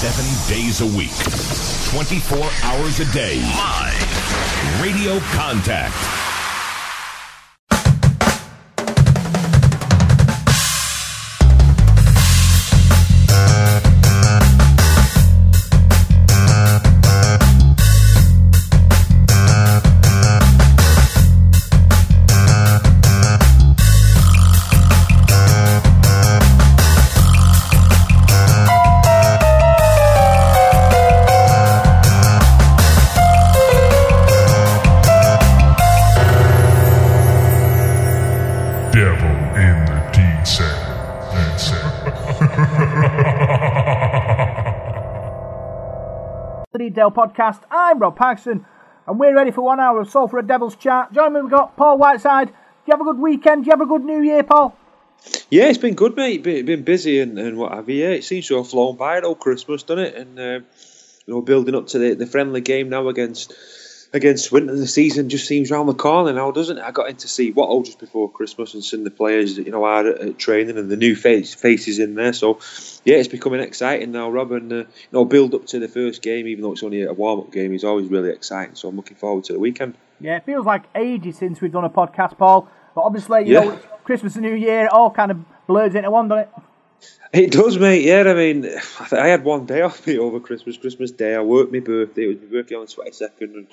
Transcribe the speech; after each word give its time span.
Seven 0.00 0.24
days 0.48 0.80
a 0.80 0.86
week, 0.96 1.12
24 1.92 2.38
hours 2.62 3.00
a 3.00 3.12
day. 3.12 3.38
Live. 3.42 4.80
Radio 4.80 5.20
Contact. 5.36 6.29
Detail 47.00 47.10
Podcast. 47.10 47.62
I'm 47.70 47.98
Rob 47.98 48.14
Paxson, 48.14 48.66
and 49.06 49.18
we're 49.18 49.34
ready 49.34 49.50
for 49.52 49.62
one 49.62 49.80
hour 49.80 50.00
of 50.00 50.10
Salford 50.10 50.34
Red 50.34 50.48
Devils 50.48 50.76
Chat. 50.76 51.10
Join 51.14 51.32
me, 51.32 51.40
we've 51.40 51.50
got 51.50 51.74
Paul 51.74 51.96
Whiteside. 51.96 52.48
Do 52.48 52.52
you 52.88 52.90
have 52.90 53.00
a 53.00 53.04
good 53.04 53.18
weekend? 53.18 53.64
Do 53.64 53.68
you 53.68 53.72
have 53.72 53.80
a 53.80 53.86
good 53.86 54.04
New 54.04 54.20
Year, 54.20 54.42
Paul? 54.42 54.76
Yeah, 55.48 55.68
it's 55.68 55.78
been 55.78 55.94
good, 55.94 56.14
mate. 56.14 56.42
Been, 56.42 56.66
been 56.66 56.82
busy 56.82 57.20
and, 57.20 57.38
and 57.38 57.56
what 57.56 57.72
have 57.72 57.88
you. 57.88 58.04
Yeah, 58.04 58.10
it 58.10 58.24
seems 58.24 58.48
to 58.48 58.56
have 58.56 58.68
flown 58.68 58.96
by 58.96 59.16
at 59.16 59.24
all 59.24 59.34
Christmas, 59.34 59.82
doesn't 59.82 60.04
it? 60.04 60.14
And 60.14 60.38
uh, 60.38 60.60
you 61.24 61.32
know, 61.32 61.40
building 61.40 61.74
up 61.74 61.86
to 61.86 61.98
the, 61.98 62.12
the 62.12 62.26
friendly 62.26 62.60
game 62.60 62.90
now 62.90 63.08
against 63.08 63.54
against 64.12 64.44
Swinton. 64.46 64.76
The 64.76 64.86
season 64.86 65.28
just 65.28 65.46
seems 65.46 65.70
round 65.70 65.88
the 65.88 65.94
corner 65.94 66.32
now, 66.32 66.50
doesn't 66.50 66.78
it? 66.78 66.82
I 66.82 66.90
got 66.90 67.08
in 67.10 67.16
to 67.16 67.28
see 67.28 67.52
Wattle 67.52 67.82
just 67.82 67.98
before 67.98 68.30
Christmas 68.30 68.74
and 68.74 68.82
seeing 68.84 69.04
the 69.04 69.10
players, 69.10 69.56
you 69.56 69.70
know, 69.70 69.84
are 69.84 70.06
at, 70.08 70.20
at 70.20 70.38
training 70.38 70.78
and 70.78 70.90
the 70.90 70.96
new 70.96 71.14
face, 71.14 71.54
faces 71.54 71.98
in 71.98 72.14
there. 72.14 72.32
So 72.32 72.58
yeah, 73.04 73.16
it's 73.16 73.28
becoming 73.28 73.60
exciting 73.60 74.12
now, 74.12 74.30
Rob. 74.30 74.52
And 74.52 74.72
uh, 74.72 74.76
you 74.76 74.86
know, 75.12 75.24
build 75.24 75.54
up 75.54 75.66
to 75.66 75.78
the 75.78 75.88
first 75.88 76.22
game, 76.22 76.46
even 76.48 76.62
though 76.62 76.72
it's 76.72 76.82
only 76.82 77.02
a 77.02 77.12
warm 77.12 77.40
up 77.40 77.52
game, 77.52 77.72
is 77.72 77.84
always 77.84 78.08
really 78.08 78.30
exciting. 78.30 78.74
So 78.74 78.88
I'm 78.88 78.96
looking 78.96 79.16
forward 79.16 79.44
to 79.44 79.52
the 79.52 79.58
weekend. 79.58 79.94
Yeah, 80.20 80.36
it 80.36 80.44
feels 80.44 80.66
like 80.66 80.82
ages 80.94 81.38
since 81.38 81.60
we've 81.60 81.72
done 81.72 81.84
a 81.84 81.90
podcast, 81.90 82.36
Paul. 82.36 82.68
But 82.94 83.02
obviously, 83.02 83.46
you 83.46 83.54
Yeah. 83.54 83.60
know, 83.64 83.78
Christmas 84.04 84.34
and 84.34 84.44
New 84.44 84.54
Year, 84.54 84.86
it 84.86 84.92
all 84.92 85.10
kind 85.10 85.30
of 85.30 85.38
blurs 85.66 85.94
into 85.94 86.10
one, 86.10 86.28
doesn't 86.28 86.48
it? 86.48 86.50
It 87.32 87.52
does, 87.52 87.78
mate. 87.78 88.04
Yeah, 88.04 88.24
I 88.26 88.34
mean, 88.34 88.68
I 89.12 89.28
had 89.28 89.44
one 89.44 89.66
day 89.66 89.82
off 89.82 90.06
me 90.06 90.18
over 90.18 90.40
Christmas, 90.40 90.76
Christmas 90.76 91.12
Day. 91.12 91.34
I 91.36 91.40
worked 91.42 91.72
my 91.72 91.80
birthday. 91.80 92.24
It 92.24 92.40
was 92.40 92.50
birthday 92.50 92.74
on 92.74 92.86
the 92.86 92.92
twenty 92.92 93.12
second, 93.12 93.54
and 93.54 93.66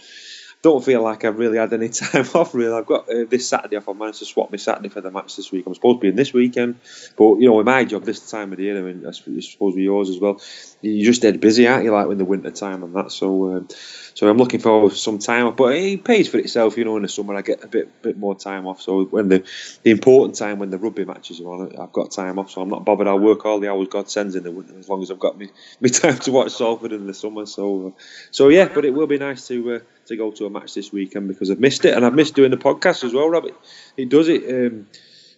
don't 0.67 0.83
feel 0.83 1.01
like 1.01 1.23
I've 1.23 1.39
really 1.39 1.57
had 1.57 1.71
any 1.71 1.89
time 2.01 2.25
off. 2.35 2.53
Really, 2.53 2.77
I've 2.77 2.85
got 2.85 3.09
uh, 3.09 3.23
this 3.29 3.47
Saturday 3.47 3.77
off. 3.77 3.87
I 3.87 3.93
managed 3.93 4.19
to 4.19 4.25
swap 4.25 4.51
my 4.51 4.57
Saturday 4.57 4.89
for 4.89 5.01
the 5.01 5.11
match 5.11 5.35
this 5.37 5.51
week. 5.51 5.65
I'm 5.65 5.73
supposed 5.73 5.97
to 5.97 6.01
be 6.01 6.09
in 6.09 6.15
this 6.15 6.33
weekend, 6.33 6.79
but 7.15 7.35
you 7.35 7.47
know, 7.47 7.53
with 7.55 7.65
my 7.65 7.85
job 7.85 8.03
this 8.03 8.29
time 8.29 8.51
of 8.51 8.57
the 8.57 8.65
year, 8.65 8.77
I 8.77 8.81
mean, 8.81 9.05
I 9.07 9.11
suppose 9.11 9.55
with 9.59 9.75
yours 9.75 10.09
as 10.09 10.19
well. 10.19 10.41
You're 10.81 11.05
just 11.05 11.21
dead 11.21 11.39
busy, 11.39 11.67
aren't 11.67 11.85
you? 11.85 11.91
Like 11.91 12.09
in 12.11 12.17
the 12.17 12.25
winter 12.25 12.51
time 12.51 12.83
and 12.83 12.93
that. 12.95 13.11
So, 13.11 13.55
um, 13.55 13.67
so 14.13 14.27
I'm 14.29 14.37
looking 14.37 14.59
for 14.59 14.91
some 14.91 15.19
time 15.19 15.47
off. 15.47 15.55
But 15.55 15.75
it 15.75 16.03
pays 16.03 16.27
for 16.27 16.37
itself, 16.37 16.77
you 16.77 16.85
know. 16.85 16.97
In 16.97 17.03
the 17.03 17.07
summer, 17.07 17.35
I 17.35 17.41
get 17.41 17.63
a 17.63 17.67
bit 17.67 18.01
bit 18.01 18.17
more 18.17 18.35
time 18.35 18.67
off. 18.67 18.81
So 18.81 19.05
when 19.05 19.29
the 19.29 19.43
the 19.83 19.91
important 19.91 20.35
time 20.35 20.59
when 20.59 20.69
the 20.69 20.77
rugby 20.77 21.05
matches 21.05 21.39
are 21.39 21.47
on, 21.47 21.75
I've 21.79 21.93
got 21.93 22.11
time 22.11 22.37
off. 22.39 22.51
So 22.51 22.61
I'm 22.61 22.69
not 22.69 22.85
bothered. 22.85 23.07
I'll 23.07 23.19
work 23.19 23.45
all 23.45 23.59
the 23.59 23.71
hours 23.71 23.87
God 23.89 24.09
sends 24.09 24.35
in 24.35 24.43
the 24.43 24.51
winter 24.51 24.77
as 24.77 24.89
long 24.89 25.01
as 25.01 25.09
I've 25.09 25.19
got 25.19 25.37
me, 25.37 25.49
me 25.79 25.89
time 25.89 26.19
to 26.19 26.31
watch 26.31 26.51
Salford 26.51 26.91
in 26.91 27.07
the 27.07 27.13
summer. 27.13 27.45
So, 27.45 27.87
uh, 27.87 28.01
so 28.31 28.49
yeah. 28.49 28.67
But 28.73 28.85
it 28.85 28.93
will 28.93 29.07
be 29.07 29.17
nice 29.17 29.47
to 29.47 29.75
uh, 29.75 29.79
to 30.07 30.17
go 30.17 30.31
to 30.31 30.45
a 30.45 30.49
match 30.49 30.73
this 30.73 30.91
weekend 30.91 31.27
because 31.27 31.51
I've 31.51 31.59
missed 31.59 31.85
it 31.85 31.95
and 31.95 32.05
I've 32.05 32.13
missed 32.13 32.35
doing 32.35 32.51
the 32.51 32.57
podcast 32.57 33.03
as 33.03 33.13
well, 33.13 33.29
Robert. 33.29 33.53
It 33.95 34.09
does 34.09 34.27
it. 34.27 34.43
Um, 34.49 34.87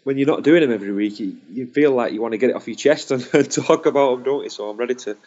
when 0.04 0.18
you're 0.18 0.28
not 0.28 0.44
doing 0.44 0.62
them 0.62 0.72
every 0.72 0.92
week, 0.92 1.20
you, 1.20 1.38
you 1.52 1.68
feel 1.68 1.92
like 1.92 2.14
you 2.14 2.22
want 2.22 2.32
to 2.32 2.38
get 2.38 2.50
it 2.50 2.56
off 2.56 2.68
your 2.68 2.76
chest 2.76 3.12
and, 3.12 3.28
and 3.34 3.52
talk 3.52 3.86
about 3.86 4.16
them, 4.16 4.24
don't 4.24 4.44
you? 4.44 4.50
So 4.50 4.70
I'm 4.70 4.78
ready 4.78 4.96
to, 4.96 5.18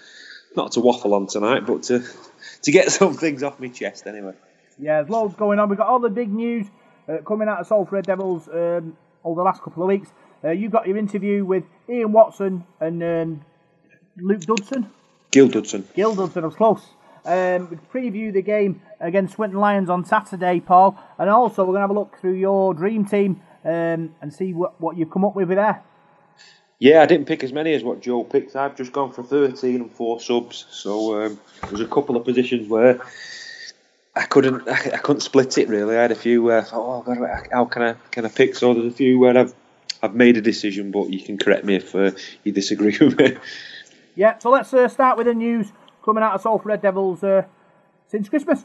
not 0.56 0.72
to 0.72 0.80
waffle 0.80 1.14
on 1.14 1.26
tonight, 1.26 1.66
but 1.66 1.84
to 1.84 2.02
to 2.62 2.72
get 2.72 2.90
some 2.98 3.14
things 3.14 3.42
off 3.42 3.60
my 3.60 3.68
chest 3.68 4.06
anyway. 4.06 4.34
Yeah, 4.78 5.02
there's 5.02 5.10
loads 5.10 5.34
going 5.34 5.58
on. 5.58 5.68
We've 5.68 5.78
got 5.78 5.88
all 5.88 6.00
the 6.00 6.08
big 6.08 6.32
news 6.32 6.66
uh, 7.08 7.18
coming 7.26 7.48
out 7.48 7.60
of 7.60 7.66
Salford 7.66 7.92
Red 7.92 8.06
Devils 8.06 8.48
um, 8.48 8.96
over 9.24 9.40
the 9.40 9.44
last 9.44 9.62
couple 9.62 9.82
of 9.82 9.88
weeks. 9.88 10.08
Uh, 10.42 10.50
you 10.50 10.68
got 10.68 10.86
your 10.88 10.96
interview 10.96 11.44
with 11.44 11.64
Ian 11.88 12.12
Watson 12.12 12.64
and 12.80 13.02
um, 13.02 13.44
Luke 14.16 14.40
Dudson. 14.40 14.90
Gil 15.30 15.48
Dudson. 15.48 15.86
Gil 15.94 16.14
Dudson, 16.14 16.42
I 16.42 16.46
was 16.46 16.56
close. 16.56 16.82
Um, 17.24 17.80
preview 17.92 18.32
the 18.32 18.42
game 18.42 18.82
against 19.00 19.34
Swinton 19.34 19.60
Lions 19.60 19.88
on 19.88 20.04
Saturday, 20.04 20.60
Paul, 20.60 20.98
and 21.18 21.30
also 21.30 21.62
we're 21.62 21.72
going 21.72 21.76
to 21.76 21.82
have 21.82 21.90
a 21.90 21.94
look 21.94 22.18
through 22.20 22.34
your 22.34 22.74
dream 22.74 23.04
team 23.04 23.40
um, 23.64 24.14
and 24.20 24.32
see 24.32 24.52
what, 24.52 24.80
what 24.80 24.96
you've 24.96 25.10
come 25.10 25.24
up 25.24 25.36
with 25.36 25.48
there. 25.48 25.82
Yeah, 26.80 27.00
I 27.00 27.06
didn't 27.06 27.26
pick 27.26 27.44
as 27.44 27.52
many 27.52 27.74
as 27.74 27.84
what 27.84 28.00
Joe 28.00 28.24
picked. 28.24 28.56
I've 28.56 28.74
just 28.74 28.92
gone 28.92 29.12
for 29.12 29.22
13 29.22 29.76
and 29.76 29.92
four 29.92 30.18
subs. 30.18 30.66
So 30.70 31.22
um, 31.22 31.40
there's 31.68 31.80
a 31.80 31.86
couple 31.86 32.16
of 32.16 32.24
positions 32.24 32.68
where 32.68 33.00
I 34.16 34.24
couldn't 34.24 34.68
I, 34.68 34.94
I 34.94 34.98
couldn't 34.98 35.20
split 35.20 35.58
it 35.58 35.68
really. 35.68 35.96
I 35.96 36.02
had 36.02 36.10
a 36.10 36.16
few 36.16 36.42
where 36.42 36.58
I 36.58 36.62
thought, 36.62 36.98
oh 36.98 37.02
God, 37.02 37.46
how 37.52 37.66
can 37.66 37.82
I 37.82 37.94
can 38.10 38.24
I 38.24 38.28
pick? 38.28 38.56
So 38.56 38.74
there's 38.74 38.92
a 38.92 38.96
few 38.96 39.20
where 39.20 39.38
I've 39.38 39.54
I've 40.02 40.16
made 40.16 40.36
a 40.36 40.40
decision, 40.40 40.90
but 40.90 41.10
you 41.10 41.22
can 41.22 41.38
correct 41.38 41.64
me 41.64 41.76
if 41.76 41.94
uh, 41.94 42.10
you 42.42 42.50
disagree 42.50 42.98
with 43.00 43.16
me. 43.16 43.36
Yeah, 44.16 44.38
so 44.38 44.50
let's 44.50 44.74
uh, 44.74 44.88
start 44.88 45.16
with 45.16 45.26
the 45.26 45.34
news 45.34 45.68
coming 46.02 46.22
out 46.22 46.34
of 46.34 46.40
Salford 46.40 46.66
Red 46.66 46.82
Devils 46.82 47.22
uh, 47.22 47.42
since 48.08 48.28
Christmas. 48.28 48.64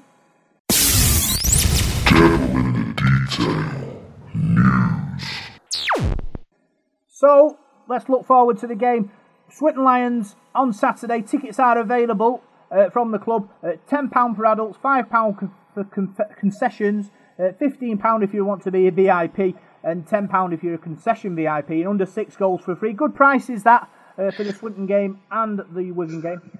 So 7.07 7.57
let's 7.87 8.07
look 8.09 8.25
forward 8.25 8.59
to 8.59 8.67
the 8.67 8.75
game. 8.75 9.11
Swinton 9.49 9.83
Lions 9.83 10.35
on 10.53 10.71
Saturday. 10.71 11.21
Tickets 11.21 11.57
are 11.57 11.79
available 11.79 12.43
uh, 12.71 12.89
from 12.89 13.11
the 13.11 13.19
club 13.19 13.49
at 13.63 13.87
£10 13.87 14.35
for 14.35 14.45
adults, 14.45 14.77
£5 14.77 15.09
con- 15.09 15.51
for 15.73 15.83
con- 15.83 16.15
concessions, 16.37 17.11
uh, 17.39 17.53
£15 17.59 18.23
if 18.23 18.33
you 18.33 18.45
want 18.45 18.63
to 18.63 18.71
be 18.71 18.87
a 18.87 18.91
VIP, 18.91 19.55
and 19.83 20.05
£10 20.05 20.53
if 20.53 20.63
you're 20.63 20.75
a 20.75 20.77
concession 20.77 21.35
VIP, 21.35 21.69
and 21.69 21.87
under 21.87 22.05
six 22.05 22.35
goals 22.35 22.61
for 22.61 22.75
free. 22.75 22.93
Good 22.93 23.15
prices 23.15 23.63
that 23.63 23.89
uh, 24.17 24.31
for 24.31 24.43
the 24.43 24.53
Swinton 24.53 24.85
game 24.85 25.19
and 25.31 25.59
the 25.73 25.91
Wigan 25.91 26.21
game. 26.21 26.59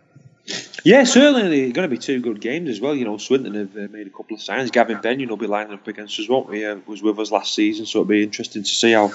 Yeah, 0.88 1.04
certainly 1.04 1.74
going 1.74 1.84
to 1.84 1.94
be 1.94 1.98
two 1.98 2.22
good 2.22 2.40
games 2.40 2.70
as 2.70 2.80
well. 2.80 2.96
You 2.96 3.04
know, 3.04 3.18
Swinton 3.18 3.56
have 3.56 3.76
uh, 3.76 3.92
made 3.92 4.08
a 4.08 4.10
couple 4.10 4.38
of 4.38 4.42
signs. 4.42 4.72
Gavin 4.72 5.00
Bennion 5.00 5.28
will 5.28 5.36
be 5.36 5.46
lining 5.46 5.74
up 5.74 5.86
against 5.86 6.18
us, 6.18 6.30
won't 6.30 6.54
he? 6.54 6.64
Uh, 6.64 6.78
was 6.86 7.04
with 7.04 7.20
us 7.20 7.30
last 7.30 7.54
season, 7.54 7.86
so 7.86 8.00
it'll 8.00 8.08
be 8.08 8.24
interesting 8.24 8.64
to 8.64 8.70
see 8.70 8.94
how 8.94 9.12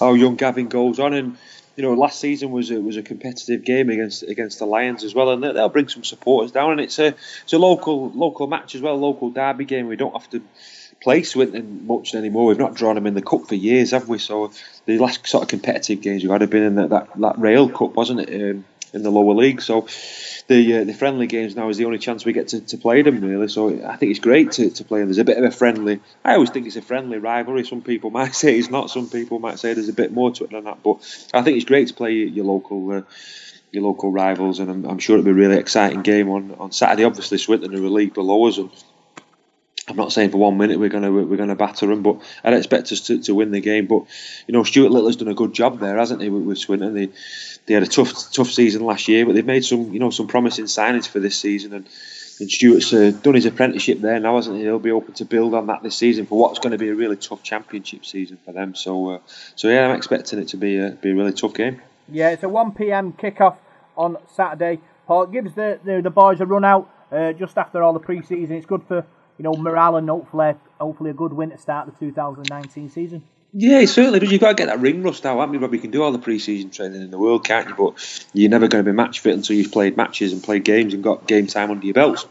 how 0.00 0.14
young 0.14 0.34
Gavin 0.34 0.66
goes 0.66 0.98
on. 0.98 1.14
And 1.14 1.38
you 1.76 1.84
know, 1.84 1.94
last 1.94 2.18
season 2.18 2.50
was 2.50 2.72
a, 2.72 2.80
was 2.80 2.96
a 2.96 3.02
competitive 3.02 3.64
game 3.64 3.88
against 3.88 4.24
against 4.24 4.58
the 4.58 4.66
Lions 4.66 5.04
as 5.04 5.14
well, 5.14 5.30
and 5.30 5.44
they'll 5.44 5.68
bring 5.68 5.86
some 5.86 6.02
supporters 6.02 6.50
down. 6.50 6.72
And 6.72 6.80
it's 6.80 6.98
a 6.98 7.14
it's 7.44 7.52
a 7.52 7.58
local 7.58 8.10
local 8.10 8.48
match 8.48 8.74
as 8.74 8.80
well, 8.80 8.96
local 8.96 9.30
derby 9.30 9.64
game. 9.64 9.86
We 9.86 9.94
don't 9.94 10.20
have 10.20 10.28
to 10.30 10.42
play 11.00 11.22
Swinton 11.22 11.86
much 11.86 12.16
anymore. 12.16 12.46
We've 12.46 12.58
not 12.58 12.74
drawn 12.74 12.96
them 12.96 13.06
in 13.06 13.14
the 13.14 13.22
cup 13.22 13.46
for 13.46 13.54
years, 13.54 13.92
have 13.92 14.08
we? 14.08 14.18
So 14.18 14.50
the 14.86 14.98
last 14.98 15.24
sort 15.28 15.44
of 15.44 15.48
competitive 15.50 16.00
games 16.00 16.24
we've 16.24 16.32
had 16.32 16.40
have 16.40 16.50
been 16.50 16.64
in 16.64 16.74
that 16.74 16.90
that, 16.90 17.10
that 17.16 17.38
Rail 17.38 17.68
Cup, 17.68 17.94
wasn't 17.94 18.28
it? 18.28 18.50
Um, 18.50 18.64
in 18.92 19.02
the 19.02 19.10
lower 19.10 19.34
league, 19.34 19.62
so 19.62 19.86
the 20.48 20.80
uh, 20.80 20.84
the 20.84 20.94
friendly 20.94 21.26
games 21.26 21.56
now 21.56 21.68
is 21.68 21.76
the 21.76 21.84
only 21.84 21.98
chance 21.98 22.24
we 22.24 22.32
get 22.32 22.48
to, 22.48 22.60
to 22.60 22.76
play 22.76 23.02
them 23.02 23.20
really. 23.20 23.48
So 23.48 23.84
I 23.86 23.96
think 23.96 24.10
it's 24.10 24.20
great 24.20 24.52
to, 24.52 24.70
to 24.70 24.84
play. 24.84 25.00
them. 25.00 25.08
there's 25.08 25.18
a 25.18 25.24
bit 25.24 25.38
of 25.38 25.44
a 25.44 25.50
friendly. 25.50 26.00
I 26.24 26.34
always 26.34 26.50
think 26.50 26.66
it's 26.66 26.76
a 26.76 26.82
friendly 26.82 27.18
rivalry. 27.18 27.64
Some 27.64 27.82
people 27.82 28.10
might 28.10 28.34
say 28.42 28.58
it's 28.58 28.70
not. 28.70 28.90
Some 28.90 29.08
people 29.08 29.38
might 29.38 29.58
say 29.58 29.74
there's 29.74 29.88
a 29.88 29.94
bit 29.94 30.12
more 30.12 30.30
to 30.32 30.44
it 30.44 30.50
than 30.50 30.64
that. 30.64 30.82
But 30.82 30.96
I 31.32 31.42
think 31.42 31.56
it's 31.56 31.66
great 31.66 31.88
to 31.88 31.94
play 31.94 32.12
your 32.12 32.44
local. 32.44 32.90
Uh, 32.92 33.02
your 33.70 33.84
local 33.84 34.12
rivals, 34.12 34.58
and 34.58 34.70
I'm, 34.70 34.84
I'm 34.84 34.98
sure 34.98 35.16
it'll 35.16 35.24
be 35.24 35.30
a 35.30 35.34
really 35.34 35.56
exciting 35.56 36.02
game 36.02 36.28
on, 36.28 36.54
on 36.58 36.72
Saturday. 36.72 37.04
Obviously, 37.04 37.38
Swinton 37.38 37.74
are 37.74 37.82
a 37.82 37.88
league 37.88 38.12
below 38.12 38.46
us, 38.46 38.58
and 38.58 38.70
I'm 39.88 39.96
not 39.96 40.12
saying 40.12 40.30
for 40.30 40.38
one 40.38 40.58
minute 40.58 40.78
we're 40.78 40.90
to 40.90 41.10
we're 41.10 41.36
to 41.36 41.54
batter 41.56 41.86
them, 41.86 42.02
but 42.02 42.20
I'd 42.44 42.54
expect 42.54 42.92
us 42.92 43.00
to, 43.08 43.20
to 43.22 43.34
win 43.34 43.50
the 43.50 43.60
game. 43.60 43.86
But 43.86 44.04
you 44.46 44.52
know, 44.52 44.62
Stuart 44.62 44.92
Littler's 44.92 45.16
done 45.16 45.28
a 45.28 45.34
good 45.34 45.52
job 45.52 45.80
there, 45.80 45.96
hasn't 45.96 46.22
he, 46.22 46.28
with, 46.28 46.44
with 46.44 46.58
Swinton? 46.58 46.94
They 46.94 47.08
they 47.66 47.74
had 47.74 47.82
a 47.82 47.86
tough 47.86 48.32
tough 48.32 48.50
season 48.50 48.84
last 48.84 49.08
year, 49.08 49.24
but 49.24 49.34
they've 49.34 49.46
made 49.46 49.64
some 49.64 49.92
you 49.92 50.00
know 50.00 50.10
some 50.10 50.26
promising 50.26 50.66
signings 50.66 51.06
for 51.06 51.20
this 51.20 51.36
season, 51.36 51.72
and 51.72 51.88
and 52.40 52.50
Stuart's 52.50 52.92
uh, 52.92 53.12
done 53.22 53.34
his 53.34 53.46
apprenticeship 53.46 54.00
there 54.00 54.18
now, 54.18 54.36
hasn't 54.36 54.56
he? 54.56 54.62
He'll 54.62 54.78
be 54.78 54.90
open 54.90 55.14
to 55.14 55.24
build 55.24 55.54
on 55.54 55.66
that 55.68 55.82
this 55.82 55.96
season 55.96 56.26
for 56.26 56.38
what's 56.38 56.58
going 56.58 56.72
to 56.72 56.78
be 56.78 56.88
a 56.88 56.94
really 56.94 57.16
tough 57.16 57.42
championship 57.42 58.04
season 58.04 58.38
for 58.44 58.52
them. 58.52 58.74
So 58.74 59.10
uh, 59.10 59.18
so 59.54 59.68
yeah, 59.68 59.88
I'm 59.88 59.96
expecting 59.96 60.38
it 60.38 60.48
to 60.48 60.56
be 60.56 60.78
a, 60.78 60.90
be 60.90 61.10
a 61.10 61.14
really 61.14 61.32
tough 61.32 61.54
game. 61.54 61.80
Yeah, 62.10 62.30
it's 62.30 62.42
a 62.42 62.48
1 62.48 62.72
p.m. 62.72 63.12
kickoff 63.12 63.56
on 63.96 64.16
Saturday. 64.34 64.80
Paul 65.06 65.26
gives 65.26 65.54
the, 65.54 65.78
the 65.84 66.00
the 66.02 66.10
boys 66.10 66.40
a 66.40 66.46
run 66.46 66.64
out 66.64 66.90
uh, 67.10 67.32
just 67.32 67.56
after 67.56 67.82
all 67.82 67.92
the 67.92 68.00
pre-season. 68.00 68.56
It's 68.56 68.66
good 68.66 68.82
for 68.88 69.06
you 69.38 69.42
know 69.42 69.54
morale 69.54 69.96
and 69.96 70.08
hopefully 70.08 70.54
hopefully 70.80 71.10
a 71.10 71.14
good 71.14 71.32
win 71.32 71.50
to 71.50 71.58
start 71.58 71.86
the 71.86 72.06
2019 72.06 72.90
season. 72.90 73.22
Yeah, 73.54 73.84
certainly 73.84 74.18
does. 74.18 74.32
You've 74.32 74.40
got 74.40 74.48
to 74.48 74.54
get 74.54 74.66
that 74.66 74.80
ring 74.80 75.02
rust 75.02 75.26
out, 75.26 75.38
haven't 75.38 75.60
you? 75.60 75.72
You 75.72 75.78
can 75.78 75.90
do 75.90 76.02
all 76.02 76.12
the 76.12 76.18
pre-season 76.18 76.70
training 76.70 77.02
in 77.02 77.10
the 77.10 77.18
world, 77.18 77.44
can't 77.44 77.68
you? 77.68 77.74
But 77.74 78.26
you're 78.32 78.50
never 78.50 78.66
going 78.66 78.82
to 78.82 78.90
be 78.90 78.96
match 78.96 79.20
fit 79.20 79.34
until 79.34 79.56
you've 79.56 79.72
played 79.72 79.96
matches 79.96 80.32
and 80.32 80.42
played 80.42 80.64
games 80.64 80.94
and 80.94 81.02
got 81.02 81.26
game 81.26 81.46
time 81.46 81.70
under 81.70 81.84
your 81.84 81.94
belts. 81.94 82.26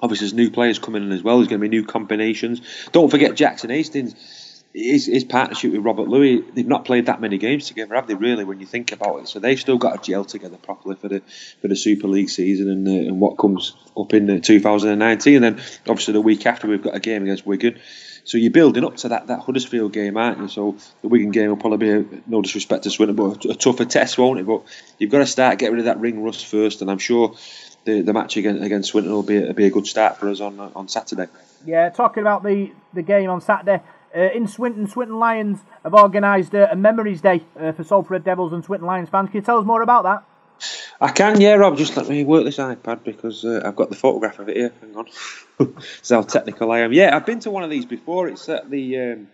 Obviously, 0.00 0.26
there's 0.26 0.34
new 0.34 0.50
players 0.50 0.80
coming 0.80 1.04
in 1.04 1.12
as 1.12 1.22
well. 1.22 1.36
There's 1.36 1.48
going 1.48 1.60
to 1.60 1.68
be 1.68 1.76
new 1.76 1.84
combinations. 1.84 2.62
Don't 2.90 3.10
forget 3.10 3.36
Jackson 3.36 3.70
Hastings. 3.70 4.14
His, 4.72 5.06
his 5.06 5.24
partnership 5.24 5.72
with 5.72 5.84
Robert 5.84 6.08
Lui, 6.08 6.40
they've 6.40 6.66
not 6.66 6.84
played 6.84 7.06
that 7.06 7.20
many 7.20 7.38
games 7.38 7.66
together, 7.66 7.94
have 7.96 8.06
they? 8.06 8.14
Really, 8.14 8.44
when 8.44 8.60
you 8.60 8.66
think 8.66 8.92
about 8.92 9.18
it, 9.18 9.28
so 9.28 9.40
they've 9.40 9.58
still 9.58 9.78
got 9.78 10.02
to 10.02 10.10
gel 10.10 10.24
together 10.24 10.56
properly 10.56 10.94
for 10.94 11.08
the 11.08 11.22
for 11.60 11.66
the 11.66 11.74
Super 11.74 12.06
League 12.06 12.30
season 12.30 12.70
and, 12.70 12.86
uh, 12.86 13.08
and 13.08 13.20
what 13.20 13.36
comes 13.36 13.74
up 13.96 14.14
in 14.14 14.30
uh, 14.30 14.38
2019. 14.40 15.34
And 15.34 15.44
then 15.44 15.64
obviously 15.88 16.12
the 16.12 16.20
week 16.20 16.46
after 16.46 16.68
we've 16.68 16.82
got 16.82 16.94
a 16.94 17.00
game 17.00 17.22
against 17.22 17.44
Wigan. 17.44 17.80
So 18.24 18.38
you're 18.38 18.50
building 18.50 18.84
up 18.84 18.96
to 18.98 19.08
that, 19.08 19.26
that 19.28 19.40
Huddersfield 19.40 19.92
game, 19.92 20.16
aren't 20.16 20.38
you? 20.38 20.48
So 20.48 20.76
the 21.02 21.08
Wigan 21.08 21.30
game 21.30 21.48
will 21.48 21.56
probably 21.56 22.02
be, 22.02 22.22
no 22.26 22.42
disrespect 22.42 22.84
to 22.84 22.90
Swinton, 22.90 23.16
but 23.16 23.44
a, 23.44 23.50
a 23.50 23.54
tougher 23.54 23.84
test, 23.84 24.18
won't 24.18 24.40
it? 24.40 24.46
But 24.46 24.62
you've 24.98 25.10
got 25.10 25.18
to 25.18 25.26
start 25.26 25.58
getting 25.58 25.74
rid 25.74 25.80
of 25.80 25.86
that 25.86 26.00
ring 26.00 26.22
rust 26.22 26.46
first, 26.46 26.82
and 26.82 26.90
I'm 26.90 26.98
sure 26.98 27.34
the, 27.84 28.02
the 28.02 28.12
match 28.12 28.36
against, 28.36 28.62
against 28.62 28.90
Swinton 28.90 29.12
will 29.12 29.22
be 29.22 29.36
a, 29.36 29.54
be 29.54 29.66
a 29.66 29.70
good 29.70 29.86
start 29.86 30.18
for 30.18 30.28
us 30.28 30.40
on 30.40 30.58
on 30.60 30.88
Saturday. 30.88 31.26
Yeah, 31.64 31.88
talking 31.90 32.22
about 32.22 32.42
the, 32.42 32.72
the 32.94 33.02
game 33.02 33.30
on 33.30 33.40
Saturday. 33.40 33.82
Uh, 34.14 34.22
in 34.34 34.48
Swinton, 34.48 34.88
Swinton 34.88 35.18
Lions 35.18 35.60
have 35.84 35.94
organised 35.94 36.54
uh, 36.54 36.66
a 36.70 36.76
Memories 36.76 37.20
Day 37.20 37.44
uh, 37.58 37.72
for 37.72 37.84
Salford 37.84 38.24
Devils 38.24 38.52
and 38.52 38.64
Swinton 38.64 38.86
Lions 38.86 39.08
fans. 39.08 39.30
Can 39.30 39.36
you 39.36 39.44
tell 39.44 39.58
us 39.58 39.64
more 39.64 39.82
about 39.82 40.02
that? 40.02 40.24
I 41.00 41.10
can, 41.10 41.40
yeah, 41.40 41.54
Rob. 41.54 41.76
Just 41.76 41.96
let 41.96 42.08
me 42.08 42.24
work 42.24 42.44
this 42.44 42.58
iPad 42.58 43.04
because 43.04 43.44
uh, 43.44 43.62
I've 43.64 43.76
got 43.76 43.90
the 43.90 43.96
photograph 43.96 44.38
of 44.38 44.48
it 44.48 44.56
here. 44.56 44.72
Hang 44.80 44.96
on. 44.96 45.06
That's 45.58 46.10
how 46.10 46.22
technical 46.22 46.70
I 46.70 46.80
am. 46.80 46.92
Yeah, 46.92 47.16
I've 47.16 47.26
been 47.26 47.40
to 47.40 47.50
one 47.50 47.64
of 47.64 47.70
these 47.70 47.86
before. 47.86 48.28
It's 48.28 48.48
at 48.48 48.70
the 48.70 48.98
um, 48.98 49.28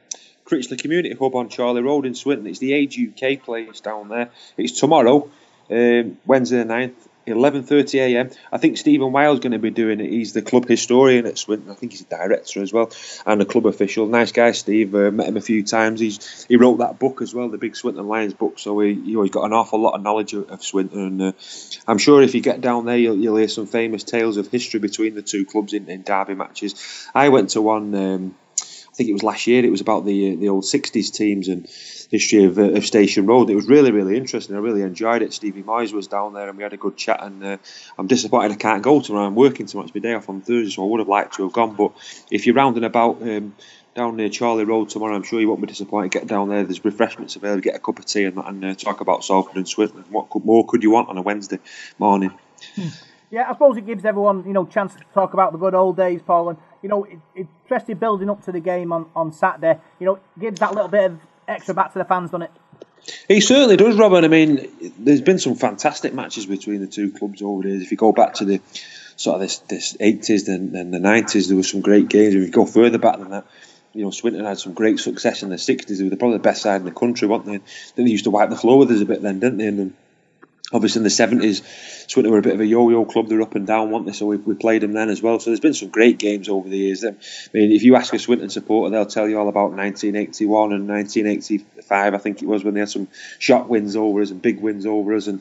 Critchley 0.44 0.78
Community 0.78 1.14
Hub 1.14 1.34
on 1.34 1.50
Chorley 1.50 1.82
Road 1.82 2.06
in 2.06 2.14
Swinton. 2.14 2.46
It's 2.46 2.58
the 2.58 2.72
Age 2.72 2.98
UK 2.98 3.42
place 3.42 3.80
down 3.80 4.08
there. 4.08 4.30
It's 4.56 4.78
tomorrow, 4.78 5.30
um, 5.70 6.18
Wednesday 6.24 6.58
the 6.58 6.64
9th 6.64 7.05
11:30 7.26 7.98
a.m. 7.98 8.30
I 8.52 8.58
think 8.58 8.78
Stephen 8.78 9.12
Wild's 9.12 9.40
going 9.40 9.52
to 9.52 9.58
be 9.58 9.70
doing 9.70 10.00
it. 10.00 10.10
He's 10.10 10.32
the 10.32 10.42
club 10.42 10.68
historian 10.68 11.26
at 11.26 11.38
Swinton. 11.38 11.70
I 11.70 11.74
think 11.74 11.92
he's 11.92 12.02
a 12.02 12.04
director 12.04 12.62
as 12.62 12.72
well 12.72 12.90
and 13.24 13.42
a 13.42 13.44
club 13.44 13.66
official. 13.66 14.06
Nice 14.06 14.32
guy, 14.32 14.52
Steve. 14.52 14.94
Uh, 14.94 15.10
met 15.10 15.28
him 15.28 15.36
a 15.36 15.40
few 15.40 15.64
times. 15.64 16.00
He's 16.00 16.44
he 16.44 16.56
wrote 16.56 16.78
that 16.78 16.98
book 16.98 17.22
as 17.22 17.34
well, 17.34 17.48
the 17.48 17.58
Big 17.58 17.76
Swinton 17.76 18.06
Lions 18.06 18.34
book. 18.34 18.58
So 18.58 18.78
he 18.80 18.92
you 18.92 19.16
know, 19.16 19.22
he's 19.22 19.32
got 19.32 19.44
an 19.44 19.52
awful 19.52 19.80
lot 19.80 19.94
of 19.94 20.02
knowledge 20.02 20.34
of, 20.34 20.50
of 20.50 20.62
Swinton. 20.62 21.00
And 21.00 21.22
uh, 21.22 21.32
I'm 21.86 21.98
sure 21.98 22.22
if 22.22 22.34
you 22.34 22.40
get 22.40 22.60
down 22.60 22.86
there, 22.86 22.96
you'll, 22.96 23.16
you'll, 23.16 23.36
hear 23.36 23.48
some 23.48 23.66
famous 23.66 24.04
tales 24.04 24.38
of 24.38 24.48
history 24.48 24.80
between 24.80 25.14
the 25.14 25.22
two 25.22 25.44
clubs 25.44 25.72
in, 25.72 25.88
in 25.90 26.02
derby 26.02 26.34
matches. 26.34 26.74
I 27.14 27.28
went 27.28 27.50
to 27.50 27.62
one. 27.62 27.94
Um, 27.94 28.34
think 28.96 29.10
it 29.10 29.12
was 29.12 29.22
last 29.22 29.46
year. 29.46 29.64
It 29.64 29.70
was 29.70 29.80
about 29.80 30.04
the 30.04 30.32
uh, 30.32 30.36
the 30.40 30.48
old 30.48 30.64
'60s 30.64 31.12
teams 31.12 31.48
and 31.48 31.68
history 32.10 32.44
of, 32.44 32.58
uh, 32.58 32.72
of 32.72 32.86
Station 32.86 33.26
Road. 33.26 33.50
It 33.50 33.54
was 33.54 33.68
really, 33.68 33.90
really 33.90 34.16
interesting. 34.16 34.56
I 34.56 34.60
really 34.60 34.82
enjoyed 34.82 35.22
it. 35.22 35.32
Stevie 35.32 35.62
Moyes 35.62 35.92
was 35.92 36.06
down 36.06 36.34
there 36.34 36.48
and 36.48 36.56
we 36.56 36.62
had 36.62 36.72
a 36.72 36.78
good 36.78 36.96
chat. 36.96 37.22
And 37.22 37.44
uh, 37.44 37.56
I'm 37.98 38.06
disappointed 38.06 38.52
I 38.52 38.56
can't 38.56 38.82
go 38.82 39.00
tomorrow. 39.00 39.26
I'm 39.26 39.34
working 39.34 39.66
tomorrow. 39.66 39.86
It's 39.86 39.94
my 39.94 40.00
day 40.00 40.14
off 40.14 40.28
on 40.28 40.40
Thursday, 40.40 40.70
so 40.70 40.84
I 40.84 40.88
would 40.88 41.00
have 41.00 41.08
liked 41.08 41.34
to 41.34 41.44
have 41.44 41.52
gone. 41.52 41.74
But 41.74 41.92
if 42.30 42.46
you're 42.46 42.54
rounding 42.54 42.84
about 42.84 43.22
um, 43.22 43.54
down 43.94 44.16
near 44.16 44.30
Chorley 44.30 44.64
Road 44.64 44.88
tomorrow, 44.88 45.16
I'm 45.16 45.22
sure 45.22 45.40
you 45.40 45.48
won't 45.48 45.60
be 45.60 45.66
disappointed. 45.66 46.12
Get 46.12 46.26
down 46.26 46.48
there. 46.48 46.64
There's 46.64 46.84
refreshments 46.84 47.36
available. 47.36 47.62
Get 47.62 47.76
a 47.76 47.80
cup 47.80 47.98
of 47.98 48.06
tea 48.06 48.24
and, 48.24 48.38
and 48.38 48.64
uh, 48.64 48.74
talk 48.74 49.00
about 49.00 49.24
Salford 49.24 49.56
and 49.56 49.68
Swinton. 49.68 50.04
What 50.10 50.28
more 50.44 50.66
could 50.66 50.82
you 50.82 50.90
want 50.90 51.08
on 51.08 51.18
a 51.18 51.22
Wednesday 51.22 51.58
morning? 51.98 52.32
Hmm. 52.74 52.88
Yeah, 53.36 53.50
I 53.50 53.52
suppose 53.52 53.76
it 53.76 53.84
gives 53.84 54.06
everyone, 54.06 54.44
you 54.46 54.54
know, 54.54 54.64
chance 54.64 54.94
to 54.94 55.02
talk 55.12 55.34
about 55.34 55.52
the 55.52 55.58
good 55.58 55.74
old 55.74 55.98
days, 55.98 56.22
Paul. 56.22 56.48
And 56.48 56.58
you 56.80 56.88
know, 56.88 57.04
it, 57.04 57.18
it, 57.34 57.46
especially 57.66 57.92
building 57.92 58.30
up 58.30 58.42
to 58.46 58.52
the 58.52 58.60
game 58.60 58.94
on, 58.94 59.10
on 59.14 59.30
Saturday, 59.30 59.78
you 60.00 60.06
know, 60.06 60.18
gives 60.40 60.58
that 60.60 60.72
little 60.72 60.88
bit 60.88 61.10
of 61.10 61.20
extra 61.46 61.74
back 61.74 61.92
to 61.92 61.98
the 61.98 62.06
fans, 62.06 62.30
doesn't 62.30 62.44
it? 62.44 62.50
He 63.28 63.42
certainly 63.42 63.76
does, 63.76 63.98
Robin. 63.98 64.24
I 64.24 64.28
mean, 64.28 64.66
there's 64.98 65.20
been 65.20 65.38
some 65.38 65.54
fantastic 65.54 66.14
matches 66.14 66.46
between 66.46 66.80
the 66.80 66.86
two 66.86 67.12
clubs 67.12 67.42
over 67.42 67.62
the 67.62 67.68
years. 67.68 67.82
If 67.82 67.90
you 67.90 67.98
go 67.98 68.10
back 68.10 68.32
to 68.36 68.46
the 68.46 68.62
sort 69.16 69.34
of 69.34 69.40
this, 69.42 69.58
this 69.58 69.96
80s 69.98 70.48
and, 70.48 70.74
and 70.74 70.94
the 70.94 70.98
90s, 70.98 71.48
there 71.48 71.58
were 71.58 71.62
some 71.62 71.82
great 71.82 72.08
games. 72.08 72.34
If 72.34 72.42
you 72.42 72.50
go 72.50 72.64
further 72.64 72.96
back 72.96 73.18
than 73.18 73.32
that, 73.32 73.44
you 73.92 74.02
know, 74.02 74.12
Swinton 74.12 74.46
had 74.46 74.58
some 74.58 74.72
great 74.72 74.98
success 74.98 75.42
in 75.42 75.50
the 75.50 75.56
60s. 75.56 75.98
They 75.98 76.08
were 76.08 76.16
probably 76.16 76.38
the 76.38 76.42
best 76.42 76.62
side 76.62 76.80
in 76.80 76.86
the 76.86 76.90
country, 76.90 77.28
weren't 77.28 77.44
they? 77.44 77.58
Then 77.58 78.06
they 78.06 78.10
used 78.10 78.24
to 78.24 78.30
wipe 78.30 78.48
the 78.48 78.56
floor 78.56 78.78
with 78.78 78.90
us 78.92 79.02
a 79.02 79.04
bit 79.04 79.20
then, 79.20 79.40
didn't 79.40 79.58
they? 79.58 79.66
And 79.66 79.94
obviously 80.72 81.00
in 81.00 81.04
the 81.04 81.10
70s, 81.10 81.62
Swinton 82.10 82.32
were 82.32 82.38
a 82.38 82.42
bit 82.42 82.54
of 82.54 82.60
a 82.60 82.66
yo-yo 82.66 83.04
club. 83.04 83.28
They're 83.28 83.42
up 83.42 83.54
and 83.54 83.66
down, 83.66 83.90
weren't 83.90 84.06
they? 84.06 84.12
So 84.12 84.26
we, 84.26 84.36
we 84.36 84.54
played 84.54 84.82
them 84.82 84.92
then 84.92 85.08
as 85.08 85.22
well. 85.22 85.38
So 85.38 85.50
there's 85.50 85.60
been 85.60 85.74
some 85.74 85.88
great 85.88 86.18
games 86.18 86.48
over 86.48 86.68
the 86.68 86.76
years. 86.76 87.04
I 87.04 87.10
mean, 87.52 87.72
if 87.72 87.82
you 87.82 87.96
ask 87.96 88.12
a 88.14 88.18
Swinton 88.18 88.50
supporter, 88.50 88.90
they'll 88.90 89.06
tell 89.06 89.28
you 89.28 89.38
all 89.38 89.48
about 89.48 89.72
1981 89.72 90.72
and 90.72 90.88
1985. 90.88 92.14
I 92.14 92.18
think 92.18 92.42
it 92.42 92.48
was 92.48 92.64
when 92.64 92.74
they 92.74 92.80
had 92.80 92.90
some 92.90 93.08
shock 93.38 93.68
wins 93.68 93.96
over 93.96 94.22
us 94.22 94.30
and 94.30 94.42
big 94.42 94.60
wins 94.60 94.86
over 94.86 95.14
us. 95.14 95.26
And 95.26 95.40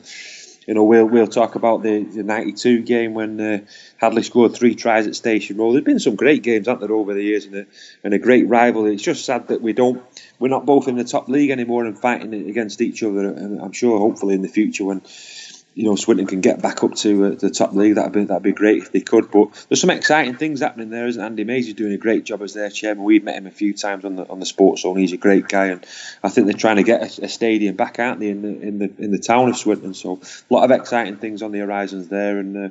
you 0.66 0.74
know, 0.74 0.84
we'll 0.84 1.06
we'll 1.06 1.26
talk 1.28 1.54
about 1.54 1.82
the, 1.82 2.02
the 2.02 2.22
'92 2.24 2.82
game 2.82 3.14
when 3.14 3.40
uh, 3.40 3.58
Hadley 3.98 4.22
scored 4.22 4.54
three 4.54 4.74
tries 4.74 5.06
at 5.06 5.14
Station 5.14 5.56
Road. 5.56 5.74
There's 5.74 5.84
been 5.84 6.00
some 6.00 6.16
great 6.16 6.42
games, 6.42 6.66
aren't 6.66 6.80
there, 6.80 6.92
over 6.92 7.14
the 7.14 7.22
years, 7.22 7.46
and 7.46 7.54
a, 7.54 7.66
and 8.02 8.12
a 8.12 8.18
great 8.18 8.48
rivalry. 8.48 8.94
It's 8.94 9.02
just 9.02 9.24
sad 9.24 9.48
that 9.48 9.62
we 9.62 9.72
don't, 9.72 10.02
we're 10.40 10.48
not 10.48 10.66
both 10.66 10.88
in 10.88 10.96
the 10.96 11.04
top 11.04 11.28
league 11.28 11.50
anymore 11.50 11.84
and 11.84 11.96
fighting 11.96 12.34
against 12.34 12.80
each 12.80 13.02
other. 13.04 13.28
And 13.28 13.60
I'm 13.60 13.72
sure, 13.72 13.98
hopefully, 13.98 14.34
in 14.34 14.42
the 14.42 14.48
future 14.48 14.84
when 14.84 15.02
you 15.76 15.84
know 15.84 15.94
Swinton 15.94 16.26
can 16.26 16.40
get 16.40 16.62
back 16.62 16.82
up 16.82 16.94
to 16.94 17.26
uh, 17.26 17.30
the 17.34 17.50
top 17.50 17.74
league. 17.74 17.96
That'd 17.96 18.12
be 18.12 18.24
that'd 18.24 18.42
be 18.42 18.52
great 18.52 18.82
if 18.82 18.92
they 18.92 19.02
could. 19.02 19.30
But 19.30 19.66
there's 19.68 19.80
some 19.80 19.90
exciting 19.90 20.34
things 20.34 20.60
happening 20.60 20.88
there, 20.88 21.06
isn't 21.06 21.22
Andy 21.22 21.44
Mazey 21.44 21.68
is 21.68 21.74
doing 21.74 21.92
a 21.92 21.98
great 21.98 22.24
job 22.24 22.40
as 22.40 22.54
their 22.54 22.70
chairman. 22.70 23.04
We've 23.04 23.22
met 23.22 23.36
him 23.36 23.46
a 23.46 23.50
few 23.50 23.74
times 23.74 24.06
on 24.06 24.16
the 24.16 24.26
on 24.26 24.40
the 24.40 24.46
sports 24.46 24.82
zone. 24.82 24.96
He's 24.96 25.12
a 25.12 25.18
great 25.18 25.48
guy, 25.48 25.66
and 25.66 25.86
I 26.24 26.30
think 26.30 26.46
they're 26.46 26.56
trying 26.56 26.76
to 26.76 26.82
get 26.82 27.18
a, 27.18 27.26
a 27.26 27.28
stadium 27.28 27.76
back, 27.76 27.98
aren't 27.98 28.20
they, 28.20 28.30
in 28.30 28.40
the 28.40 28.48
in 28.48 28.78
the 28.78 28.90
in 28.98 29.10
the 29.10 29.18
town 29.18 29.50
of 29.50 29.56
Swinton? 29.58 29.92
So 29.92 30.18
a 30.50 30.54
lot 30.54 30.64
of 30.64 30.70
exciting 30.70 31.18
things 31.18 31.42
on 31.42 31.52
the 31.52 31.58
horizons 31.58 32.08
there, 32.08 32.38
and 32.38 32.56
uh, 32.56 32.68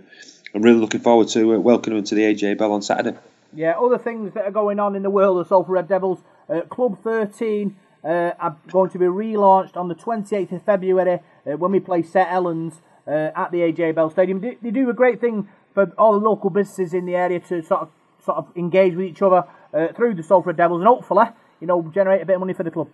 I'm 0.55 0.63
really 0.63 0.79
looking 0.79 1.01
forward 1.01 1.27
to 1.29 1.53
uh, 1.53 1.59
welcoming 1.59 1.99
them 1.99 2.05
to 2.05 2.15
the 2.15 2.23
AJ 2.23 2.57
Bell 2.57 2.71
on 2.71 2.81
Saturday. 2.81 3.15
Yeah, 3.53 3.73
other 3.79 3.99
things 3.99 4.33
that 4.33 4.45
are 4.45 4.51
going 4.51 4.79
on 4.79 4.95
in 4.95 5.03
the 5.03 5.11
world 5.11 5.39
of 5.39 5.47
Salford 5.47 5.71
Red 5.71 5.87
Devils. 5.87 6.23
Uh, 6.49 6.61
Club 6.61 6.97
13 7.03 7.75
uh, 8.03 8.31
are 8.39 8.57
going 8.69 8.89
to 8.89 8.97
be 8.97 9.05
relaunched 9.05 9.77
on 9.77 9.89
the 9.89 9.95
28th 9.95 10.51
of 10.51 10.63
February 10.63 11.19
uh, 11.45 11.51
when 11.51 11.71
we 11.71 11.79
play 11.79 12.01
St 12.01 12.27
Helens 12.27 12.81
uh, 13.07 13.31
at 13.35 13.51
the 13.51 13.59
AJ 13.59 13.95
Bell 13.95 14.09
Stadium. 14.09 14.41
They, 14.41 14.71
do 14.71 14.89
a 14.89 14.93
great 14.93 15.19
thing 15.21 15.47
for 15.73 15.91
all 15.97 16.13
the 16.13 16.25
local 16.25 16.49
businesses 16.49 16.93
in 16.93 17.05
the 17.05 17.15
area 17.15 17.39
to 17.39 17.61
sort 17.61 17.81
of 17.81 17.89
sort 18.23 18.37
of 18.37 18.47
engage 18.55 18.95
with 18.95 19.05
each 19.05 19.21
other 19.21 19.43
uh, 19.73 19.87
through 19.95 20.15
the 20.15 20.23
Salford 20.23 20.57
Devils 20.57 20.79
and 20.79 20.87
hopefully, 20.87 21.25
you 21.59 21.67
know, 21.67 21.81
generate 21.93 22.21
a 22.21 22.25
bit 22.25 22.33
of 22.33 22.39
money 22.39 22.53
for 22.53 22.63
the 22.63 22.71
club. 22.71 22.89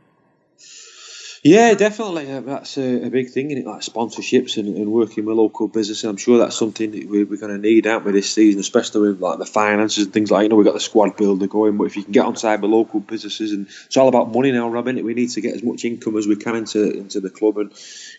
Yeah, 1.44 1.74
definitely. 1.74 2.26
That's 2.26 2.78
a, 2.78 3.08
a 3.08 3.10
big 3.10 3.32
thing 3.32 3.50
in 3.50 3.58
it, 3.58 3.66
like 3.66 3.82
sponsorships 3.82 4.58
and, 4.58 4.78
and, 4.78 4.92
working 4.92 5.26
with 5.26 5.36
local 5.36 5.68
businesses. 5.68 6.04
I'm 6.04 6.18
sure 6.18 6.38
that's 6.38 6.56
something 6.56 6.92
that 6.92 7.10
we, 7.10 7.24
are 7.24 7.26
going 7.26 7.52
to 7.52 7.58
need, 7.58 7.88
aren't 7.88 8.06
we, 8.06 8.12
this 8.12 8.32
season, 8.32 8.60
especially 8.60 9.10
with 9.10 9.22
like 9.22 9.40
the 9.40 9.48
finances 9.48 10.04
and 10.04 10.14
things 10.14 10.30
like. 10.30 10.44
You 10.44 10.50
know, 10.50 10.56
we've 10.56 10.68
got 10.68 10.76
the 10.76 10.80
squad 10.80 11.18
builder 11.18 11.48
going, 11.48 11.78
but 11.78 11.86
if 11.86 11.98
you 11.98 12.04
can 12.04 12.12
get 12.12 12.28
on 12.28 12.36
side 12.36 12.62
with 12.62 12.70
local 12.70 13.00
businesses, 13.00 13.54
and 13.54 13.66
it's 13.88 13.98
all 13.98 14.08
about 14.08 14.32
money 14.32 14.52
now, 14.52 14.70
Robin. 14.70 15.04
We 15.04 15.16
need 15.16 15.32
to 15.32 15.42
get 15.42 15.56
as 15.56 15.64
much 15.64 15.84
income 15.84 16.16
as 16.16 16.28
we 16.28 16.36
can 16.36 16.58
into 16.58 16.92
into 16.92 17.20
the 17.20 17.32
club, 17.32 17.58
and 17.58 17.72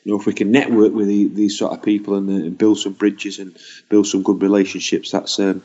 you 0.03 0.13
know, 0.13 0.19
if 0.19 0.27
we 0.27 0.33
can 0.33 0.51
network 0.51 0.93
with 0.93 1.07
the, 1.07 1.29
these 1.29 1.57
sort 1.57 1.73
of 1.73 1.81
people 1.85 2.17
and, 2.17 2.29
and, 2.29 2.59
build 2.59 2.79
some 2.79 2.93
bridges 2.93 3.39
and 3.39 3.57
build 3.89 4.09
some 4.09 4.25
good 4.25 4.43
relationships, 4.43 5.13
that's 5.13 5.39
um, 5.39 5.63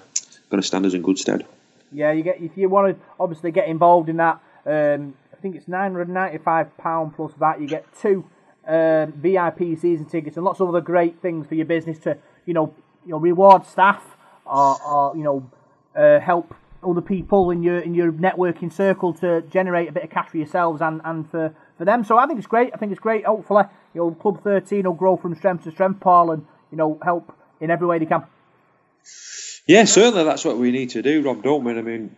going 0.51 0.61
to 0.61 0.67
stand 0.67 0.85
us 0.85 0.93
in 0.93 1.01
good 1.01 1.17
stead. 1.17 1.43
Yeah, 1.91 2.11
you 2.11 2.21
get 2.21 2.39
if 2.39 2.55
you 2.55 2.69
want 2.69 2.95
to 2.95 3.03
obviously 3.19 3.49
get 3.49 3.67
involved 3.67 4.09
in 4.09 4.17
that. 4.17 4.39
Um, 4.63 5.15
I 5.37 5.41
think 5.41 5.55
it's 5.55 5.65
£995 5.65 7.15
plus 7.15 7.31
that. 7.39 7.61
You 7.61 7.67
get 7.67 7.85
two 8.01 8.25
um, 8.67 9.13
VIP 9.13 9.77
season 9.79 10.05
tickets 10.05 10.35
and 10.35 10.45
lots 10.45 10.59
of 10.59 10.67
other 10.67 10.81
great 10.81 11.21
things 11.21 11.45
for 11.47 11.55
your 11.55 11.65
business 11.65 11.99
to, 11.99 12.17
you 12.45 12.53
know, 12.53 12.73
you 13.05 13.11
know 13.11 13.19
reward 13.19 13.65
staff 13.65 14.03
or, 14.45 14.81
or 14.83 15.15
you 15.15 15.23
know, 15.23 15.49
uh, 15.95 16.19
help 16.19 16.55
other 16.83 17.01
people 17.01 17.51
in 17.51 17.63
your 17.63 17.79
in 17.79 17.93
your 17.93 18.11
networking 18.11 18.71
circle 18.71 19.13
to 19.13 19.41
generate 19.43 19.89
a 19.89 19.91
bit 19.91 20.03
of 20.03 20.09
cash 20.09 20.29
for 20.29 20.37
yourselves 20.37 20.81
and, 20.81 21.01
and 21.05 21.29
for, 21.29 21.53
for 21.77 21.85
them. 21.85 22.03
So 22.03 22.17
I 22.17 22.25
think 22.25 22.39
it's 22.39 22.47
great. 22.47 22.71
I 22.73 22.77
think 22.77 22.91
it's 22.91 23.01
great. 23.01 23.25
Hopefully, 23.25 23.63
you 23.93 24.01
know, 24.01 24.11
Club 24.11 24.43
13 24.43 24.85
will 24.85 24.93
grow 24.93 25.17
from 25.17 25.35
strength 25.35 25.63
to 25.65 25.71
strength, 25.71 25.99
Paul, 25.99 26.31
and 26.31 26.45
you 26.71 26.77
know, 26.77 26.97
help 27.03 27.35
in 27.61 27.69
every 27.69 27.87
way 27.87 27.99
they 27.99 28.05
can. 28.05 28.23
Yeah, 29.67 29.85
certainly 29.85 30.23
that's 30.23 30.45
what 30.45 30.57
we 30.57 30.71
need 30.71 30.91
to 30.91 31.01
do, 31.01 31.21
Rob, 31.21 31.43
don't? 31.43 31.67
I 31.67 31.81
mean, 31.81 32.15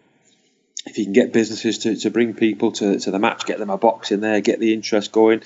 if 0.85 0.97
you 0.97 1.05
can 1.05 1.13
get 1.13 1.33
businesses 1.33 1.79
to, 1.79 1.95
to 1.97 2.09
bring 2.09 2.33
people 2.33 2.71
to, 2.73 2.99
to 2.99 3.11
the 3.11 3.19
match, 3.19 3.45
get 3.45 3.59
them 3.59 3.69
a 3.69 3.77
box 3.77 4.11
in 4.11 4.21
there, 4.21 4.41
get 4.41 4.59
the 4.59 4.73
interest 4.73 5.11
going, 5.11 5.43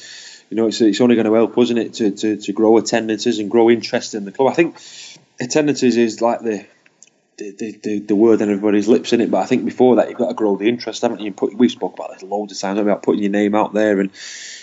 you 0.49 0.57
know, 0.57 0.67
it's, 0.67 0.81
it's 0.81 1.01
only 1.01 1.15
going 1.15 1.25
to 1.25 1.33
help, 1.33 1.57
isn't 1.57 1.77
it, 1.77 1.93
to, 1.95 2.11
to, 2.11 2.37
to 2.37 2.53
grow 2.53 2.77
attendances 2.77 3.39
and 3.39 3.49
grow 3.49 3.69
interest 3.69 4.13
in 4.13 4.25
the 4.25 4.31
club. 4.31 4.51
I 4.51 4.55
think 4.55 4.77
attendances 5.39 5.97
is 5.97 6.21
like 6.21 6.41
the 6.41 6.65
the, 7.37 7.79
the, 7.83 7.99
the 7.99 8.15
word 8.15 8.41
on 8.41 8.49
everybody's 8.49 8.87
lips 8.87 9.11
in 9.11 9.19
it, 9.19 9.31
but 9.31 9.39
I 9.39 9.45
think 9.45 9.65
before 9.65 9.95
that 9.95 10.09
you've 10.09 10.17
got 10.17 10.29
to 10.29 10.33
grow 10.35 10.55
the 10.55 10.69
interest, 10.69 11.01
haven't 11.01 11.19
you? 11.19 11.31
Put, 11.33 11.55
we've 11.55 11.71
spoke 11.71 11.95
about 11.95 12.13
this 12.13 12.23
loads 12.23 12.53
of 12.53 12.59
times 12.59 12.79
about 12.79 13.01
putting 13.01 13.23
your 13.23 13.31
name 13.31 13.55
out 13.55 13.73
there 13.73 13.99
and 13.99 14.11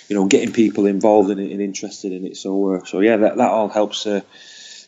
you 0.09 0.17
know 0.17 0.27
getting 0.27 0.53
people 0.53 0.87
involved 0.87 1.31
in 1.31 1.39
it 1.39 1.51
and 1.51 1.61
interested 1.61 2.13
in 2.13 2.27
it. 2.27 2.37
So 2.37 2.75
uh, 2.75 2.85
so 2.85 3.01
yeah, 3.01 3.17
that, 3.17 3.37
that 3.37 3.51
all 3.51 3.69
helps 3.69 4.07
uh, 4.07 4.21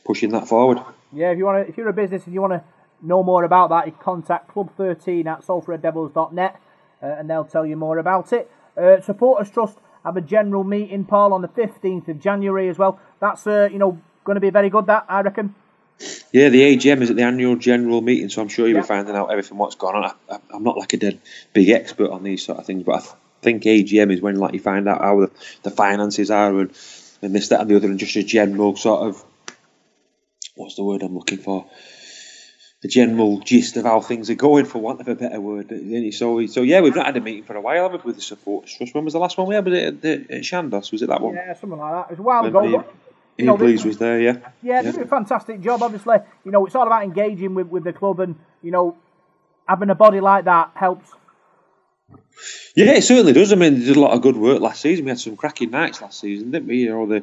pushing 0.04 0.30
that 0.30 0.48
forward. 0.48 0.78
Yeah, 1.12 1.32
if 1.32 1.38
you 1.38 1.44
want 1.44 1.66
to, 1.66 1.70
if 1.70 1.76
you're 1.76 1.88
a 1.88 1.92
business 1.92 2.24
and 2.24 2.34
you 2.34 2.40
want 2.40 2.52
to 2.52 2.62
know 3.02 3.22
more 3.22 3.44
about 3.44 3.70
that, 3.70 3.86
you 3.86 3.92
contact 3.92 4.52
club13 4.54 5.26
at 5.26 5.42
salfreddevils.net 5.42 6.60
uh, 7.02 7.06
and 7.06 7.28
they'll 7.28 7.44
tell 7.44 7.66
you 7.66 7.76
more 7.76 7.98
about 7.98 8.32
it. 8.32 8.50
Uh, 8.76 9.00
Supporters 9.00 9.50
Trust 9.50 9.78
have 10.04 10.16
a 10.16 10.20
general 10.20 10.64
meeting, 10.64 11.04
Paul, 11.04 11.32
on 11.32 11.42
the 11.42 11.48
15th 11.48 12.08
of 12.08 12.20
January 12.20 12.68
as 12.68 12.78
well. 12.78 12.98
That's, 13.20 13.46
uh, 13.46 13.68
you 13.70 13.78
know, 13.78 14.00
going 14.24 14.34
to 14.36 14.40
be 14.40 14.50
very 14.50 14.70
good, 14.70 14.86
that, 14.86 15.04
I 15.08 15.20
reckon. 15.22 15.54
Yeah, 16.32 16.48
the 16.48 16.62
AGM 16.76 17.02
is 17.02 17.10
at 17.10 17.16
the 17.16 17.22
annual 17.22 17.56
general 17.56 18.00
meeting, 18.00 18.28
so 18.28 18.42
I'm 18.42 18.48
sure 18.48 18.66
you'll 18.66 18.76
Yeah. 18.76 18.82
be 18.82 18.88
finding 18.88 19.14
out 19.14 19.30
everything 19.30 19.58
what's 19.58 19.76
going 19.76 19.96
on. 19.96 20.14
I, 20.30 20.38
I'm 20.52 20.64
not 20.64 20.76
like 20.76 20.92
a 20.94 20.96
dead 20.96 21.20
big 21.52 21.68
expert 21.68 22.10
on 22.10 22.22
these 22.22 22.44
sort 22.44 22.58
of 22.58 22.66
things, 22.66 22.82
but 22.82 22.96
I 22.96 22.98
th- 23.00 23.12
think 23.42 23.62
AGM 23.64 24.12
is 24.12 24.20
when 24.20 24.36
like 24.36 24.54
you 24.54 24.60
find 24.60 24.88
out 24.88 25.00
how 25.00 25.20
the, 25.20 25.30
the 25.62 25.70
finances 25.70 26.30
are 26.30 26.58
and, 26.58 26.72
and 27.20 27.34
this, 27.34 27.48
that, 27.48 27.60
and 27.60 27.70
the 27.70 27.76
other, 27.76 27.88
and 27.88 27.98
just 27.98 28.16
a 28.16 28.22
general 28.22 28.74
sort 28.76 29.06
of 29.06 29.24
what's 30.56 30.74
the 30.76 30.84
word 30.84 31.02
I'm 31.02 31.14
looking 31.14 31.38
for? 31.38 31.66
The 32.82 32.88
general 32.88 33.38
gist 33.38 33.76
of 33.76 33.84
how 33.84 34.00
things 34.00 34.28
are 34.28 34.34
going, 34.34 34.64
for 34.64 34.78
want 34.78 35.00
of 35.00 35.08
a 35.08 35.14
better 35.14 35.40
word. 35.40 35.72
So, 36.12 36.44
so 36.46 36.62
yeah, 36.62 36.80
we've 36.80 36.96
not 36.96 37.06
had 37.06 37.16
a 37.16 37.20
meeting 37.20 37.44
for 37.44 37.54
a 37.54 37.60
while 37.60 37.88
have 37.88 38.04
we, 38.04 38.06
with 38.08 38.16
the 38.16 38.22
supporters 38.22 38.74
trust. 38.74 38.92
When 38.92 39.04
was 39.04 39.12
the 39.12 39.20
last 39.20 39.38
one 39.38 39.46
we 39.46 39.54
had? 39.54 39.64
Was 39.64 39.74
it 39.74 39.84
at, 39.84 40.02
the, 40.02 40.12
at 40.12 40.42
Shandos? 40.42 40.90
Was 40.90 41.00
it 41.02 41.08
that 41.08 41.20
one? 41.20 41.34
Yeah, 41.34 41.54
something 41.54 41.78
like 41.78 41.92
that. 41.92 42.06
It 42.06 42.10
was 42.10 42.18
a 42.18 42.22
while 42.22 42.44
ago. 42.44 42.64
Ian, 42.64 42.84
you 43.38 43.46
know, 43.46 43.56
Blease 43.56 43.84
was 43.84 43.98
there, 43.98 44.20
yeah. 44.20 44.36
Yeah, 44.62 44.82
they 44.82 44.92
do 44.92 45.02
a 45.02 45.06
fantastic 45.06 45.60
job. 45.62 45.82
Obviously, 45.82 46.18
you 46.44 46.50
know, 46.50 46.66
it's 46.66 46.74
all 46.74 46.86
about 46.86 47.04
engaging 47.04 47.54
with, 47.54 47.68
with 47.68 47.84
the 47.84 47.92
club, 47.92 48.20
and 48.20 48.34
you 48.62 48.70
know, 48.72 48.96
having 49.66 49.88
a 49.88 49.94
body 49.94 50.20
like 50.20 50.44
that 50.44 50.72
helps. 50.74 51.08
Yeah, 52.74 52.92
it 52.92 53.04
certainly 53.04 53.32
does. 53.32 53.52
I 53.52 53.56
mean, 53.56 53.78
they 53.78 53.86
did 53.86 53.96
a 53.96 54.00
lot 54.00 54.12
of 54.12 54.22
good 54.22 54.36
work 54.36 54.60
last 54.60 54.80
season. 54.80 55.04
We 55.04 55.10
had 55.10 55.20
some 55.20 55.36
cracking 55.36 55.70
nights 55.70 56.02
last 56.02 56.20
season, 56.20 56.50
didn't 56.50 56.68
we? 56.68 56.78
You 56.78 56.90
know, 56.90 57.06
the 57.06 57.22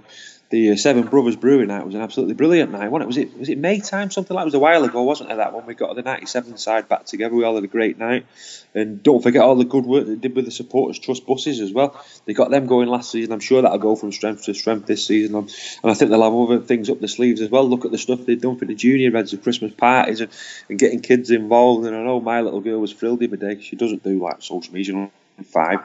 the 0.50 0.72
uh, 0.72 0.76
Seven 0.76 1.04
Brothers 1.04 1.36
Brewing 1.36 1.68
night 1.68 1.86
was 1.86 1.94
an 1.94 2.02
absolutely 2.02 2.34
brilliant 2.34 2.72
night. 2.72 2.90
Wasn't 2.90 3.04
it? 3.04 3.08
Was 3.08 3.18
it 3.18 3.38
was 3.38 3.50
it 3.50 3.58
May 3.60 3.80
time? 3.80 4.10
Something 4.10 4.34
like 4.36 4.44
it 4.44 4.46
was 4.46 4.54
a 4.56 4.60
while 4.60 4.84
ago, 4.84 5.04
wasn't 5.04 5.32
it? 5.32 5.38
That 5.38 5.54
when 5.54 5.66
we 5.66 5.76
got 5.76 5.96
the 5.96 6.02
'97 6.02 6.58
side 6.58 6.90
back 6.90 7.06
together. 7.06 7.36
We 7.36 7.44
all 7.44 7.56
had 7.56 7.64
a 7.64 7.68
great 7.68 8.00
night, 8.00 8.26
and 8.74 9.04
don't 9.04 9.22
forget 9.22 9.44
all 9.44 9.56
the 9.56 9.66
good 9.66 9.86
work 9.86 10.08
they 10.08 10.16
did 10.16 10.36
with 10.36 10.46
the 10.46 10.52
supporters 10.52 10.98
trust 10.98 11.28
buses 11.28 11.60
as 11.60 11.72
well. 11.72 12.04
They 12.26 12.34
got 12.34 12.50
them 12.50 12.66
going 12.66 12.88
last 12.88 13.12
season. 13.12 13.32
I'm 13.32 13.40
sure 13.40 13.62
that'll 13.62 13.78
go 13.78 13.96
from 13.96 14.12
strength 14.12 14.46
to 14.46 14.56
strength 14.56 14.88
this 14.88 15.06
season, 15.06 15.36
and 15.36 15.52
I 15.84 15.94
think 15.94 16.10
they'll 16.10 16.24
have 16.24 16.34
other 16.34 16.60
things 16.60 16.90
up 16.90 17.00
the 17.00 17.08
sleeves 17.08 17.42
as 17.42 17.50
well. 17.50 17.70
Look 17.70 17.86
at 17.86 17.92
the 17.92 18.00
stuff 18.00 18.26
they've 18.26 18.42
done 18.42 18.58
for 18.58 18.66
the 18.66 18.76
junior 18.76 19.12
reds, 19.12 19.32
the 19.32 19.38
Christmas 19.38 19.74
parties, 19.74 20.22
and, 20.22 20.32
and 20.68 20.80
getting 20.80 21.02
kids 21.02 21.30
involved. 21.30 21.86
And 21.86 21.96
I 21.96 22.02
know 22.04 22.20
my 22.20 22.42
little 22.42 22.62
girl 22.62 22.80
was 22.80 22.94
thrilled 22.94 23.20
the 23.20 23.28
other 23.28 23.38
day. 23.38 23.62
She 23.62 23.76
doesn't 23.76 24.04
do 24.04 24.20
like 24.20 24.42
social 24.42 24.74
media. 24.74 25.12
Five. 25.46 25.80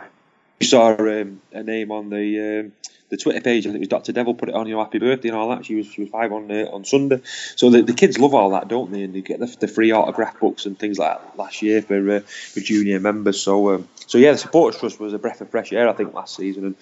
Saw 0.65 0.97
um, 0.97 1.41
a 1.53 1.63
name 1.63 1.91
on 1.93 2.11
the 2.11 2.61
um, 2.61 2.73
the 3.11 3.17
Twitter 3.17 3.41
page. 3.41 3.67
I 3.67 3.71
think 3.71 3.77
it 3.77 3.81
was 3.81 3.89
Dr. 3.89 4.13
Devil 4.13 4.35
put 4.35 4.49
it 4.49 4.55
on. 4.55 4.67
You 4.67 4.75
know, 4.75 4.85
happy 4.85 4.99
birthday 4.99 5.29
and 5.29 5.37
all 5.37 5.51
that. 5.51 5.65
She 5.65 5.75
was 5.75 5.87
she 5.87 6.03
was 6.03 6.11
five 6.11 6.33
on 6.33 6.51
uh, 6.51 6.67
on 6.73 6.85
Sunday. 6.85 7.21
So 7.57 7.71
the, 7.71 7.83
the 7.83 7.93
kids 7.93 8.19
love 8.19 8.35
all 8.35 8.51
that, 8.51 8.69
don't 8.69 8.91
they? 8.91 9.03
And 9.03 9.15
they 9.15 9.21
get 9.21 9.41
the, 9.41 9.47
the 9.61 9.69
free 9.69 9.93
autograph 9.93 10.41
books 10.41 10.67
and 10.67 10.79
things 10.79 10.99
like 10.99 11.21
that 11.21 11.39
last 11.39 11.63
year 11.63 11.83
for 11.83 12.17
uh, 12.17 12.21
for 12.21 12.61
junior 12.61 13.01
members. 13.01 13.41
So 13.41 13.75
um, 13.75 13.89
so 14.07 14.19
yeah, 14.19 14.33
the 14.33 14.39
supporters 14.39 14.81
trust 14.81 15.01
was 15.01 15.13
a 15.13 15.19
breath 15.19 15.41
of 15.41 15.51
fresh 15.51 15.73
air. 15.73 15.89
I 15.89 15.93
think 15.93 16.15
last 16.15 16.37
season 16.37 16.65
and. 16.65 16.77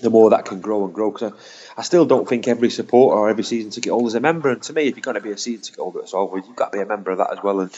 The 0.00 0.10
more 0.10 0.30
that 0.30 0.44
can 0.44 0.60
grow 0.60 0.84
and 0.84 0.94
grow, 0.94 1.10
because 1.10 1.32
I, 1.32 1.80
I 1.80 1.82
still 1.82 2.06
don't 2.06 2.28
think 2.28 2.46
every 2.46 2.70
supporter 2.70 3.18
or 3.18 3.28
every 3.28 3.42
season 3.42 3.72
ticket 3.72 3.90
holder 3.90 4.06
is 4.06 4.14
a 4.14 4.20
member. 4.20 4.48
And 4.50 4.62
to 4.62 4.72
me, 4.72 4.82
if 4.86 4.94
you're 4.96 5.02
going 5.02 5.16
to 5.16 5.20
be 5.20 5.32
a 5.32 5.38
season 5.38 5.62
ticket 5.62 5.80
holder 5.80 6.00
at 6.02 6.08
Salford, 6.08 6.44
you've 6.46 6.54
got 6.54 6.70
to 6.70 6.78
be 6.78 6.82
a 6.82 6.86
member 6.86 7.10
of 7.10 7.18
that 7.18 7.32
as 7.32 7.42
well, 7.42 7.58
and 7.60 7.70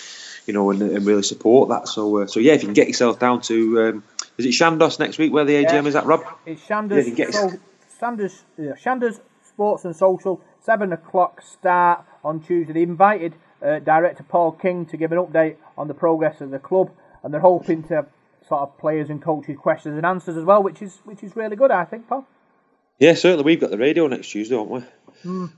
you 0.46 0.52
know, 0.52 0.70
and, 0.70 0.82
and 0.82 1.06
really 1.06 1.22
support 1.22 1.70
that. 1.70 1.88
So, 1.88 2.18
uh, 2.18 2.26
so 2.26 2.38
yeah, 2.40 2.52
if 2.52 2.62
you 2.62 2.66
can 2.66 2.74
get 2.74 2.88
yourself 2.88 3.18
down 3.18 3.40
to, 3.42 3.82
um, 3.82 4.04
is 4.36 4.44
it 4.44 4.50
Shandos 4.50 4.98
next 4.98 5.16
week 5.16 5.32
where 5.32 5.46
the 5.46 5.54
AGM 5.64 5.72
Yeah. 5.72 5.88
is 5.88 5.96
at, 5.96 6.04
Rob? 6.04 6.24
It's 6.44 6.68
Yeah, 6.68 7.00
get- 7.14 7.32
so, 7.32 7.52
Sanders, 7.98 8.42
yeah, 8.58 8.74
Shanders 8.76 9.20
Sports 9.48 9.86
and 9.86 9.96
Social, 9.96 10.42
seven 10.62 10.92
o'clock 10.92 11.40
start 11.40 12.04
on 12.22 12.40
Tuesday. 12.40 12.74
They 12.74 12.82
invited 12.82 13.34
uh, 13.62 13.78
director 13.78 14.24
Paul 14.24 14.52
King 14.52 14.84
to 14.86 14.96
give 14.98 15.12
an 15.12 15.18
update 15.18 15.56
on 15.78 15.88
the 15.88 15.94
progress 15.94 16.40
of 16.42 16.50
the 16.50 16.58
club, 16.58 16.90
and 17.22 17.32
they're 17.32 17.40
hoping 17.40 17.82
to 17.84 18.06
sort 18.50 18.62
of 18.62 18.78
players 18.78 19.08
and 19.08 19.22
coaches 19.22 19.56
questions 19.56 19.96
and 19.96 20.04
answers 20.04 20.36
as 20.36 20.44
well, 20.44 20.62
which 20.62 20.82
is 20.82 21.00
which 21.04 21.22
is 21.22 21.34
really 21.36 21.56
good, 21.56 21.70
I 21.70 21.84
think, 21.84 22.08
Paul. 22.08 22.26
Yeah, 22.98 23.14
certainly. 23.14 23.44
We've 23.44 23.60
got 23.60 23.70
the 23.70 23.78
radio 23.78 24.06
next 24.08 24.28
Tuesday, 24.28 24.56
aren't 24.56 24.70
we? 24.70 24.80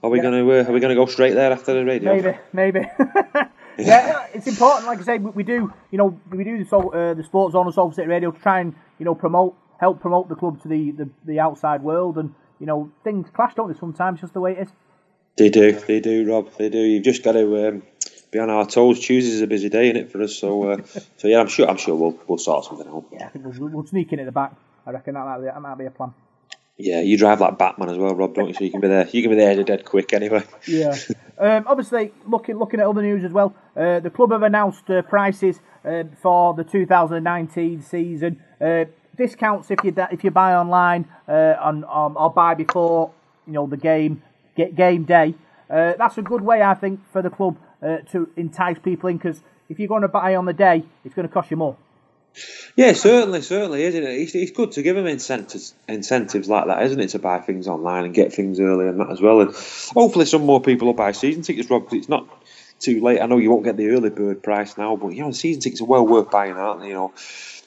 are 0.03 0.11
we 0.11 0.19
yeah. 0.19 0.23
going 0.23 0.45
to 0.45 0.53
uh, 0.53 0.69
are 0.69 0.73
we 0.73 0.81
going 0.81 0.95
to 0.95 1.01
go 1.01 1.07
straight 1.07 1.35
there 1.35 1.51
after 1.51 1.73
the 1.73 1.85
radio? 1.85 2.15
Maybe, 2.15 2.39
maybe. 2.53 2.81
yeah, 3.79 4.27
it's 4.35 4.47
important. 4.47 4.87
Like 4.87 5.01
I 5.01 5.03
say, 5.03 5.19
we, 5.19 5.31
we 5.31 5.43
do, 5.43 5.73
you 5.91 5.99
know, 5.99 6.21
we 6.31 6.45
do 6.45 6.59
the 6.59 6.69
so, 6.69 6.93
uh, 6.93 7.15
the 7.15 7.25
sports 7.25 7.55
on 7.55 7.73
Salford 7.73 7.97
City 7.97 8.09
Radio 8.09 8.31
to 8.31 8.39
try 8.39 8.61
and 8.61 8.75
you 8.99 9.07
know 9.07 9.15
promote, 9.15 9.57
help 9.81 10.01
promote 10.01 10.29
the 10.29 10.35
club 10.35 10.63
to 10.63 10.69
the, 10.69 10.91
the, 10.93 11.11
the 11.25 11.41
outside 11.41 11.83
world, 11.83 12.19
and 12.19 12.35
you 12.61 12.67
know 12.67 12.93
things 13.05 13.29
clash, 13.33 13.55
don't 13.55 13.73
they? 13.73 13.79
Sometimes 13.79 14.21
just 14.21 14.35
the 14.35 14.41
way 14.41 14.53
it 14.53 14.69
is. 14.69 14.69
They 15.37 15.49
do, 15.49 15.73
they 15.73 16.01
do, 16.01 16.31
Rob. 16.31 16.51
They 16.59 16.69
do. 16.69 16.79
You've 16.79 17.05
just 17.05 17.25
got 17.25 17.33
to 17.33 17.69
um, 17.69 17.83
be 18.33 18.39
on 18.39 18.51
our 18.51 18.67
toes. 18.67 18.99
Tuesday's 18.99 19.43
a 19.43 19.47
busy 19.47 19.69
day, 19.69 19.91
is 19.91 19.97
it, 19.97 20.11
for 20.11 20.23
us? 20.23 20.35
So, 20.35 20.71
uh, 20.71 20.79
so 21.19 21.29
yeah, 21.29 21.39
I'm 21.39 21.49
sure. 21.49 21.69
I'm 21.69 21.77
sure 21.77 21.95
we'll 21.95 22.19
we'll 22.27 22.39
sort 22.39 22.65
something 22.65 22.89
out. 22.89 23.05
Yeah, 23.13 23.27
I 23.27 23.29
think 23.29 23.45
we'll, 23.45 23.69
we'll 23.69 23.87
sneak 23.87 24.13
in 24.13 24.19
at 24.19 24.27
the 24.27 24.33
back. 24.33 24.55
I 24.85 24.91
reckon 24.91 25.15
that 25.15 25.25
might 25.25 25.39
be, 25.39 25.45
that 25.45 25.63
might 25.63 25.79
be 25.79 25.87
a 25.87 25.91
plan. 25.91 26.15
Yeah, 26.79 27.01
you 27.03 27.17
drive 27.17 27.41
like 27.41 27.59
Batman 27.59 27.91
as 27.91 27.99
well, 27.99 28.15
Rob, 28.15 28.35
don't 28.35 28.49
you? 28.49 28.55
So 28.55 28.65
you 28.65 28.71
can 28.71 28.81
be 28.81 28.89
there. 28.89 29.07
You 29.07 29.23
can 29.23 29.31
be 29.31 29.37
there 29.37 29.63
dead 29.63 29.85
quick 29.85 30.13
anyway. 30.13 30.43
Yeah. 30.67 30.97
um, 31.39 31.65
obviously, 31.69 32.13
looking 32.27 32.59
looking 32.59 32.81
at 32.81 32.87
other 32.87 33.03
news 33.03 33.23
as 33.23 33.31
well. 33.31 33.55
Uh, 33.77 34.01
the 34.01 34.11
club 34.11 34.33
have 34.33 34.43
announced 34.43 34.89
uh, 34.91 35.03
prices 35.03 35.61
uh, 35.85 36.05
for 36.21 36.55
the 36.55 36.65
2019 36.65 37.83
season. 37.83 38.43
Uh, 38.61 38.87
discounts 39.15 39.71
if 39.71 39.85
you 39.85 39.95
if 40.11 40.25
you 40.25 40.31
buy 40.31 40.55
online 40.55 41.07
uh, 41.29 41.55
on, 41.61 41.85
on 41.85 42.17
or 42.17 42.31
buy 42.31 42.55
before 42.55 43.13
you 43.47 43.53
know 43.53 43.67
the 43.67 43.77
game 43.77 44.23
get 44.57 44.75
game 44.75 45.05
day. 45.05 45.35
Uh, 45.69 45.95
that's 45.97 46.19
a 46.19 46.23
good 46.23 46.43
way, 46.43 46.63
I 46.63 46.75
think, 46.75 47.01
for 47.13 47.23
the 47.23 47.31
club 47.31 47.57
uh, 47.83 47.99
to 48.13 48.31
entice 48.37 48.79
people 48.79 49.09
in 49.09 49.17
because 49.17 49.41
if 49.69 49.79
you're 49.79 49.89
going 49.89 50.03
to 50.03 50.09
buy 50.09 50.35
on 50.37 50.45
the 50.45 50.53
day, 50.53 50.85
it's 51.05 51.15
going 51.15 51.27
to 51.27 51.33
cost 51.33 51.51
you 51.51 51.57
more. 51.57 51.77
Yeah, 52.77 52.95
certainly, 52.95 53.43
certainly, 53.43 53.83
isn't 53.83 54.03
it? 54.03 54.09
It's, 54.09 54.35
it's 54.35 54.53
good 54.53 54.73
to 54.73 54.83
give 54.83 54.97
them 54.97 55.07
incentives, 55.07 55.75
incentives 55.87 56.49
like 56.49 56.67
that, 56.67 56.83
isn't 56.85 57.01
it, 57.01 57.09
to 57.09 57.19
buy 57.19 57.39
things 57.41 57.69
online 57.69 58.07
and 58.07 58.15
get 58.15 58.33
things 58.33 58.59
early 58.59 58.89
and 58.89 58.99
that 59.01 59.11
as 59.11 59.21
well. 59.21 59.43
And 59.43 59.51
hopefully, 59.51 60.25
some 60.25 60.47
more 60.47 60.61
people 60.61 60.87
will 60.87 60.95
buy 60.95 61.13
season 61.13 61.43
tickets, 61.43 61.69
Rob, 61.69 61.83
because 61.83 61.99
it's 61.99 62.09
not 62.09 62.27
too 62.79 63.03
late. 63.03 63.21
I 63.21 63.27
know 63.27 63.37
you 63.37 63.51
won't 63.51 63.65
get 63.65 63.77
the 63.77 63.89
early 63.89 64.11
bird 64.11 64.43
price 64.43 64.79
now, 64.79 64.97
but 64.97 65.09
you 65.09 65.23
know, 65.23 65.33
season 65.33 65.61
tickets 65.61 65.83
are 65.83 65.87
well 65.87 66.07
worth 66.07 66.31
buying, 66.31 66.53
aren't 66.53 66.81
they? 66.81 66.89
You 66.89 66.95
know, 66.95 67.13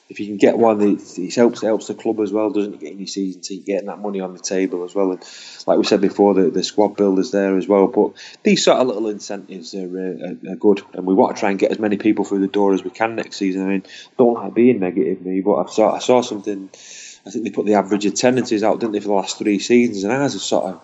if 0.08 0.20
you 0.20 0.26
can 0.26 0.36
get 0.36 0.56
one, 0.56 0.80
it, 0.80 1.18
it 1.18 1.34
helps 1.34 1.62
it 1.62 1.66
helps 1.66 1.88
the 1.88 1.94
club 1.94 2.20
as 2.20 2.32
well, 2.32 2.50
doesn't 2.50 2.74
it? 2.74 2.80
Getting 2.80 2.98
your 2.98 3.06
season 3.08 3.40
ticket, 3.40 3.66
getting 3.66 3.86
that 3.88 3.98
money 3.98 4.20
on 4.20 4.32
the 4.32 4.38
table 4.38 4.84
as 4.84 4.94
well. 4.94 5.10
And 5.10 5.20
like 5.66 5.78
we 5.78 5.84
said 5.84 6.00
before, 6.00 6.34
the, 6.34 6.50
the 6.50 6.62
squad 6.62 6.96
builders 6.96 7.32
there 7.32 7.56
as 7.56 7.66
well. 7.66 7.88
But 7.88 8.12
these 8.44 8.64
sort 8.64 8.78
of 8.78 8.86
little 8.86 9.08
incentives 9.08 9.74
are, 9.74 9.80
uh, 9.80 10.28
are, 10.28 10.52
are 10.52 10.56
good, 10.56 10.82
and 10.92 11.06
we 11.06 11.14
want 11.14 11.34
to 11.34 11.40
try 11.40 11.50
and 11.50 11.58
get 11.58 11.72
as 11.72 11.80
many 11.80 11.96
people 11.96 12.24
through 12.24 12.40
the 12.40 12.46
door 12.46 12.72
as 12.72 12.84
we 12.84 12.90
can 12.90 13.16
next 13.16 13.36
season. 13.36 13.62
I 13.62 13.68
mean, 13.68 13.82
don't 14.16 14.34
like 14.34 14.54
being 14.54 14.78
negative, 14.78 15.24
me, 15.24 15.40
but 15.40 15.54
I 15.56 15.66
saw 15.70 15.94
I 15.94 15.98
saw 15.98 16.20
something. 16.20 16.70
I 17.26 17.30
think 17.30 17.44
they 17.44 17.50
put 17.50 17.66
the 17.66 17.74
average 17.74 18.06
attendances 18.06 18.62
out, 18.62 18.78
didn't 18.78 18.92
they, 18.92 19.00
for 19.00 19.08
the 19.08 19.14
last 19.14 19.38
three 19.38 19.58
seasons, 19.58 20.04
and 20.04 20.12
ours 20.12 20.34
has 20.34 20.42
sort 20.42 20.66
of 20.66 20.82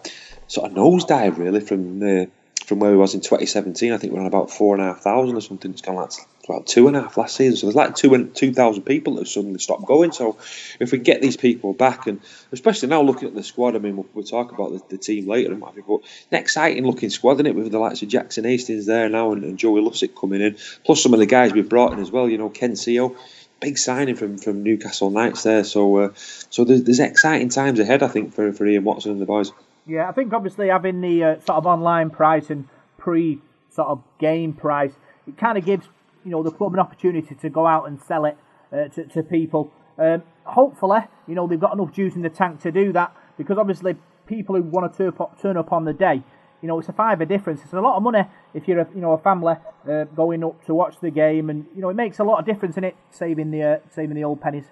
sort 0.49 0.71
of 0.71 0.77
nosedive 0.77 1.39
really 1.39 1.61
from 1.61 2.03
uh, 2.03 2.27
from 2.65 2.79
where 2.79 2.91
we 2.91 2.97
was 2.97 3.15
in 3.15 3.21
2017. 3.21 3.93
I 3.93 3.99
think 3.99 4.13
we're 4.13 4.21
on 4.21 4.27
about 4.27 4.51
four 4.51 4.75
and 4.75 4.83
a 4.83 4.89
half 4.89 5.01
thousand 5.01 5.37
or 5.37 5.41
something. 5.41 5.71
It's 5.73 5.83
gone 5.83 5.97
like 5.97 6.11
about 6.45 6.67
two 6.67 6.89
and 6.89 6.97
a 6.97 7.03
half 7.03 7.17
last 7.17 7.37
season. 7.37 7.57
So 7.57 7.67
there's 7.67 7.77
like 7.77 7.95
two 7.95 8.15
and 8.15 8.35
two 8.35 8.53
thousand 8.53 8.85
people 8.85 9.15
that 9.15 9.23
have 9.23 9.29
suddenly 9.29 9.59
stopped 9.59 9.87
going. 9.87 10.13
So 10.13 10.39
if 10.81 10.93
we 10.93 10.99
get 10.99 11.21
these 11.23 11.37
people 11.37 11.73
back, 11.73 12.07
and 12.07 12.21
especially 12.53 12.89
now 12.89 13.03
looking 13.03 13.29
at 13.29 13.35
the 13.35 13.43
squad, 13.43 13.77
I 13.77 13.79
mean, 13.79 13.97
we'll, 13.97 14.07
we'll 14.15 14.25
talk 14.25 14.53
about 14.53 14.73
the, 14.73 14.97
the 14.97 14.99
team 14.99 15.27
later 15.27 15.53
and 15.53 15.61
what 15.61 15.75
have 15.75 15.87
but 15.87 16.01
an 16.31 16.39
exciting 16.39 16.87
looking 16.87 17.11
squad, 17.11 17.35
isn't 17.35 17.47
it? 17.47 17.55
With 17.55 17.71
the 17.71 17.79
likes 17.79 18.03
of 18.03 18.09
Jackson 18.09 18.45
Hastings 18.45 18.87
there 18.87 19.09
now 19.09 19.33
and, 19.33 19.45
and 19.45 19.59
Joey 19.59 19.83
Lussick 19.83 20.19
coming 20.19 20.41
in, 20.41 20.57
plus 20.85 21.03
some 21.03 21.15
of 21.15 21.21
the 21.21 21.27
guys 21.27 21.53
we've 21.53 21.69
brought 21.69 21.93
in 21.93 22.01
as 22.01 22.11
well. 22.11 22.29
You 22.29 22.39
know, 22.39 22.49
Ken 22.49 22.73
Sio. 22.73 23.17
Big 23.61 23.79
signing 23.79 24.17
from, 24.17 24.39
from 24.39 24.65
Newcastle 24.65 25.11
Knights 25.11 25.45
there, 25.45 25.63
so 25.63 25.97
uh, 25.99 26.11
so 26.15 26.65
there's, 26.65 26.83
there's 26.83 26.99
exciting 26.99 27.49
times 27.49 27.79
ahead, 27.79 28.03
I 28.03 28.09
think, 28.09 28.35
for, 28.35 28.53
for 28.53 28.67
Ian 28.67 28.83
Watson 28.83 29.13
and 29.13 29.21
the 29.21 29.25
boys. 29.25 29.53
Yeah, 29.87 30.09
I 30.09 30.13
think 30.13 30.33
obviously 30.33 30.69
having 30.69 31.01
the 31.01 31.25
uh, 31.25 31.35
sort 31.41 31.59
of 31.59 31.67
online 31.67 32.11
price 32.11 32.51
and 32.51 32.69
pre 32.99 33.41
sort 33.69 33.89
of 33.89 34.03
game 34.19 34.53
price, 34.53 34.93
it 35.27 35.37
kind 35.37 35.59
of 35.59 35.65
gives 35.65 35.89
you 36.25 36.31
know 36.31 36.43
the 36.43 36.53
club 36.53 36.75
an 36.75 36.79
opportunity 36.79 37.35
to 37.35 37.51
go 37.51 37.67
out 37.67 37.89
and 37.89 38.01
sell 38.01 38.25
it 38.25 38.37
uh, 38.73 38.89
to, 38.89 39.05
to 39.07 39.23
people. 39.23 39.73
Um, 39.99 40.23
hopefully, 40.45 41.01
you 41.27 41.35
know 41.35 41.47
they've 41.47 41.61
got 41.61 41.75
enough 41.75 41.93
juice 41.93 42.15
in 42.15 42.23
the 42.23 42.31
tank 42.31 42.61
to 42.63 42.71
do 42.71 42.93
that 42.93 43.15
because 43.37 43.59
obviously 43.59 43.97
people 44.27 44.55
who 44.55 44.63
want 44.63 44.95
to 44.97 45.13
turn 45.41 45.57
up, 45.57 45.73
on 45.73 45.85
the 45.85 45.93
day, 45.93 46.23
you 46.63 46.69
know, 46.69 46.79
it's 46.79 46.89
a 46.89 46.93
fiver 46.93 47.25
difference. 47.25 47.61
It's 47.65 47.73
a 47.73 47.81
lot 47.81 47.97
of 47.97 48.03
money 48.03 48.23
if 48.55 48.69
you're 48.69 48.81
a 48.81 48.89
you 48.95 49.01
know 49.01 49.13
a 49.13 49.19
family 49.19 49.55
uh, 49.91 50.05
going 50.05 50.45
up 50.45 50.65
to 50.67 50.75
watch 50.75 51.01
the 51.01 51.11
game, 51.11 51.51
and 51.51 51.67
you 51.75 51.83
know 51.83 51.89
it 51.89 51.97
makes 51.97 52.21
a 52.21 52.25
lot 52.25 52.39
of 52.39 52.47
difference 52.47 52.77
in 52.77 52.85
it, 52.85 52.97
saving 53.11 53.51
the 53.51 53.63
uh, 53.63 53.77
saving 53.91 54.15
the 54.15 54.25
old 54.25 54.41
pennies. 54.41 54.67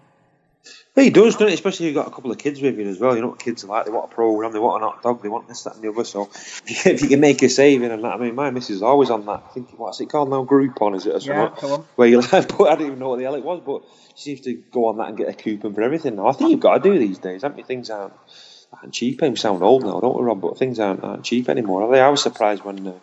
Yeah, 0.97 1.05
he 1.05 1.11
does, 1.11 1.35
doesn't 1.35 1.49
it? 1.49 1.55
Especially 1.55 1.87
if 1.87 1.95
you've 1.95 2.05
got 2.05 2.11
a 2.11 2.15
couple 2.15 2.31
of 2.31 2.39
kids 2.39 2.61
with 2.61 2.79
you 2.79 2.89
as 2.89 2.99
well. 2.99 3.15
You 3.15 3.23
know 3.23 3.29
what 3.29 3.39
kids 3.39 3.65
are 3.65 3.69
like. 3.69 3.87
They 3.87 3.93
want 3.93 4.11
a 4.11 4.15
program, 4.15 4.53
they 4.53 4.59
want 4.59 4.83
an 4.83 4.89
hot 4.89 5.03
dog, 5.03 5.23
they 5.23 5.29
want 5.29 5.49
this, 5.49 5.63
that, 5.63 5.75
and 5.75 5.83
the 5.83 5.91
other. 5.91 6.05
So 6.05 6.29
if 6.67 7.03
you 7.03 7.09
can 7.09 7.21
make 7.21 7.43
a 7.43 7.49
saving 7.49 7.91
and 7.91 8.05
that, 8.05 8.15
I 8.15 8.17
mean, 8.19 8.35
my 8.35 8.51
missus 8.51 8.77
is 8.77 8.83
always 8.83 9.11
on 9.11 9.25
that. 9.27 9.45
I 9.49 9.53
think 9.53 9.79
what's 9.79 10.01
it 10.01 10.11
called 10.11 10.31
now? 10.31 10.45
Groupon, 10.45 10.97
is 10.97 11.07
it? 11.07 11.15
Or 11.15 11.19
Yeah, 11.21 11.51
come 11.57 11.73
on. 11.73 11.85
Where 11.97 12.09
you 12.09 12.21
like, 12.21 12.57
but 12.57 12.65
I 12.65 12.75
don't 12.75 12.87
even 12.87 12.99
know 12.99 13.11
what 13.11 13.19
the 13.19 13.25
hell 13.25 13.37
it 13.37 13.45
was, 13.45 13.63
but 13.65 13.83
she 14.17 14.37
seems 14.37 14.41
to 14.43 14.55
go 14.55 14.87
on 14.87 14.99
that 14.99 15.09
and 15.09 15.17
get 15.17 15.29
a 15.29 15.33
coupon 15.33 15.75
for 15.75 15.83
everything 15.83 16.17
now. 16.17 16.27
I 16.27 16.33
think 16.33 16.51
you've 16.51 16.61
got 16.61 16.83
to 16.83 16.91
do 16.91 16.99
these 16.99 17.19
days, 17.19 17.43
haven't 17.43 17.59
you? 17.59 17.65
Things 17.65 17.89
aren't, 17.89 18.13
aren't 18.73 18.93
cheap. 18.93 19.23
We 19.23 19.37
sound 19.37 19.63
old 19.63 19.85
now, 19.85 20.01
don't 20.01 20.19
we, 20.19 20.25
Rob? 20.25 20.41
But 20.41 20.59
things 20.59 20.81
aren't, 20.81 21.05
aren't 21.05 21.25
cheap 21.25 21.49
anymore, 21.49 21.85
are 21.85 21.93
they? 21.93 22.01
I 22.01 22.09
was 22.09 22.23
surprised 22.23 22.65
when 22.65 22.87
uh, 22.87 22.95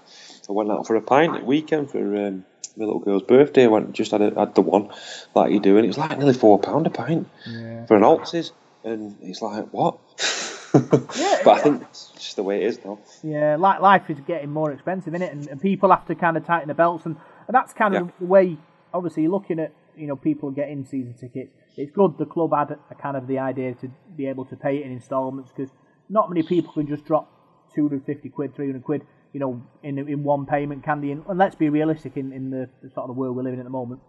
I 0.49 0.51
went 0.51 0.71
out 0.71 0.85
for 0.85 0.95
a 0.95 1.01
pint 1.01 1.35
at 1.35 1.45
weekend 1.45 1.89
for. 1.89 2.27
Um, 2.27 2.45
my 2.77 2.86
little 2.86 3.00
girl's 3.00 3.24
birthday. 3.24 3.63
I 3.65 3.67
went 3.67 3.91
just 3.93 4.12
had, 4.12 4.22
a, 4.22 4.34
had 4.38 4.55
the 4.55 4.62
one 4.62 4.89
like 5.36 5.51
you 5.51 5.60
do, 5.60 5.75
and 5.77 5.86
it 5.86 5.88
was 5.89 5.98
like 5.98 6.17
nearly 6.17 6.34
four 6.34 6.60
pound 6.60 6.88
a 6.88 6.89
pint 6.89 7.27
Yeah. 7.46 7.86
for 7.86 7.98
an 7.98 8.03
Altis, 8.03 8.51
and 8.84 9.15
it's 9.22 9.41
like 9.41 9.65
what? 9.74 9.98
Yeah, 10.74 11.39
but 11.43 11.57
I 11.57 11.60
think 11.62 11.81
it's 11.84 12.12
just 12.15 12.36
the 12.36 12.43
way 12.43 12.62
it 12.62 12.67
is 12.67 12.79
now. 12.86 13.00
Yeah, 13.24 13.55
like 13.55 13.79
life 13.81 14.10
is 14.12 14.19
getting 14.19 14.51
more 14.51 14.72
expensive, 14.72 15.15
is 15.15 15.22
it? 15.22 15.31
And, 15.31 15.48
and 15.48 15.62
people 15.62 15.89
have 15.89 16.05
to 16.07 16.13
kind 16.13 16.38
of 16.38 16.46
tighten 16.46 16.67
the 16.67 16.75
belts, 16.75 17.05
and, 17.05 17.15
and 17.48 17.55
that's 17.55 17.74
kind 17.74 17.96
of 17.96 18.05
Yeah. 18.05 18.12
the 18.19 18.25
way. 18.25 18.57
Obviously, 18.93 19.24
you're 19.24 19.31
looking 19.31 19.60
at 19.60 19.72
you 19.96 20.05
know 20.05 20.15
people 20.15 20.51
getting 20.51 20.86
season 20.86 21.15
tickets. 21.15 21.51
It's 21.77 21.91
good 21.91 22.17
the 22.19 22.25
club 22.25 22.51
had 22.53 22.77
a, 22.91 22.96
kind 22.96 23.17
of 23.17 23.25
the 23.27 23.39
idea 23.39 23.74
to 23.75 23.89
be 24.15 24.27
able 24.27 24.46
to 24.46 24.55
pay 24.55 24.77
it 24.77 24.86
in 24.86 24.91
instalments 24.91 25.51
because 25.55 25.72
not 26.10 26.29
many 26.29 26.43
people 26.43 26.74
can 26.74 26.86
just 26.88 27.05
drop 27.05 27.31
250 27.74 28.29
quid, 28.29 28.53
300 28.55 28.84
quid, 28.84 29.01
you 29.38 29.39
know, 29.39 29.62
in 29.84 30.00
in 30.00 30.24
one 30.24 30.48
payment, 30.48 30.84
can 30.84 31.00
they? 31.00 31.12
And, 31.12 31.24
let's 31.38 31.53
be 31.53 31.70
realistic 31.70 32.17
in, 32.17 32.34
in 32.34 32.50
the, 32.50 32.67
the 32.82 32.89
sort 32.89 33.08
of 33.08 33.10
the 33.10 33.13
world 33.13 33.36
we're 33.36 33.44
living 33.44 33.60
in 33.60 33.67
at 33.67 33.70
the 33.72 33.77
moment. 33.82 34.01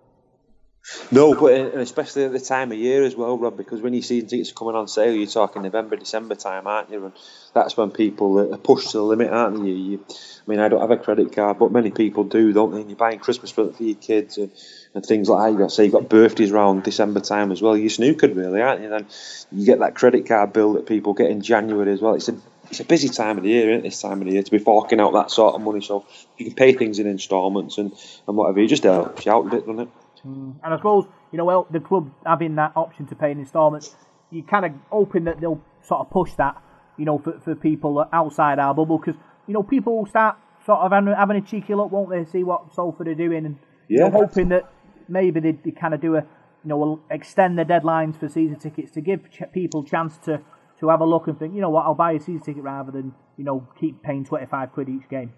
No, 1.11 1.35
but 1.35 1.53
uh, 1.53 1.71
and 1.71 1.81
especially 1.81 2.25
at 2.25 2.33
the 2.33 2.41
time 2.41 2.73
of 2.73 2.79
year 2.79 3.05
as 3.05 3.15
well, 3.15 3.37
Rob, 3.39 3.57
because 3.57 3.81
when 3.81 3.95
you 3.95 4.03
see 4.03 4.23
tickets 4.23 4.53
coming 4.53 4.75
on 4.75 4.89
sale, 4.89 5.15
you're 5.15 5.27
talking 5.27 5.63
November, 5.63 5.97
December 5.97 6.35
time, 6.35 6.67
aren't 6.67 6.91
you? 6.91 7.05
And 7.05 7.15
that's 7.55 7.77
when 7.77 7.91
people 7.91 8.55
are 8.55 8.59
pushed 8.59 8.91
to 8.91 8.99
the 8.99 9.03
limit, 9.03 9.31
aren't 9.31 9.67
you? 9.67 9.75
you 9.75 10.05
I 10.09 10.51
mean, 10.51 10.61
I 10.61 10.69
don't 10.69 10.81
have 10.81 10.91
a 10.91 10.97
credit 10.97 11.35
card, 11.35 11.59
but 11.59 11.73
many 11.73 11.91
people 11.91 12.25
do, 12.25 12.53
don't 12.53 12.73
they? 12.73 12.81
And 12.81 12.91
you're 12.91 12.97
buying 12.97 13.19
Christmas 13.19 13.53
presents 13.53 13.79
for 13.79 13.85
your 13.85 13.97
kids 13.97 14.39
and, 14.39 14.51
and 14.95 15.05
things 15.05 15.29
like 15.29 15.53
that. 15.53 15.63
You 15.63 15.69
say 15.69 15.85
you've 15.85 15.93
got 15.93 16.09
birthdays 16.09 16.53
around 16.53 16.85
December 16.85 17.21
time 17.21 17.53
as 17.53 17.61
well. 17.61 17.77
You're 17.77 17.91
snookered, 17.91 18.35
really, 18.37 18.63
aren't 18.63 18.83
you? 18.83 18.89
Then 18.89 19.07
you 19.53 19.67
get 19.67 19.81
that 19.81 19.95
credit 19.95 20.27
card 20.27 20.53
bill 20.53 20.75
that 20.75 20.87
people 20.87 21.13
get 21.15 21.31
in 21.31 21.43
January 21.43 21.93
as 21.93 22.01
well. 22.01 22.15
It's 22.15 22.29
a 22.29 22.37
it's 22.71 22.81
a 22.81 22.85
busy 22.85 23.09
time 23.09 23.39
of 23.39 23.45
the 23.45 23.51
year, 23.51 23.71
isn't 23.71 23.81
it? 23.81 23.89
This 23.89 24.03
time 24.03 24.21
of 24.21 24.27
the 24.27 24.35
year 24.35 24.43
to 24.43 24.51
be 24.51 24.59
forking 24.59 25.01
out 25.01 25.15
that 25.15 25.31
sort 25.31 25.55
of 25.55 25.63
money. 25.63 25.81
So 25.81 26.07
you 26.37 26.47
can 26.47 26.55
pay 26.55 26.73
things 26.73 26.99
in 26.99 27.07
instalments 27.07 27.79
and, 27.79 27.93
and 28.27 28.37
whatever, 28.37 28.59
it 28.61 28.67
just 28.69 28.83
helps 28.83 29.25
you 29.25 29.33
out 29.33 29.47
a 29.47 29.51
bit, 29.51 29.67
doesn't 29.67 29.81
it? 29.81 29.89
Mm. 30.27 30.57
And 30.63 30.75
I 30.75 30.77
suppose, 30.77 31.07
you 31.33 31.39
know, 31.39 31.45
well, 31.45 31.67
the 31.71 31.81
club 31.81 32.11
having 32.25 32.55
that 32.57 32.73
option 32.77 33.07
to 33.07 33.15
pay 33.15 33.31
in 33.31 33.41
instalments, 33.41 33.95
you 34.31 34.43
kind 34.43 34.65
of 34.65 34.73
hoping 34.91 35.25
that 35.25 35.41
they'll 35.41 35.63
sort 35.83 36.01
of 36.01 36.11
push 36.11 36.33
that, 36.35 36.61
you 36.97 37.05
know, 37.05 37.19
for, 37.19 37.39
for 37.41 37.55
people 37.55 38.05
outside 38.13 38.59
our 38.59 38.75
bubble 38.75 38.99
because, 38.99 39.21
you 39.47 39.55
know, 39.55 39.63
people 39.63 39.97
will 39.97 40.07
start 40.07 40.37
sort 40.67 40.81
of 40.81 40.93
having, 40.93 41.15
having 41.15 41.37
a 41.37 41.41
cheeky 41.41 41.75
look, 41.75 41.91
won't 41.91 42.11
they, 42.11 42.25
see 42.25 42.45
what 42.45 42.75
Salford 42.75 43.09
are 43.09 43.15
doing? 43.15 43.47
And 43.47 43.59
you 43.89 43.99
know, 43.99 44.11
hoping 44.11 44.51
that 44.51 44.71
maybe 45.09 45.41
they, 45.41 45.53
they 45.53 45.71
kind 45.71 45.95
of 45.95 46.01
do 46.01 46.17
a, 46.17 46.21
you 46.21 46.69
know, 46.69 47.01
extend 47.11 47.59
the 47.59 47.65
deadlines 47.65 48.19
for 48.19 48.29
season 48.29 48.59
tickets 48.59 48.91
to 48.93 49.01
give 49.01 49.31
ch- 49.31 49.51
people 49.53 49.83
chance 49.83 50.19
to, 50.19 50.41
to 50.81 50.89
have 50.89 51.01
a 51.01 51.07
look 51.07 51.27
and 51.27 51.39
think, 51.39 51.55
you 51.55 51.61
know 51.61 51.71
what, 51.71 51.87
I'll 51.87 51.95
buy 51.95 52.13
a 52.13 52.21
season 52.21 52.41
ticket 52.41 52.63
rather 52.63 52.93
than, 52.93 53.15
you 53.37 53.45
know, 53.45 53.67
keep 53.81 54.03
paying 54.03 54.25
25 54.25 54.73
quid 54.73 54.89
each 54.89 55.09
game. 55.09 55.33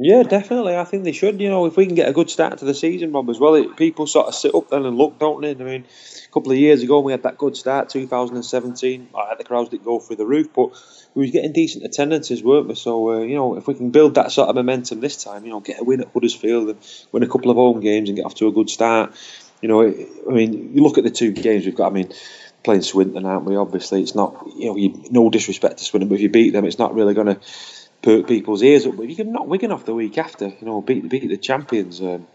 Yeah, 0.00 0.22
definitely. 0.22 0.76
I 0.76 0.84
think 0.84 1.02
they 1.02 1.10
should. 1.12 1.40
You 1.40 1.48
know, 1.48 1.66
if 1.66 1.76
we 1.76 1.84
can 1.84 1.96
get 1.96 2.08
a 2.08 2.12
good 2.12 2.30
start 2.30 2.58
to 2.58 2.64
the 2.64 2.72
season, 2.74 3.10
Rob, 3.12 3.28
as 3.30 3.40
well, 3.40 3.56
it, 3.56 3.76
people 3.76 4.06
sort 4.06 4.28
of 4.28 4.34
sit 4.36 4.54
up 4.54 4.70
then 4.70 4.86
and 4.86 4.96
look, 4.96 5.18
don't 5.18 5.40
they? 5.42 5.50
I 5.50 5.54
mean, 5.54 5.84
a 5.84 6.32
couple 6.32 6.52
of 6.52 6.58
years 6.58 6.84
ago 6.84 7.00
we 7.00 7.10
had 7.10 7.24
that 7.24 7.36
good 7.36 7.56
start, 7.56 7.88
2017. 7.88 9.08
Like, 9.12 9.38
the 9.38 9.42
crowds 9.42 9.70
didn't 9.70 9.84
go 9.84 9.98
through 9.98 10.16
the 10.16 10.24
roof, 10.24 10.52
but 10.54 10.70
we 11.16 11.26
were 11.26 11.32
getting 11.32 11.52
decent 11.52 11.84
attendances, 11.84 12.44
weren't 12.44 12.68
we? 12.68 12.76
So, 12.76 13.10
uh, 13.10 13.18
you 13.22 13.34
know, 13.34 13.56
if 13.56 13.66
we 13.66 13.74
can 13.74 13.90
build 13.90 14.14
that 14.14 14.30
sort 14.30 14.48
of 14.48 14.54
momentum 14.54 15.00
this 15.00 15.24
time, 15.24 15.44
you 15.44 15.50
know, 15.50 15.58
get 15.58 15.80
a 15.80 15.84
win 15.84 16.00
at 16.00 16.12
Huddersfield 16.12 16.68
and 16.68 16.78
win 17.10 17.24
a 17.24 17.28
couple 17.28 17.50
of 17.50 17.56
home 17.56 17.80
games 17.80 18.08
and 18.08 18.14
get 18.14 18.24
off 18.24 18.36
to 18.36 18.46
a 18.46 18.52
good 18.52 18.70
start. 18.70 19.12
You 19.60 19.68
know, 19.68 19.82
I 19.82 20.32
mean, 20.32 20.76
you 20.76 20.82
look 20.84 20.98
at 20.98 21.04
the 21.04 21.10
two 21.10 21.32
games 21.32 21.64
we've 21.66 21.74
got. 21.74 21.90
I 21.90 21.94
mean, 21.94 22.12
playing 22.62 22.82
Swinton, 22.82 23.26
aren't 23.26 23.46
we? 23.46 23.56
Obviously, 23.56 24.02
it's 24.02 24.14
not. 24.14 24.46
You 24.56 24.66
know, 24.66 24.76
you, 24.76 25.04
no 25.10 25.28
disrespect 25.28 25.78
to 25.78 25.84
Swinton, 25.84 26.08
but 26.08 26.16
if 26.16 26.20
you 26.20 26.28
beat 26.28 26.50
them, 26.50 26.64
it's 26.64 26.78
not 26.78 26.94
really 26.94 27.14
going 27.14 27.26
to 27.26 27.40
perk 28.02 28.26
people's 28.26 28.62
ears 28.62 28.86
up. 28.86 28.96
But 28.96 29.04
if 29.04 29.10
you 29.10 29.16
can 29.16 29.32
knock 29.32 29.46
Wigan 29.46 29.72
off 29.72 29.84
the 29.84 29.94
week 29.94 30.18
after, 30.18 30.46
you 30.46 30.66
know, 30.66 30.80
beat 30.80 31.08
beat 31.08 31.28
the 31.28 31.36
champions, 31.36 32.00
um, 32.00 32.26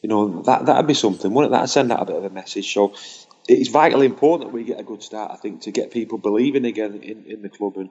you 0.00 0.08
know, 0.08 0.42
that 0.42 0.66
that'd 0.66 0.86
be 0.86 0.94
something, 0.94 1.32
wouldn't 1.32 1.52
it? 1.52 1.54
That'd 1.54 1.70
send 1.70 1.92
out 1.92 2.02
a 2.02 2.06
bit 2.06 2.16
of 2.16 2.24
a 2.24 2.30
message. 2.30 2.72
So 2.72 2.94
it's 3.48 3.68
vitally 3.70 4.06
important 4.06 4.50
that 4.50 4.54
we 4.54 4.64
get 4.64 4.80
a 4.80 4.84
good 4.84 5.02
start. 5.02 5.32
I 5.32 5.36
think 5.36 5.62
to 5.62 5.70
get 5.70 5.90
people 5.90 6.18
believing 6.18 6.64
again 6.64 7.00
in, 7.02 7.24
in 7.26 7.42
the 7.42 7.48
club 7.48 7.76
and. 7.76 7.90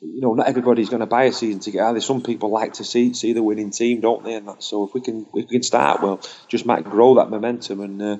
You 0.00 0.20
know, 0.20 0.34
not 0.34 0.46
everybody's 0.46 0.90
going 0.90 1.00
to 1.00 1.06
buy 1.06 1.24
a 1.24 1.32
season 1.32 1.58
ticket. 1.58 1.80
Either 1.80 2.00
some 2.00 2.22
people 2.22 2.50
like 2.50 2.74
to 2.74 2.84
see 2.84 3.14
see 3.14 3.32
the 3.32 3.42
winning 3.42 3.72
team, 3.72 4.00
don't 4.00 4.22
they? 4.22 4.34
And 4.34 4.46
that, 4.46 4.62
so 4.62 4.86
if 4.86 4.94
we 4.94 5.00
can 5.00 5.22
if 5.22 5.46
we 5.46 5.46
can 5.46 5.64
start 5.64 6.00
well, 6.00 6.20
just 6.46 6.64
might 6.64 6.84
grow 6.84 7.16
that 7.16 7.30
momentum 7.30 7.80
and 7.80 8.00
uh, 8.00 8.16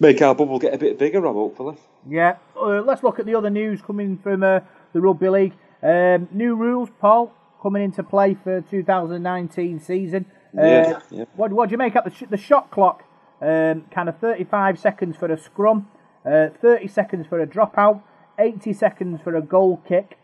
make 0.00 0.20
our 0.20 0.34
bubble 0.34 0.58
get 0.58 0.74
a 0.74 0.78
bit 0.78 0.98
bigger, 0.98 1.20
Rob. 1.20 1.36
Hopefully. 1.36 1.76
Yeah, 2.10 2.38
uh, 2.56 2.82
let's 2.82 3.04
look 3.04 3.20
at 3.20 3.26
the 3.26 3.36
other 3.36 3.50
news 3.50 3.82
coming 3.82 4.18
from 4.18 4.42
uh, 4.42 4.60
the 4.92 5.00
Rugby 5.00 5.28
League. 5.28 5.52
Um, 5.84 6.28
new 6.32 6.54
rules, 6.56 6.88
Paul, 6.98 7.32
coming 7.62 7.82
into 7.82 8.02
play 8.02 8.34
for 8.34 8.62
2019 8.62 9.80
season. 9.80 10.26
Uh, 10.56 10.62
Yeah, 10.62 11.00
yeah. 11.10 11.24
What, 11.36 11.52
what 11.52 11.68
do 11.68 11.72
you 11.72 11.78
make 11.78 11.94
up 11.94 12.04
the, 12.04 12.10
sh- 12.10 12.28
the 12.30 12.36
shot 12.38 12.70
clock? 12.70 13.04
Um, 13.42 13.84
kind 13.90 14.08
of 14.08 14.18
35 14.18 14.78
seconds 14.78 15.16
for 15.16 15.30
a 15.30 15.36
scrum, 15.38 15.88
uh, 16.24 16.48
30 16.62 16.88
seconds 16.88 17.26
for 17.26 17.38
a 17.40 17.46
dropout, 17.46 18.02
80 18.38 18.72
seconds 18.72 19.20
for 19.22 19.36
a 19.36 19.42
goal 19.42 19.82
kick, 19.86 20.16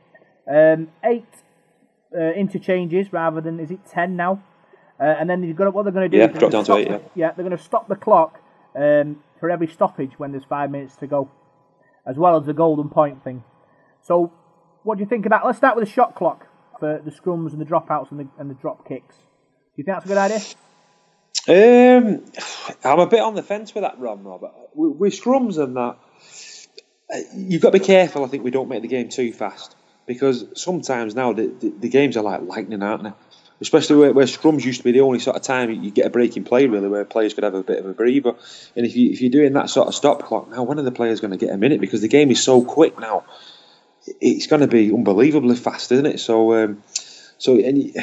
um, 0.50 0.88
eight 1.04 1.26
uh, 2.16 2.32
interchanges 2.32 3.12
rather 3.12 3.40
than 3.42 3.60
is 3.60 3.70
it 3.70 3.80
10 3.86 4.16
now? 4.16 4.42
Uh, 4.98 5.04
and 5.18 5.28
then 5.28 5.42
you've 5.42 5.56
got 5.56 5.72
what 5.74 5.82
they're 5.82 5.92
going 5.92 6.10
to 6.10 6.16
do. 6.16 6.18
Yeah, 6.18 6.28
drop 6.28 6.52
down 6.52 6.64
to 6.64 6.76
eight, 6.76 6.88
the- 6.88 7.02
yeah, 7.14 7.32
they're 7.32 7.44
going 7.44 7.56
to 7.56 7.62
stop 7.62 7.88
the 7.88 7.96
clock 7.96 8.40
um, 8.74 9.22
for 9.38 9.50
every 9.50 9.66
stoppage 9.66 10.12
when 10.18 10.30
there's 10.32 10.44
five 10.44 10.70
minutes 10.70 10.96
to 10.96 11.06
go, 11.06 11.30
as 12.06 12.16
well 12.16 12.36
as 12.38 12.46
the 12.46 12.54
golden 12.54 12.88
point 12.88 13.22
thing. 13.22 13.44
So, 14.02 14.32
what 14.82 14.98
do 14.98 15.04
you 15.04 15.08
think 15.08 15.26
about? 15.26 15.44
Let's 15.44 15.58
start 15.58 15.76
with 15.76 15.86
the 15.86 15.90
shot 15.90 16.14
clock 16.14 16.46
for 16.78 17.00
the 17.04 17.10
scrums 17.10 17.52
and 17.52 17.60
the 17.60 17.64
dropouts 17.64 18.10
and 18.10 18.20
the, 18.20 18.28
and 18.38 18.50
the 18.50 18.54
drop 18.54 18.88
kicks. 18.88 19.14
Do 19.16 19.22
you 19.76 19.84
think 19.84 19.96
that's 19.96 20.04
a 20.04 20.08
good 20.08 20.18
idea? 20.18 20.40
Um, 21.48 22.24
I'm 22.84 22.98
a 22.98 23.06
bit 23.06 23.20
on 23.20 23.34
the 23.34 23.42
fence 23.42 23.74
with 23.74 23.82
that, 23.82 23.98
Ron, 23.98 24.24
Robert. 24.24 24.52
With, 24.74 24.96
with 24.96 25.12
scrums 25.12 25.62
and 25.62 25.76
that, 25.76 25.96
uh, 27.12 27.18
you've 27.34 27.62
got 27.62 27.72
to 27.72 27.78
be 27.78 27.84
careful. 27.84 28.24
I 28.24 28.28
think 28.28 28.44
we 28.44 28.50
don't 28.50 28.68
make 28.68 28.82
the 28.82 28.88
game 28.88 29.08
too 29.08 29.32
fast 29.32 29.74
because 30.06 30.44
sometimes 30.54 31.14
now 31.14 31.32
the, 31.32 31.46
the, 31.46 31.70
the 31.70 31.88
games 31.88 32.16
are 32.16 32.22
like 32.22 32.42
lightning, 32.42 32.82
aren't 32.82 33.04
they? 33.04 33.12
Especially 33.60 33.96
where, 33.96 34.12
where 34.12 34.26
scrums 34.26 34.64
used 34.64 34.78
to 34.78 34.84
be 34.84 34.92
the 34.92 35.02
only 35.02 35.18
sort 35.18 35.36
of 35.36 35.42
time 35.42 35.70
you 35.70 35.90
get 35.90 36.06
a 36.06 36.10
break 36.10 36.36
in 36.36 36.44
play, 36.44 36.66
really, 36.66 36.88
where 36.88 37.04
players 37.04 37.34
could 37.34 37.44
have 37.44 37.54
a 37.54 37.62
bit 37.62 37.78
of 37.78 37.86
a 37.86 37.92
breather. 37.92 38.34
And 38.74 38.86
if 38.86 38.96
you 38.96 39.10
if 39.10 39.20
you're 39.20 39.30
doing 39.30 39.52
that 39.52 39.68
sort 39.68 39.88
of 39.88 39.94
stop 39.94 40.22
clock 40.22 40.48
now, 40.48 40.62
when 40.62 40.78
are 40.78 40.82
the 40.82 40.90
players 40.90 41.20
going 41.20 41.32
to 41.32 41.36
get 41.36 41.54
a 41.54 41.58
minute? 41.58 41.80
Because 41.80 42.00
the 42.00 42.08
game 42.08 42.30
is 42.30 42.42
so 42.42 42.64
quick 42.64 42.98
now. 42.98 43.24
It's 44.06 44.46
going 44.46 44.60
to 44.60 44.68
be 44.68 44.92
unbelievably 44.92 45.56
fast, 45.56 45.92
isn't 45.92 46.06
it? 46.06 46.20
So, 46.20 46.54
um, 46.54 46.82
so 47.38 47.58
and. 47.58 47.94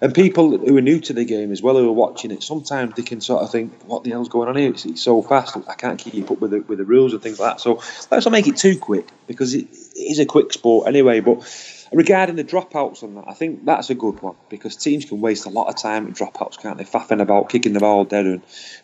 and 0.00 0.14
people 0.14 0.56
who 0.56 0.76
are 0.76 0.80
new 0.80 1.00
to 1.00 1.12
the 1.12 1.24
game 1.24 1.50
as 1.50 1.60
well, 1.60 1.76
who 1.76 1.88
are 1.88 1.92
watching 1.92 2.30
it, 2.30 2.42
sometimes 2.42 2.94
they 2.94 3.02
can 3.02 3.20
sort 3.20 3.42
of 3.42 3.50
think, 3.50 3.72
"What 3.84 4.04
the 4.04 4.10
hell's 4.10 4.28
going 4.28 4.48
on 4.48 4.56
here? 4.56 4.70
It's, 4.70 4.84
it's 4.84 5.02
so 5.02 5.22
fast. 5.22 5.56
I 5.68 5.74
can't 5.74 5.98
keep 5.98 6.30
up 6.30 6.40
with 6.40 6.52
the, 6.52 6.60
with 6.60 6.78
the 6.78 6.84
rules 6.84 7.12
and 7.12 7.22
things 7.22 7.40
like 7.40 7.56
that." 7.56 7.60
So 7.60 7.82
let's 8.10 8.24
not 8.24 8.30
make 8.30 8.46
it 8.46 8.56
too 8.56 8.78
quick 8.78 9.08
because 9.26 9.54
it, 9.54 9.66
it 9.72 10.12
is 10.12 10.18
a 10.20 10.26
quick 10.26 10.52
sport 10.52 10.86
anyway. 10.86 11.20
But 11.20 11.42
regarding 11.92 12.36
the 12.36 12.44
dropouts 12.44 13.02
on 13.02 13.14
that, 13.14 13.24
I 13.26 13.34
think 13.34 13.64
that's 13.64 13.90
a 13.90 13.94
good 13.94 14.20
one 14.20 14.36
because 14.48 14.76
teams 14.76 15.04
can 15.04 15.20
waste 15.20 15.46
a 15.46 15.50
lot 15.50 15.68
of 15.68 15.76
time 15.76 16.06
at 16.06 16.14
dropouts, 16.14 16.58
can't 16.60 16.78
they? 16.78 16.84
Faffing 16.84 17.20
about, 17.20 17.48
kicking 17.48 17.72
the 17.72 17.80
ball 17.80 18.04
dead, 18.04 18.26
and 18.26 18.42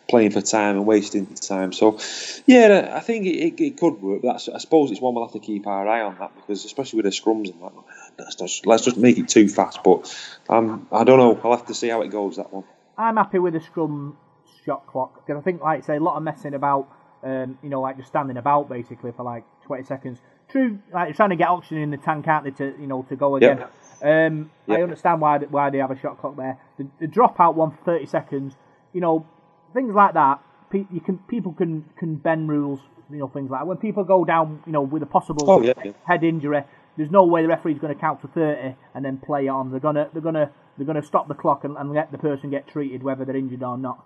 playing 0.09 0.31
for 0.31 0.41
time 0.41 0.77
and 0.77 0.85
wasting 0.85 1.25
time. 1.27 1.73
So, 1.73 1.99
yeah, 2.45 2.91
I 2.93 2.99
think 2.99 3.25
it, 3.25 3.35
it, 3.35 3.61
it 3.61 3.77
could 3.77 4.01
work. 4.01 4.21
That's, 4.23 4.49
I 4.49 4.57
suppose 4.57 4.91
it's 4.91 5.01
one 5.01 5.15
we'll 5.15 5.25
have 5.25 5.33
to 5.33 5.39
keep 5.39 5.67
our 5.67 5.87
eye 5.87 6.01
on 6.01 6.17
that 6.19 6.35
because, 6.35 6.65
especially 6.65 7.01
with 7.01 7.05
the 7.05 7.11
scrums 7.11 7.51
and 7.51 7.61
that, 7.61 7.73
let's 8.17 8.35
just, 8.35 8.65
let's 8.65 8.85
just 8.85 8.97
make 8.97 9.17
it 9.17 9.27
too 9.27 9.47
fast. 9.47 9.83
But 9.83 10.13
um, 10.49 10.87
I 10.91 11.03
don't 11.03 11.19
know. 11.19 11.39
I'll 11.43 11.57
have 11.57 11.67
to 11.67 11.75
see 11.75 11.89
how 11.89 12.01
it 12.01 12.09
goes. 12.09 12.37
That 12.37 12.51
one. 12.51 12.63
I'm 12.97 13.17
happy 13.17 13.39
with 13.39 13.53
the 13.53 13.61
scrum 13.61 14.17
shot 14.65 14.87
clock 14.87 15.25
because 15.25 15.39
I 15.39 15.43
think, 15.43 15.61
like 15.61 15.83
I 15.83 15.85
say, 15.85 15.95
a 15.97 15.99
lot 15.99 16.17
of 16.17 16.23
messing 16.23 16.53
about, 16.53 16.89
um, 17.23 17.57
you 17.61 17.69
know, 17.69 17.81
like 17.81 17.97
just 17.97 18.09
standing 18.09 18.37
about 18.37 18.69
basically 18.69 19.11
for 19.11 19.23
like 19.23 19.43
20 19.65 19.83
seconds. 19.83 20.19
True, 20.55 20.79
like 20.93 21.07
they're 21.07 21.13
trying 21.13 21.31
to 21.31 21.35
get 21.35 21.49
oxygen 21.49 21.79
in 21.79 21.91
the 21.91 21.97
tank, 21.97 22.25
aren't 22.29 22.45
they, 22.45 22.51
to 22.51 22.79
you 22.79 22.87
know 22.87 23.03
to 23.09 23.15
go 23.17 23.35
again. 23.35 23.57
Um, 24.01 24.51
I 24.69 24.81
understand 24.83 25.19
why 25.19 25.37
why 25.39 25.69
they 25.69 25.79
have 25.79 25.91
a 25.91 25.99
shot 25.99 26.17
clock 26.19 26.37
there. 26.37 26.57
The, 26.77 26.87
the 27.01 27.07
dropout 27.07 27.55
one 27.55 27.71
for 27.71 27.83
30 27.83 28.05
seconds, 28.05 28.55
you 28.93 29.01
know, 29.01 29.25
things 29.73 29.93
like 29.93 30.13
that. 30.13 30.39
Pe- 30.69 30.85
you 30.91 31.01
can 31.01 31.17
people 31.27 31.51
can 31.51 31.83
can 31.99 32.15
bend 32.15 32.47
rules, 32.47 32.79
you 33.11 33.17
know, 33.17 33.27
things 33.27 33.49
like 33.51 33.61
that. 33.61 33.67
when 33.67 33.77
people 33.77 34.05
go 34.05 34.23
down, 34.23 34.63
you 34.65 34.71
know, 34.71 34.81
with 34.81 35.03
a 35.03 35.05
possible 35.05 35.43
Oh, 35.49 35.61
yeah, 35.61 35.73
yeah. 35.83 35.91
head 36.07 36.23
injury. 36.23 36.63
There's 36.95 37.11
no 37.11 37.25
way 37.25 37.41
the 37.41 37.49
referee's 37.49 37.77
going 37.79 37.93
to 37.93 37.99
count 37.99 38.21
to 38.21 38.27
30 38.29 38.75
and 38.93 39.03
then 39.03 39.17
play 39.17 39.49
on. 39.49 39.71
They're 39.71 39.81
gonna 39.81 40.09
they're 40.13 40.21
gonna 40.21 40.51
they're 40.77 40.85
gonna 40.87 41.03
stop 41.03 41.27
the 41.27 41.33
clock 41.33 41.65
and, 41.65 41.75
and 41.77 41.91
let 41.91 42.13
the 42.13 42.17
person 42.17 42.49
get 42.49 42.67
treated 42.69 43.03
whether 43.03 43.25
they're 43.25 43.35
injured 43.35 43.63
or 43.63 43.77
not. 43.77 44.05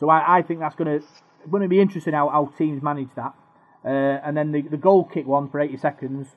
So 0.00 0.08
I, 0.08 0.38
I 0.38 0.42
think 0.42 0.60
that's 0.60 0.74
going 0.74 1.00
to 1.00 1.06
going 1.50 1.62
to 1.62 1.68
be 1.68 1.78
interesting 1.80 2.14
how, 2.14 2.30
how 2.30 2.46
teams 2.56 2.82
manage 2.82 3.10
that. 3.16 3.34
Uh, 3.84 4.18
and 4.24 4.36
then 4.36 4.52
the, 4.52 4.62
the 4.62 4.76
goal 4.76 5.04
kick 5.04 5.26
one 5.26 5.50
for 5.50 5.60
80 5.60 5.76
seconds. 5.76 6.28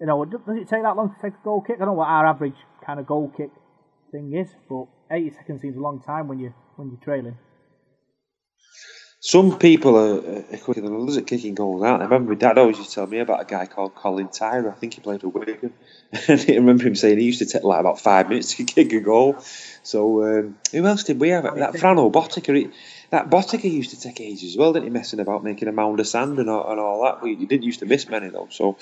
You 0.00 0.06
know, 0.06 0.24
does 0.24 0.40
it 0.48 0.68
take 0.68 0.82
that 0.82 0.96
long 0.96 1.14
to 1.14 1.22
take 1.22 1.34
a 1.34 1.44
goal 1.44 1.60
kick? 1.60 1.76
I 1.76 1.78
don't 1.80 1.88
know 1.88 1.92
what 1.94 2.08
our 2.08 2.26
average 2.26 2.56
kind 2.84 3.00
of 3.00 3.06
goal 3.06 3.32
kick 3.34 3.50
thing 4.12 4.34
is, 4.34 4.48
but 4.68 4.86
80 5.10 5.30
seconds 5.30 5.62
seems 5.62 5.76
a 5.76 5.80
long 5.80 6.02
time 6.02 6.28
when 6.28 6.38
you 6.38 6.52
when 6.76 6.88
you're 6.88 7.00
trailing. 7.00 7.36
some 9.22 9.58
people 9.58 9.96
are, 9.96 10.38
are 10.52 10.58
quicker 10.58 10.80
than 10.80 10.96
others 10.96 11.18
at 11.18 11.26
kicking 11.26 11.54
goals 11.54 11.82
out. 11.82 12.00
I 12.00 12.04
remember 12.04 12.30
my 12.30 12.38
dad 12.38 12.56
always 12.56 12.78
used 12.78 12.90
to 12.90 12.94
tell 12.96 13.06
me 13.06 13.18
about 13.18 13.42
a 13.42 13.44
guy 13.44 13.66
called 13.66 13.94
Colin 13.94 14.28
Tyrer. 14.28 14.72
I 14.72 14.74
think 14.74 14.94
he 14.94 15.00
played 15.02 15.20
for 15.20 15.28
Wigan. 15.28 15.74
and 16.28 16.40
I 16.48 16.54
remember 16.54 16.84
him 16.84 16.94
saying 16.94 17.18
he 17.18 17.26
used 17.26 17.40
to 17.40 17.46
take 17.46 17.62
like 17.62 17.80
about 17.80 18.00
five 18.00 18.30
minutes 18.30 18.54
to 18.54 18.64
kick 18.74 18.92
a 18.92 19.00
goal. 19.00 19.36
So 19.82 20.24
um, 20.24 20.58
who 20.72 20.86
else 20.86 21.04
did 21.04 21.20
we 21.20 21.28
have? 21.30 21.44
That 21.44 21.74
Frano 21.74 22.10
Botica. 22.10 22.72
That 23.10 23.28
Botica 23.28 23.70
used 23.70 23.90
to 23.90 24.00
take 24.00 24.20
ages 24.20 24.50
as 24.50 24.56
well, 24.56 24.72
didn't 24.72 24.86
he? 24.86 24.90
Messing 24.90 25.18
about 25.18 25.42
making 25.42 25.66
a 25.66 25.72
mound 25.72 25.98
of 25.98 26.06
sand 26.06 26.38
and 26.38 26.48
all, 26.48 26.70
and 26.70 26.78
all 26.78 27.02
that. 27.04 27.26
He 27.26 27.44
didn't 27.44 27.64
used 27.64 27.80
to 27.80 27.86
miss 27.86 28.08
many 28.08 28.28
though. 28.28 28.48
So, 28.50 28.76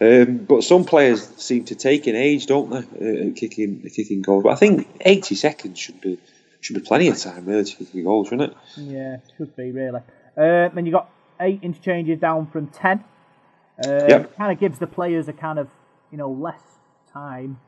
um, 0.00 0.38
but 0.38 0.62
some 0.62 0.84
players 0.84 1.26
seem 1.36 1.64
to 1.66 1.74
take 1.74 2.06
an 2.06 2.14
age, 2.14 2.46
don't 2.46 2.68
they, 2.68 3.30
uh, 3.30 3.34
kicking 3.34 3.80
kicking 3.88 4.20
goals? 4.20 4.42
But 4.42 4.50
I 4.50 4.56
think 4.56 4.88
80 5.00 5.34
seconds 5.36 5.78
should 5.78 6.00
be 6.02 6.18
should 6.60 6.74
be 6.76 6.82
plenty 6.82 7.08
of 7.08 7.18
time 7.18 7.46
really 7.46 7.64
to 7.64 7.76
kick 7.76 7.94
a 7.94 8.02
goal, 8.02 8.24
shouldn't 8.24 8.52
it? 8.52 8.56
Yeah, 8.76 9.16
should 9.36 9.56
be 9.56 9.72
really. 9.72 10.00
Uh, 10.36 10.68
then 10.68 10.84
you 10.84 10.92
got 10.92 11.10
eight 11.40 11.60
interchanges 11.62 12.20
down 12.20 12.48
from 12.48 12.68
ten. 12.68 13.02
Uh, 13.84 14.06
Yep. 14.06 14.36
Kind 14.36 14.52
of 14.52 14.60
gives 14.60 14.78
the 14.78 14.86
players 14.86 15.28
a 15.28 15.32
kind 15.32 15.58
of 15.58 15.68
you 16.10 16.18
know 16.18 16.30
less 16.30 16.60
time, 17.12 17.58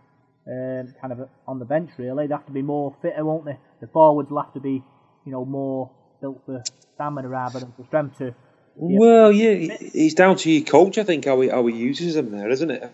um, 0.47 0.95
kind 1.01 1.13
of 1.13 1.29
on 1.49 1.59
the 1.59 1.65
bench. 1.65 1.91
Really, 1.97 2.27
they 2.27 2.35
have 2.35 2.47
to 2.47 2.53
be 2.53 2.63
more 2.63 2.95
fitter, 3.01 3.25
won't 3.25 3.47
they? 3.47 3.57
The 3.81 3.87
forwards 3.87 4.31
will 4.31 4.43
have 4.43 4.53
to 4.53 4.61
be 4.61 4.83
you 5.25 5.33
know 5.33 5.45
more 5.45 5.91
built 6.21 6.43
for 6.47 6.63
stamina 6.95 7.29
rather 7.29 7.61
than 7.61 7.73
for 7.73 7.85
strength. 7.85 8.19
To 8.19 8.35
Well, 8.77 9.33
yeah, 9.33 9.77
it's 9.81 10.15
down 10.15 10.37
to 10.37 10.51
your 10.51 10.65
coach, 10.65 10.99
I 10.99 11.05
think, 11.05 11.25
how 11.25 11.41
he, 11.41 11.49
how 11.49 11.67
he 11.67 11.77
uses 11.77 12.15
them 12.15 12.31
there, 12.31 12.49
isn't 12.51 12.71
it? 12.71 12.93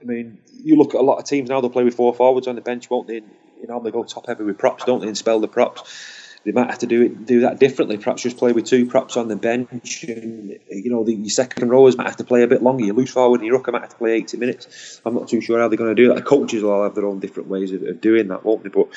I 0.00 0.04
mean, 0.04 0.38
you 0.62 0.76
look 0.76 0.94
at 0.94 1.00
a 1.00 1.04
lot 1.04 1.18
of 1.18 1.24
teams 1.24 1.48
now, 1.48 1.60
they'll 1.60 1.70
play 1.70 1.84
with 1.84 1.94
four 1.94 2.14
forwards 2.14 2.46
on 2.46 2.56
the 2.56 2.60
bench, 2.60 2.90
won't 2.90 3.08
they? 3.08 3.22
You 3.60 3.68
know, 3.68 3.80
they 3.80 3.90
go 3.90 4.04
top 4.04 4.26
heavy 4.26 4.44
with 4.44 4.58
props, 4.58 4.84
don't 4.84 5.00
they, 5.00 5.06
and 5.06 5.16
spell 5.16 5.40
the 5.40 5.48
props. 5.48 6.20
They 6.44 6.52
might 6.52 6.68
have 6.68 6.80
to 6.80 6.86
do 6.86 7.00
it, 7.02 7.24
do 7.24 7.40
that 7.40 7.58
differently. 7.58 7.96
Perhaps 7.96 8.22
just 8.22 8.36
play 8.36 8.52
with 8.52 8.66
two 8.66 8.84
props 8.84 9.16
on 9.16 9.28
the 9.28 9.36
bench, 9.36 10.04
and 10.04 10.58
you 10.68 10.90
know, 10.90 11.02
the 11.02 11.14
your 11.14 11.30
second 11.30 11.70
rowers 11.70 11.96
might 11.96 12.06
have 12.06 12.18
to 12.18 12.24
play 12.24 12.42
a 12.42 12.46
bit 12.46 12.62
longer. 12.62 12.84
Your 12.84 12.94
loose 12.94 13.12
forward 13.12 13.40
and 13.40 13.46
your 13.46 13.56
rucker 13.56 13.72
might 13.72 13.80
have 13.80 13.90
to 13.90 13.96
play 13.96 14.12
eighty 14.12 14.36
minutes. 14.36 15.00
I'm 15.06 15.14
not 15.14 15.28
too 15.28 15.40
sure 15.40 15.58
how 15.58 15.68
they're 15.68 15.78
going 15.78 15.96
to 15.96 16.02
do 16.02 16.08
that. 16.08 16.16
The 16.16 16.22
coaches 16.22 16.62
will 16.62 16.72
all 16.72 16.82
have 16.82 16.94
their 16.94 17.06
own 17.06 17.18
different 17.18 17.48
ways 17.48 17.72
of, 17.72 17.82
of 17.84 18.02
doing 18.02 18.28
that, 18.28 18.44
won't 18.44 18.62
they? 18.62 18.68
But 18.68 18.88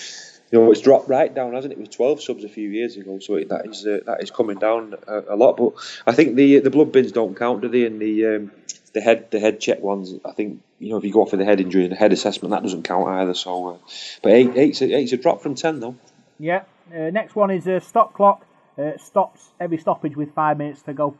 you 0.51 0.59
know, 0.59 0.71
it's 0.71 0.81
dropped 0.81 1.09
right 1.09 1.33
down, 1.33 1.53
hasn't 1.53 1.73
it? 1.73 1.79
With 1.79 1.91
12 1.91 2.21
subs 2.21 2.43
a 2.43 2.49
few 2.49 2.69
years 2.69 2.95
ago, 2.95 3.19
so 3.19 3.35
it, 3.35 3.49
that 3.49 3.65
is 3.65 3.85
uh, 3.85 3.99
that 4.05 4.23
is 4.23 4.31
coming 4.31 4.57
down 4.57 4.95
a, 5.07 5.33
a 5.33 5.35
lot. 5.35 5.57
But 5.57 5.73
I 6.05 6.13
think 6.13 6.35
the 6.35 6.59
the 6.59 6.69
blood 6.69 6.91
bins 6.91 7.11
don't 7.11 7.35
count, 7.35 7.61
do 7.61 7.67
they? 7.67 7.85
And 7.85 7.99
the 7.99 8.25
um, 8.27 8.51
the 8.93 9.01
head 9.01 9.29
the 9.31 9.39
head 9.39 9.59
check 9.59 9.81
ones, 9.81 10.13
I 10.23 10.31
think 10.31 10.61
you 10.79 10.89
know 10.89 10.97
if 10.97 11.03
you 11.03 11.11
go 11.11 11.21
off 11.21 11.31
with 11.31 11.39
the 11.39 11.45
head 11.45 11.59
injury 11.59 11.83
and 11.83 11.91
the 11.91 11.97
head 11.97 12.13
assessment, 12.13 12.51
that 12.51 12.63
doesn't 12.63 12.83
count 12.83 13.07
either. 13.09 13.33
So, 13.33 13.67
uh, 13.67 13.77
but 14.21 14.31
eight 14.31 14.55
eight's 14.55 14.81
a, 14.81 14.93
eight's 14.93 15.13
a 15.13 15.17
drop 15.17 15.41
from 15.41 15.55
ten 15.55 15.79
though. 15.79 15.95
yeah. 16.39 16.63
Uh, 16.89 17.09
next 17.09 17.35
one 17.35 17.51
is 17.51 17.67
a 17.67 17.81
stop 17.81 18.13
clock. 18.13 18.45
Uh, 18.77 18.97
stops 18.97 19.49
every 19.59 19.77
stoppage 19.77 20.15
with 20.15 20.33
five 20.33 20.57
minutes 20.57 20.81
to 20.83 20.93
go, 20.93 21.17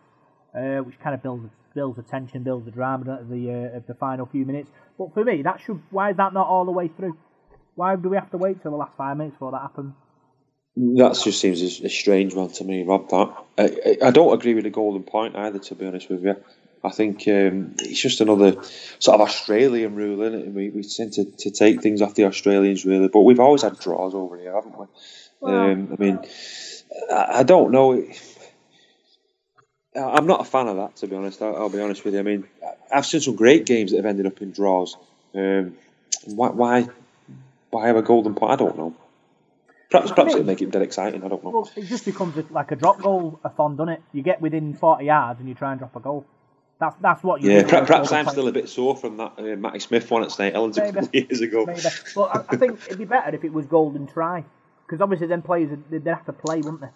uh, 0.56 0.78
which 0.78 0.98
kind 1.00 1.14
of 1.14 1.22
builds 1.22 1.50
builds 1.74 1.98
the 1.98 2.04
tension, 2.04 2.44
builds 2.44 2.66
the 2.66 2.72
drama 2.72 3.20
of 3.20 3.30
the 3.30 3.50
uh, 3.50 3.78
of 3.78 3.86
the 3.88 3.94
final 3.94 4.26
few 4.26 4.46
minutes. 4.46 4.70
But 4.98 5.14
for 5.14 5.24
me, 5.26 5.42
that 5.42 5.60
should 5.60 5.82
why 5.90 6.12
is 6.12 6.18
that 6.18 6.34
not 6.34 6.48
all 6.48 6.66
the 6.66 6.72
way 6.72 6.88
through? 6.88 7.18
Why 7.78 7.96
do 7.96 8.10
we 8.10 8.18
have 8.18 8.32
to 8.32 8.38
wait 8.38 8.60
till 8.64 8.72
the 8.72 8.78
last 8.78 8.98
five 8.98 9.16
minutes 9.18 9.36
before 9.36 9.52
that 9.52 9.62
happens? 9.62 9.94
That 10.76 11.22
just 11.24 11.40
seems 11.40 11.62
a, 11.62 11.90
strange 11.90 12.34
one 12.34 12.50
to 12.54 12.64
me, 12.64 12.84
Rob. 12.84 13.08
That 13.10 13.34
I, 13.60 14.08
I- 14.08 14.12
don't 14.12 14.34
agree 14.34 14.56
with 14.56 14.64
the 14.64 14.72
golden 14.72 15.04
point 15.04 15.36
either. 15.36 15.60
To 15.60 15.76
be 15.76 15.86
honest 15.86 16.10
with 16.10 16.24
you, 16.24 16.36
I 16.84 16.90
think 16.90 17.28
um, 17.28 17.76
it's 17.78 18.02
just 18.02 18.20
another 18.20 18.54
sort 18.98 19.14
of 19.16 19.22
Australian 19.22 19.94
rule, 19.94 20.24
is 20.24 20.34
it? 20.34 20.52
We, 20.52 20.70
we 20.72 20.82
tend 20.82 21.14
to, 21.14 21.26
to 21.26 21.52
take 21.52 21.84
things 21.84 22.02
off 22.02 22.16
the 22.16 22.26
Australians 22.26 22.84
really, 22.84 23.10
but 23.10 23.22
we've 23.22 23.40
always 23.40 23.62
had 23.62 23.80
draws 23.80 24.16
over 24.16 24.40
here, 24.40 24.54
haven't 24.56 24.76
we? 24.78 24.86
um, 25.44 25.90
I 25.94 26.02
mean, 26.02 26.20
I, 27.12 27.40
I 27.40 27.44
don't 27.44 27.72
know. 27.72 28.04
I'm 29.96 30.26
not 30.26 30.42
a 30.42 30.46
fan 30.46 30.68
of 30.68 30.78
that, 30.78 30.96
to 30.98 31.08
be 31.08 31.16
honest. 31.16 31.44
I'll, 31.44 31.56
I'll 31.56 31.70
be 31.70 31.80
honest 31.80 32.04
with 32.04 32.16
you. 32.16 32.22
I 32.22 32.24
mean, 32.24 32.48
I've 32.92 33.06
seen 33.06 33.22
some 33.22 33.36
great 33.36 33.68
games 33.68 33.92
that 33.92 33.98
have 33.98 34.08
ended 34.08 34.26
up 34.26 34.42
in 34.42 34.52
draws. 34.52 34.98
Um, 35.36 35.78
why, 36.26 36.50
why, 36.50 36.88
why 37.70 37.88
have 37.88 37.98
a 37.98 38.02
golden 38.02 38.36
point? 38.36 38.54
I 38.54 38.56
don't 38.56 38.78
know. 38.78 38.96
Perhaps, 39.90 40.12
perhaps 40.12 40.34
it'll 40.34 40.46
make 40.46 40.62
it 40.62 40.70
dead 40.70 40.82
exciting. 40.82 41.24
I 41.24 41.30
don't 41.30 41.44
know. 41.44 41.52
Well, 41.52 41.70
it 41.76 41.86
just 41.86 42.04
becomes 42.06 42.36
like 42.52 42.72
a 42.72 42.76
drop 42.76 43.02
goal 43.02 43.40
a 43.44 43.50
fun, 43.50 43.78
doesn't 43.78 43.94
it? 43.94 44.02
You 44.12 44.22
get 44.22 44.42
within 44.42 44.74
40 44.74 45.06
yards 45.06 45.40
and 45.40 45.48
you 45.48 45.56
try 45.56 45.72
and 45.72 45.80
drop 45.80 45.96
a 45.96 46.00
goal. 46.00 46.26
That's 46.80 46.96
that's 47.02 47.24
what 47.24 47.42
you 47.42 47.52
Yeah, 47.52 47.64
perhaps, 47.64 47.88
perhaps 47.88 48.12
I'm 48.12 48.28
still 48.28 48.48
a 48.48 48.52
bit 48.52 48.70
sore 48.70 48.96
from 48.96 49.18
that 49.18 49.34
uh, 49.38 49.42
Matty 49.56 49.80
Smith 49.80 50.12
one 50.12 50.24
at 50.24 50.32
St 50.32 50.54
Helens 50.54 50.78
a 50.78 50.92
couple 50.92 51.10
years 51.12 51.42
ago. 51.42 51.66
Maybe. 51.66 51.82
Well, 52.16 52.30
I, 52.32 52.44
I 52.50 52.58
think 52.58 52.80
it'd 52.86 53.00
be 53.00 53.06
better 53.06 53.34
if 53.34 53.44
it 53.44 53.52
was 53.52 53.66
golden 53.66 54.08
try. 54.08 54.44
Because 54.86 55.02
obviously 55.02 55.28
then 55.28 55.42
players, 55.42 55.78
they'd 55.90 56.06
have 56.06 56.26
to 56.26 56.34
play, 56.34 56.58
wouldn't 56.58 56.82
they? 56.82 56.90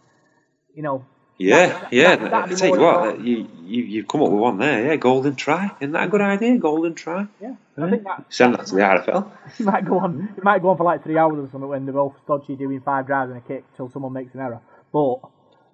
You 0.75 0.83
know, 0.83 1.05
Yeah, 1.37 1.67
That- 1.67 1.93
yeah. 1.93 2.15
that- 2.17 2.33
I 2.33 2.47
tell 2.53 2.67
you 2.75 2.79
what, 2.81 2.95
important. 2.95 3.25
you, 3.25 3.47
you 3.63 3.83
you've 3.83 4.07
come 4.07 4.21
up 4.21 4.29
with 4.31 4.39
one 4.39 4.57
there. 4.59 4.85
Yeah, 4.85 4.95
golden 4.97 5.35
try. 5.35 5.71
Isn't 5.79 5.93
that 5.93 6.03
a 6.03 6.07
good 6.07 6.21
idea? 6.21 6.57
Golden 6.57 6.93
try. 6.93 7.27
yeah. 7.41 7.55
I 7.77 7.89
think 7.89 8.03
that 8.03 8.25
Send 8.29 8.53
that 8.55 8.67
to 8.67 8.75
the 8.75 8.81
RFL. 8.81 9.31
it 9.59 9.63
might 9.71 9.85
go 9.85 9.97
on. 9.99 10.29
It 10.37 10.43
might 10.43 10.61
go 10.61 10.69
on 10.69 10.77
for 10.77 10.83
like 10.83 11.03
three 11.03 11.17
hours 11.17 11.39
or 11.39 11.49
something 11.51 11.67
when 11.69 11.85
they're 11.85 11.93
both 11.93 12.13
dodgy 12.27 12.55
doing 12.55 12.79
five 12.81 13.07
drives 13.07 13.31
and 13.31 13.39
a 13.39 13.41
kick 13.41 13.63
till 13.75 13.89
someone 13.89 14.13
makes 14.13 14.35
an 14.35 14.41
error. 14.41 14.59
But 14.93 15.15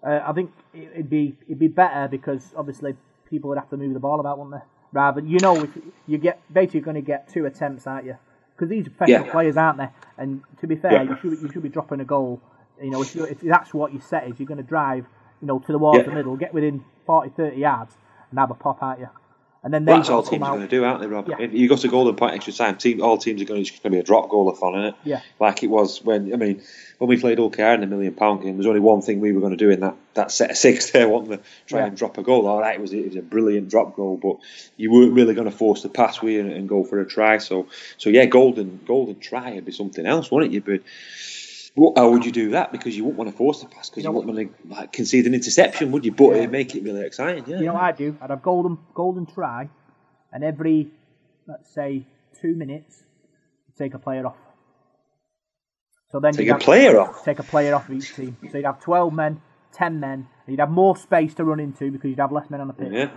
uh, 0.03 0.21
I 0.25 0.31
think 0.31 0.51
it- 0.73 0.91
it'd 0.93 1.09
be 1.09 1.35
it'd 1.47 1.59
be 1.59 1.67
better 1.67 2.07
because 2.07 2.53
obviously 2.55 2.95
people 3.29 3.49
would 3.49 3.57
have 3.57 3.69
to 3.71 3.77
move 3.77 3.93
the 3.93 3.99
ball 3.99 4.21
about, 4.21 4.37
wouldn't 4.37 4.55
they? 4.61 4.67
Rather, 4.93 5.19
you 5.19 5.39
know, 5.41 5.57
if 5.63 5.69
you 6.05 6.17
get 6.17 6.39
basically 6.53 6.79
you're 6.79 6.85
going 6.85 6.95
to 6.95 7.01
get 7.01 7.27
two 7.27 7.45
attempts, 7.45 7.85
aren't 7.85 8.05
you? 8.05 8.15
Because 8.55 8.69
these 8.69 8.87
are 8.87 8.91
professional 8.91 9.25
Yeah. 9.25 9.31
players, 9.33 9.57
aren't 9.57 9.79
they? 9.79 9.89
And 10.17 10.43
to 10.61 10.67
be 10.67 10.77
fair, 10.77 10.93
Yeah. 10.93 11.03
you 11.03 11.17
should 11.21 11.31
you 11.41 11.51
should 11.51 11.63
be 11.63 11.69
dropping 11.69 11.99
a 11.99 12.05
goal. 12.05 12.39
You 12.81 12.91
know, 12.91 13.01
if, 13.01 13.13
you 13.15 13.25
if 13.25 13.41
that's 13.41 13.73
what 13.73 13.91
you 13.91 13.99
set 13.99 14.27
is, 14.29 14.39
you're 14.39 14.47
going 14.47 14.59
to 14.59 14.63
drive, 14.63 15.05
you 15.41 15.47
know, 15.47 15.60
to 15.60 15.71
the 15.71 15.78
wall 15.78 15.95
Yeah. 15.95 16.04
the 16.04 16.12
middle, 16.12 16.36
get 16.36 16.54
within 16.54 16.84
40, 17.06 17.30
30 17.36 17.58
yards, 17.58 17.93
and 18.32 18.39
have 18.39 18.52
a 18.52 18.56
pop, 18.56 18.82
aren't 18.82 19.00
you? 19.00 19.10
And 19.63 19.73
then 19.73 19.86
they 19.86 19.93
That's 19.93 20.10
all 20.10 20.23
teams 20.23 20.43
are 20.43 20.52
going 20.56 20.62
to 20.62 20.67
do, 20.67 20.86
aren't 20.86 21.02
they, 21.02 21.08
Rob? 21.08 21.28
Yeah. 21.28 21.38
If 21.39 21.52
you 21.54 21.67
go 21.67 21.76
to 21.76 21.88
golden 21.89 22.15
point 22.15 22.36
extra 22.36 22.54
time, 22.54 22.78
team, 22.78 23.02
all 23.02 23.17
teams 23.17 23.41
are 23.41 23.45
going 23.45 23.58
to, 23.58 23.62
it's 23.69 23.71
going 23.71 23.91
to 23.91 23.97
be 23.97 24.00
a 24.00 24.04
drop 24.04 24.30
goal 24.30 24.47
of 24.47 24.58
fun, 24.60 24.76
isn't 24.76 24.86
it? 24.86 24.95
Yeah. 25.04 25.21
Like 25.41 25.62
it 25.63 25.67
was 25.67 26.02
when, 26.02 26.32
I 26.32 26.38
mean, 26.38 26.62
when 27.00 27.10
we 27.10 27.19
played 27.19 27.38
Hull 27.38 27.50
KR 27.50 27.63
in 27.73 27.82
the 27.82 27.88
million 27.88 28.13
pound 28.13 28.43
game, 28.43 28.56
there's 28.56 28.67
only 28.67 28.80
one 28.80 29.02
thing 29.02 29.19
we 29.19 29.34
were 29.34 29.41
going 29.41 29.52
to 29.52 29.58
do 29.58 29.69
in 29.69 29.82
that, 29.82 29.95
that 30.13 30.32
set 30.32 30.52
of 30.52 30.58
six 30.58 30.91
there, 30.91 31.10
wasn't 31.10 31.30
there? 31.30 31.39
Try 31.65 31.80
Yeah. 31.80 31.86
and 31.88 31.97
drop 31.97 32.17
a 32.17 32.23
goal. 32.23 32.47
All 32.47 32.62
right, 32.62 32.76
it 32.76 32.82
was, 32.82 32.93
it 32.93 33.08
was 33.08 33.15
a 33.17 33.21
brilliant 33.21 33.69
drop 33.69 33.95
goal, 33.95 34.15
but 34.15 34.38
you 34.78 34.91
weren't 34.91 35.13
really 35.13 35.34
going 35.34 35.50
to 35.50 35.58
force 35.58 35.82
the 35.82 35.89
pass, 35.89 36.21
you, 36.21 36.39
and, 36.39 36.52
and 36.52 36.69
go 36.69 36.84
for 36.86 37.02
a 37.02 37.06
try. 37.06 37.39
So, 37.39 37.67
so 37.97 38.10
yeah, 38.10 38.26
golden 38.26 38.80
golden 38.86 39.19
try 39.19 39.54
would 39.56 39.65
be 39.65 39.71
something 39.73 40.06
else, 40.06 40.32
wouldn't 40.32 40.54
it? 40.54 40.65
But 40.65 40.82
well, 41.77 41.93
how 41.95 42.09
would 42.09 42.25
you 42.25 42.31
do 42.31 42.49
that? 42.51 42.71
Because 42.71 42.97
you 42.97 43.03
wouldn't 43.05 43.19
want 43.19 43.31
to 43.31 43.37
force 43.37 43.61
the 43.61 43.67
pass 43.69 43.89
because 43.89 44.03
you, 44.03 44.09
You 44.09 44.13
know- 44.13 44.19
wouldn't 44.19 44.35
want 44.35 44.75
to 44.75 44.75
like, 44.81 44.91
concede 44.91 45.25
an 45.27 45.33
interception, 45.33 45.91
would 45.91 46.03
you? 46.05 46.11
But 46.11 46.31
Yeah. 46.31 46.37
it'd 46.39 46.51
make 46.51 46.75
it 46.75 46.83
really 46.83 47.05
exciting, 47.05 47.43
yeah. 47.47 47.59
You 47.59 47.65
know 47.67 47.73
what 47.75 47.83
I'd 47.83 47.97
do? 47.97 48.17
I'd 48.21 48.29
have 48.31 48.41
golden 48.41 48.77
golden 48.93 49.25
try, 49.25 49.69
and 50.33 50.43
every 50.43 50.91
let's 51.47 51.73
say 51.73 52.05
two 52.41 52.55
minutes, 52.55 53.03
take 53.77 53.93
a 53.93 53.99
player 53.99 54.25
off. 54.27 54.35
So 56.09 56.19
then 56.19 56.33
Take 56.33 56.47
a 56.49 56.53
have- 56.53 56.61
player 56.61 56.99
off? 56.99 57.23
Take 57.25 57.39
a 57.39 57.43
player 57.43 57.75
off 57.75 57.89
of 57.89 57.95
each 57.95 58.15
team. 58.15 58.37
So 58.51 58.57
you'd 58.57 58.65
have 58.65 58.79
twelve 58.79 59.13
men, 59.13 59.41
ten 59.73 59.99
men. 59.99 60.13
and 60.45 60.47
You'd 60.47 60.59
have 60.61 60.71
more 60.71 60.95
space 60.95 61.33
to 61.35 61.43
run 61.43 61.59
into 61.59 61.91
because 61.91 62.09
you'd 62.09 62.19
have 62.19 62.31
less 62.31 62.49
men 62.49 62.61
on 62.61 62.67
the 62.67 62.73
pitch, 62.73 62.91
Yeah. 62.93 63.09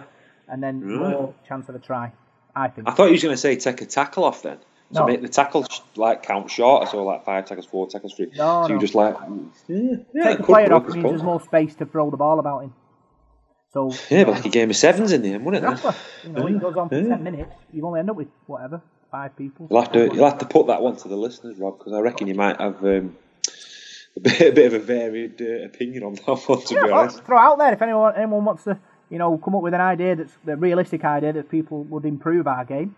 and 0.48 0.62
then 0.62 0.80
Right. 0.80 1.10
more 1.10 1.34
chance 1.48 1.68
of 1.68 1.74
a 1.76 1.78
try. 1.78 2.12
I 2.54 2.66
think. 2.68 2.88
I 2.88 2.92
thought 2.92 3.04
you 3.06 3.12
were 3.12 3.22
going 3.22 3.34
to 3.34 3.36
say 3.36 3.54
take 3.56 3.80
a 3.80 3.86
tackle 3.86 4.24
off 4.24 4.42
then. 4.42 4.58
So 4.92 5.00
No. 5.00 5.06
make 5.06 5.22
the 5.22 5.28
tackles 5.28 5.66
like 5.96 6.22
count 6.24 6.50
shorter, 6.50 6.86
so 6.86 7.04
like 7.04 7.24
five 7.24 7.44
tackles, 7.46 7.66
four 7.66 7.86
tackles, 7.88 8.14
three. 8.14 8.26
No, 8.36 8.64
so 8.64 8.68
you 8.68 8.74
no. 8.74 8.80
just 8.80 8.94
like 8.94 9.14
yeah, 9.68 9.96
yeah, 10.14 10.24
take 10.24 10.38
the 10.38 10.44
player 10.44 10.72
off 10.72 10.84
I 10.88 10.92
means 10.94 11.04
there's 11.04 11.22
more 11.22 11.40
space 11.40 11.74
to 11.76 11.86
throw 11.86 12.10
the 12.10 12.16
ball 12.16 12.40
about 12.40 12.64
in. 12.64 12.72
So 13.72 13.92
Yeah, 14.08 14.24
but 14.24 14.32
like 14.34 14.46
a 14.46 14.48
game 14.48 14.70
of 14.70 14.76
sevens 14.76 15.12
in 15.12 15.22
the 15.22 15.32
end, 15.34 15.44
wouldn't 15.44 15.64
it? 15.64 15.70
Exactly. 15.70 16.00
You 16.24 16.32
know, 16.34 16.46
it 16.48 16.60
goes 16.60 16.76
on 16.76 16.88
for 16.88 16.96
Yeah. 16.96 17.08
ten 17.08 17.22
minutes. 17.22 17.54
You 17.72 17.86
only 17.86 18.00
end 18.00 18.10
up 18.10 18.16
with 18.16 18.28
whatever 18.46 18.82
five 19.10 19.36
people. 19.36 19.68
You'll 19.70 19.80
have 19.80 19.92
to 19.92 20.12
you'll 20.12 20.24
have 20.28 20.38
to 20.38 20.44
put 20.46 20.66
that 20.66 20.82
one 20.82 20.96
to 20.96 21.08
the 21.08 21.16
listeners, 21.16 21.56
Rob, 21.58 21.78
because 21.78 21.92
I 21.92 22.00
reckon 22.00 22.26
you 22.26 22.34
might 22.34 22.60
have 22.60 22.84
um, 22.84 23.16
a, 24.16 24.20
bit, 24.20 24.40
a 24.40 24.52
bit 24.52 24.66
of 24.66 24.74
a 24.74 24.84
varied 24.84 25.40
uh, 25.40 25.64
opinion 25.66 26.02
on 26.02 26.14
that 26.14 26.26
one. 26.46 26.62
To 26.62 26.74
Yeah, 26.74 26.82
be 26.82 26.90
honest, 26.90 27.24
throw 27.24 27.38
out 27.38 27.58
there 27.58 27.72
if 27.72 27.80
anyone 27.80 28.12
anyone 28.16 28.44
wants 28.44 28.64
to, 28.64 28.78
you 29.08 29.18
know, 29.18 29.38
come 29.38 29.54
up 29.54 29.62
with 29.62 29.72
an 29.72 29.80
idea 29.80 30.16
that's 30.16 30.36
a 30.46 30.56
realistic 30.56 31.04
idea 31.04 31.32
that 31.32 31.48
people 31.48 31.84
would 31.84 32.04
improve 32.04 32.46
our 32.48 32.64
game. 32.64 32.96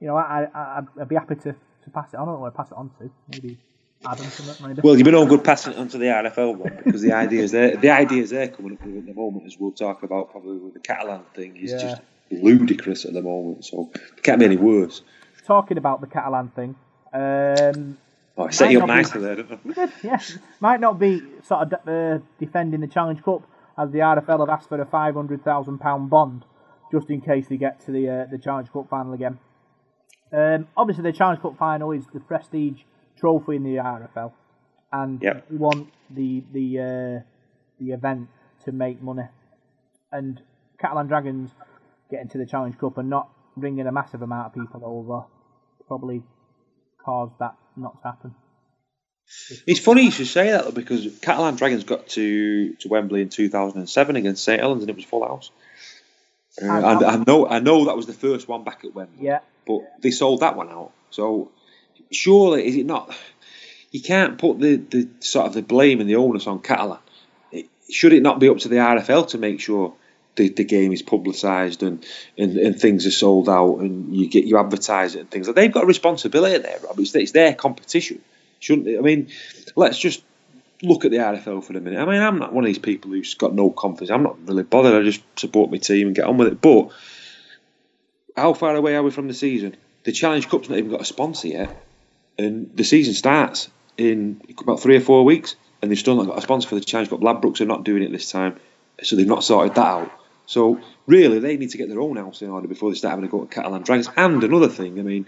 You 0.00 0.06
know, 0.08 0.16
I, 0.16 0.46
I 0.54 0.78
I'd, 0.78 0.86
I'd 1.02 1.08
be 1.08 1.14
happy 1.16 1.34
to, 1.36 1.52
to 1.52 1.90
pass 1.92 2.12
it 2.12 2.16
on. 2.16 2.22
I 2.22 2.24
don't 2.26 2.34
know 2.34 2.40
where 2.40 2.50
to 2.50 2.56
pass 2.56 2.70
it 2.70 2.76
on 2.76 2.90
to. 3.00 3.10
Maybe 3.30 3.58
Adam. 4.06 4.26
Maybe. 4.62 4.80
well, 4.82 4.96
you've 4.96 5.04
been 5.04 5.14
all 5.14 5.26
good 5.26 5.42
passing 5.42 5.72
it 5.72 5.78
on 5.78 5.88
to 5.88 5.98
the 5.98 6.06
RFL 6.06 6.56
one 6.56 6.80
because 6.84 7.02
the 7.02 7.12
ideas 7.12 7.50
there, 7.52 7.76
the 7.76 7.90
ideas 7.90 8.30
there 8.30 8.48
coming 8.48 8.72
up 8.74 8.86
with 8.86 8.96
at 8.98 9.06
the 9.06 9.14
moment, 9.14 9.46
as 9.46 9.58
we'll 9.58 9.72
talk 9.72 10.02
about 10.04 10.30
probably 10.30 10.58
with 10.58 10.74
the 10.74 10.80
Catalan 10.80 11.22
thing, 11.34 11.56
is 11.56 11.72
Yeah. 11.72 11.78
just 11.78 12.02
ludicrous 12.30 13.04
at 13.06 13.12
the 13.12 13.22
moment. 13.22 13.64
So 13.64 13.90
it 13.94 14.22
can't 14.22 14.38
be 14.38 14.44
any 14.44 14.56
worse. 14.56 15.02
Talking 15.46 15.78
about 15.78 16.00
the 16.00 16.06
Catalan 16.06 16.48
thing. 16.48 16.76
Um, 17.12 17.98
Oh, 18.40 18.44
I 18.46 18.50
set 18.50 18.70
you 18.70 18.80
up 18.80 18.86
Might 18.86 18.94
not 19.02 19.14
be- 19.14 19.18
nicely 19.18 19.20
there, 19.22 19.34
didn't 19.34 19.60
I? 19.76 19.86
Did, 19.86 19.92
yeah. 20.04 20.20
Might 20.60 20.78
not 20.78 20.96
be 21.00 21.20
sort 21.42 21.72
of 21.72 21.88
uh, 21.88 22.18
defending 22.38 22.80
the 22.80 22.86
Challenge 22.86 23.20
Cup 23.24 23.42
as 23.76 23.90
the 23.90 23.98
RFL 23.98 24.38
have 24.38 24.48
asked 24.48 24.68
for 24.68 24.80
a 24.80 24.86
five 24.86 25.14
hundred 25.14 25.42
thousand 25.42 25.78
pound 25.78 26.08
bond 26.08 26.44
just 26.92 27.10
in 27.10 27.20
case 27.20 27.48
they 27.48 27.56
get 27.56 27.84
to 27.86 27.90
the 27.90 28.08
uh, 28.08 28.26
the 28.30 28.38
Challenge 28.38 28.70
Cup 28.72 28.88
final 28.88 29.12
again. 29.12 29.40
Um, 30.32 30.68
obviously, 30.76 31.02
the 31.02 31.12
Challenge 31.12 31.40
Cup 31.40 31.56
final 31.58 31.92
is 31.92 32.04
the 32.12 32.20
prestige 32.20 32.82
trophy 33.18 33.56
in 33.56 33.62
the 33.62 33.76
RFL, 33.76 34.32
and 34.92 35.22
Yep. 35.22 35.46
we 35.50 35.56
want 35.56 35.88
the 36.10 36.44
the 36.52 36.78
uh, 36.78 37.22
the 37.80 37.92
event 37.92 38.28
to 38.64 38.72
make 38.72 39.02
money, 39.02 39.28
and 40.12 40.40
Catalan 40.80 41.06
Dragons 41.06 41.50
getting 42.10 42.28
to 42.28 42.38
the 42.38 42.46
Challenge 42.46 42.76
Cup 42.78 42.98
and 42.98 43.08
not 43.10 43.30
bringing 43.56 43.86
a 43.86 43.92
massive 43.92 44.22
amount 44.22 44.46
of 44.46 44.54
people 44.54 44.82
over 44.84 45.24
probably 45.86 46.22
caused 47.04 47.32
that 47.40 47.54
not 47.76 48.00
to 48.02 48.08
happen. 48.08 48.34
It's 49.66 49.80
funny 49.80 50.04
you 50.04 50.10
should 50.10 50.26
say 50.26 50.50
that 50.52 50.64
though, 50.64 50.70
because 50.70 51.18
Catalan 51.20 51.56
Dragons 51.56 51.84
got 51.84 52.08
to, 52.08 52.74
to 52.74 52.88
Wembley 52.88 53.20
in 53.22 53.28
2007 53.28 54.16
against 54.16 54.42
St 54.44 54.60
Helens 54.60 54.82
and 54.82 54.90
it 54.90 54.96
was 54.96 55.04
full 55.04 55.26
house. 55.26 55.50
Uh, 56.60 56.66
and 56.66 57.04
I 57.04 57.16
know 57.16 57.46
I 57.46 57.58
know 57.60 57.84
that 57.86 57.96
was 57.96 58.06
the 58.06 58.12
first 58.14 58.48
one 58.48 58.64
back 58.64 58.84
at 58.84 58.94
Wembley. 58.94 59.26
Yeah. 59.26 59.40
But 59.68 60.02
they 60.02 60.10
sold 60.10 60.40
that 60.40 60.56
one 60.56 60.70
out. 60.70 60.92
So 61.10 61.50
surely 62.10 62.66
is 62.66 62.76
it 62.76 62.86
not? 62.86 63.14
You 63.92 64.02
can't 64.02 64.38
put 64.38 64.58
the, 64.58 64.76
the 64.76 65.08
sort 65.20 65.46
of 65.46 65.52
the 65.54 65.62
blame 65.62 66.00
and 66.00 66.08
the 66.08 66.16
onus 66.16 66.46
on 66.46 66.60
Catalan. 66.60 66.98
It, 67.52 67.66
should 67.90 68.12
it 68.12 68.22
not 68.22 68.40
be 68.40 68.48
up 68.48 68.58
to 68.58 68.68
the 68.68 68.76
RFL 68.76 69.28
to 69.28 69.38
make 69.38 69.60
sure 69.60 69.94
the, 70.36 70.48
the 70.48 70.64
game 70.64 70.92
is 70.92 71.02
publicised 71.02 71.82
and, 71.82 72.04
and, 72.36 72.56
and 72.56 72.80
things 72.80 73.06
are 73.06 73.10
sold 73.10 73.48
out 73.48 73.78
and 73.78 74.14
you 74.16 74.28
get 74.28 74.44
you 74.44 74.56
advertise 74.58 75.14
it 75.14 75.20
and 75.20 75.30
things 75.30 75.46
like 75.46 75.56
they've 75.56 75.72
got 75.72 75.84
a 75.84 75.86
responsibility 75.86 76.58
there, 76.58 76.78
Rob. 76.84 76.98
It's, 76.98 77.14
it's 77.14 77.32
their 77.32 77.54
competition, 77.54 78.22
shouldn't 78.60 78.88
it? 78.88 78.98
I 78.98 79.02
mean, 79.02 79.28
let's 79.76 79.98
just 79.98 80.22
look 80.82 81.04
at 81.04 81.10
the 81.10 81.18
RFL 81.18 81.64
for 81.64 81.76
a 81.76 81.80
minute. 81.80 82.00
I 82.00 82.04
mean, 82.04 82.22
I'm 82.22 82.38
not 82.38 82.52
one 82.52 82.64
of 82.64 82.68
these 82.68 82.78
people 82.78 83.10
who's 83.10 83.34
got 83.34 83.54
no 83.54 83.68
confidence. 83.70 84.10
I'm 84.10 84.22
not 84.22 84.38
really 84.46 84.62
bothered. 84.62 84.94
I 84.94 85.04
just 85.04 85.22
support 85.36 85.70
my 85.70 85.78
team 85.78 86.08
and 86.08 86.16
get 86.16 86.26
on 86.26 86.36
with 86.36 86.48
it. 86.48 86.60
But 86.60 86.90
how 88.38 88.54
far 88.54 88.74
away 88.74 88.94
are 88.96 89.02
we 89.02 89.10
from 89.10 89.28
the 89.28 89.34
season? 89.34 89.76
The 90.04 90.12
Challenge 90.12 90.48
Cup's 90.48 90.68
not 90.68 90.78
even 90.78 90.90
got 90.90 91.00
a 91.00 91.04
sponsor 91.04 91.48
yet, 91.48 91.84
and 92.38 92.70
the 92.74 92.84
season 92.84 93.14
starts 93.14 93.68
in 93.96 94.40
about 94.60 94.80
three 94.80 94.96
or 94.96 95.00
four 95.00 95.24
weeks, 95.24 95.56
and 95.82 95.90
they've 95.90 95.98
still 95.98 96.16
not 96.16 96.26
got 96.26 96.38
a 96.38 96.42
sponsor 96.42 96.68
for 96.68 96.76
the 96.76 96.80
Challenge 96.80 97.10
Cup. 97.10 97.20
Ladbrokes 97.20 97.60
are 97.60 97.66
not 97.66 97.84
doing 97.84 98.02
it 98.02 98.12
this 98.12 98.30
time, 98.30 98.58
so 99.02 99.16
they've 99.16 99.26
not 99.26 99.44
sorted 99.44 99.74
that 99.74 99.86
out. 99.86 100.12
So 100.46 100.80
really, 101.06 101.40
they 101.40 101.56
need 101.56 101.70
to 101.70 101.78
get 101.78 101.88
their 101.88 102.00
own 102.00 102.16
house 102.16 102.40
in 102.40 102.50
order 102.50 102.68
before 102.68 102.90
they 102.90 102.96
start 102.96 103.10
having 103.10 103.26
to 103.26 103.30
go 103.30 103.44
to 103.44 103.54
Catalan 103.54 103.82
Dragons. 103.82 104.08
And 104.16 104.42
another 104.42 104.68
thing, 104.68 104.98
I 104.98 105.02
mean, 105.02 105.26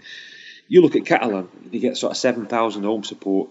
you 0.67 0.81
look 0.81 0.95
at 0.95 1.05
Catalan, 1.05 1.47
they 1.71 1.79
get 1.79 1.97
sort 1.97 2.11
of 2.11 2.17
seven 2.17 2.47
thousand 2.47 2.83
home 2.83 3.03
support. 3.03 3.49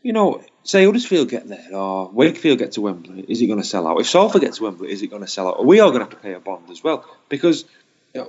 You 0.00 0.12
know, 0.12 0.44
say 0.62 0.84
Huddersfield 0.84 1.28
get 1.28 1.48
there 1.48 1.74
or 1.74 2.08
Wakefield 2.10 2.60
get 2.60 2.72
to 2.72 2.82
Wembley, 2.82 3.24
is 3.26 3.42
it 3.42 3.46
going 3.46 3.60
to 3.60 3.66
sell 3.66 3.88
out? 3.88 4.00
If 4.00 4.08
Salford 4.08 4.42
get 4.42 4.52
to 4.54 4.62
Wembley, 4.62 4.92
is 4.92 5.02
it 5.02 5.08
going 5.08 5.22
to 5.22 5.28
sell 5.28 5.48
out? 5.48 5.58
Are 5.58 5.64
we 5.64 5.80
all 5.80 5.90
going 5.90 6.04
to 6.04 6.04
have 6.04 6.14
to 6.14 6.22
pay 6.22 6.34
a 6.34 6.40
bond 6.40 6.70
as 6.70 6.84
well? 6.84 7.04
Because 7.28 7.64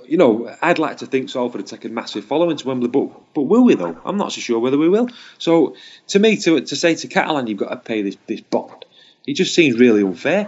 you 0.05 0.17
know, 0.17 0.55
I'd 0.61 0.79
like 0.79 0.97
to 0.97 1.05
think 1.05 1.29
Salford 1.29 1.61
would 1.61 1.67
take 1.67 1.85
a 1.85 1.89
massive 1.89 2.25
following 2.25 2.57
to 2.57 2.67
Wembley, 2.67 2.87
but 2.89 3.33
but 3.33 3.43
will 3.43 3.63
we 3.63 3.75
though? 3.75 3.97
I'm 4.05 4.17
not 4.17 4.31
so 4.31 4.41
sure 4.41 4.59
whether 4.59 4.77
we 4.77 4.89
will. 4.89 5.09
So 5.37 5.75
to 6.07 6.19
me, 6.19 6.37
to 6.37 6.61
to 6.61 6.75
say 6.75 6.95
to 6.95 7.07
Catalan, 7.07 7.47
you've 7.47 7.57
got 7.59 7.69
to 7.69 7.77
pay 7.77 8.01
this 8.01 8.17
this 8.27 8.41
bond, 8.41 8.85
it 9.25 9.33
just 9.33 9.53
seems 9.53 9.79
really 9.79 10.01
unfair. 10.01 10.47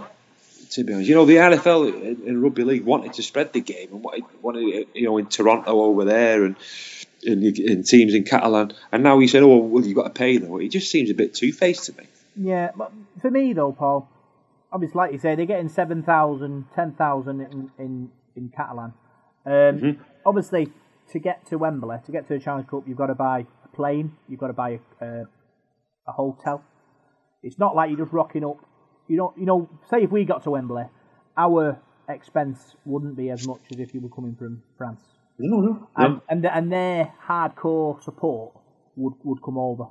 To 0.71 0.83
be 0.85 0.93
honest, 0.93 1.09
you 1.09 1.15
know, 1.15 1.25
the 1.25 1.35
RFL 1.35 2.25
in 2.25 2.41
rugby 2.41 2.63
league 2.63 2.85
wanted 2.85 3.13
to 3.13 3.23
spread 3.23 3.51
the 3.51 3.59
game 3.59 3.89
and 3.91 4.03
wanted, 4.03 4.23
wanted 4.41 4.87
you 4.93 5.03
know 5.03 5.17
in 5.17 5.27
Toronto 5.27 5.81
over 5.81 6.05
there 6.05 6.45
and. 6.45 6.55
In, 7.23 7.83
teams 7.83 8.15
in 8.15 8.23
Catalan, 8.23 8.73
and 8.91 9.03
now 9.03 9.19
you 9.19 9.27
said, 9.27 9.43
"Oh, 9.43 9.57
well, 9.57 9.85
you've 9.85 9.95
got 9.95 10.05
to 10.05 10.09
pay 10.09 10.37
though." 10.37 10.57
It 10.57 10.69
just 10.69 10.89
seems 10.89 11.11
a 11.11 11.13
bit 11.13 11.35
two 11.35 11.53
faced 11.53 11.85
to 11.85 11.95
me. 11.95 12.07
Yeah, 12.35 12.71
but 12.75 12.91
for 13.21 13.29
me 13.29 13.53
though, 13.53 13.71
Paul, 13.71 14.09
obviously, 14.71 14.97
like 14.97 15.11
you 15.11 15.19
say, 15.19 15.35
they're 15.35 15.45
getting 15.45 15.69
7,000, 15.69 16.65
10,000 16.73 17.41
in, 17.41 17.71
in, 17.77 18.11
in 18.35 18.49
Catalan. 18.49 18.93
Um, 19.45 19.51
Mm-hmm. 19.51 20.01
Obviously, 20.25 20.71
to 21.11 21.19
get 21.19 21.45
to 21.47 21.57
Wembley, 21.57 21.97
to 22.05 22.11
get 22.11 22.27
to 22.27 22.33
the 22.35 22.39
Challenge 22.39 22.67
Cup, 22.67 22.83
you've 22.87 22.97
got 22.97 23.07
to 23.07 23.15
buy 23.15 23.45
a 23.65 23.67
plane, 23.75 24.15
you've 24.29 24.39
got 24.39 24.47
to 24.47 24.53
buy 24.53 24.79
a, 25.01 25.05
uh, 25.05 25.23
a 26.07 26.11
hotel. 26.11 26.63
It's 27.41 27.57
not 27.57 27.75
like 27.75 27.89
you're 27.89 27.97
just 27.99 28.13
rocking 28.13 28.45
up. 28.45 28.57
You 29.07 29.17
don't, 29.17 29.35
you 29.37 29.45
know, 29.47 29.67
say 29.89 30.03
if 30.03 30.11
we 30.11 30.25
got 30.25 30.43
to 30.43 30.51
Wembley, 30.51 30.83
our 31.35 31.79
expense 32.07 32.75
wouldn't 32.85 33.15
be 33.17 33.31
as 33.31 33.41
much 33.41 33.61
as 33.71 33.79
if 33.79 33.93
you 33.95 33.99
were 33.99 34.09
coming 34.09 34.35
from 34.35 34.61
France. 34.77 35.01
No, 35.39 35.59
no, 35.59 35.87
And, 35.97 36.21
and, 36.29 36.45
and 36.45 36.71
their 36.71 37.11
hardcore 37.27 38.01
support 38.03 38.53
would, 38.95 39.13
would 39.23 39.41
come 39.41 39.57
over, 39.57 39.85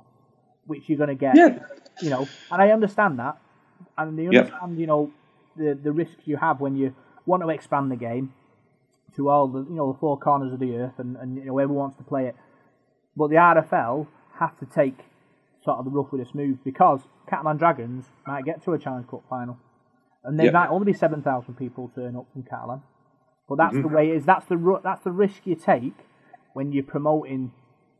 which 0.65 0.83
you're 0.87 0.97
going 0.97 1.09
to 1.09 1.15
get. 1.15 1.35
Yeah. 1.35 1.59
You 2.01 2.09
know, 2.09 2.29
and 2.49 2.61
I 2.61 2.69
understand 2.71 3.19
that, 3.19 3.37
and 3.97 4.17
they 4.17 4.23
Yep. 4.23 4.33
understand, 4.45 4.79
you 4.79 4.87
know, 4.87 5.11
the 5.57 5.77
the 5.83 5.91
risks 5.91 6.21
you 6.25 6.37
have 6.37 6.61
when 6.61 6.77
you 6.77 6.95
want 7.25 7.43
to 7.43 7.49
expand 7.49 7.91
the 7.91 7.97
game 7.97 8.33
to 9.15 9.29
all 9.29 9.47
the 9.47 9.59
you 9.59 9.75
know 9.75 9.91
the 9.93 9.99
four 9.99 10.17
corners 10.19 10.53
of 10.53 10.59
the 10.59 10.75
earth, 10.75 10.93
and, 10.97 11.17
and 11.17 11.37
you 11.37 11.45
know 11.45 11.53
whoever 11.53 11.73
wants 11.73 11.97
to 11.97 12.03
play 12.03 12.25
it. 12.27 12.35
But 13.15 13.29
the 13.29 13.35
RFL 13.35 14.07
have 14.39 14.57
to 14.59 14.65
take 14.65 14.97
sort 15.63 15.77
of 15.79 15.85
the 15.85 15.91
rough 15.91 16.11
with 16.11 16.21
the 16.23 16.29
smooth 16.29 16.59
because 16.63 17.01
Catalan 17.29 17.57
Dragons 17.57 18.05
might 18.25 18.45
get 18.45 18.63
to 18.65 18.73
a 18.73 18.79
Challenge 18.79 19.07
Cup 19.07 19.23
final, 19.29 19.57
and 20.23 20.39
there 20.39 20.45
Yep. 20.45 20.53
might 20.53 20.69
only 20.69 20.85
be 20.91 20.97
seven 20.97 21.21
thousand 21.21 21.55
people 21.55 21.91
turn 21.93 22.15
up 22.15 22.25
from 22.33 22.43
Catalan. 22.43 22.81
But 23.49 23.57
that's 23.57 23.73
Mm-hmm. 23.75 23.81
the 23.81 23.87
way 23.95 24.09
it 24.11 24.15
is. 24.17 24.25
That's 24.25 24.45
the 24.47 24.79
that's 24.83 25.03
the 25.03 25.11
risk 25.11 25.45
you 25.45 25.55
take 25.55 25.93
when 26.53 26.71
you're 26.71 26.83
promoting, 26.83 27.51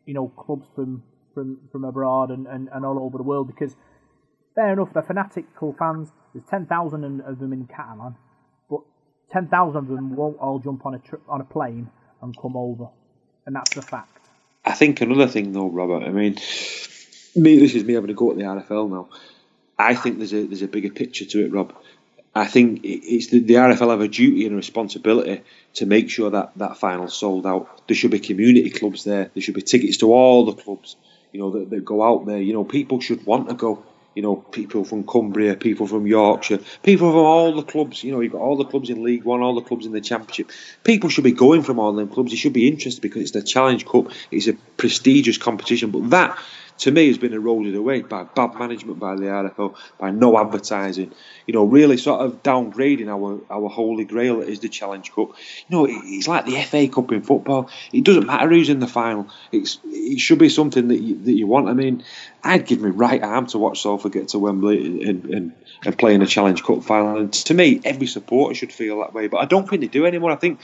you 0.06 0.14
know, 0.14 0.30
clubs 0.30 0.68
from 0.76 1.04
from, 1.34 1.60
from 1.72 1.86
abroad 1.86 2.30
and, 2.30 2.46
and, 2.48 2.68
and 2.74 2.86
all 2.86 3.00
over 3.00 3.18
the 3.18 3.24
world. 3.24 3.48
Because 3.48 3.76
fair 4.56 4.74
enough, 4.74 4.94
the 4.94 5.02
fanatical 5.02 5.76
fans. 5.78 6.10
There's 6.34 6.46
ten 6.50 6.66
thousand 6.66 7.22
of 7.22 7.40
them 7.40 7.52
in 7.52 7.68
Catalan, 7.68 8.16
ten 9.32 9.48
thousand 9.48 9.78
of 9.78 9.88
them 9.88 10.16
won't 10.16 10.38
all 10.40 10.60
jump 10.60 10.86
on 10.86 10.96
a 10.96 11.00
tri- 11.00 11.20
on 11.28 11.42
a 11.42 11.46
plane 11.46 11.90
and 12.22 12.38
come 12.38 12.56
over, 12.56 12.88
and 13.46 13.56
that's 13.56 13.74
the 13.76 13.82
fact. 13.82 14.18
I 14.64 14.74
think 14.74 15.02
another 15.02 15.28
thing 15.28 15.54
though, 15.54 15.70
Robert. 15.70 16.04
I 16.04 16.10
mean, 16.10 16.36
me. 17.36 17.60
This 17.60 17.76
is 17.76 17.84
me 17.84 17.94
having 17.94 18.10
a 18.10 18.14
go 18.14 18.32
at 18.32 18.38
the 18.38 18.44
RFL 18.44 18.90
now. 18.90 19.10
I 19.78 19.96
think 19.96 20.18
there's 20.18 20.34
a 20.34 20.46
there's 20.46 20.62
a 20.62 20.68
bigger 20.68 20.92
picture 20.92 21.26
to 21.26 21.46
it, 21.46 21.52
Rob. 21.52 21.74
I 22.34 22.46
think 22.46 22.82
it's 22.84 23.28
the, 23.28 23.40
the 23.40 23.56
RFL 23.56 23.90
have 23.90 24.02
a 24.02 24.08
duty 24.08 24.46
and 24.46 24.54
a 24.54 24.56
responsibility 24.56 25.44
to 25.74 25.86
make 25.86 26.10
sure 26.10 26.30
that 26.30 26.54
that 26.58 26.78
final's 26.78 27.18
sold 27.18 27.46
out. 27.46 27.88
There 27.88 27.96
should 27.96 28.12
be 28.12 28.20
community 28.20 28.70
clubs 28.70 29.04
there. 29.04 29.30
There 29.34 29.42
should 29.42 29.56
be 29.56 29.62
tickets 29.62 29.98
to 29.98 30.14
all 30.14 30.46
the 30.46 30.54
clubs. 30.54 30.96
You 31.34 31.42
know 31.42 31.52
that, 31.52 31.70
that 31.70 31.84
go 31.84 32.04
out 32.04 32.26
there. 32.26 32.40
You 32.40 32.54
know 32.54 32.64
people 32.64 33.02
should 33.02 33.26
want 33.26 33.50
to 33.50 33.56
go. 33.56 33.84
You 34.16 34.22
know 34.22 34.36
people 34.36 34.84
from 34.84 35.06
Cumbria, 35.06 35.56
people 35.56 35.88
from 35.88 36.06
Yorkshire, 36.06 36.60
people 36.84 37.12
from 37.12 37.20
all 37.20 37.56
the 37.56 37.64
clubs. 37.64 38.04
You 38.04 38.12
know 38.12 38.20
you've 38.20 38.34
got 38.34 38.42
all 38.42 38.58
the 38.58 38.66
clubs 38.66 38.90
in 38.90 39.04
League 39.04 39.24
One, 39.24 39.42
all 39.42 39.56
the 39.56 39.62
clubs 39.62 39.86
in 39.86 39.94
the 39.94 40.02
Championship. 40.02 40.52
People 40.84 41.10
should 41.10 41.24
be 41.24 41.32
going 41.32 41.64
from 41.64 41.80
all 41.80 41.94
them 41.94 42.10
clubs. 42.10 42.32
They 42.32 42.38
should 42.38 42.54
be 42.54 42.68
interested 42.68 43.02
because 43.02 43.22
it's 43.22 43.32
the 43.32 43.42
Challenge 43.42 43.86
Cup. 43.86 44.12
It's 44.30 44.48
a 44.48 44.54
prestigious 44.78 45.38
competition. 45.38 45.92
But 45.92 46.10
that 46.10 46.38
to 46.82 46.92
me 46.92 47.08
has 47.08 47.18
been 47.18 47.34
eroded 47.34 47.76
away 47.76 48.02
by 48.02 48.24
bad 48.24 48.54
management 48.56 49.00
by 49.00 49.16
the 49.16 49.26
RFL, 49.26 49.76
by 49.98 50.12
no 50.12 50.38
advertising. 50.40 51.12
You 51.48 51.54
know, 51.54 51.64
really 51.64 51.98
sort 51.98 52.22
of 52.22 52.44
downgrading 52.44 53.08
our 53.08 53.40
our 53.50 53.70
holy 53.70 54.06
grail 54.06 54.40
that 54.40 54.50
is 54.50 54.60
the 54.60 54.70
Challenge 54.70 55.10
Cup. 55.12 55.30
You 55.68 55.78
know, 55.78 55.86
it- 55.86 56.02
it's 56.06 56.28
like 56.28 56.46
the 56.46 56.58
FA 56.58 56.88
Cup 56.88 57.12
in 57.12 57.22
football. 57.24 57.70
It 57.92 58.04
doesn't 58.04 58.26
matter 58.28 58.50
who's 58.50 58.70
in 58.70 58.80
the 58.80 58.88
final. 58.88 59.28
It's 59.52 59.80
it 59.86 60.20
should 60.20 60.40
be 60.40 60.50
something 60.50 60.88
that 60.90 61.00
you, 61.00 61.16
that 61.24 61.34
you 61.34 61.48
want. 61.48 61.70
I 61.70 61.74
mean, 61.74 62.04
I'd 62.44 62.66
give 62.66 62.82
my 62.82 62.90
right 62.90 63.22
arm 63.24 63.48
to 63.48 63.58
watch 63.58 63.82
Salford 63.82 64.12
get 64.12 64.30
to 64.30 64.40
Wembley 64.40 65.04
and, 65.08 65.26
and, 65.26 65.52
and 65.86 65.98
play 65.98 66.14
in 66.16 66.22
a 66.22 66.28
Challenge 66.28 66.64
Cup 66.64 66.84
final. 66.84 67.18
And 67.18 67.34
to 67.34 67.54
me, 67.54 67.80
every 67.84 68.08
supporter 68.08 68.56
should 68.56 68.72
feel 68.74 69.00
that 69.00 69.14
way. 69.14 69.28
But 69.28 69.38
I 69.38 69.46
don't 69.46 69.70
think 69.70 69.82
they 69.82 69.88
do 69.88 70.06
anymore. 70.06 70.32
I 70.32 70.36
think 70.36 70.60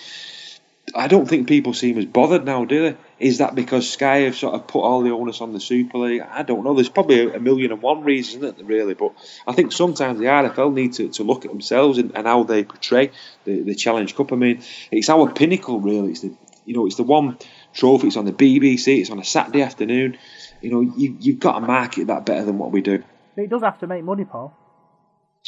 I 0.95 1.07
don't 1.07 1.27
think 1.27 1.47
people 1.47 1.73
seem 1.73 1.97
as 1.97 2.05
bothered 2.05 2.45
now, 2.45 2.63
do 2.63 2.81
they? 2.91 2.97
Is 3.19 3.39
that 3.39 3.55
because 3.55 3.89
Sky 3.89 4.19
have 4.19 4.37
sort 4.37 4.55
of 4.55 4.67
put 4.67 4.81
all 4.81 5.01
the 5.01 5.11
onus 5.11 5.41
on 5.41 5.51
the 5.51 5.59
Super 5.59 5.97
League? 5.97 6.21
I 6.21 6.43
don't 6.43 6.63
know. 6.63 6.73
There's 6.73 6.87
probably 6.87 7.29
a, 7.29 7.39
million 7.39 7.73
and 7.73 7.81
one 7.81 8.03
reasons, 8.03 8.43
isn't 8.43 8.59
it, 8.59 8.65
really? 8.65 8.93
But 8.93 9.13
I 9.45 9.51
think 9.51 9.73
sometimes 9.73 10.17
the 10.17 10.25
RFL 10.25 10.73
need 10.73 10.93
to, 10.93 11.09
to 11.09 11.23
look 11.23 11.43
at 11.43 11.51
themselves 11.51 11.97
and, 11.97 12.15
and 12.15 12.25
how 12.25 12.43
they 12.43 12.63
portray 12.63 13.11
the, 13.43 13.63
the 13.63 13.75
Challenge 13.75 14.15
Cup. 14.15 14.31
I 14.31 14.37
mean, 14.37 14.63
it's 14.89 15.09
our 15.09 15.29
pinnacle, 15.29 15.81
really. 15.81 16.11
It's 16.11 16.21
the 16.21 16.33
you 16.67 16.75
know, 16.75 16.85
it's 16.85 16.97
the 16.97 17.03
one 17.03 17.37
trophy. 17.73 18.07
It's 18.07 18.17
on 18.17 18.25
the 18.25 18.33
BBC. 18.33 18.99
It's 18.99 19.09
on 19.09 19.19
a 19.19 19.23
Saturday 19.23 19.63
afternoon. 19.63 20.17
You 20.61 20.71
know, 20.71 20.81
you, 20.81 21.17
you've 21.19 21.39
got 21.39 21.53
to 21.59 21.65
market 21.65 22.07
that 22.07 22.25
better 22.25 22.43
than 22.43 22.57
what 22.57 22.71
we 22.71 22.81
do. 22.81 23.03
But 23.35 23.43
it 23.43 23.49
does 23.49 23.63
have 23.63 23.79
to 23.79 23.87
make 23.87 24.03
money, 24.03 24.25
Paul. 24.25 24.55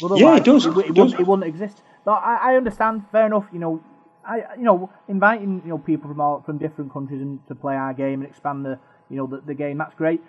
Yeah, 0.00 0.36
it 0.36 0.44
does, 0.44 0.64
It, 0.64 0.70
it 0.70 0.94
wouldn't, 0.94 1.20
it 1.20 1.26
wouldn't 1.26 1.46
exist. 1.46 1.82
But 2.06 2.12
I, 2.12 2.52
I 2.52 2.56
understand. 2.56 3.04
Fair 3.12 3.26
enough. 3.26 3.46
You 3.52 3.58
know, 3.58 3.84
I 4.26 4.54
you 4.56 4.64
know 4.64 4.90
inviting 5.08 5.62
you 5.64 5.70
know 5.70 5.78
people 5.78 6.08
from 6.08 6.20
all 6.20 6.42
from 6.42 6.58
different 6.58 6.92
countries 6.92 7.20
and 7.20 7.46
to 7.48 7.54
play 7.54 7.74
our 7.74 7.94
game 7.94 8.20
and 8.22 8.30
expand 8.30 8.64
the 8.64 8.78
you 9.08 9.16
know 9.16 9.26
the, 9.26 9.40
the 9.40 9.54
game. 9.54 9.78
That's 9.78 9.94
great. 9.94 10.20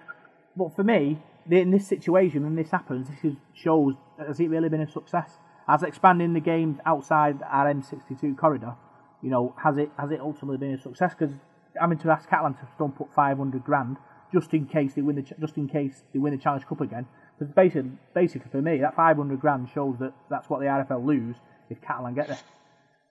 But 0.56 0.76
for 0.76 0.84
me, 0.84 1.20
in 1.50 1.72
this 1.72 1.88
situation, 1.88 2.44
when 2.44 2.56
this 2.56 2.72
happens, 2.72 3.08
this 3.10 3.24
is, 3.24 3.38
shows 3.54 3.96
has 4.18 4.40
it 4.40 4.50
really 4.50 4.70
been 4.70 4.82
a 4.82 4.92
success? 4.92 5.38
Has 5.68 5.84
expanding 5.84 6.34
the 6.34 6.40
game 6.40 6.82
outside 6.86 7.40
our 7.50 7.72
M62 7.74 8.38
corridor, 8.38 8.76
you 9.22 9.30
know, 9.30 9.56
has 9.64 9.78
it 9.78 9.92
has 9.98 10.12
it 10.12 10.20
ultimately 10.20 10.58
been 10.58 10.74
a 10.74 10.82
success? 10.82 11.14
Because 11.18 11.36
having 11.80 11.98
to 12.00 12.10
ask 12.10 12.30
Catalan 12.30 12.56
to 12.56 12.68
still 12.74 12.90
put 12.90 13.14
500 13.14 13.64
grand 13.64 13.98
just 14.34 14.54
in 14.54 14.66
case 14.66 14.94
they 14.94 15.02
win 15.02 15.16
the 15.16 15.22
just 15.22 15.58
in 15.58 15.68
case 15.68 16.04
they 16.14 16.20
win 16.20 16.34
the 16.34 16.40
Challenge 16.40 16.66
Cup 16.66 16.82
again. 16.82 17.06
Because 17.38 17.54
basically, 17.54 17.92
basically 18.14 18.52
for 18.52 18.62
me, 18.62 18.78
that 18.80 18.96
500 18.96 19.40
grand 19.40 19.70
shows 19.74 19.98
that 20.00 20.14
that's 20.30 20.50
what 20.50 20.60
the 20.60 20.68
RFL 20.68 21.06
lose 21.06 21.36
if 21.70 21.82
Catalan 21.82 22.14
get 22.14 22.28
there. 22.28 22.40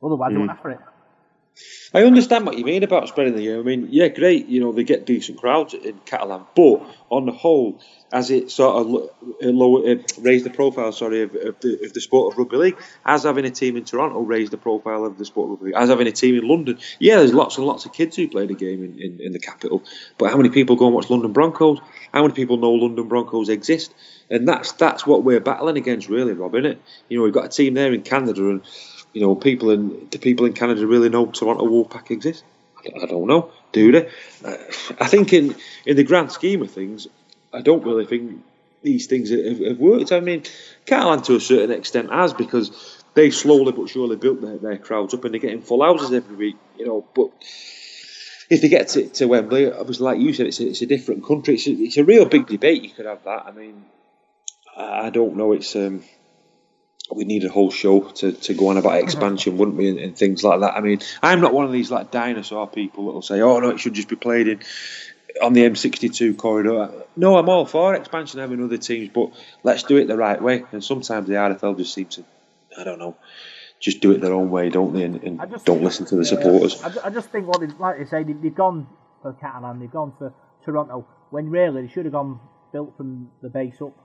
Otherwise, 0.03 0.33
they 0.33 0.39
won't 0.39 0.61
for 0.61 0.71
it. 0.71 0.81
I 1.93 2.05
understand 2.05 2.47
what 2.47 2.57
you 2.57 2.65
mean 2.65 2.85
about 2.85 3.09
spreading 3.09 3.35
the 3.35 3.43
game. 3.43 3.59
I 3.59 3.63
mean, 3.63 3.89
yeah, 3.91 4.09
great. 4.09 4.47
You 4.47 4.61
know, 4.61 4.73
they 4.73 4.85
get 4.85 5.05
decent 5.05 5.39
crowds 5.39 5.75
in 5.75 5.99
Catalan, 6.07 6.47
but 6.55 6.83
on 7.11 7.27
the 7.27 7.33
whole, 7.33 7.81
as 8.13 8.31
it 8.31 8.53
sort 8.53 8.77
of 8.77 8.87
lo- 8.87 9.11
lower, 9.43 9.91
uh, 9.91 9.97
raised 10.21 10.47
the 10.47 10.51
profile, 10.51 10.93
sorry, 10.93 11.23
of, 11.23 11.35
of, 11.35 11.61
the, 11.61 11.85
of 11.85 11.93
the 11.93 12.01
sport 12.01 12.33
of 12.33 12.39
rugby 12.39 12.57
league, 12.57 12.79
as 13.05 13.25
having 13.25 13.45
a 13.45 13.51
team 13.51 13.77
in 13.77 13.85
Toronto 13.85 14.21
raised 14.21 14.53
the 14.53 14.57
profile 14.57 15.05
of 15.05 15.19
the 15.19 15.25
sport 15.25 15.47
of 15.47 15.51
rugby 15.51 15.67
league, 15.67 15.75
as 15.75 15.89
having 15.89 16.07
a 16.07 16.13
team 16.13 16.37
in 16.37 16.47
London. 16.47 16.79
Yeah, 17.01 17.17
there's 17.17 17.35
lots 17.35 17.59
and 17.59 17.67
lots 17.67 17.85
of 17.85 17.93
kids 17.93 18.15
who 18.15 18.29
play 18.29 18.47
the 18.47 18.55
game 18.55 18.85
in, 18.85 18.99
in, 19.01 19.21
in 19.21 19.33
the 19.33 19.41
capital, 19.41 19.83
but 20.17 20.31
how 20.31 20.37
many 20.37 20.51
people 20.51 20.77
go 20.77 20.87
and 20.87 20.95
watch 20.95 21.11
London 21.11 21.33
Broncos? 21.33 21.81
How 22.15 22.23
many 22.23 22.35
people 22.35 22.57
know 22.57 22.71
London 22.71 23.09
Broncos 23.09 23.49
exist? 23.49 23.93
And 24.31 24.47
that's 24.47 24.71
that's 24.73 25.05
what 25.05 25.25
we're 25.25 25.41
battling 25.41 25.77
against, 25.77 26.09
really, 26.09 26.35
Rob, 26.35 26.55
isn't 26.55 26.71
it? 26.71 26.83
You 27.09 27.19
know, 27.19 27.25
we've 27.25 27.33
got 27.33 27.47
a 27.47 27.49
team 27.49 27.75
there 27.75 27.93
in 27.93 28.03
Canada, 28.03 28.49
and 28.49 28.63
you 29.13 29.21
know, 29.21 29.35
people 29.35 29.71
in 29.71 30.09
the 30.11 30.19
people 30.19 30.47
in 30.47 30.53
Canada 30.53 30.87
really 30.87 31.09
know 31.09 31.27
Toronto 31.27 31.67
Wolfpack 31.67 32.11
exists. 32.11 32.45
I 32.85 33.07
don't 33.07 33.27
know, 33.27 33.51
do 33.73 33.93
they? 33.93 34.09
Uh, 34.45 34.57
I 34.99 35.07
think 35.07 35.33
in 35.33 35.55
in 35.85 35.97
the 35.97 36.05
grand 36.05 36.33
scheme 36.33 36.63
of 36.63 36.71
things, 36.71 37.07
I 37.53 37.61
don't 37.61 37.85
really 37.85 38.07
think 38.07 38.43
these 38.83 39.07
things 39.07 39.31
have, 39.31 39.59
have 39.61 39.79
worked. 39.79 40.13
I 40.13 40.21
mean, 40.21 40.45
Catalan 40.87 41.23
to 41.23 41.37
a 41.37 41.41
certain 41.41 41.71
extent 41.71 42.11
has 42.11 42.33
because 42.33 43.01
they 43.15 43.31
slowly 43.31 43.73
but 43.73 43.89
surely 43.89 44.17
built 44.17 44.41
their, 44.41 44.57
their 44.57 44.79
crowds 44.79 45.15
up 45.15 45.25
and 45.25 45.35
they're 45.35 45.41
getting 45.41 45.63
full 45.63 45.83
houses 45.83 46.13
every 46.13 46.37
week, 46.37 46.57
you 46.79 46.87
know. 46.87 47.07
But 47.15 47.31
if 48.49 48.63
they 48.63 48.69
get 48.69 48.89
to, 48.89 49.09
to 49.09 49.27
Wembley, 49.27 49.71
obviously, 49.71 50.05
like 50.05 50.19
you 50.19 50.33
said, 50.33 50.47
it's 50.47 50.61
a, 50.61 50.69
it's 50.69 50.83
a 50.83 50.87
different 50.87 51.25
country. 51.25 51.55
It's 51.55 51.67
a, 51.67 51.73
it's 51.73 51.97
a 51.97 52.05
real 52.05 52.25
big 52.25 52.47
debate. 52.47 52.83
You 52.83 52.91
could 52.91 53.07
have 53.07 53.25
that. 53.25 53.47
I 53.47 53.51
mean, 53.53 53.85
I 54.77 55.11
don't 55.11 55.37
know. 55.37 55.53
It's 55.53 55.75
um, 55.77 56.03
we 57.17 57.25
need 57.25 57.45
a 57.45 57.49
whole 57.49 57.71
show 57.71 58.01
to, 58.01 58.33
to 58.33 58.55
go 58.55 58.69
on 58.69 58.77
about 58.77 59.03
expansion, 59.03 59.59
wouldn't 59.59 59.77
we, 59.77 59.89
and, 59.89 59.99
and, 59.99 60.17
things 60.17 60.45
like 60.45 60.61
that. 60.61 60.75
I 60.75 60.81
mean, 60.81 61.01
I'm 61.23 61.41
not 61.41 61.53
one 61.53 61.65
of 61.65 61.73
these 61.73 61.91
like 61.91 62.11
dinosaur 62.11 62.69
people 62.69 63.07
that 63.07 63.13
will 63.13 63.23
say, 63.23 63.41
"Oh 63.41 63.59
no, 63.59 63.71
it 63.71 63.81
should 63.81 63.95
just 63.95 64.09
be 64.09 64.17
played 64.17 64.49
in 64.49 64.61
on 65.43 65.53
the 65.53 65.63
M62 65.63 66.37
corridor." 66.37 66.91
No, 67.17 67.37
I'm 67.37 67.49
all 67.49 67.67
for 67.67 67.95
expansion, 67.95 68.41
having 68.41 68.63
other 68.63 68.79
teams, 68.79 69.11
but 69.13 69.33
let's 69.63 69.83
do 69.83 69.97
it 69.97 70.07
the 70.07 70.17
right 70.17 70.41
way. 70.41 70.65
And 70.73 70.83
sometimes 70.83 71.27
the 71.27 71.35
RFL 71.35 71.77
just 71.77 71.95
seems 71.95 72.17
to, 72.17 72.25
I 72.79 72.85
don't 72.85 72.99
know, 72.99 73.17
just 73.81 74.01
do 74.01 74.13
it 74.13 74.21
their 74.21 74.33
own 74.33 74.51
way, 74.51 74.69
don't 74.69 74.93
they? 74.93 75.03
And, 75.03 75.23
and 75.23 75.65
don't 75.65 75.83
listen 75.83 76.07
to 76.07 76.17
the 76.17 76.25
supporters. 76.25 76.83
I, 76.83 77.07
I 77.07 77.11
just 77.11 77.31
think 77.31 77.47
what 77.47 77.61
they, 77.61 77.67
like 77.67 77.99
they 77.99 78.05
say, 78.05 78.23
they, 78.23 78.35
they've 78.35 78.55
gone 78.55 78.87
for 79.23 79.33
Catalan, 79.33 79.81
they've 79.81 79.91
gone 79.91 80.13
for 80.19 80.33
Toronto, 80.65 81.07
when 81.31 81.51
really 81.51 81.83
they 81.83 81.93
should 81.93 82.05
have 82.05 82.13
gone 82.13 82.41
built 82.73 82.97
from 82.97 83.31
the 83.43 83.49
base 83.49 83.81
up 83.83 83.97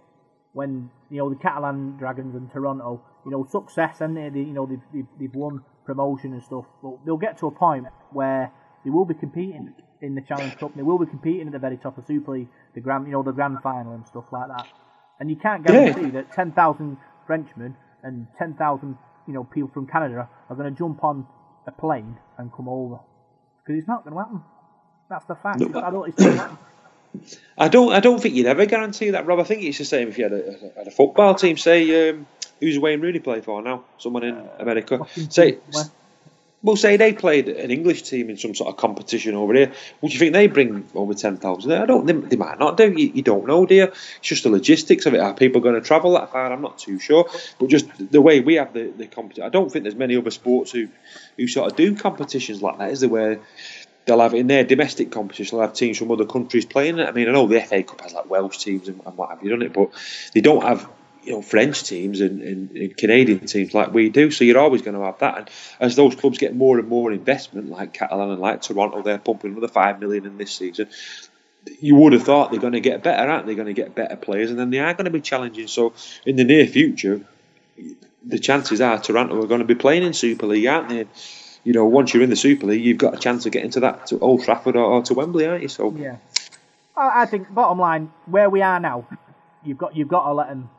when 0.56 0.90
you 1.10 1.18
know 1.18 1.30
the 1.30 1.36
Catalan 1.36 1.98
Dragons 1.98 2.34
and 2.34 2.50
Toronto, 2.50 3.04
you 3.26 3.32
know, 3.32 3.46
success 3.52 4.00
and 4.00 4.16
they, 4.16 4.40
you 4.40 4.54
know 4.54 4.66
they've, 4.66 4.80
they've, 4.94 5.08
they've 5.20 5.36
won 5.36 5.62
promotion 5.86 6.32
and 6.32 6.42
stuff, 6.42 6.64
but 6.82 6.94
they'll 7.06 7.18
get 7.18 7.38
to 7.40 7.48
a 7.48 7.52
point 7.52 7.86
where 8.12 8.54
they 8.86 8.90
will 8.90 9.04
be 9.04 9.16
competing 9.16 9.74
in 10.02 10.16
the 10.16 10.22
Challenge 10.22 10.58
Cup. 10.58 10.74
They 10.74 10.82
will 10.82 10.98
be 10.98 11.08
competing 11.08 11.48
at 11.48 11.54
the 11.54 11.60
very 11.60 11.76
top 11.76 11.98
of 11.98 12.08
Super 12.08 12.32
League, 12.32 12.48
the 12.74 12.80
grand, 12.80 13.06
you 13.06 13.12
know, 13.12 13.22
the 13.22 13.34
grand 13.34 13.58
final 13.62 13.94
and 13.94 14.08
stuff 14.08 14.24
like 14.32 14.48
that. 14.48 14.66
And 15.20 15.30
you 15.30 15.36
can't 15.36 15.66
guarantee 15.66 16.04
yeah. 16.04 16.22
that 16.22 16.32
ten 16.32 16.54
thousand 16.54 16.98
Frenchmen 17.28 17.76
and 18.02 18.28
ten 18.40 18.54
thousand, 18.54 18.98
you 19.28 19.34
know, 19.34 19.44
people 19.44 19.70
from 19.74 19.88
Canada 19.88 20.30
are 20.50 20.56
going 20.56 20.74
to 20.74 20.78
jump 20.78 21.04
on 21.04 21.28
a 21.68 21.72
plane 21.72 22.18
and 22.38 22.50
come 22.54 22.70
over 22.70 23.00
because 23.60 23.78
it's 23.78 23.90
not 23.90 24.06
going 24.06 24.16
to 24.16 24.22
happen. 24.22 24.42
That's 25.10 25.26
the 25.26 25.36
fact. 25.36 25.60
No, 25.60 25.82
I 25.82 25.92
don't. 25.92 26.14
It's. 26.18 26.24
I 27.58 27.68
don't. 27.68 27.94
I 27.94 28.00
don't 28.00 28.22
think 28.22 28.36
you'd 28.36 28.48
ever 28.48 28.66
guarantee 28.66 29.12
that, 29.12 29.26
Rob. 29.26 29.40
I 29.40 29.44
think 29.44 29.64
it's 29.64 29.78
the 29.78 29.86
same 29.86 30.10
if 30.10 30.18
you 30.18 30.26
had 30.26 30.34
a, 30.34 30.72
had 30.78 30.88
a 30.88 30.92
football 30.92 31.36
team. 31.36 31.58
Say, 31.58 32.10
um, 32.10 32.28
who's 32.60 32.78
Wayne 32.78 33.02
Rooney 33.02 33.20
play 33.20 33.42
for 33.42 33.62
now? 33.62 33.84
Someone 33.98 34.24
in 34.24 34.36
uh, 34.36 34.48
America. 34.60 35.06
Say, 35.30 35.60
well, 36.66 36.76
say 36.76 36.98
they 36.98 37.14
played 37.14 37.48
an 37.48 37.70
English 37.70 38.02
team 38.02 38.28
in 38.32 38.38
some 38.38 38.56
sort 38.56 38.70
of 38.70 38.78
competition 38.78 39.36
over 39.36 39.54
here. 39.54 39.72
Would 40.02 40.12
you 40.12 40.18
think 40.18 40.34
they 40.34 40.48
bring 40.48 40.88
over 40.96 41.14
ten 41.14 41.38
thousand? 41.38 41.72
I 41.74 41.86
don't. 41.86 42.08
They, 42.08 42.14
they, 42.14 42.38
might 42.38 42.58
not 42.58 42.76
do. 42.76 42.92
You, 42.92 43.12
you, 43.14 43.22
don't 43.22 43.46
know, 43.46 43.68
dear. 43.68 43.86
It's 43.86 44.20
just 44.22 44.44
the 44.44 44.50
logistics 44.50 45.06
of 45.06 45.14
it. 45.14 45.20
Are 45.20 45.36
people 45.36 45.62
going 45.62 45.76
to 45.76 45.82
travel 45.82 46.14
that 46.14 46.32
far? 46.32 46.52
I'm 46.52 46.64
not 46.64 46.80
too 46.80 46.98
sure. 46.98 47.30
But 47.60 47.70
just 47.70 47.86
the 48.12 48.20
way 48.20 48.40
we 48.40 48.56
have 48.56 48.74
the 48.74 48.88
the 48.88 49.06
competition, 49.06 49.44
I 49.44 49.50
don't 49.50 49.72
think 49.72 49.84
there's 49.84 49.96
many 49.96 50.18
other 50.18 50.32
sports 50.32 50.72
who 50.72 50.88
who 51.38 51.48
sort 51.48 51.72
of 51.72 51.78
do 51.78 51.96
competitions 51.96 52.64
like 52.64 52.80
that. 52.80 52.92
Is 52.92 53.02
there 53.02 53.10
where 53.10 53.40
they'll 54.06 54.20
have 54.20 54.34
in 54.34 54.48
their 54.48 54.64
domestic 54.64 55.12
competition, 55.12 55.58
they'll 55.58 55.68
have 55.68 55.76
teams 55.76 55.98
from 55.98 56.12
other 56.12 56.26
countries 56.26 56.66
playing 56.66 57.00
it. 57.00 57.08
I 57.08 57.12
mean, 57.12 57.28
I 57.28 57.32
know 57.32 57.48
the 57.48 57.62
FA 57.62 57.84
Cup 57.84 58.02
has 58.02 58.14
like 58.14 58.30
Welsh 58.30 58.58
teams 58.58 58.88
and, 58.88 59.02
and 59.06 59.18
what 59.18 59.30
have 59.30 59.44
you 59.44 59.50
done 59.50 59.62
it, 59.62 59.74
but 59.74 59.90
they 60.34 60.42
don't 60.42 60.64
have 60.64 60.88
you 61.24 61.34
know 61.34 61.42
French 61.42 61.84
teams 61.84 62.22
and, 62.22 62.42
and, 62.42 62.72
and, 62.72 62.98
Canadian 62.98 63.46
teams 63.48 63.74
like 63.74 63.94
we 63.94 64.10
do. 64.10 64.32
So 64.32 64.44
you're 64.44 64.60
always 64.60 64.84
going 64.84 64.96
to 64.96 65.04
have 65.04 65.20
that. 65.20 65.38
And 65.38 65.50
as 65.80 65.96
those 65.96 66.16
clubs 66.16 66.38
get 66.38 66.56
more 66.56 66.78
and 66.78 66.88
more 66.88 67.12
investment, 67.12 67.70
like 67.70 67.94
Catalan 67.94 68.32
and 68.32 68.40
like 68.40 68.62
Toronto, 68.62 69.02
they're 69.02 69.18
pumping 69.18 69.52
another 69.52 69.68
five 69.68 70.00
million 70.00 70.26
in 70.26 70.38
this 70.38 70.52
season. 70.54 70.88
You 71.80 71.96
would 71.96 72.14
have 72.14 72.24
thought 72.24 72.52
they're 72.52 72.60
going 72.60 72.74
to 72.74 72.80
get 72.80 73.02
better, 73.02 73.30
aren't 73.30 73.48
they? 73.48 73.56
Going 73.56 73.68
to 73.68 73.74
get 73.74 73.96
better 73.96 74.16
players, 74.16 74.52
and 74.52 74.60
then 74.60 74.70
they 74.70 74.80
are 74.80 74.94
going 74.94 75.06
to 75.06 75.12
be 75.12 75.22
challenging. 75.22 75.68
So 75.68 75.94
in 76.24 76.36
the 76.36 76.44
near 76.44 76.68
future, 76.68 77.22
the 78.24 78.38
chances 78.38 78.82
are 78.82 79.00
Toronto 79.00 79.42
are 79.42 79.48
going 79.48 79.62
to 79.62 79.66
be 79.66 79.74
playing 79.74 80.04
in 80.04 80.14
Super 80.14 80.46
League, 80.46 80.68
aren't 80.68 80.90
they? 80.90 81.08
You 81.66 81.74
know, 81.74 81.86
once 81.86 82.14
you're 82.14 82.24
in 82.24 82.30
the 82.30 82.36
Super 82.36 82.68
League, 82.68 82.86
you've 82.86 83.00
got 83.00 83.16
a 83.16 83.18
chance 83.18 83.46
of 83.46 83.52
getting 83.52 83.72
to 83.72 83.82
that 83.82 84.08
to 84.08 84.20
Old 84.20 84.44
Trafford 84.44 84.76
or, 84.76 84.86
or 84.86 85.02
to 85.02 85.14
Wembley, 85.16 85.48
aren't 85.48 85.64
you? 85.64 85.68
So 85.68 85.94
yeah, 85.98 86.18
I 86.96 87.26
think 87.26 87.54
bottom 87.54 87.80
line, 87.80 88.12
where 88.28 88.50
we 88.50 88.62
are 88.62 88.80
now, 88.80 89.08
you've 89.64 89.78
got 89.78 89.96
you've 89.96 90.08
got 90.08 90.26
to 90.28 90.34
let 90.34 90.48
them 90.48 90.70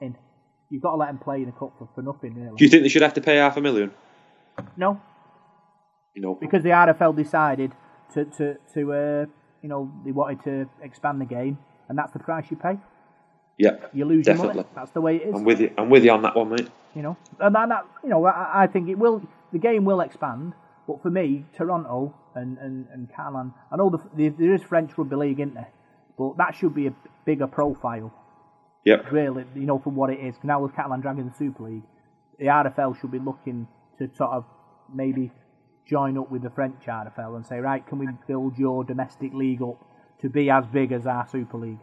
in. 0.00 0.16
You've 0.70 0.82
got 0.82 0.92
to 0.92 0.96
let 0.96 1.08
them 1.08 1.18
play 1.18 1.42
in 1.42 1.48
a 1.48 1.52
cup 1.52 1.74
for, 1.78 1.88
for 1.94 2.02
nothing. 2.02 2.34
Really. 2.34 2.56
Do 2.56 2.64
you 2.64 2.70
think 2.70 2.82
they 2.82 2.88
should 2.88 3.02
have 3.02 3.14
to 3.14 3.20
pay 3.20 3.36
half 3.36 3.56
a 3.56 3.60
million? 3.60 3.92
No. 4.76 5.00
Know, 6.16 6.34
because 6.34 6.62
the 6.62 6.70
RFL 6.70 7.16
decided 7.16 7.72
to 8.14 8.24
to 8.24 8.56
to 8.74 8.92
uh, 8.92 9.26
you 9.62 9.68
know 9.68 9.90
they 10.04 10.10
wanted 10.10 10.42
to 10.44 10.68
expand 10.82 11.20
the 11.20 11.24
game, 11.24 11.56
and 11.88 11.96
that's 11.96 12.12
the 12.12 12.18
price 12.18 12.46
you 12.50 12.56
pay. 12.56 12.78
Yeah, 13.56 13.76
you 13.92 14.04
lose 14.04 14.26
definitely. 14.26 14.48
your 14.48 14.54
money. 14.56 14.68
That's 14.74 14.90
the 14.90 15.00
way 15.00 15.16
it 15.16 15.28
is. 15.28 15.34
I'm 15.34 15.44
with 15.44 15.60
you. 15.60 15.72
I'm 15.78 15.88
with 15.88 16.04
you 16.04 16.10
on 16.10 16.22
that 16.22 16.34
one, 16.34 16.50
mate. 16.50 16.68
You 16.94 17.02
know, 17.02 17.16
and 17.38 17.54
that, 17.54 17.86
you 18.02 18.10
know, 18.10 18.24
I, 18.26 18.64
I 18.64 18.66
think 18.66 18.88
it 18.88 18.98
will 18.98 19.22
the 19.52 19.58
game 19.58 19.84
will 19.84 20.00
expand. 20.00 20.54
But 20.86 21.02
for 21.02 21.10
me, 21.10 21.44
Toronto 21.56 22.14
and, 22.34 22.58
and, 22.58 22.86
and 22.92 23.08
Catalan, 23.14 23.52
I 23.70 23.76
know 23.76 23.90
the, 23.90 23.98
the, 24.16 24.28
there 24.30 24.54
is 24.54 24.62
French 24.62 24.96
rugby 24.96 25.16
league, 25.16 25.40
isn't 25.40 25.54
there? 25.54 25.70
But 26.18 26.36
that 26.38 26.54
should 26.54 26.74
be 26.74 26.86
a 26.86 26.94
bigger 27.24 27.46
profile. 27.46 28.12
Yep. 28.84 29.12
Really, 29.12 29.44
you 29.54 29.66
know, 29.66 29.78
for 29.78 29.90
what 29.90 30.10
it 30.10 30.20
is. 30.20 30.34
Now 30.42 30.62
with 30.62 30.74
Catalan 30.74 31.00
Dragons 31.00 31.36
Super 31.36 31.64
League, 31.64 31.82
the 32.38 32.46
RFL 32.46 32.98
should 33.00 33.10
be 33.10 33.18
looking 33.18 33.68
to 33.98 34.08
sort 34.16 34.30
of 34.30 34.44
maybe 34.92 35.30
join 35.86 36.16
up 36.16 36.30
with 36.30 36.42
the 36.42 36.50
French 36.50 36.82
RFL 36.86 37.36
and 37.36 37.46
say, 37.46 37.58
right, 37.58 37.86
can 37.86 37.98
we 37.98 38.08
build 38.26 38.58
your 38.58 38.84
domestic 38.84 39.34
league 39.34 39.62
up 39.62 39.84
to 40.22 40.28
be 40.30 40.50
as 40.50 40.64
big 40.66 40.92
as 40.92 41.06
our 41.06 41.28
Super 41.28 41.58
League? 41.58 41.80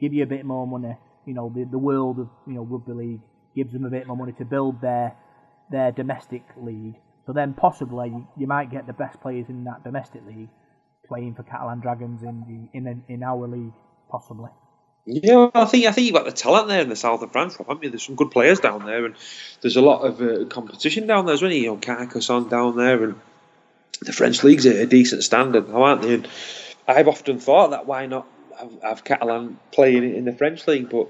Give 0.00 0.12
you 0.12 0.22
a 0.22 0.26
bit 0.26 0.44
more 0.44 0.66
money. 0.66 0.96
You 1.24 1.34
know, 1.34 1.50
the, 1.54 1.64
the 1.64 1.78
world 1.78 2.20
of 2.20 2.28
you 2.46 2.54
know 2.54 2.62
rugby 2.62 2.92
league 2.92 3.20
gives 3.54 3.72
them 3.72 3.84
a 3.84 3.90
bit 3.90 4.06
more 4.06 4.16
money 4.16 4.32
to 4.32 4.44
build 4.44 4.80
their 4.80 5.16
their 5.70 5.92
domestic 5.92 6.42
league. 6.56 6.96
So 7.26 7.32
then 7.32 7.54
possibly 7.54 8.14
you 8.36 8.46
might 8.46 8.70
get 8.70 8.86
the 8.86 8.92
best 8.92 9.20
players 9.20 9.46
in 9.48 9.64
that 9.64 9.84
domestic 9.84 10.22
league 10.26 10.48
playing 11.06 11.34
for 11.34 11.42
Catalan 11.42 11.80
Dragons 11.80 12.22
in 12.22 12.68
the 12.72 12.78
in 12.78 13.02
in 13.08 13.22
our 13.22 13.46
league, 13.46 13.72
possibly. 14.10 14.50
Yeah, 15.06 15.48
I 15.54 15.64
think 15.64 15.86
I 15.86 15.92
think 15.92 16.06
you've 16.06 16.14
got 16.14 16.26
the 16.26 16.32
talent 16.32 16.68
there 16.68 16.82
in 16.82 16.88
the 16.88 16.96
south 16.96 17.22
of 17.22 17.32
France, 17.32 17.56
haven't 17.56 17.82
you? 17.82 17.88
There's 17.88 18.04
some 18.04 18.14
good 18.14 18.30
players 18.30 18.60
down 18.60 18.84
there, 18.84 19.06
and 19.06 19.14
there's 19.62 19.76
a 19.76 19.80
lot 19.80 20.02
of 20.02 20.20
uh, 20.20 20.44
competition 20.46 21.06
down 21.06 21.24
there 21.24 21.34
as 21.34 21.42
well. 21.42 21.50
You 21.50 21.68
know, 21.68 21.76
Carcassonne 21.76 22.48
down 22.48 22.76
there, 22.76 23.02
and 23.02 23.14
the 24.02 24.12
French 24.12 24.44
league's 24.44 24.66
a, 24.66 24.82
a 24.82 24.86
decent 24.86 25.24
standard, 25.24 25.70
aren't 25.70 26.02
they? 26.02 26.14
And 26.14 26.28
I've 26.86 27.08
often 27.08 27.38
thought 27.38 27.70
that 27.70 27.86
why 27.86 28.06
not 28.06 28.26
have, 28.58 28.82
have 28.82 29.04
Catalan 29.04 29.58
playing 29.72 30.14
in 30.14 30.24
the 30.24 30.32
French 30.32 30.66
league, 30.66 30.90
but 30.90 31.08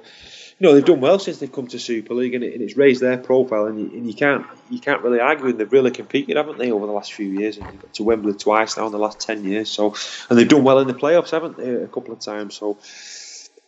you 0.58 0.66
know 0.66 0.74
they've 0.74 0.84
done 0.84 1.00
well 1.00 1.18
since 1.18 1.38
they've 1.38 1.52
come 1.52 1.68
to 1.68 1.78
Super 1.78 2.14
League, 2.14 2.34
and, 2.34 2.44
it, 2.44 2.54
and 2.54 2.62
it's 2.62 2.76
raised 2.76 3.00
their 3.00 3.18
profile, 3.18 3.66
and 3.66 3.78
you, 3.80 3.86
and 3.96 4.06
you, 4.06 4.14
can't 4.14 4.46
you 4.70 4.78
can't 4.78 5.02
really 5.02 5.20
argue. 5.20 5.46
And 5.46 5.58
they've 5.58 5.72
really 5.72 5.90
competed, 5.90 6.36
haven't 6.36 6.58
they, 6.58 6.70
over 6.70 6.86
the 6.86 6.92
last 6.92 7.12
few 7.12 7.28
years? 7.28 7.56
And 7.56 7.66
they've 7.66 7.80
got 7.80 7.94
to 7.94 8.02
Wembley 8.02 8.34
twice 8.34 8.76
now 8.76 8.86
in 8.86 8.92
the 8.92 8.98
last 8.98 9.20
ten 9.20 9.44
years. 9.44 9.70
So, 9.70 9.94
and 10.28 10.38
they've 10.38 10.48
done 10.48 10.64
well 10.64 10.78
in 10.80 10.88
the 10.88 10.94
playoffs, 10.94 11.30
haven't 11.30 11.56
they, 11.56 11.70
a 11.70 11.88
couple 11.88 12.12
of 12.12 12.20
times? 12.20 12.56
So, 12.56 12.78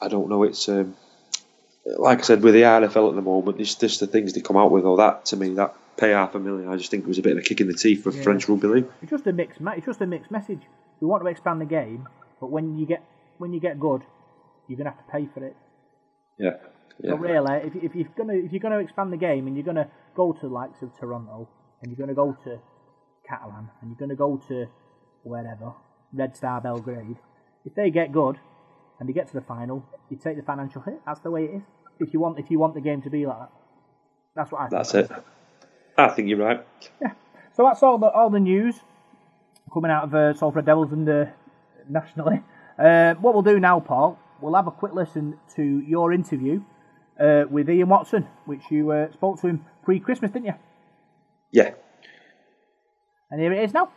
I 0.00 0.08
don't 0.08 0.28
know. 0.28 0.42
It's 0.42 0.68
um, 0.68 0.96
like 1.84 2.18
I 2.18 2.22
said 2.22 2.42
with 2.42 2.54
the 2.54 2.62
RFL 2.62 3.10
at 3.10 3.14
the 3.14 3.22
moment. 3.22 3.60
It's 3.60 3.74
just 3.74 4.00
the 4.00 4.06
things 4.06 4.32
they 4.32 4.40
come 4.40 4.56
out 4.56 4.70
with, 4.70 4.84
All 4.84 4.96
that 4.96 5.26
to 5.26 5.36
me 5.36 5.50
that 5.54 5.74
pay 5.96 6.10
half 6.10 6.34
a 6.34 6.38
million. 6.38 6.68
I 6.68 6.76
just 6.76 6.90
think 6.90 7.04
it 7.04 7.08
was 7.08 7.18
a 7.18 7.22
bit 7.22 7.32
of 7.32 7.38
a 7.38 7.42
kick 7.42 7.60
in 7.60 7.68
the 7.68 7.74
teeth 7.74 8.02
for 8.02 8.12
yeah. 8.12 8.22
French 8.22 8.48
rugby 8.48 8.68
league. 8.68 8.86
It's 9.02 9.10
just 9.10 9.26
a 9.26 9.32
mixed. 9.32 9.60
It's 9.60 9.86
just 9.86 10.00
a 10.00 10.06
mixed 10.06 10.30
message. 10.30 10.62
We 11.00 11.06
want 11.06 11.22
to 11.22 11.28
expand 11.28 11.60
the 11.60 11.66
game, 11.66 12.08
but 12.40 12.50
when 12.50 12.78
you 12.78 12.86
get 12.86 13.02
when 13.40 13.54
you 13.54 13.60
get 13.60 13.80
good, 13.80 14.02
you're 14.68 14.76
gonna 14.76 14.90
have 14.90 14.98
to 15.04 15.10
pay 15.10 15.26
for 15.32 15.42
it. 15.44 15.56
Yeah. 16.38 16.50
Yeah. 17.02 17.12
So 17.12 17.16
really, 17.16 17.56
if, 17.64 17.74
if 17.74 17.94
you're 17.94 18.08
gonna 18.16 18.34
if 18.34 18.52
you're 18.52 18.60
gonna 18.60 18.78
expand 18.78 19.12
the 19.12 19.16
game 19.16 19.46
and 19.46 19.56
you're 19.56 19.64
gonna 19.64 19.88
go 20.14 20.32
to 20.32 20.40
the 20.40 20.52
likes 20.52 20.82
of 20.82 20.96
Toronto 20.98 21.48
and 21.80 21.90
you're 21.90 21.98
gonna 21.98 22.14
go 22.14 22.36
to 22.44 22.58
Catalan 23.26 23.70
and 23.80 23.90
you're 23.90 23.98
gonna 23.98 24.14
go 24.14 24.36
to 24.48 24.66
wherever 25.22 25.72
Red 26.12 26.36
Star 26.36 26.60
Belgrade, 26.60 27.16
if 27.64 27.74
they 27.74 27.90
get 27.90 28.12
good 28.12 28.36
and 28.98 29.08
they 29.08 29.14
get 29.14 29.28
to 29.28 29.34
the 29.34 29.40
final, 29.40 29.86
you 30.10 30.18
take 30.18 30.36
the 30.36 30.42
financial 30.42 30.82
hit. 30.82 31.00
That's 31.06 31.20
the 31.20 31.30
way 31.30 31.44
it 31.44 31.54
is. 31.56 31.62
If 31.98 32.12
you 32.12 32.20
want 32.20 32.38
if 32.38 32.50
you 32.50 32.58
want 32.58 32.74
the 32.74 32.82
game 32.82 33.00
to 33.02 33.10
be 33.10 33.26
like 33.26 33.38
that, 33.38 33.52
that's 34.36 34.52
what 34.52 34.60
I. 34.60 34.68
Think. 34.68 34.72
That's 34.72 34.94
it. 34.94 35.10
I 35.96 36.08
think 36.08 36.28
you're 36.28 36.38
right. 36.38 36.66
Yeah. 37.00 37.12
So 37.54 37.64
that's 37.64 37.82
all 37.82 37.96
the 37.96 38.10
all 38.10 38.28
the 38.28 38.40
news 38.40 38.76
coming 39.72 39.90
out 39.90 40.04
of 40.04 40.14
uh, 40.14 40.34
Salford 40.34 40.66
Devils 40.66 40.92
and 40.92 41.08
uh, 41.08 41.24
nationally. 41.88 42.42
Uh, 42.80 43.14
what 43.16 43.34
we'll 43.34 43.42
do 43.42 43.60
now, 43.60 43.78
Paul, 43.78 44.18
we'll 44.40 44.54
have 44.54 44.66
a 44.66 44.70
quick 44.70 44.94
listen 44.94 45.38
to 45.54 45.62
your 45.86 46.14
interview 46.14 46.62
uh, 47.20 47.44
with 47.50 47.68
Ian 47.68 47.90
Watson, 47.90 48.26
which 48.46 48.62
you 48.70 48.90
uh, 48.90 49.12
spoke 49.12 49.38
to 49.42 49.48
him 49.48 49.66
pre-Christmas, 49.84 50.30
didn't 50.30 50.46
you? 50.46 50.54
Yeah. 51.52 51.74
And 53.30 53.38
here 53.38 53.52
it 53.52 53.64
is 53.64 53.74
now. 53.74 53.90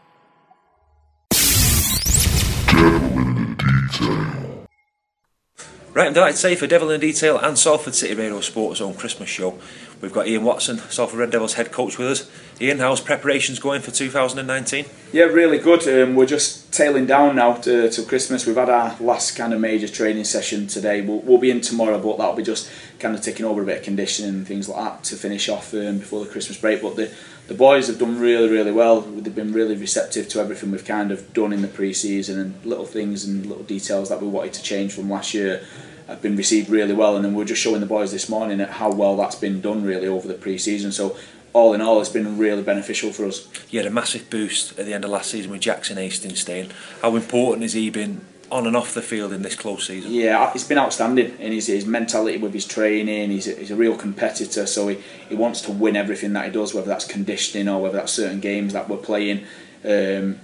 Right, 5.94 6.08
I'm 6.08 6.14
delighted 6.14 6.36
to 6.36 6.42
say 6.42 6.56
for 6.56 6.68
Devil 6.68 6.90
in 6.90 7.00
Detail 7.00 7.38
and 7.38 7.58
Salford 7.58 7.96
City 7.96 8.16
Radio 8.16 8.42
Sports 8.42 8.80
Zone 8.80 8.96
Christmas 8.96 9.30
show, 9.30 9.60
we've 10.04 10.12
got 10.12 10.28
Ian 10.28 10.44
Watson, 10.44 10.80
Salford 10.90 11.18
Red 11.18 11.32
Devils 11.32 11.54
head 11.54 11.72
coach, 11.72 11.98
with 11.98 12.10
us. 12.10 12.30
Ian, 12.60 12.80
how's 12.80 13.00
preparations 13.00 13.58
going 13.58 13.82
for 13.82 13.90
2019? 13.90 14.86
Yeah, 15.14 15.24
really 15.24 15.58
good. 15.58 15.88
Um, 15.88 16.16
we're 16.16 16.26
just 16.26 16.74
tailing 16.74 17.06
down 17.06 17.38
now 17.38 17.54
to, 17.54 17.90
to 17.90 18.04
Christmas. 18.04 18.46
We've 18.46 18.58
had 18.58 18.70
our 18.70 18.98
last 19.00 19.38
kind 19.38 19.54
of 19.54 19.62
major 19.62 19.88
training 19.88 20.26
session 20.26 20.68
today. 20.68 21.02
We'll, 21.02 21.20
we'll 21.20 21.38
be 21.38 21.50
in 21.50 21.62
tomorrow, 21.62 22.00
but 22.00 22.18
that'll 22.18 22.36
be 22.36 22.44
just 22.44 22.70
kind 23.00 23.16
of 23.16 23.22
taking 23.22 23.46
over 23.46 23.64
a 23.64 23.66
bit 23.66 23.78
of 23.78 23.84
conditioning 23.84 24.36
and 24.36 24.48
things 24.48 24.68
like 24.68 24.84
that 24.84 25.04
to 25.06 25.16
finish 25.16 25.48
off 25.48 25.74
um, 25.74 26.00
before 26.00 26.24
the 26.24 26.30
Christmas 26.30 26.60
break. 26.60 26.82
But 26.82 26.98
the, 26.98 27.10
the 27.48 27.54
boys 27.54 27.88
have 27.88 27.98
done 27.98 28.20
really, 28.20 28.50
really 28.50 28.72
well. 28.72 29.02
They've 29.02 29.34
been 29.34 29.54
really 29.54 29.78
receptive 29.78 30.28
to 30.30 30.42
everything 30.42 30.72
we've 30.72 30.84
kind 30.84 31.14
of 31.14 31.34
done 31.34 31.54
in 31.54 31.62
the 31.62 31.70
pre-season 31.70 32.40
and 32.40 32.66
little 32.66 32.86
things 32.86 33.24
and 33.24 33.46
little 33.46 33.64
details 33.64 34.10
that 34.10 34.22
we 34.22 34.28
wanted 34.28 34.54
to 34.54 34.64
change 34.64 34.92
from 34.94 35.10
last 35.10 35.34
year 35.34 35.64
have 36.08 36.22
been 36.22 36.36
received 36.36 36.70
really 36.70 36.94
well. 36.94 37.16
And 37.16 37.24
then 37.24 37.34
we 37.34 37.44
are 37.44 37.48
just 37.48 37.62
showing 37.62 37.82
the 37.82 37.86
boys 37.86 38.12
this 38.12 38.30
morning 38.30 38.62
at 38.62 38.72
how 38.72 38.92
well 38.92 39.16
that's 39.16 39.36
been 39.36 39.62
done 39.62 39.84
really 39.84 40.08
over 40.08 40.28
the 40.28 40.34
pre-season. 40.34 40.92
So 40.92 41.18
all 41.54 41.74
in 41.74 41.82
all, 41.82 42.02
it's 42.02 42.10
been 42.10 42.38
really 42.38 42.64
beneficial 42.64 43.12
for 43.12 43.26
us. 43.26 43.48
You 43.70 43.80
had 43.80 43.88
a 43.88 43.92
massive 43.92 44.30
boost 44.30 44.78
at 44.80 44.86
the 44.86 44.94
end 44.94 45.06
of 45.06 45.12
last 45.12 45.32
season 45.32 45.52
with 45.52 45.62
Jackson 45.62 45.98
Hastings 45.98 46.40
staying. 46.40 46.72
How 47.02 47.16
important 47.16 47.62
has 47.62 47.74
he 47.74 47.90
been 47.90 48.26
on 48.52 48.68
and 48.68 48.76
off 48.76 48.94
the 48.94 49.02
field 49.02 49.34
in 49.34 49.42
this 49.42 49.56
close 49.56 49.88
season? 49.88 50.12
Yeah, 50.12 50.52
it's 50.54 50.64
been 50.64 50.78
outstanding 50.78 51.38
in 51.40 51.52
his, 51.52 51.68
his 51.68 51.86
mentality 51.86 52.38
with 52.38 52.54
his 52.54 52.66
training. 52.66 53.32
He's 53.32 53.48
a, 53.48 53.56
he's 53.56 53.72
a 53.72 53.76
real 53.76 53.96
competitor, 53.96 54.66
so 54.66 54.88
he, 54.90 55.00
he 55.30 55.36
wants 55.36 55.62
to 55.62 55.72
win 55.72 55.96
everything 55.96 56.34
that 56.34 56.46
he 56.46 56.52
does, 56.52 56.74
whether 56.74 56.88
that's 56.88 57.06
conditioning 57.06 57.68
or 57.68 57.82
whether 57.82 57.98
that's 57.98 58.12
certain 58.12 58.40
games 58.40 58.74
that 58.74 58.90
we're 58.90 58.98
playing. 58.98 59.46
Um, 59.84 60.40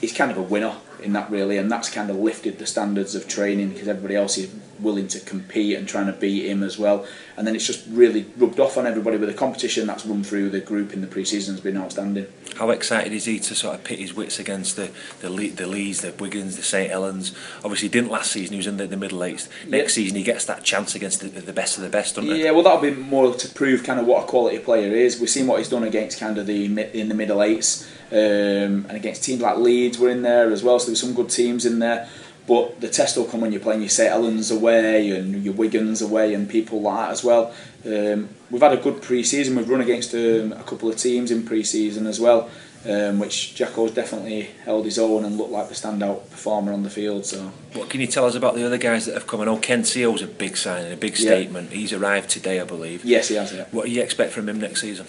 he's 0.00 0.12
kind 0.12 0.30
of 0.30 0.36
a 0.36 0.42
winner 0.42 0.76
in 1.02 1.12
that 1.12 1.30
really, 1.30 1.58
and 1.58 1.70
that's 1.70 1.90
kind 1.90 2.10
of 2.10 2.16
lifted 2.16 2.58
the 2.58 2.66
standards 2.66 3.14
of 3.14 3.28
training 3.28 3.70
because 3.70 3.88
everybody 3.88 4.16
else 4.16 4.38
is 4.38 4.52
willing 4.84 5.08
to 5.08 5.20
compete 5.20 5.76
and 5.76 5.88
trying 5.88 6.06
to 6.06 6.12
beat 6.12 6.46
him 6.46 6.62
as 6.62 6.78
well. 6.78 7.06
And 7.36 7.46
then 7.46 7.56
it's 7.56 7.66
just 7.66 7.84
really 7.88 8.26
rubbed 8.36 8.60
off 8.60 8.76
on 8.76 8.86
everybody 8.86 9.16
with 9.16 9.28
the 9.28 9.34
competition 9.34 9.86
that's 9.86 10.06
run 10.06 10.22
through 10.22 10.50
the 10.50 10.60
group 10.60 10.92
in 10.92 11.00
the 11.00 11.06
pre-season 11.08 11.54
has 11.54 11.60
been 11.60 11.76
outstanding. 11.76 12.26
How 12.56 12.70
excited 12.70 13.12
is 13.12 13.24
he 13.24 13.40
to 13.40 13.54
sort 13.56 13.74
of 13.74 13.82
pit 13.82 13.98
his 13.98 14.14
wits 14.14 14.38
against 14.38 14.76
the 14.76 14.92
the, 15.20 15.30
Le- 15.30 15.48
the 15.48 15.66
Leeds, 15.66 16.02
the 16.02 16.12
Wigans, 16.12 16.54
the 16.54 16.62
St 16.62 16.90
Helens? 16.90 17.34
Obviously, 17.64 17.88
he 17.88 17.92
didn't 17.92 18.10
last 18.10 18.30
season. 18.30 18.52
He 18.52 18.58
was 18.58 18.68
in 18.68 18.76
the, 18.76 18.86
the 18.86 18.96
middle 18.96 19.24
eights. 19.24 19.48
Next 19.66 19.96
yeah. 19.96 20.04
season, 20.04 20.18
he 20.18 20.22
gets 20.22 20.44
that 20.44 20.62
chance 20.62 20.94
against 20.94 21.20
the, 21.20 21.28
the 21.28 21.52
best 21.52 21.76
of 21.76 21.82
the 21.82 21.90
best, 21.90 22.14
doesn't 22.14 22.36
Yeah, 22.36 22.52
well, 22.52 22.62
that'll 22.62 22.80
be 22.80 22.92
more 22.92 23.34
to 23.34 23.48
prove 23.48 23.82
kind 23.82 23.98
of 23.98 24.06
what 24.06 24.24
a 24.24 24.26
quality 24.26 24.58
player 24.58 24.94
is. 24.94 25.18
We've 25.18 25.28
seen 25.30 25.48
what 25.48 25.58
he's 25.58 25.68
done 25.68 25.82
against 25.82 26.20
kind 26.20 26.38
of 26.38 26.46
the 26.46 26.64
in 26.64 27.08
the 27.08 27.14
middle 27.14 27.42
eights. 27.42 27.88
Um, 28.12 28.86
and 28.86 28.92
against 28.92 29.24
teams 29.24 29.40
like 29.40 29.56
Leeds 29.56 29.98
were 29.98 30.10
in 30.10 30.22
there 30.22 30.52
as 30.52 30.62
well, 30.62 30.78
so 30.78 30.86
there's 30.86 31.00
some 31.00 31.14
good 31.14 31.30
teams 31.30 31.66
in 31.66 31.80
there. 31.80 32.08
But 32.46 32.80
the 32.80 32.88
test 32.88 33.16
will 33.16 33.24
come 33.24 33.40
when 33.40 33.52
you're 33.52 33.60
playing 33.60 33.80
your 33.80 33.88
St 33.88 34.10
Helens 34.10 34.50
away 34.50 35.10
and 35.10 35.42
your 35.42 35.54
Wigans 35.54 36.06
away 36.06 36.34
and 36.34 36.48
people 36.48 36.82
like 36.82 37.06
that 37.06 37.10
as 37.10 37.24
well. 37.24 37.54
Um, 37.86 38.28
we've 38.50 38.60
had 38.60 38.72
a 38.72 38.76
good 38.76 39.00
pre-season. 39.00 39.56
We've 39.56 39.68
run 39.68 39.80
against 39.80 40.14
um, 40.14 40.52
a 40.52 40.62
couple 40.62 40.90
of 40.90 40.96
teams 40.96 41.30
in 41.30 41.46
pre-season 41.46 42.06
as 42.06 42.20
well, 42.20 42.50
um, 42.86 43.18
which 43.18 43.54
Jacko's 43.54 43.92
definitely 43.92 44.50
held 44.64 44.84
his 44.84 44.98
own 44.98 45.24
and 45.24 45.38
looked 45.38 45.52
like 45.52 45.68
the 45.68 45.74
standout 45.74 46.30
performer 46.30 46.72
on 46.72 46.82
the 46.82 46.90
field. 46.90 47.24
So, 47.24 47.50
what 47.72 47.88
can 47.88 48.02
you 48.02 48.06
tell 48.06 48.26
us 48.26 48.34
about 48.34 48.54
the 48.54 48.66
other 48.66 48.78
guys 48.78 49.06
that 49.06 49.14
have 49.14 49.26
come? 49.26 49.40
I 49.40 49.46
know 49.46 49.56
Ken 49.56 49.82
Sio's 49.82 50.20
a 50.20 50.26
big 50.26 50.58
sign, 50.58 50.92
a 50.92 50.96
big 50.96 51.16
statement. 51.16 51.70
Yeah. 51.70 51.76
He's 51.78 51.92
arrived 51.94 52.28
today, 52.28 52.60
I 52.60 52.64
believe. 52.64 53.06
Yes, 53.06 53.28
he 53.28 53.36
has. 53.36 53.54
Yeah. 53.54 53.64
What 53.70 53.86
do 53.86 53.90
you 53.90 54.02
expect 54.02 54.32
from 54.32 54.50
him 54.50 54.60
next 54.60 54.82
season? 54.82 55.06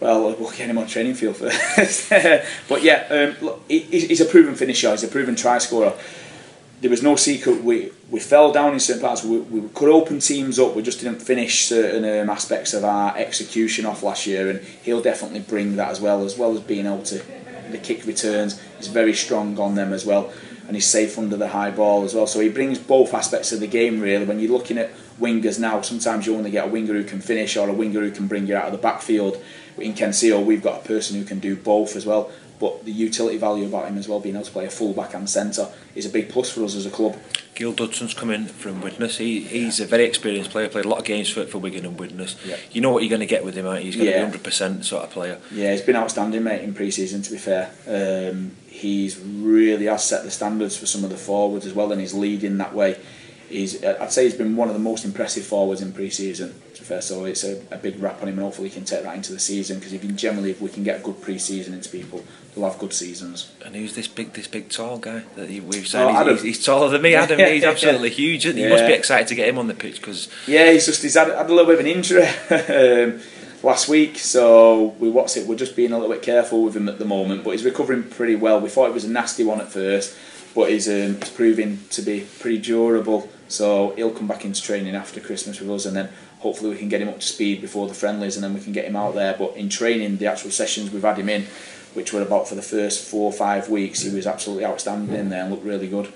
well, 0.00 0.34
we'll 0.38 0.50
get 0.50 0.68
him 0.68 0.76
on 0.76 0.86
training 0.86 1.14
field 1.14 1.36
first. 1.36 2.10
but 2.68 2.82
yeah, 2.82 3.06
um, 3.10 3.44
look, 3.44 3.62
he's 3.68 4.20
a 4.20 4.26
proven 4.26 4.54
finisher. 4.54 4.90
He's 4.90 5.04
a 5.04 5.08
proven 5.08 5.34
try 5.34 5.58
scorer. 5.58 5.94
There 6.80 6.90
was 6.90 7.02
no 7.02 7.16
secret. 7.16 7.64
We 7.64 7.92
we 8.10 8.20
fell 8.20 8.52
down 8.52 8.74
in 8.74 8.80
certain 8.80 9.02
parts. 9.02 9.24
We, 9.24 9.38
we 9.38 9.68
could 9.70 9.88
open 9.88 10.18
teams 10.18 10.58
up. 10.58 10.76
We 10.76 10.82
just 10.82 11.00
didn't 11.00 11.20
finish 11.20 11.64
certain 11.64 12.04
um, 12.04 12.30
aspects 12.30 12.74
of 12.74 12.84
our 12.84 13.16
execution 13.16 13.86
off 13.86 14.02
last 14.02 14.26
year, 14.26 14.50
and 14.50 14.60
he'll 14.60 15.02
definitely 15.02 15.40
bring 15.40 15.76
that 15.76 15.90
as 15.90 16.00
well, 16.00 16.24
as 16.24 16.36
well 16.36 16.52
as 16.52 16.60
being 16.60 16.86
able 16.86 17.02
to 17.04 17.22
the 17.70 17.78
kick 17.78 18.06
returns. 18.06 18.60
He's 18.76 18.88
very 18.88 19.14
strong 19.14 19.58
on 19.58 19.74
them 19.74 19.92
as 19.92 20.04
well, 20.04 20.32
and 20.66 20.76
he's 20.76 20.86
safe 20.86 21.18
under 21.18 21.36
the 21.36 21.48
high 21.48 21.70
ball 21.70 22.04
as 22.04 22.14
well. 22.14 22.26
So 22.26 22.40
he 22.40 22.50
brings 22.50 22.78
both 22.78 23.14
aspects 23.14 23.52
of 23.52 23.60
the 23.60 23.66
game 23.66 24.00
really. 24.00 24.26
When 24.26 24.38
you're 24.38 24.52
looking 24.52 24.78
at 24.78 24.92
wingers 25.18 25.58
now, 25.58 25.80
sometimes 25.80 26.26
you 26.26 26.36
only 26.36 26.50
get 26.50 26.66
a 26.66 26.70
winger 26.70 26.92
who 26.92 27.04
can 27.04 27.20
finish 27.20 27.56
or 27.56 27.68
a 27.68 27.72
winger 27.72 28.00
who 28.00 28.10
can 28.10 28.26
bring 28.26 28.46
you 28.46 28.56
out 28.56 28.66
of 28.66 28.72
the 28.72 28.78
backfield 28.78 29.42
in 29.78 29.94
Ken 29.94 30.10
Sio, 30.10 30.44
we've 30.44 30.62
got 30.62 30.84
a 30.84 30.86
person 30.86 31.18
who 31.18 31.24
can 31.24 31.40
do 31.40 31.56
both 31.56 31.96
as 31.96 32.06
well. 32.06 32.30
but 32.58 32.84
the 32.84 32.92
utility 32.92 33.36
value 33.36 33.66
about 33.66 33.88
him 33.88 33.98
as 33.98 34.08
well, 34.08 34.20
being 34.20 34.34
able 34.34 34.44
to 34.44 34.50
play 34.50 34.66
a 34.66 34.70
full 34.70 34.92
back 34.92 35.14
and 35.14 35.28
centre, 35.28 35.68
is 35.94 36.06
a 36.06 36.08
big 36.08 36.28
plus 36.28 36.50
for 36.50 36.64
us 36.64 36.74
as 36.74 36.86
a 36.86 36.90
club. 36.90 37.16
Gil 37.54 37.72
Dudson's 37.72 38.14
come 38.14 38.30
in 38.30 38.46
from 38.46 38.80
Widnes. 38.80 39.18
He, 39.18 39.40
he's 39.40 39.78
a 39.78 39.86
very 39.86 40.04
experienced 40.04 40.50
player, 40.50 40.68
played 40.68 40.84
a 40.84 40.88
lot 40.88 40.98
of 40.98 41.04
games 41.04 41.30
for, 41.30 41.46
for 41.46 41.58
Wigan 41.58 41.86
and 41.86 41.98
Widnes. 41.98 42.36
Yeah. 42.44 42.56
You 42.72 42.80
know 42.80 42.90
what 42.90 43.02
you're 43.02 43.10
going 43.10 43.20
to 43.20 43.26
get 43.26 43.44
with 43.44 43.54
him, 43.54 43.66
aren't 43.66 43.84
you? 43.84 43.92
He's 43.92 43.96
going 43.96 44.08
yeah. 44.08 44.28
to 44.28 44.38
be 44.38 44.50
100% 44.50 44.84
sort 44.84 45.04
of 45.04 45.10
player. 45.10 45.38
Yeah, 45.52 45.70
he's 45.72 45.82
been 45.82 45.96
outstanding, 45.96 46.42
mate, 46.42 46.62
in 46.62 46.74
pre 46.74 46.90
season, 46.90 47.22
to 47.22 47.30
be 47.30 47.38
fair. 47.38 47.70
Um, 47.86 48.56
he's 48.66 49.18
really 49.18 49.86
has 49.86 50.04
set 50.04 50.24
the 50.24 50.30
standards 50.30 50.76
for 50.76 50.86
some 50.86 51.04
of 51.04 51.10
the 51.10 51.16
forwards 51.16 51.64
as 51.64 51.74
well, 51.74 51.92
and 51.92 52.00
he's 52.00 52.14
leading 52.14 52.58
that 52.58 52.74
way. 52.74 52.98
He's 53.48 53.82
I'd 53.84 54.12
say 54.12 54.24
he's 54.24 54.34
been 54.34 54.56
one 54.56 54.68
of 54.68 54.74
the 54.74 54.80
most 54.80 55.04
impressive 55.04 55.44
forwards 55.44 55.80
in 55.80 55.92
pre-season. 55.92 56.50
fair, 56.74 57.00
so 57.00 57.24
it's 57.24 57.44
a, 57.44 57.62
a 57.70 57.78
big 57.78 58.00
rap 58.00 58.20
on 58.22 58.28
him, 58.28 58.38
and 58.38 58.44
hopefully 58.44 58.68
he 58.68 58.74
can 58.74 58.84
take 58.84 59.02
that 59.02 59.14
into 59.16 59.32
the 59.32 59.38
season. 59.38 59.78
Because 59.78 59.92
if 59.92 60.04
you 60.04 60.12
generally, 60.12 60.50
if 60.50 60.60
we 60.60 60.68
can 60.68 60.84
get 60.84 61.00
a 61.00 61.02
good 61.02 61.20
pre-season 61.20 61.74
into 61.74 61.88
people, 61.88 62.24
they'll 62.54 62.68
have 62.68 62.78
good 62.78 62.92
seasons. 62.92 63.52
And 63.64 63.74
who's 63.74 63.94
this 63.94 64.08
big, 64.08 64.32
this 64.32 64.46
big 64.46 64.68
tall 64.68 64.98
guy 64.98 65.22
that 65.36 65.48
we've 65.48 65.86
said? 65.86 66.04
Oh, 66.04 66.32
he's, 66.32 66.42
he's, 66.42 66.64
taller 66.64 66.90
than 66.90 67.02
me, 67.02 67.14
Adam. 67.14 67.38
he's 67.38 67.64
absolutely 67.64 68.10
huge. 68.22 68.46
Isn't 68.46 68.56
he? 68.56 68.62
Yeah. 68.62 68.68
you 68.68 68.74
must 68.74 68.86
be 68.86 68.92
excited 68.92 69.28
to 69.28 69.34
get 69.34 69.48
him 69.48 69.58
on 69.58 69.68
the 69.68 69.74
pitch 69.74 70.00
because 70.00 70.28
yeah, 70.46 70.70
he's 70.72 70.86
just 70.86 71.02
he's 71.02 71.14
had, 71.14 71.28
had 71.28 71.46
a 71.48 71.54
little 71.54 71.66
bit 71.66 71.74
of 71.74 71.80
an 71.80 71.86
injury. 71.86 72.26
um, 72.50 73.20
last 73.64 73.88
week, 73.88 74.18
so 74.18 74.94
we 75.00 75.10
what's 75.10 75.36
it? 75.36 75.48
We're 75.48 75.56
just 75.56 75.74
being 75.74 75.92
a 75.92 75.98
little 75.98 76.14
bit 76.14 76.22
careful 76.22 76.62
with 76.62 76.76
him 76.76 76.88
at 76.88 76.98
the 76.98 77.04
moment, 77.04 77.42
but 77.42 77.50
he's 77.50 77.64
recovering 77.64 78.04
pretty 78.04 78.36
well. 78.36 78.60
We 78.60 78.68
thought 78.68 78.88
it 78.88 78.94
was 78.94 79.04
a 79.04 79.10
nasty 79.10 79.42
one 79.42 79.60
at 79.60 79.72
first, 79.72 80.16
but 80.54 80.70
he's, 80.70 80.86
um, 80.88 81.16
he's 81.16 81.30
proving 81.30 81.80
to 81.90 82.02
be 82.02 82.26
pretty 82.38 82.58
durable. 82.58 83.28
So 83.54 83.94
he'll 83.96 84.10
come 84.10 84.26
back 84.26 84.44
into 84.44 84.60
training 84.60 84.94
after 84.94 85.20
Christmas 85.20 85.60
with 85.60 85.70
us, 85.70 85.86
and 85.86 85.96
then 85.96 86.08
hopefully 86.40 86.70
we 86.70 86.76
can 86.76 86.88
get 86.88 87.00
him 87.00 87.08
up 87.08 87.20
to 87.20 87.26
speed 87.26 87.60
before 87.60 87.86
the 87.86 87.94
friendlies, 87.94 88.36
and 88.36 88.44
then 88.44 88.52
we 88.52 88.60
can 88.60 88.72
get 88.72 88.84
him 88.84 88.96
out 88.96 89.14
there. 89.14 89.34
But 89.38 89.56
in 89.56 89.68
training, 89.68 90.18
the 90.18 90.26
actual 90.26 90.50
sessions 90.50 90.90
we've 90.90 91.02
had 91.02 91.18
him 91.18 91.28
in, 91.28 91.46
which 91.94 92.12
were 92.12 92.22
about 92.22 92.48
for 92.48 92.56
the 92.56 92.62
first 92.62 93.08
four 93.08 93.26
or 93.26 93.32
five 93.32 93.70
weeks, 93.70 94.02
he 94.02 94.14
was 94.14 94.26
absolutely 94.26 94.64
outstanding 94.64 95.14
in 95.14 95.28
there 95.30 95.42
and 95.42 95.50
looked 95.50 95.64
really 95.64 95.88
good. 95.88 96.06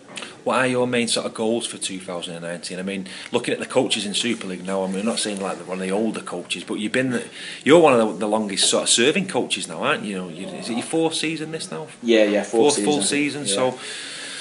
What 0.43 0.57
are 0.57 0.67
your 0.67 0.87
main 0.87 1.09
sort 1.09 1.27
of 1.27 1.35
goals 1.35 1.67
for 1.67 1.79
2019? 1.79 2.79
I 2.79 2.83
mean, 2.83 3.07
looking 3.33 3.53
at 3.53 3.61
the 3.61 3.67
coaches 3.67 4.07
in 4.07 4.15
Super 4.15 4.47
League 4.47 4.65
now, 4.65 4.83
I 4.83 4.87
mean, 4.89 5.01
I'm 5.01 5.07
not 5.07 5.19
saying 5.19 5.41
like 5.41 5.59
one 5.69 5.79
of 5.79 5.87
the 5.87 5.93
older 5.93 6.23
coaches, 6.23 6.65
but 6.65 6.75
you've 6.75 6.93
been, 6.93 7.11
the, 7.11 7.25
you're 7.65 7.81
one 7.81 7.99
of 7.99 8.09
the, 8.09 8.15
the, 8.21 8.29
longest 8.29 8.69
sort 8.69 8.85
of 8.85 8.89
serving 8.89 9.29
coaches 9.29 9.69
now, 9.69 9.83
aren't 9.83 10.05
you? 10.05 10.29
you 10.29 10.47
know, 10.47 10.53
you, 10.53 10.59
is 10.59 10.69
it 10.69 10.75
your 10.75 10.83
fourth 10.83 11.15
season 11.15 11.53
this 11.53 11.71
now? 11.71 11.87
Yeah, 12.03 12.25
yeah, 12.25 12.43
fourth, 12.43 12.51
fourth 12.51 12.75
season. 12.75 12.93
full 12.93 13.03
season. 13.03 13.41
Yeah. 13.43 13.55
So 13.55 13.79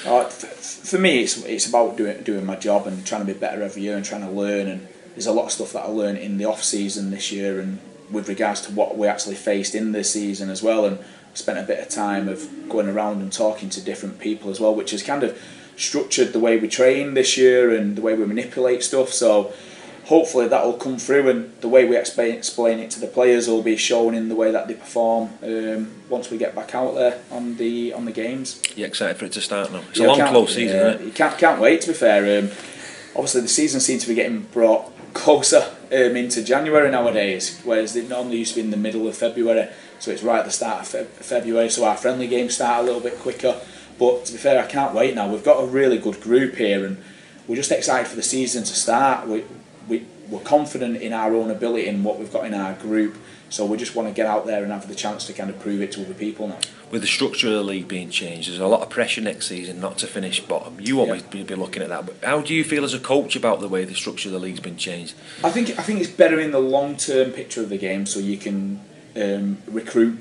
uh, 0.07 0.23
for 0.25 0.97
me, 0.97 1.19
it's 1.19 1.37
it's 1.45 1.67
about 1.67 1.97
doing 1.97 2.23
doing 2.23 2.45
my 2.45 2.55
job 2.55 2.87
and 2.87 3.05
trying 3.05 3.25
to 3.25 3.33
be 3.33 3.37
better 3.37 3.61
every 3.61 3.81
year 3.83 3.95
and 3.95 4.05
trying 4.05 4.21
to 4.21 4.31
learn. 4.31 4.67
And 4.67 4.87
there's 5.11 5.27
a 5.27 5.33
lot 5.33 5.45
of 5.45 5.51
stuff 5.51 5.73
that 5.73 5.85
I 5.85 5.89
learned 5.89 6.19
in 6.19 6.37
the 6.37 6.45
off 6.45 6.63
season 6.63 7.11
this 7.11 7.31
year, 7.31 7.59
and 7.59 7.79
with 8.11 8.29
regards 8.29 8.61
to 8.61 8.71
what 8.71 8.97
we 8.97 9.07
actually 9.07 9.35
faced 9.35 9.75
in 9.75 9.91
this 9.91 10.11
season 10.11 10.49
as 10.49 10.63
well. 10.63 10.85
And 10.85 10.99
spent 11.37 11.59
a 11.59 11.63
bit 11.63 11.79
of 11.79 11.89
time 11.89 12.27
of 12.27 12.49
going 12.67 12.89
around 12.89 13.21
and 13.21 13.31
talking 13.31 13.69
to 13.69 13.81
different 13.81 14.19
people 14.19 14.49
as 14.49 14.59
well, 14.59 14.73
which 14.73 14.91
has 14.91 15.03
kind 15.03 15.23
of 15.23 15.39
structured 15.75 16.33
the 16.33 16.39
way 16.39 16.57
we 16.57 16.67
train 16.67 17.13
this 17.13 17.37
year 17.37 17.73
and 17.75 17.95
the 17.95 18.01
way 18.01 18.15
we 18.15 18.25
manipulate 18.25 18.83
stuff. 18.83 19.09
So 19.13 19.53
hopefully 20.07 20.47
that 20.47 20.65
will 20.65 20.73
come 20.73 20.97
through 20.97 21.29
and 21.29 21.61
the 21.61 21.67
way 21.67 21.85
we 21.85 21.97
explain, 21.97 22.33
explain 22.33 22.79
it 22.79 22.89
to 22.89 22.99
the 22.99 23.07
players 23.07 23.47
will 23.47 23.61
be 23.61 23.75
shown 23.75 24.15
in 24.15 24.29
the 24.29 24.35
way 24.35 24.51
that 24.51 24.67
they 24.67 24.73
perform 24.73 25.29
um, 25.43 25.91
once 26.09 26.31
we 26.31 26.37
get 26.37 26.55
back 26.55 26.73
out 26.73 26.95
there 26.95 27.21
on 27.29 27.57
the 27.57 27.91
on 27.93 28.05
the 28.05 28.11
games. 28.11 28.61
You 28.75 28.85
excited 28.85 29.17
for 29.17 29.25
it 29.25 29.33
to 29.33 29.41
start 29.41 29.71
now? 29.71 29.81
It's 29.89 29.99
yeah, 29.99 30.07
a 30.07 30.09
long 30.09 30.27
close 30.29 30.55
season, 30.55 30.77
yeah, 30.77 30.99
You 30.99 31.11
can't, 31.11 31.37
can't 31.37 31.59
wait 31.59 31.81
to 31.81 31.89
be 31.89 31.93
fair. 31.93 32.39
Um, 32.39 32.51
obviously 33.15 33.41
the 33.41 33.47
season 33.49 33.79
seems 33.81 34.03
to 34.03 34.07
be 34.07 34.15
getting 34.15 34.43
brought 34.43 34.91
closer 35.13 35.63
um, 35.91 36.15
into 36.15 36.41
January 36.43 36.89
nowadays, 36.89 37.59
whereas 37.65 37.95
it 37.95 38.07
normally 38.07 38.37
used 38.37 38.53
to 38.53 38.61
be 38.61 38.65
in 38.65 38.71
the 38.71 38.77
middle 38.77 39.07
of 39.07 39.17
February, 39.17 39.67
so 39.99 40.11
it's 40.11 40.23
right 40.23 40.39
at 40.39 40.45
the 40.45 40.51
start 40.51 40.81
of 40.81 40.87
Fe- 40.87 41.03
February, 41.05 41.69
so 41.69 41.83
our 41.83 41.97
friendly 41.97 42.27
games 42.27 42.55
start 42.55 42.81
a 42.81 42.85
little 42.85 43.01
bit 43.01 43.17
quicker. 43.19 43.59
But 43.99 44.25
to 44.25 44.31
be 44.33 44.37
fair, 44.37 44.63
I 44.63 44.67
can't 44.67 44.93
wait 44.93 45.15
now. 45.15 45.27
We've 45.27 45.43
got 45.43 45.63
a 45.63 45.65
really 45.65 45.97
good 45.97 46.21
group 46.21 46.55
here 46.55 46.85
and 46.85 46.97
we're 47.47 47.55
just 47.55 47.71
excited 47.71 48.07
for 48.07 48.15
the 48.15 48.23
season 48.23 48.63
to 48.63 48.75
start. 48.75 49.27
We, 49.27 49.43
we, 49.87 50.05
we're 50.29 50.39
confident 50.41 50.97
in 50.97 51.13
our 51.13 51.33
own 51.33 51.49
ability 51.51 51.87
and 51.87 52.03
what 52.03 52.19
we've 52.19 52.31
got 52.31 52.45
in 52.45 52.53
our 52.53 52.73
group. 52.73 53.15
So 53.49 53.65
we 53.65 53.77
just 53.77 53.95
want 53.95 54.09
to 54.09 54.13
get 54.13 54.25
out 54.25 54.45
there 54.45 54.61
and 54.63 54.71
have 54.73 54.89
the 54.89 54.95
chance 54.95 55.25
to 55.27 55.33
kind 55.33 55.49
of 55.49 55.57
prove 55.59 55.81
it 55.81 55.93
to 55.93 56.01
other 56.01 56.13
people 56.13 56.49
now. 56.49 56.57
With 56.91 57.01
the 57.01 57.07
structure 57.07 57.47
of 57.47 57.53
the 57.53 57.63
league 57.63 57.87
being 57.87 58.09
changed, 58.09 58.49
there's 58.49 58.59
a 58.59 58.67
lot 58.67 58.81
of 58.81 58.89
pressure 58.89 59.21
next 59.21 59.47
season 59.47 59.79
not 59.79 59.97
to 59.99 60.07
finish 60.07 60.41
bottom. 60.41 60.77
You 60.81 60.99
always 60.99 61.23
Yeah. 61.33 61.43
be, 61.43 61.55
looking 61.55 61.81
at 61.81 61.89
that. 61.89 62.05
But 62.05 62.15
how 62.23 62.41
do 62.41 62.53
you 62.53 62.65
feel 62.65 62.83
as 62.83 62.93
a 62.93 62.99
coach 62.99 63.35
about 63.37 63.61
the 63.61 63.69
way 63.69 63.85
the 63.85 63.95
structure 63.95 64.27
of 64.29 64.33
the 64.33 64.39
league's 64.39 64.59
been 64.59 64.77
changed? 64.77 65.13
I 65.43 65.49
think 65.49 65.69
I 65.79 65.83
think 65.83 66.01
it's 66.01 66.09
better 66.09 66.39
in 66.39 66.51
the 66.51 66.59
long 66.59 66.97
term 66.97 67.31
picture 67.31 67.61
of 67.61 67.69
the 67.69 67.77
game, 67.77 68.05
so 68.05 68.19
you 68.19 68.37
can 68.37 68.81
um, 69.15 69.57
recruit 69.67 70.19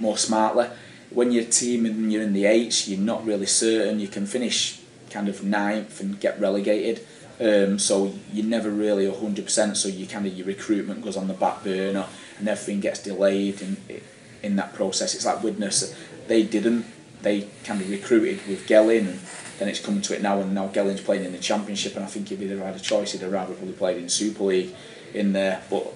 more 0.00 0.18
smartly. 0.18 0.66
When 1.10 1.30
you're 1.30 1.44
team 1.44 1.86
and 1.86 2.12
you're 2.12 2.22
in 2.22 2.32
the 2.32 2.46
eights, 2.46 2.88
you're 2.88 2.98
not 2.98 3.24
really 3.24 3.46
certain. 3.46 4.00
You 4.00 4.08
can 4.08 4.26
finish 4.26 4.80
kind 5.10 5.28
of 5.28 5.44
ninth 5.44 6.00
and 6.00 6.18
get 6.18 6.40
relegated. 6.40 7.06
Um, 7.40 7.78
so 7.78 8.14
you're 8.32 8.46
never 8.46 8.70
really 8.70 9.12
hundred 9.12 9.44
percent. 9.44 9.76
So 9.76 9.88
you 9.88 10.06
kind 10.06 10.26
of 10.26 10.34
your 10.34 10.46
recruitment 10.46 11.02
goes 11.02 11.16
on 11.16 11.28
the 11.28 11.34
back 11.34 11.64
burner, 11.64 12.06
and 12.38 12.48
everything 12.48 12.80
gets 12.80 13.02
delayed 13.02 13.60
in 13.60 13.76
in 14.42 14.56
that 14.56 14.74
process. 14.74 15.14
It's 15.14 15.26
like 15.26 15.42
Widnes, 15.42 15.94
they 16.28 16.42
didn't. 16.42 16.86
They 17.22 17.48
kind 17.64 17.80
of 17.80 17.90
recruited 17.90 18.46
with 18.46 18.66
Gellin, 18.66 19.08
and 19.08 19.20
then 19.58 19.68
it's 19.68 19.80
coming 19.80 20.02
to 20.02 20.14
it 20.14 20.22
now, 20.22 20.40
and 20.40 20.54
now 20.54 20.68
Gellin's 20.68 21.00
playing 21.00 21.24
in 21.24 21.32
the 21.32 21.38
Championship, 21.38 21.96
and 21.96 22.04
I 22.04 22.08
think 22.08 22.28
he'd 22.28 22.50
have 22.50 22.60
had 22.60 22.76
a 22.76 22.80
choice, 22.80 23.12
he'd 23.12 23.22
rather 23.22 23.54
probably 23.54 23.72
played 23.72 23.96
in 23.96 24.08
Super 24.08 24.44
League 24.44 24.74
in 25.14 25.32
there. 25.32 25.62
But 25.70 25.92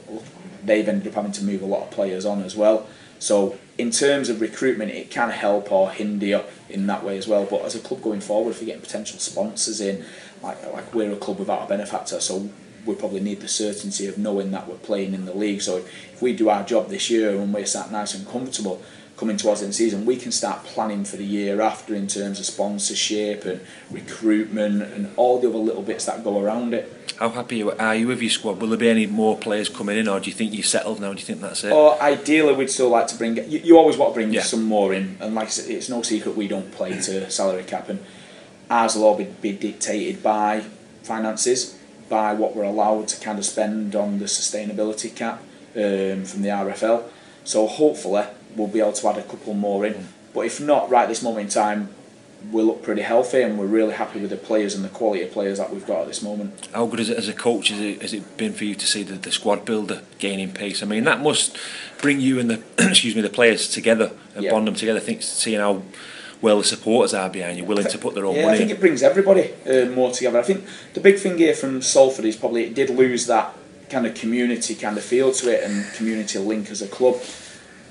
they've 0.65 0.89
ended 0.89 1.09
up 1.09 1.15
having 1.15 1.33
to 1.33 1.45
move 1.45 1.63
a 1.63 1.67
lot 1.67 1.83
of 1.83 1.91
players 1.91 2.25
on 2.25 2.43
as 2.43 2.57
well. 2.57 2.87
So 3.19 3.59
in 3.77 3.91
terms 3.91 4.29
of 4.29 4.41
recruitment, 4.41 4.93
it 4.93 5.11
can 5.11 5.31
help 5.31 5.73
or 5.73 5.91
hinder 5.91 6.45
in 6.69 6.87
that 6.87 7.05
way 7.05 7.19
as 7.19 7.27
well. 7.27 7.45
But 7.45 7.63
as 7.63 7.75
a 7.75 7.81
club 7.81 8.03
going 8.03 8.21
forward, 8.21 8.53
if 8.53 8.61
we're 8.61 8.67
getting 8.67 8.81
potential 8.81 9.19
sponsors 9.19 9.81
in, 9.81 10.05
like 10.43 10.59
like 10.73 10.95
we're 10.95 11.13
a 11.13 11.17
club 11.17 11.39
without 11.39 11.65
a 11.65 11.69
benefactor, 11.69 12.21
so 12.21 12.49
we 12.87 12.95
probably 12.95 13.21
need 13.21 13.41
the 13.41 13.49
certainty 13.49 14.07
of 14.07 14.17
knowing 14.19 14.51
that 14.53 14.67
we're 14.69 14.77
playing 14.77 15.13
in 15.15 15.25
the 15.27 15.35
league. 15.35 15.61
So 15.63 15.79
if 15.79 16.23
we 16.23 16.33
do 16.35 16.49
our 16.49 16.63
job 16.65 16.89
this 16.89 17.11
year 17.11 17.31
and 17.37 17.53
we're 17.53 17.67
sat 17.67 17.91
nice 17.93 18.15
and 18.15 18.27
comfortable 18.27 18.81
coming 19.19 19.37
towards 19.37 19.61
the 19.61 19.67
end 19.67 19.73
of 19.73 19.77
the 19.79 19.85
season, 19.85 20.07
we 20.07 20.17
can 20.17 20.31
start 20.33 20.63
planning 20.65 21.05
for 21.05 21.17
the 21.17 21.25
year 21.25 21.61
after 21.61 21.93
in 21.95 22.07
terms 22.07 22.39
of 22.39 22.47
sponsorship 22.47 23.45
and 23.45 23.61
recruitment 23.91 24.83
and 24.83 25.11
all 25.17 25.41
the 25.41 25.49
other 25.49 25.59
little 25.59 25.83
bits 25.83 26.07
that 26.07 26.23
go 26.25 26.41
around 26.41 26.73
it. 26.75 26.93
How 27.19 27.29
happy 27.31 27.63
are 27.65 27.95
you 27.97 28.07
with 28.07 28.23
your 28.23 28.31
squad? 28.31 28.61
Will 28.61 28.69
there 28.69 28.79
be 28.79 28.89
any 28.89 29.07
more 29.07 29.37
players 29.37 29.69
coming 29.69 29.99
in, 29.99 30.07
or 30.07 30.21
do 30.21 30.31
you 30.31 30.37
think 30.37 30.55
you're 30.55 30.63
settled 30.63 31.01
now? 31.01 31.13
Do 31.13 31.19
you 31.19 31.25
think 31.25 31.41
that's 31.41 31.65
it? 31.65 31.73
Or 31.73 32.01
ideally, 32.01 32.55
we'd 32.55 32.71
still 32.71 32.91
like 32.91 33.09
to 33.09 33.17
bring. 33.19 33.37
You, 33.37 33.59
you 33.59 33.77
always 33.77 33.97
want 33.97 34.13
to 34.13 34.15
bring 34.15 34.33
Yeah. 34.33 34.43
some 34.43 34.63
more 34.63 34.95
in, 34.95 35.17
and 35.21 35.35
like 35.35 35.49
I 35.49 35.51
said, 35.51 35.69
it's 35.71 35.89
no 35.89 36.03
secret 36.03 36.37
we 36.37 36.47
don't 36.47 36.71
play 36.71 36.93
to 37.01 37.29
salary 37.29 37.65
cap, 37.65 37.89
and 37.89 37.99
ours 38.71 38.95
will 38.97 39.05
all 39.05 39.17
be, 39.17 39.25
be 39.25 39.53
dictated 39.53 40.23
by 40.23 40.65
finances, 41.03 41.79
by 42.09 42.33
what 42.33 42.55
we're 42.55 42.65
allowed 42.65 43.09
to 43.09 43.21
kind 43.21 43.39
of 43.39 43.45
spend 43.45 43.95
on 43.95 44.19
the 44.19 44.25
sustainability 44.27 45.15
cap 45.15 45.41
um, 45.77 46.25
from 46.25 46.43
the 46.43 46.49
RFL. 46.49 47.05
So 47.45 47.67
hopefully, 47.67 48.25
we'll 48.57 48.69
be 48.69 48.81
able 48.81 48.93
to 48.93 49.09
add 49.09 49.19
a 49.19 49.23
couple 49.23 49.55
more 49.55 49.87
in. 49.87 50.09
But 50.35 50.41
if 50.43 50.61
not, 50.61 50.91
right 50.91 51.09
this 51.09 51.23
moment 51.23 51.45
in 51.45 51.49
time, 51.49 51.89
we 52.53 52.63
look 52.63 52.83
pretty 52.83 53.03
healthy, 53.03 53.43
and 53.43 53.59
we're 53.59 53.67
really 53.67 53.95
happy 53.95 54.21
with 54.21 54.31
the 54.31 54.37
players 54.37 54.75
and 54.75 54.85
the 54.85 54.89
quality 54.89 55.23
of 55.23 55.33
players 55.33 55.59
that 55.59 55.73
we've 55.73 55.87
got 55.87 56.03
at 56.03 56.07
this 56.07 56.23
moment. 56.23 56.69
How 56.73 56.87
good 56.87 57.01
is 57.01 57.11
it 57.11 57.19
as 57.19 57.29
a 57.29 57.33
coach? 57.33 57.69
Has 57.71 57.81
it, 57.81 58.01
has 58.03 58.13
it 58.13 58.37
been 58.37 58.53
for 58.53 58.65
you 58.65 58.75
to 58.77 58.87
see 58.87 59.03
the, 59.03 59.15
the 59.15 59.33
squad 59.33 59.65
builder 59.65 60.03
gaining 60.19 60.53
pace? 60.53 60.83
I 60.83 60.87
mean, 60.87 61.05
that 61.05 61.21
must 61.21 61.57
bring 62.01 62.21
you 62.21 62.39
and 62.39 62.49
the 62.49 62.63
excuse 62.79 63.17
me 63.17 63.23
the 63.23 63.29
players 63.29 63.67
together 63.69 64.13
and 64.37 64.45
Yeah. 64.45 64.53
bond 64.53 64.69
them 64.69 64.75
together. 64.77 65.01
Think 65.01 65.23
seeing 65.23 65.59
how 65.59 65.83
well 66.41 66.59
the 66.59 66.65
supporters 66.65 67.15
are 67.15 67.29
behind 67.29 67.59
you, 67.59 67.65
willing 67.65 67.87
to 67.87 67.99
put 67.99 68.15
their 68.15 68.25
own 68.27 68.35
Yeah, 68.37 68.49
I 68.49 68.57
think 68.57 68.71
in. 68.71 68.77
it 68.77 68.81
brings 68.81 69.03
everybody 69.03 69.51
uh, 69.67 69.87
more 69.87 70.11
together. 70.11 70.39
I 70.39 70.43
think 70.43 70.65
the 70.95 71.01
big 71.01 71.19
thing 71.19 71.39
here 71.39 71.55
from 71.55 71.83
Salford 71.83 72.25
is 72.25 72.37
probably 72.37 72.65
it 72.65 72.75
did 72.75 72.91
lose 72.91 73.27
that 73.27 73.55
kind 73.91 74.07
of 74.07 74.15
community 74.15 74.75
kind 74.75 74.97
of 74.99 75.05
feel 75.05 75.33
to 75.33 75.51
it 75.51 75.65
and 75.65 75.93
community 75.95 76.39
link 76.39 76.71
as 76.71 76.83
a 76.83 76.89
club. 76.89 77.17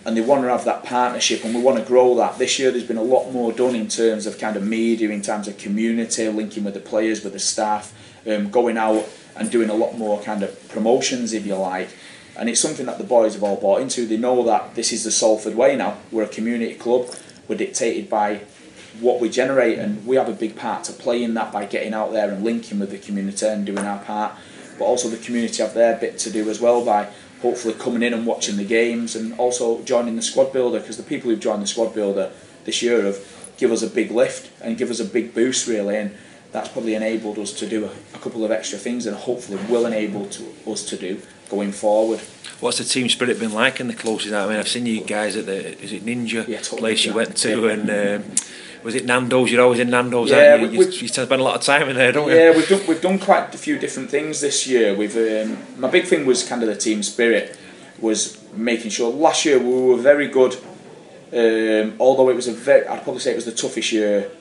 And 0.05 0.15
they 0.15 0.21
want 0.21 0.43
to 0.43 0.47
have 0.47 0.63
that 0.63 0.85
partnership, 0.85 1.43
and 1.43 1.53
we 1.53 1.61
want 1.61 1.79
to 1.79 1.83
grow 1.83 2.15
that. 2.15 2.37
This 2.37 2.57
year, 2.59 2.71
there's 2.71 2.85
been 2.85 2.95
a 2.95 3.03
lot 3.03 3.29
more 3.31 3.51
done 3.51 3.75
in 3.75 3.89
terms 3.89 4.25
of 4.25 4.39
kind 4.39 4.55
of 4.55 4.63
media, 4.65 5.09
in 5.09 5.21
terms 5.21 5.49
of 5.49 5.57
community, 5.57 6.29
linking 6.29 6.63
with 6.63 6.75
the 6.75 6.79
players, 6.79 7.25
with 7.25 7.33
the 7.33 7.39
staff, 7.39 7.93
um, 8.25 8.49
going 8.49 8.77
out 8.77 9.05
and 9.35 9.51
doing 9.51 9.69
a 9.69 9.73
lot 9.73 9.97
more 9.97 10.21
kind 10.21 10.43
of 10.43 10.69
promotions, 10.69 11.33
if 11.33 11.45
you 11.45 11.55
like. 11.55 11.89
And 12.37 12.47
it's 12.47 12.61
something 12.61 12.85
that 12.85 12.99
the 12.99 13.03
boys 13.03 13.33
have 13.33 13.43
all 13.43 13.57
bought 13.57 13.81
into. 13.81 14.05
They 14.05 14.15
know 14.15 14.43
that 14.43 14.75
this 14.75 14.93
is 14.93 15.03
the 15.03 15.11
Salford 15.11 15.55
way 15.55 15.75
now. 15.75 15.97
We're 16.09 16.23
a 16.23 16.29
community 16.29 16.75
club. 16.75 17.09
We're 17.47 17.57
dictated 17.57 18.09
by 18.09 18.41
what 18.99 19.19
we 19.19 19.29
generate, 19.29 19.77
and 19.79 20.05
we 20.05 20.15
have 20.15 20.29
a 20.29 20.33
big 20.33 20.55
part 20.55 20.83
to 20.85 20.93
play 20.93 21.23
in 21.23 21.33
that 21.35 21.51
by 21.51 21.65
getting 21.65 21.93
out 21.93 22.11
there 22.11 22.29
and 22.31 22.43
linking 22.43 22.79
with 22.79 22.91
the 22.91 22.97
community 22.97 23.45
and 23.45 23.65
doing 23.65 23.85
our 23.85 24.03
part. 24.03 24.33
But 24.77 24.85
also 24.85 25.07
the 25.07 25.17
community 25.17 25.61
have 25.63 25.73
their 25.73 25.97
bit 25.97 26.17
to 26.19 26.31
do 26.31 26.49
as 26.49 26.59
well 26.59 26.83
by 26.83 27.09
hopefully 27.41 27.73
coming 27.75 28.01
in 28.01 28.13
and 28.13 28.25
watching 28.25 28.57
the 28.57 28.65
games 28.65 29.15
and 29.15 29.37
also 29.39 29.81
joining 29.83 30.15
the 30.15 30.21
squad 30.21 30.51
builder 30.51 30.79
because 30.79 30.97
the 30.97 31.03
people 31.03 31.29
who've 31.29 31.39
joined 31.39 31.61
the 31.61 31.67
squad 31.67 31.93
builder 31.93 32.31
this 32.65 32.81
year 32.81 33.03
have 33.03 33.17
give 33.57 33.71
us 33.71 33.81
a 33.81 33.87
big 33.87 34.11
lift 34.11 34.49
and 34.61 34.77
give 34.77 34.89
us 34.89 34.99
a 34.99 35.05
big 35.05 35.33
boost 35.33 35.67
really 35.67 35.97
and 35.97 36.15
that's 36.51 36.69
probably 36.69 36.95
enabled 36.95 37.37
us 37.37 37.53
to 37.53 37.67
do 37.67 37.85
a, 37.85 37.91
a 38.15 38.19
couple 38.19 38.43
of 38.43 38.51
extra 38.51 38.77
things 38.77 39.05
and 39.05 39.15
hopefully 39.15 39.59
will 39.69 39.85
enable 39.85 40.25
to, 40.27 40.43
us 40.67 40.83
to 40.85 40.97
do 40.97 41.21
going 41.49 41.71
forward. 41.71 42.19
What's 42.59 42.79
the 42.79 42.83
team 42.83 43.07
spirit 43.09 43.39
been 43.39 43.53
like 43.53 43.79
in 43.79 43.87
the 43.87 43.93
closest? 43.93 44.33
I 44.33 44.47
mean, 44.47 44.57
I've 44.57 44.67
seen 44.67 44.85
you 44.85 45.01
guys 45.01 45.35
at 45.35 45.45
the 45.45 45.79
is 45.81 45.93
it 45.93 46.05
Ninja 46.05 46.47
Yeah, 46.47 46.57
totally 46.57 46.79
place 46.79 47.05
you 47.05 47.13
went 47.13 47.35
to, 47.37 47.61
Yeah. 47.61 47.71
and 47.71 48.23
um, 48.23 48.31
was 48.83 48.95
it 48.95 49.05
Nando's? 49.05 49.51
You're 49.51 49.63
always 49.63 49.79
in 49.79 49.89
Nando's, 49.89 50.29
Yeah, 50.29 50.53
aren't 50.53 50.73
you? 50.73 50.81
You, 50.83 50.91
you 50.91 51.07
spend 51.07 51.31
a 51.31 51.43
lot 51.43 51.55
of 51.55 51.61
time 51.61 51.89
in 51.89 51.95
there, 51.95 52.11
don't 52.11 52.29
you? 52.29 52.35
Yeah, 52.35 52.55
we've 52.55 52.67
done 52.67 52.81
we've 52.87 53.01
done 53.01 53.19
quite 53.19 53.53
a 53.53 53.57
few 53.57 53.77
different 53.77 54.09
things 54.09 54.41
this 54.41 54.65
year. 54.67 54.95
We've 54.95 55.15
um, 55.17 55.57
my 55.77 55.89
big 55.89 56.05
thing 56.05 56.25
was 56.25 56.43
kind 56.47 56.63
of 56.63 56.69
the 56.69 56.75
team 56.75 57.03
spirit, 57.03 57.57
was 57.99 58.37
making 58.53 58.91
sure. 58.91 59.11
Last 59.11 59.45
year 59.45 59.59
we 59.59 59.81
were 59.93 59.97
very 59.97 60.27
good, 60.27 60.55
um, 61.33 61.95
although 61.99 62.29
it 62.29 62.35
was 62.35 62.47
a 62.47 62.53
very 62.53 62.87
I'd 62.87 63.03
probably 63.03 63.21
say 63.21 63.31
it 63.31 63.35
was 63.35 63.45
the 63.45 63.51
toughest 63.51 63.91
year 63.91 64.31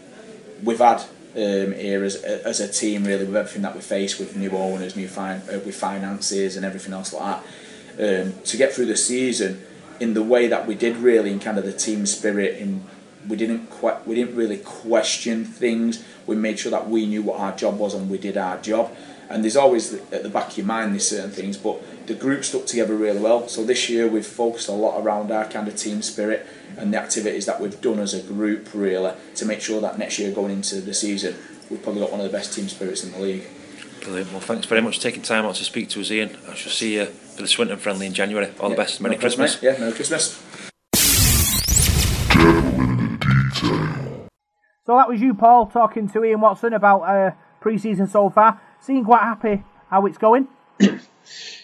we've 0.63 0.79
had 0.79 1.03
um, 1.37 1.73
here 1.75 2.03
as, 2.05 2.17
as 2.17 2.61
a 2.61 2.69
team. 2.69 3.05
Really, 3.05 3.25
with 3.25 3.37
everything 3.37 3.63
that 3.63 3.75
we 3.75 3.81
faced 3.81 4.19
with 4.19 4.37
new 4.37 4.51
owners, 4.51 4.97
new 4.97 5.09
fin- 5.09 5.43
uh, 5.53 5.61
with 5.65 5.77
finances 5.77 6.57
and 6.57 6.65
everything 6.65 6.93
else 6.93 7.13
like 7.13 7.43
that. 7.43 8.27
Um, 8.27 8.35
to 8.45 8.57
get 8.57 8.73
through 8.73 8.87
the 8.87 8.97
season 8.97 9.63
in 10.01 10.15
the 10.15 10.23
way 10.23 10.49
that 10.49 10.67
we 10.67 10.75
did, 10.75 10.97
really, 10.97 11.33
in 11.33 11.41
kind 11.41 11.59
of 11.59 11.65
the 11.65 11.73
team 11.73 12.07
spirit 12.07 12.59
in 12.59 12.85
we 13.29 13.37
didn't 13.37 13.69
que- 13.71 13.99
we 14.07 14.15
didn't 14.15 14.37
really 14.37 14.59
question 14.59 15.45
things. 15.45 16.05
We 16.27 16.37
made 16.37 16.59
sure 16.59 16.71
that 16.71 16.89
we 16.89 17.07
knew 17.07 17.23
what 17.23 17.41
our 17.41 17.57
job 17.57 17.79
was 17.79 17.95
and 17.95 18.09
we 18.09 18.19
did 18.19 18.37
our 18.37 18.59
job. 18.59 18.95
And 19.29 19.43
there's 19.43 19.57
always 19.57 19.95
at 19.95 20.23
the 20.23 20.29
back 20.29 20.49
of 20.49 20.57
your 20.59 20.67
mind 20.67 20.95
these 20.95 21.09
certain 21.09 21.31
things, 21.31 21.57
but 21.57 22.07
the 22.07 22.15
group 22.15 22.45
stuck 22.45 22.67
together 22.67 22.95
really 22.95 23.21
well. 23.21 23.49
So 23.49 23.65
this 23.65 23.89
year 23.89 24.07
we've 24.09 24.27
focused 24.27 24.69
a 24.69 24.73
lot 24.73 25.01
around 25.01 25.31
our 25.31 25.47
kind 25.47 25.67
of 25.67 25.77
team 25.77 26.03
spirit 26.03 26.47
and 26.77 26.93
the 26.93 26.99
activities 26.99 27.47
that 27.47 27.61
we've 27.61 27.81
done 27.81 27.99
as 27.99 28.15
a 28.15 28.23
group 28.23 28.69
really 28.73 29.15
to 29.35 29.45
make 29.45 29.61
sure 29.61 29.81
that 29.81 29.99
next 29.99 30.19
year 30.19 30.31
going 30.31 30.53
into 30.53 30.81
the 30.81 30.95
season 30.95 31.35
we've 31.71 31.83
probably 31.83 32.03
got 32.03 32.11
one 32.11 32.21
of 32.21 32.27
the 32.27 32.33
best 32.33 32.55
team 32.55 32.69
spirits 32.69 33.05
in 33.05 33.13
the 33.13 33.19
league. 33.19 33.45
Brilliant. 34.03 34.31
Well, 34.31 34.41
thanks 34.41 34.67
very 34.67 34.81
much 34.81 34.99
for 34.99 35.03
taking 35.03 35.23
time 35.23 35.45
out 35.45 35.57
to 35.57 35.65
speak 35.65 35.89
to 35.91 36.01
us, 36.01 36.11
Ian. 36.11 36.37
I 36.49 36.55
shall 36.55 36.71
see 36.71 36.95
you 36.95 37.07
for 37.07 37.43
the 37.43 37.49
Swinton 37.49 37.79
friendly 37.79 38.07
in 38.07 38.15
January. 38.15 38.53
All 38.61 38.71
the 38.71 38.77
best. 38.77 39.01
Merry 39.01 39.17
no 39.17 39.21
problem, 39.21 39.39
Christmas. 39.41 39.63
mate. 39.63 39.73
Yeah, 39.73 39.81
Merry 39.81 39.93
Christmas. 39.93 40.43
So 44.87 44.95
that 44.97 45.09
was 45.09 45.21
you, 45.21 45.35
Paul, 45.35 45.67
talking 45.67 46.09
to 46.11 46.25
Ian 46.25 46.41
Watson 46.41 46.73
about 46.73 47.01
uh, 47.01 47.33
pre-season 47.61 48.07
so 48.07 48.31
far. 48.31 48.61
Seeing 48.87 49.05
quite 49.05 49.23
happy 49.23 49.65
how 49.91 50.07
it's 50.07 50.17
going. 50.17 50.47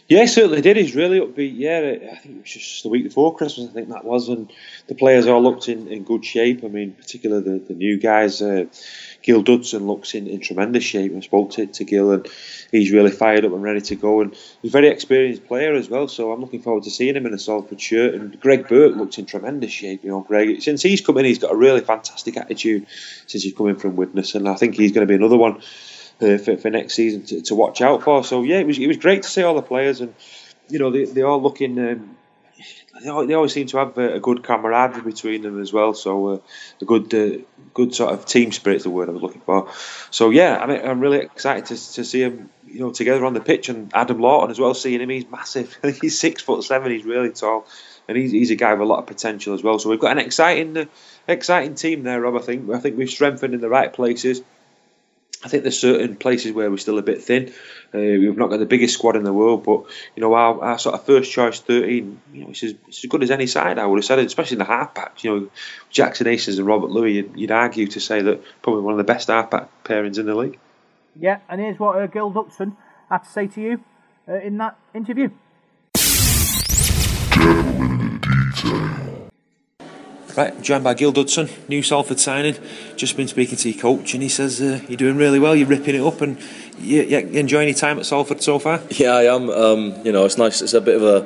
Yeah, 0.08 0.26
certainly 0.26 0.60
did. 0.60 0.76
He's 0.76 0.94
really 0.94 1.20
upbeat. 1.20 1.52
Yeah, 1.54 2.10
I 2.12 2.16
think 2.16 2.36
it 2.36 2.40
was 2.40 2.50
just 2.50 2.82
the 2.82 2.90
week 2.90 3.04
before 3.04 3.34
Christmas. 3.34 3.70
I 3.70 3.72
think 3.72 3.88
that 3.88 4.04
was, 4.04 4.28
and 4.28 4.52
the 4.86 4.94
players 4.94 5.26
all 5.26 5.42
looked 5.42 5.70
in, 5.70 5.88
in 5.88 6.02
good 6.02 6.22
shape. 6.22 6.64
I 6.64 6.68
mean, 6.68 6.92
particularly 6.92 7.44
the, 7.44 7.64
the 7.64 7.74
new 7.74 7.98
guys. 7.98 8.42
Uh, 8.42 8.66
Gil 9.22 9.42
Dudson 9.42 9.86
looks 9.86 10.14
in, 10.14 10.26
in 10.26 10.40
tremendous 10.40 10.84
shape. 10.84 11.14
I 11.16 11.20
spoke 11.20 11.52
to, 11.52 11.66
to 11.66 11.84
Gil, 11.84 12.12
and 12.12 12.28
he's 12.70 12.90
really 12.90 13.12
fired 13.12 13.46
up 13.46 13.52
and 13.52 13.62
ready 13.62 13.80
to 13.80 13.94
go. 13.94 14.20
And 14.20 14.36
he's 14.60 14.70
a 14.70 14.72
very 14.72 14.88
experienced 14.88 15.46
player 15.46 15.72
as 15.72 15.88
well. 15.88 16.08
So 16.08 16.32
I'm 16.32 16.40
looking 16.40 16.60
forward 16.60 16.82
to 16.82 16.90
seeing 16.90 17.16
him 17.16 17.24
in 17.24 17.32
a 17.32 17.38
Salford 17.38 17.80
shirt. 17.80 18.14
And 18.14 18.38
Greg 18.38 18.68
Burke 18.68 18.96
looks 18.96 19.16
in 19.16 19.24
tremendous 19.24 19.70
shape. 19.70 20.04
You 20.04 20.10
know, 20.10 20.20
Greg 20.20 20.60
since 20.60 20.82
he's 20.82 21.00
come 21.00 21.16
in, 21.16 21.24
he's 21.24 21.38
got 21.38 21.52
a 21.52 21.56
really 21.56 21.80
fantastic 21.80 22.36
attitude 22.36 22.86
since 23.28 23.44
he's 23.44 23.54
coming 23.54 23.76
from 23.76 23.96
Widnes, 23.96 24.34
and 24.34 24.46
I 24.46 24.56
think 24.56 24.74
he's 24.74 24.92
going 24.92 25.06
to 25.06 25.10
be 25.10 25.16
another 25.16 25.38
one 25.38 25.62
for, 26.38 26.70
next 26.70 26.94
season 26.94 27.24
to, 27.24 27.42
to 27.42 27.54
watch 27.54 27.80
out 27.80 28.02
for. 28.02 28.24
So 28.24 28.42
yeah, 28.42 28.58
it 28.58 28.66
was 28.66 28.78
it 28.78 28.86
was 28.86 28.96
great 28.96 29.22
to 29.22 29.28
see 29.28 29.42
all 29.42 29.54
the 29.54 29.62
players, 29.62 30.00
and 30.00 30.14
you 30.68 30.78
know 30.78 30.90
they 30.90 31.04
they 31.04 31.22
all 31.22 31.42
looking. 31.42 31.78
Um, 31.78 32.16
they 33.00 33.34
always 33.34 33.52
seem 33.52 33.66
to 33.66 33.78
have 33.78 33.96
a, 33.98 34.20
good 34.20 34.42
camaraderie 34.44 35.02
between 35.02 35.42
them 35.42 35.60
as 35.60 35.72
well. 35.72 35.94
So 35.94 36.28
uh, 36.28 36.38
a 36.80 36.84
good 36.84 37.12
uh, 37.14 37.42
good 37.74 37.94
sort 37.94 38.12
of 38.12 38.26
team 38.26 38.52
spirit's 38.52 38.84
the 38.84 38.90
word 38.90 39.08
I 39.08 39.12
was 39.12 39.22
looking 39.22 39.40
for. 39.40 39.70
So 40.10 40.30
yeah, 40.30 40.58
I 40.58 40.66
mean, 40.66 40.80
I'm 40.84 41.00
really 41.00 41.18
excited 41.18 41.66
to, 41.66 41.92
to 41.94 42.04
see 42.04 42.22
them 42.22 42.50
you 42.66 42.80
know 42.80 42.92
together 42.92 43.24
on 43.24 43.34
the 43.34 43.40
pitch 43.40 43.68
and 43.68 43.90
Adam 43.94 44.20
Lawton 44.20 44.50
as 44.50 44.60
well. 44.60 44.74
Seeing 44.74 45.00
him, 45.00 45.08
he's 45.08 45.28
massive. 45.28 45.76
He's 46.00 46.18
six 46.18 46.42
foot 46.42 46.64
seven. 46.64 46.92
He's 46.92 47.04
really 47.04 47.30
tall. 47.30 47.66
And 48.08 48.18
he's, 48.18 48.32
he's 48.32 48.50
a 48.50 48.56
guy 48.56 48.72
with 48.72 48.80
a 48.82 48.84
lot 48.84 48.98
of 48.98 49.06
potential 49.06 49.54
as 49.54 49.62
well. 49.62 49.78
So 49.78 49.88
we've 49.88 50.00
got 50.00 50.10
an 50.10 50.18
exciting, 50.18 50.76
uh, 50.76 50.84
exciting 51.28 51.76
team 51.76 52.02
there, 52.02 52.20
Rob. 52.20 52.34
I 52.34 52.40
think 52.40 52.68
I 52.70 52.78
think 52.78 52.98
we've 52.98 53.08
strengthened 53.08 53.54
in 53.54 53.60
the 53.60 53.68
right 53.68 53.92
places 53.92 54.42
I 55.44 55.48
think 55.48 55.64
there's 55.64 55.78
certain 55.78 56.16
places 56.16 56.52
where 56.52 56.70
we're 56.70 56.76
still 56.76 56.98
a 56.98 57.02
bit 57.02 57.22
thin. 57.22 57.52
Uh, 57.94 57.98
we've 57.98 58.36
not 58.36 58.48
got 58.48 58.58
the 58.58 58.66
biggest 58.66 58.94
squad 58.94 59.16
in 59.16 59.24
the 59.24 59.32
world, 59.32 59.64
but 59.64 59.84
you 60.14 60.20
know 60.20 60.32
our, 60.34 60.62
our 60.62 60.78
sort 60.78 60.94
of 60.94 61.04
first 61.04 61.32
choice 61.32 61.58
13, 61.60 62.20
you 62.32 62.40
know, 62.44 62.50
it's 62.50 62.62
as, 62.62 62.74
it's 62.86 63.04
as 63.04 63.08
good 63.08 63.22
as 63.22 63.30
any 63.30 63.46
side. 63.46 63.78
I 63.78 63.86
would 63.86 63.98
have 63.98 64.04
said, 64.04 64.18
especially 64.20 64.56
in 64.56 64.60
the 64.60 64.64
half 64.66 64.94
backs. 64.94 65.24
You 65.24 65.30
know, 65.30 65.48
Jackson 65.90 66.26
Hastings 66.26 66.58
and 66.58 66.66
Robert 66.66 66.90
Lui. 66.90 67.14
You'd, 67.14 67.36
you'd, 67.36 67.50
argue 67.50 67.86
to 67.88 68.00
say 68.00 68.22
that 68.22 68.42
probably 68.62 68.82
one 68.82 68.94
of 68.94 68.98
the 68.98 69.04
best 69.04 69.28
half 69.28 69.50
back 69.50 69.68
pairings 69.84 70.18
in 70.18 70.26
the 70.26 70.34
league. 70.34 70.58
Yeah, 71.18 71.40
and 71.48 71.60
here's 71.60 71.78
what 71.78 71.96
uh, 71.96 72.06
Gil 72.06 72.30
Dudson 72.30 72.76
had 73.10 73.24
to 73.24 73.28
say 73.28 73.46
to 73.48 73.60
you 73.60 73.84
uh, 74.28 74.34
in 74.34 74.58
that 74.58 74.78
interview. 74.94 75.30
Right, 80.36 80.62
joined 80.62 80.82
by 80.82 80.94
Gil 80.94 81.12
Dudson, 81.12 81.50
new 81.68 81.82
Salford 81.82 82.18
signing. 82.18 82.56
Just 82.96 83.18
been 83.18 83.28
speaking 83.28 83.58
to 83.58 83.70
your 83.70 83.78
coach, 83.78 84.14
and 84.14 84.22
he 84.22 84.30
says 84.30 84.62
uh, 84.62 84.80
you're 84.88 84.96
doing 84.96 85.16
really 85.16 85.38
well. 85.38 85.54
You're 85.54 85.68
ripping 85.68 85.94
it 85.94 86.00
up, 86.00 86.22
and 86.22 86.38
you, 86.78 87.02
you 87.02 87.18
enjoying 87.18 87.68
your 87.68 87.76
time 87.76 87.98
at 87.98 88.06
Salford 88.06 88.42
so 88.42 88.58
far. 88.58 88.80
Yeah, 88.88 89.10
I 89.10 89.24
am. 89.24 89.50
Um, 89.50 89.94
you 90.04 90.10
know, 90.10 90.24
it's 90.24 90.38
nice. 90.38 90.62
It's 90.62 90.72
a 90.72 90.80
bit 90.80 90.96
of 90.96 91.02
a 91.02 91.20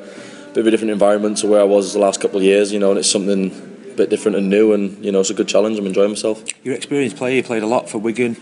bit 0.54 0.58
of 0.58 0.66
a 0.66 0.70
different 0.72 0.90
environment 0.90 1.38
to 1.38 1.46
where 1.46 1.60
I 1.60 1.64
was 1.64 1.92
the 1.92 2.00
last 2.00 2.20
couple 2.20 2.38
of 2.38 2.42
years. 2.42 2.72
You 2.72 2.80
know, 2.80 2.90
and 2.90 2.98
it's 2.98 3.08
something 3.08 3.52
a 3.92 3.94
bit 3.94 4.10
different 4.10 4.38
and 4.38 4.50
new, 4.50 4.72
and 4.72 5.04
you 5.04 5.12
know, 5.12 5.20
it's 5.20 5.30
a 5.30 5.34
good 5.34 5.46
challenge. 5.46 5.78
I'm 5.78 5.86
enjoying 5.86 6.10
myself. 6.10 6.42
You're 6.64 6.74
an 6.74 6.78
experienced 6.78 7.16
player. 7.16 7.36
You 7.36 7.44
played 7.44 7.62
a 7.62 7.68
lot 7.68 7.88
for 7.88 7.98
Wigan 7.98 8.36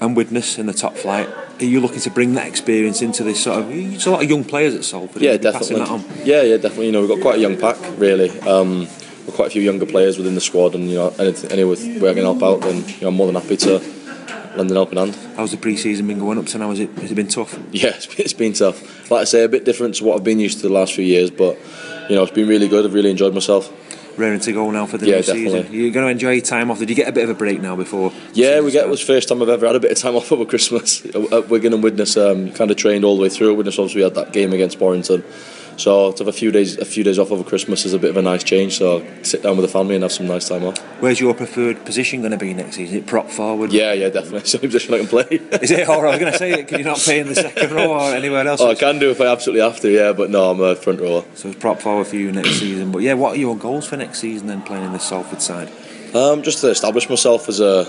and 0.00 0.16
Widnes 0.16 0.58
in 0.58 0.66
the 0.66 0.72
top 0.72 0.94
flight. 0.94 1.28
Are 1.60 1.64
you 1.64 1.80
looking 1.80 1.98
to 2.00 2.10
bring 2.10 2.34
that 2.34 2.46
experience 2.46 3.02
into 3.02 3.24
this 3.24 3.42
sort 3.42 3.62
of? 3.62 3.70
It's 3.72 4.06
a 4.06 4.12
lot 4.12 4.22
of 4.22 4.30
young 4.30 4.44
players 4.44 4.76
at 4.76 4.84
Salford. 4.84 5.20
Yeah, 5.20 5.36
definitely. 5.38 6.04
Yeah, 6.22 6.42
yeah, 6.42 6.56
definitely. 6.56 6.86
You 6.86 6.92
know, 6.92 7.00
we've 7.00 7.08
got 7.08 7.20
quite 7.20 7.38
a 7.38 7.40
young 7.40 7.58
pack, 7.58 7.76
really. 7.98 8.30
Um, 8.42 8.86
we've 9.28 9.36
quite 9.36 9.48
a 9.48 9.50
few 9.50 9.62
younger 9.62 9.84
players 9.84 10.16
within 10.16 10.34
the 10.34 10.40
squad, 10.40 10.74
and 10.74 10.88
you 10.90 10.96
know, 10.96 11.14
anything, 11.18 11.52
any 11.52 11.64
with 11.64 12.00
where 12.00 12.10
I 12.10 12.14
can 12.14 12.24
help 12.24 12.42
out, 12.42 12.62
then 12.62 12.76
you 12.88 13.02
know, 13.02 13.08
I'm 13.08 13.14
more 13.14 13.26
than 13.26 13.40
happy 13.40 13.58
to 13.58 13.78
lend 14.56 14.70
an 14.70 14.76
helping 14.76 14.98
hand. 14.98 15.14
How's 15.36 15.50
the 15.50 15.58
pre-season 15.58 16.06
been 16.06 16.18
going 16.18 16.38
up 16.38 16.46
to 16.46 16.58
now? 16.58 16.70
Has 16.70 16.80
it 16.80 16.90
has 16.98 17.12
it 17.12 17.14
been 17.14 17.28
tough? 17.28 17.58
Yeah, 17.72 17.90
it's 17.90 18.06
been, 18.06 18.24
it's 18.24 18.32
been 18.32 18.52
tough. 18.54 19.10
Like 19.10 19.20
I 19.20 19.24
say, 19.24 19.44
a 19.44 19.48
bit 19.48 19.64
different 19.64 19.96
to 19.96 20.04
what 20.04 20.16
I've 20.16 20.24
been 20.24 20.40
used 20.40 20.60
to 20.62 20.68
the 20.68 20.72
last 20.72 20.94
few 20.94 21.04
years, 21.04 21.30
but 21.30 21.58
you 22.08 22.16
know, 22.16 22.22
it's 22.22 22.32
been 22.32 22.48
really 22.48 22.68
good. 22.68 22.86
I've 22.86 22.94
really 22.94 23.10
enjoyed 23.10 23.34
myself 23.34 23.70
raring 24.16 24.40
to 24.40 24.52
go 24.52 24.70
now 24.70 24.84
for 24.86 24.98
the 24.98 25.06
yeah, 25.06 25.16
new 25.16 25.22
definitely. 25.22 25.62
season. 25.62 25.72
You're 25.72 25.92
going 25.92 26.06
to 26.06 26.10
enjoy 26.10 26.32
your 26.32 26.44
time 26.44 26.72
off. 26.72 26.80
Did 26.80 26.90
you 26.90 26.96
get 26.96 27.08
a 27.08 27.12
bit 27.12 27.22
of 27.22 27.30
a 27.30 27.34
break 27.34 27.60
now 27.60 27.76
before? 27.76 28.12
Yeah, 28.32 28.60
we 28.60 28.72
get. 28.72 28.84
It 28.84 28.90
was 28.90 29.00
first 29.00 29.28
time 29.28 29.40
I've 29.42 29.48
ever 29.48 29.66
had 29.66 29.76
a 29.76 29.80
bit 29.80 29.92
of 29.92 29.98
time 29.98 30.16
off 30.16 30.32
over 30.32 30.44
Christmas 30.44 31.04
at 31.14 31.48
Wigan 31.48 31.72
and 31.74 31.82
Widnes. 31.82 32.16
Um, 32.16 32.50
kind 32.52 32.70
of 32.70 32.76
trained 32.76 33.04
all 33.04 33.16
the 33.16 33.22
way 33.22 33.28
through. 33.28 33.54
Widnes 33.54 33.78
obviously 33.78 34.00
we 34.00 34.04
had 34.04 34.14
that 34.14 34.32
game 34.32 34.52
against 34.52 34.80
Warrington. 34.80 35.22
So 35.78 36.10
to 36.10 36.18
have 36.18 36.28
a 36.28 36.36
few 36.36 36.50
days, 36.50 36.76
a 36.76 36.84
few 36.84 37.04
days 37.04 37.18
off 37.20 37.30
over 37.30 37.44
Christmas 37.44 37.86
is 37.86 37.94
a 37.94 37.98
bit 38.00 38.10
of 38.10 38.16
a 38.16 38.22
nice 38.22 38.42
change. 38.42 38.76
So 38.78 39.06
sit 39.22 39.42
down 39.42 39.56
with 39.56 39.64
the 39.64 39.72
family 39.72 39.94
and 39.94 40.02
have 40.02 40.12
some 40.12 40.26
nice 40.26 40.48
time 40.48 40.64
off. 40.64 40.76
Where's 41.00 41.20
your 41.20 41.34
preferred 41.34 41.84
position 41.84 42.20
going 42.20 42.32
to 42.32 42.36
be 42.36 42.52
next 42.52 42.76
season? 42.76 42.96
Is 42.96 43.02
it 43.02 43.06
prop 43.06 43.30
forward? 43.30 43.72
Yeah, 43.72 43.92
yeah, 43.92 44.08
definitely. 44.08 44.40
It's 44.40 44.52
the 44.52 44.58
only 44.58 44.68
position 44.68 44.94
I 44.94 44.98
can 44.98 45.06
play. 45.06 45.26
is 45.62 45.70
it? 45.70 45.88
Or 45.88 46.06
I 46.06 46.10
was 46.10 46.18
going 46.18 46.32
to 46.32 46.38
say, 46.38 46.52
it? 46.52 46.68
can 46.68 46.80
you 46.80 46.84
not 46.84 46.98
play 46.98 47.20
in 47.20 47.28
the 47.28 47.36
second 47.36 47.70
row 47.70 47.92
or 47.92 48.12
anywhere 48.12 48.46
else? 48.46 48.60
Oh, 48.60 48.70
I 48.70 48.74
can 48.74 48.98
do 48.98 49.10
if 49.10 49.20
I 49.20 49.26
absolutely 49.26 49.62
have 49.62 49.78
to. 49.80 49.90
Yeah, 49.90 50.12
but 50.12 50.30
no, 50.30 50.50
I'm 50.50 50.60
a 50.60 50.74
front 50.74 51.00
rower. 51.00 51.24
So 51.34 51.48
it's 51.48 51.58
prop 51.58 51.80
forward 51.80 52.08
for 52.08 52.16
you 52.16 52.32
next 52.32 52.58
season. 52.58 52.90
But 52.90 53.02
yeah, 53.02 53.14
what 53.14 53.36
are 53.36 53.40
your 53.40 53.56
goals 53.56 53.86
for 53.86 53.96
next 53.96 54.18
season 54.18 54.48
then, 54.48 54.62
playing 54.62 54.84
in 54.84 54.92
the 54.92 54.98
Salford 54.98 55.40
side? 55.40 55.70
Um, 56.12 56.42
just 56.42 56.60
to 56.62 56.70
establish 56.70 57.08
myself 57.08 57.48
as 57.48 57.60
a, 57.60 57.86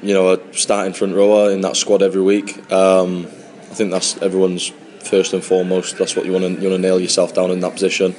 you 0.00 0.14
know, 0.14 0.34
a 0.34 0.54
starting 0.54 0.92
front 0.92 1.16
rower 1.16 1.50
in 1.50 1.62
that 1.62 1.76
squad 1.76 2.02
every 2.02 2.22
week. 2.22 2.70
Um, 2.70 3.26
I 3.70 3.74
think 3.74 3.90
that's 3.90 4.20
everyone's 4.22 4.70
first 5.02 5.32
and 5.32 5.44
foremost. 5.44 5.98
That's 5.98 6.16
what 6.16 6.26
you 6.26 6.32
want 6.32 6.44
to 6.44 6.50
you 6.62 6.68
want 6.68 6.82
to 6.82 6.88
nail 6.88 7.00
yourself 7.00 7.34
down 7.34 7.50
in 7.50 7.60
that 7.60 7.72
position, 7.72 8.14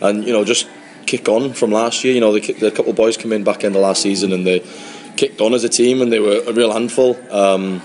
and 0.00 0.24
you 0.24 0.32
know 0.32 0.44
just 0.44 0.68
kick 1.06 1.28
on 1.28 1.52
from 1.52 1.70
last 1.70 2.04
year. 2.04 2.14
You 2.14 2.20
know, 2.20 2.32
the, 2.32 2.52
the 2.52 2.70
couple 2.70 2.90
of 2.90 2.96
boys 2.96 3.16
come 3.16 3.32
in 3.32 3.44
back 3.44 3.64
in 3.64 3.72
the 3.72 3.78
last 3.78 4.02
season 4.02 4.32
and 4.32 4.46
they 4.46 4.64
kicked 5.16 5.40
on 5.40 5.54
as 5.54 5.64
a 5.64 5.68
team 5.68 6.00
and 6.00 6.12
they 6.12 6.20
were 6.20 6.42
a 6.46 6.52
real 6.52 6.72
handful. 6.72 7.18
Um, 7.32 7.82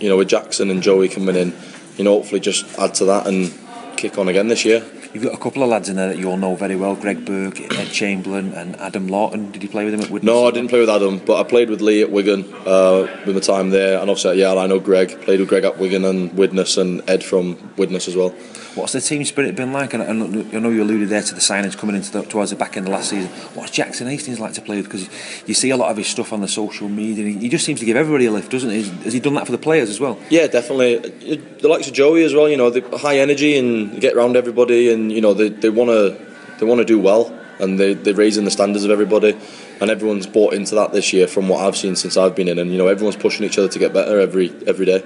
you 0.00 0.08
know, 0.08 0.16
with 0.16 0.28
Jackson 0.28 0.70
and 0.70 0.82
Joey 0.82 1.08
coming 1.08 1.36
in, 1.36 1.54
you 1.96 2.04
know, 2.04 2.14
hopefully 2.14 2.40
just 2.40 2.78
add 2.78 2.94
to 2.94 3.04
that 3.06 3.26
and 3.26 3.52
kick 3.96 4.18
on 4.18 4.28
again 4.28 4.48
this 4.48 4.64
year. 4.64 4.84
You've 5.14 5.24
got 5.24 5.34
a 5.34 5.38
couple 5.38 5.62
of 5.62 5.68
lads 5.68 5.90
in 5.90 5.96
there 5.96 6.08
that 6.08 6.18
you 6.18 6.30
all 6.30 6.38
know 6.38 6.54
very 6.54 6.74
well 6.74 6.96
Greg 6.96 7.26
Burke, 7.26 7.60
Ed 7.60 7.88
Chamberlain, 7.88 8.54
and 8.54 8.76
Adam 8.76 9.08
Lawton. 9.08 9.50
Did 9.50 9.62
you 9.62 9.68
play 9.68 9.84
with 9.84 9.92
him 9.92 10.00
at 10.00 10.08
Wigan? 10.08 10.26
No, 10.26 10.46
I 10.46 10.50
didn't 10.50 10.70
play 10.70 10.80
with 10.80 10.88
Adam, 10.88 11.18
but 11.18 11.38
I 11.38 11.42
played 11.42 11.68
with 11.68 11.82
Lee 11.82 12.00
at 12.00 12.10
Wigan 12.10 12.44
uh, 12.66 13.06
with 13.26 13.34
my 13.34 13.40
time 13.40 13.70
there. 13.70 13.98
And 14.00 14.08
obviously, 14.08 14.40
yeah, 14.40 14.54
I 14.54 14.66
know 14.66 14.80
Greg. 14.80 15.20
Played 15.20 15.40
with 15.40 15.50
Greg 15.50 15.64
at 15.64 15.78
Wigan 15.78 16.06
and 16.06 16.32
Widnes 16.34 16.78
and 16.78 17.02
Ed 17.10 17.22
from 17.22 17.74
Widnes 17.76 18.08
as 18.08 18.16
well. 18.16 18.34
What's 18.74 18.92
the 18.92 19.02
team 19.02 19.22
spirit 19.26 19.54
been 19.54 19.74
like? 19.74 19.92
And 19.92 20.02
I 20.02 20.12
know 20.12 20.70
you 20.70 20.82
alluded 20.82 21.10
there 21.10 21.20
to 21.20 21.34
the 21.34 21.42
signings 21.42 21.76
coming 21.76 21.94
into 21.94 22.10
the, 22.10 22.22
towards 22.22 22.52
the 22.52 22.56
back 22.56 22.78
end 22.78 22.86
of 22.86 22.92
last 22.92 23.10
season. 23.10 23.28
What's 23.54 23.70
Jackson 23.70 24.06
Hastings 24.06 24.40
like 24.40 24.54
to 24.54 24.62
play 24.62 24.76
with? 24.76 24.86
Because 24.86 25.10
you 25.46 25.52
see 25.52 25.68
a 25.68 25.76
lot 25.76 25.90
of 25.90 25.98
his 25.98 26.06
stuff 26.06 26.32
on 26.32 26.40
the 26.40 26.48
social 26.48 26.88
media. 26.88 27.26
He 27.38 27.50
just 27.50 27.66
seems 27.66 27.80
to 27.80 27.86
give 27.86 27.98
everybody 27.98 28.24
a 28.24 28.30
lift, 28.30 28.50
doesn't 28.50 28.70
he? 28.70 28.82
Has 29.04 29.12
he 29.12 29.20
done 29.20 29.34
that 29.34 29.44
for 29.44 29.52
the 29.52 29.58
players 29.58 29.90
as 29.90 30.00
well? 30.00 30.18
Yeah, 30.30 30.46
definitely. 30.46 30.96
The 30.96 31.68
likes 31.68 31.86
of 31.86 31.92
Joey 31.92 32.24
as 32.24 32.32
well. 32.32 32.48
You 32.48 32.56
know, 32.56 32.70
the 32.70 32.96
high 32.96 33.18
energy 33.18 33.58
and 33.58 34.00
get 34.00 34.14
around 34.14 34.36
everybody, 34.36 34.90
and 34.90 35.01
you 35.10 35.20
know 35.20 35.34
they, 35.34 35.48
they 35.48 35.70
want 35.70 35.90
to 35.90 36.18
they 36.58 36.66
want 36.66 36.80
to 36.80 36.84
do 36.84 36.98
well, 36.98 37.36
and 37.58 37.78
they 37.78 37.94
they're 37.94 38.14
raising 38.14 38.44
the 38.44 38.50
standards 38.50 38.84
of 38.84 38.90
everybody, 38.90 39.36
and 39.80 39.90
everyone's 39.90 40.26
bought 40.26 40.54
into 40.54 40.74
that 40.74 40.92
this 40.92 41.12
year 41.12 41.26
from 41.26 41.48
what 41.48 41.60
I've 41.60 41.76
seen 41.76 41.96
since 41.96 42.16
I've 42.16 42.36
been 42.36 42.48
in, 42.48 42.58
and 42.58 42.70
you 42.70 42.78
know 42.78 42.88
everyone's 42.88 43.16
pushing 43.16 43.44
each 43.44 43.58
other 43.58 43.68
to 43.68 43.78
get 43.78 43.92
better 43.92 44.20
every 44.20 44.52
every 44.66 44.86
day. 44.86 45.04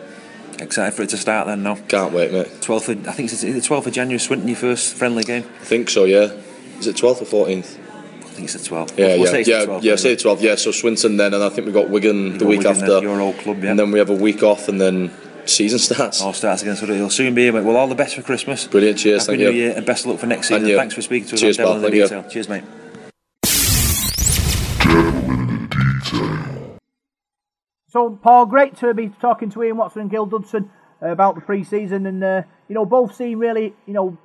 Excited 0.59 0.94
for 0.94 1.03
it 1.03 1.11
to 1.11 1.18
start 1.18 1.47
then, 1.47 1.62
no? 1.62 1.76
Can't 1.88 2.14
wait, 2.14 2.32
mate. 2.32 2.47
12th 2.47 2.88
of, 2.88 3.09
I 3.09 3.12
think 3.12 3.30
it's 3.30 3.42
the 3.42 3.49
12th 3.49 3.88
of 3.88 3.92
January, 3.92 4.18
Swinton, 4.18 4.49
your 4.49 4.57
first 4.57 4.94
friendly 4.94 5.22
game? 5.22 5.44
I 5.61 5.64
think 5.64 5.90
so, 5.90 6.05
yeah. 6.05 6.32
Is 6.78 6.86
it 6.86 6.97
12th 6.97 7.30
or 7.30 7.47
14th? 7.47 7.78
I 7.78 8.28
think 8.28 8.44
it's 8.44 8.55
the 8.55 8.74
12th. 8.74 8.97
Yeah, 8.97 9.16
we'll 9.18 9.26
yeah, 9.26 9.36
yeah, 9.38 9.66
12th, 9.66 9.82
yeah. 9.82 9.97
Say 9.97 10.16
12th, 10.16 10.40
yeah. 10.40 10.55
So 10.55 10.70
Swinton 10.70 11.18
then, 11.18 11.34
and 11.34 11.44
I 11.44 11.51
think 11.51 11.66
we've 11.66 11.74
got 11.74 11.90
Wigan 11.90 12.16
You 12.16 12.32
the 12.32 12.38
got 12.38 12.49
week 12.49 12.59
Wigan 12.61 12.72
after. 12.74 13.03
your 13.03 13.20
old 13.20 13.36
club, 13.36 13.62
yeah. 13.62 13.70
And 13.70 13.78
then 13.78 13.90
we 13.90 13.99
have 13.99 14.09
a 14.09 14.14
week 14.14 14.42
off, 14.42 14.68
and 14.68 14.80
then 14.80 15.11
season 15.51 15.78
starts. 15.78 16.20
All 16.20 16.32
starts 16.32 16.62
again, 16.62 16.76
so 16.76 16.86
it'll 16.86 17.11
soon 17.11 17.34
be 17.34 17.42
here, 17.42 17.53
mate. 17.53 17.64
Well, 17.64 17.76
all 17.76 17.88
the 17.88 17.94
best 17.94 18.14
for 18.14 18.22
Christmas. 18.22 18.66
Brilliant, 18.66 18.99
cheers, 18.99 19.26
Happy 19.26 19.38
thank 19.38 19.51
New 19.51 19.57
you. 19.57 19.64
Year, 19.64 19.76
and 19.76 19.86
best 19.86 20.05
of 20.05 20.12
luck 20.12 20.20
for 20.20 20.26
next 20.26 20.49
season. 20.49 20.66
And. 20.66 20.76
Thanks 20.76 20.94
for 20.94 21.03
speaking 21.03 21.28
to 21.28 21.34
us 21.34 21.40
Cheers, 21.40 21.59
on 21.59 21.64
Devil 21.64 21.84
in 21.84 22.01
the 22.01 22.09
thank 22.09 22.24
you. 22.24 22.30
Cheers, 22.30 22.49
mate. 22.49 22.64
So, 27.88 28.11
Paul, 28.11 28.47
great 28.47 28.76
to 28.78 28.92
be 28.92 29.09
talking 29.09 29.49
to 29.51 29.62
Ian 29.62 29.78
Watson 29.78 30.03
and 30.03 30.11
Gil 30.11 30.26
Dudson 30.26 30.70
about 31.01 31.34
the 31.34 31.40
pre-season, 31.40 32.07
and 32.07 32.22
uh, 32.22 32.42
you 32.68 32.74
know 32.74 32.84
both 32.84 33.14
seem 33.14 33.38
really 33.38 33.74
you 33.86 33.94
know 33.94 34.18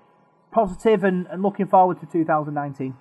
positive 0.51 1.03
and, 1.03 1.28
and 1.28 1.41
looking 1.41 1.67
forward 1.67 1.99
to 2.01 2.05
2019. 2.05 2.95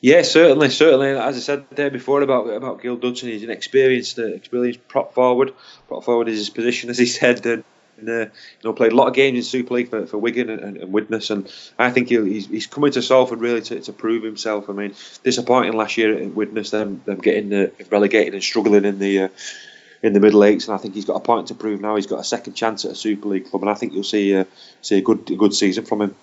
Yeah, 0.00 0.22
certainly, 0.22 0.68
certainly. 0.70 1.08
As 1.08 1.36
I 1.36 1.40
said 1.40 1.66
there 1.70 1.90
before 1.90 2.22
about 2.22 2.48
about 2.48 2.82
Gil 2.82 2.96
Dudson, 2.96 3.28
he's 3.28 3.42
an 3.42 3.50
experienced, 3.50 4.18
uh, 4.18 4.26
experienced 4.26 4.86
prop 4.88 5.14
forward. 5.14 5.54
Prop 5.90 6.04
forward 6.04 6.28
is 6.28 6.38
his 6.38 6.50
position, 6.50 6.88
as 6.88 6.98
he 6.98 7.06
said, 7.06 7.44
and, 7.44 7.64
and 7.98 8.08
uh, 8.08 8.12
you 8.12 8.30
know 8.62 8.72
played 8.72 8.92
a 8.92 8.94
lot 8.94 9.08
of 9.08 9.14
games 9.14 9.36
in 9.36 9.42
Super 9.42 9.74
League 9.74 9.90
for, 9.90 10.06
for 10.06 10.18
Wigan 10.18 10.48
and, 10.48 10.60
and, 10.60 10.76
and 10.76 10.92
Widnes, 10.92 11.30
and 11.30 11.52
I 11.80 11.90
think 11.90 12.08
he's 12.08 12.46
he's 12.46 12.68
coming 12.68 12.92
to 12.92 13.02
Salford 13.02 13.40
really 13.40 13.60
to, 13.62 13.80
to 13.80 13.92
prove 13.92 14.22
himself. 14.22 14.70
I 14.70 14.72
mean, 14.72 14.94
disappointing 15.24 15.72
last 15.72 15.98
year 15.98 16.16
at 16.16 16.32
Widnes, 16.32 16.70
them 16.70 17.02
them 17.06 17.18
getting 17.18 17.52
uh, 17.52 17.66
relegated 17.90 18.34
and 18.34 18.42
struggling 18.42 18.84
in 18.84 18.98
the. 18.98 19.22
Uh, 19.22 19.28
in 20.02 20.14
the 20.14 20.20
middle 20.20 20.42
eights, 20.44 20.66
and 20.66 20.74
I 20.74 20.78
think 20.78 20.94
he's 20.94 21.04
got 21.04 21.16
a 21.16 21.20
point 21.20 21.48
to 21.48 21.54
prove 21.54 21.82
now. 21.82 21.96
He's 21.96 22.06
got 22.06 22.20
a 22.20 22.24
second 22.24 22.54
chance 22.54 22.86
at 22.86 22.92
a 22.92 22.94
Super 22.94 23.28
League 23.28 23.50
club, 23.50 23.60
and 23.60 23.70
I 23.70 23.74
think 23.74 23.92
you'll 23.92 24.02
see 24.02 24.34
uh, 24.34 24.44
see 24.80 24.96
a 24.96 25.02
good 25.02 25.30
a 25.30 25.36
good 25.36 25.52
season 25.52 25.84
from 25.84 26.00
him. 26.00 26.14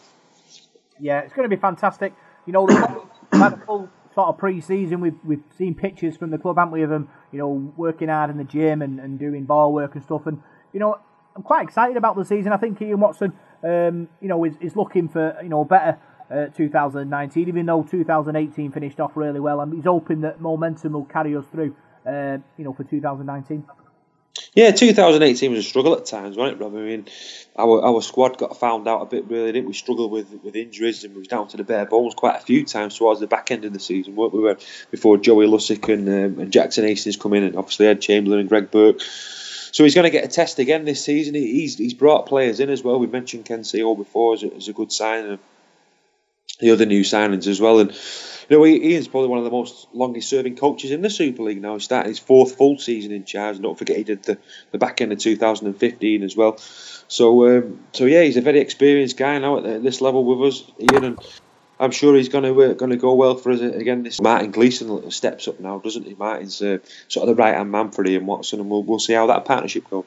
Yeah, 1.00 1.20
it's 1.20 1.34
going 1.34 1.48
to 1.48 1.56
be 1.56 1.62
fantastic. 1.62 2.12
You 2.48 2.54
know, 2.54 2.66
full 3.68 3.88
sort 4.18 4.30
of 4.30 4.38
pre-season. 4.40 5.00
We've 5.00 5.20
we've 5.24 5.44
seen 5.56 5.76
pictures 5.76 6.18
from 6.18 6.32
the 6.32 6.40
club, 6.40 6.58
haven't 6.58 6.72
we, 6.72 6.82
of 6.82 6.90
them, 6.90 7.08
you 7.32 7.38
know, 7.38 7.72
working 7.78 8.10
hard 8.10 8.32
in 8.32 8.38
the 8.38 8.44
gym 8.44 8.82
and, 8.82 9.00
and 9.00 9.20
doing 9.20 9.46
ball 9.46 9.72
work 9.72 9.94
and 9.94 10.04
stuff. 10.04 10.26
And 10.26 10.42
you 10.74 10.80
know, 10.80 10.98
I'm 11.36 11.44
quite 11.44 11.64
excited 11.64 11.98
about 11.98 12.16
the 12.16 12.26
season. 12.26 12.52
I 12.52 12.58
think 12.58 12.82
Ian 12.82 13.00
Watson, 13.00 13.34
um, 13.64 14.10
you 14.20 14.28
know, 14.28 14.44
is, 14.44 14.56
is 14.60 14.76
looking 14.76 15.08
for 15.08 15.38
you 15.44 15.50
know 15.50 15.64
better. 15.64 16.00
Uh, 16.30 16.48
2019, 16.48 17.48
even 17.48 17.66
though 17.66 17.84
2018 17.84 18.74
finished 18.74 19.00
off 19.00 19.16
really 19.16 19.40
well, 19.40 19.62
and 19.62 19.74
he's 19.74 19.86
hoping 19.86 20.20
that 20.20 20.42
momentum 20.42 20.92
will 20.92 21.06
carry 21.06 21.34
us 21.38 21.46
through, 21.54 21.74
uh, 22.06 22.38
you 22.58 22.66
know, 22.66 22.74
for 22.74 22.84
2019. 22.84 23.64
Yeah, 24.54 24.72
2018 24.72 25.52
was 25.52 25.66
a 25.66 25.68
struggle 25.68 25.96
at 25.96 26.06
times, 26.06 26.38
wasn't 26.38 26.60
it, 26.60 26.64
Rob? 26.64 26.76
I 26.76 26.80
mean, 26.80 27.08
our 27.58 27.84
our 27.84 28.02
squad 28.02 28.38
got 28.38 28.60
found 28.60 28.88
out 28.88 29.02
a 29.02 29.06
bit, 29.06 29.26
really, 29.26 29.52
didn't 29.52 29.68
we? 29.68 29.74
Struggled 29.74 30.12
with 30.12 30.32
with 30.44 30.56
injuries 30.56 31.04
and 31.04 31.14
we 31.14 31.20
was 31.20 31.28
down 31.28 31.48
to 31.50 31.58
the 31.58 31.64
bare 31.64 31.86
bones 31.86 32.16
quite 32.16 32.38
a 32.38 32.44
few 32.44 32.66
times 32.66 32.98
towards 32.98 33.20
the 33.20 33.28
back 33.28 33.52
end 33.52 33.66
of 33.66 33.74
the 33.74 33.80
season, 33.80 34.16
weren't 34.16 34.34
we? 34.34 34.54
Before 34.92 35.18
Joey 35.18 35.48
Lussick 35.48 35.92
and, 35.92 36.08
um, 36.08 36.42
and 36.42 36.52
Jackson 36.52 36.86
Hastings 36.86 37.18
come 37.18 37.34
in, 37.34 37.44
and 37.44 37.56
obviously 37.56 37.88
Ed 37.88 38.02
Chamberlain 38.02 38.42
and 38.42 38.50
Greg 38.50 38.72
Burke. 38.72 39.02
So 39.02 39.84
he's 39.84 39.96
going 39.96 40.06
to 40.06 40.12
get 40.12 40.26
a 40.26 40.30
test 40.30 40.60
again 40.60 40.86
this 40.86 41.04
season. 41.04 41.36
He's 41.36 41.78
he's 41.78 41.94
brought 41.94 42.26
players 42.26 42.60
in 42.60 42.70
as 42.70 42.84
well. 42.84 43.00
We 43.00 43.08
mentioned 43.08 43.46
Ken 43.46 43.62
Sio 43.62 43.96
before 43.96 44.34
as 44.34 44.44
a, 44.44 44.54
as 44.56 44.68
a 44.68 44.74
good 44.74 44.92
sign, 44.92 45.40
the 46.60 46.72
other 46.72 46.86
new 46.86 47.02
signings 47.02 47.48
as 47.48 47.62
well. 47.62 47.80
And 47.80 47.92
you 48.50 48.58
know, 48.58 48.66
Ian's 48.66 49.08
probably 49.08 49.30
one 49.30 49.40
of 49.40 49.46
the 49.46 49.52
most 49.52 49.88
longest 49.94 50.30
serving 50.30 50.56
coaches 50.56 50.92
in 50.92 51.02
the 51.02 51.10
Super 51.10 51.44
League 51.44 51.62
now. 51.62 51.74
He's 51.74 51.84
starting 51.84 52.10
his 52.10 52.20
fourth 52.20 52.56
full 52.56 52.78
season 52.78 53.12
in 53.12 53.26
charge. 53.26 53.60
Don't 53.60 53.78
forget 53.78 53.98
he 53.98 54.04
did 54.04 54.24
the, 54.24 54.38
the 54.72 54.78
back 54.78 55.02
end 55.02 55.12
of 55.12 55.20
2015 55.20 56.24
as 56.24 56.36
well. 56.36 56.58
So 56.58 57.58
um, 57.58 57.80
so 57.94 58.06
yeah, 58.06 58.24
he's 58.24 58.38
a 58.38 58.42
very 58.42 58.60
experienced 58.60 59.18
guy 59.18 59.38
now 59.40 59.58
at, 59.58 59.66
at 59.66 59.84
this 59.84 60.02
level 60.02 60.24
with 60.24 60.54
us, 60.54 60.72
Ian, 60.80 61.04
and 61.04 61.20
I'm 61.80 61.92
sure 61.92 62.16
he's 62.16 62.30
going 62.30 62.44
to 62.44 62.62
uh, 62.64 62.74
going 62.74 62.92
to 62.92 62.98
go 62.98 63.14
well 63.14 63.36
for 63.36 63.52
us 63.52 63.62
again. 63.62 64.04
This 64.04 64.22
Martin 64.22 64.52
Gleeson 64.52 65.12
steps 65.12 65.48
up 65.48 65.60
now, 65.60 65.80
doesn't 65.80 66.06
he? 66.06 66.16
Martin's 66.16 66.62
uh, 66.62 66.80
sort 67.08 67.30
of 67.30 67.36
the 67.36 67.42
right 67.42 67.56
hand 67.56 67.72
man 67.72 67.92
for 67.92 68.06
Ian 68.06 68.26
Watson, 68.26 68.60
and 68.60 68.70
we'll 68.70 68.84
we'll 68.84 69.00
see 69.00 69.14
how 69.14 69.28
that 69.28 69.46
partnership 69.46 69.90
goes. 69.90 70.06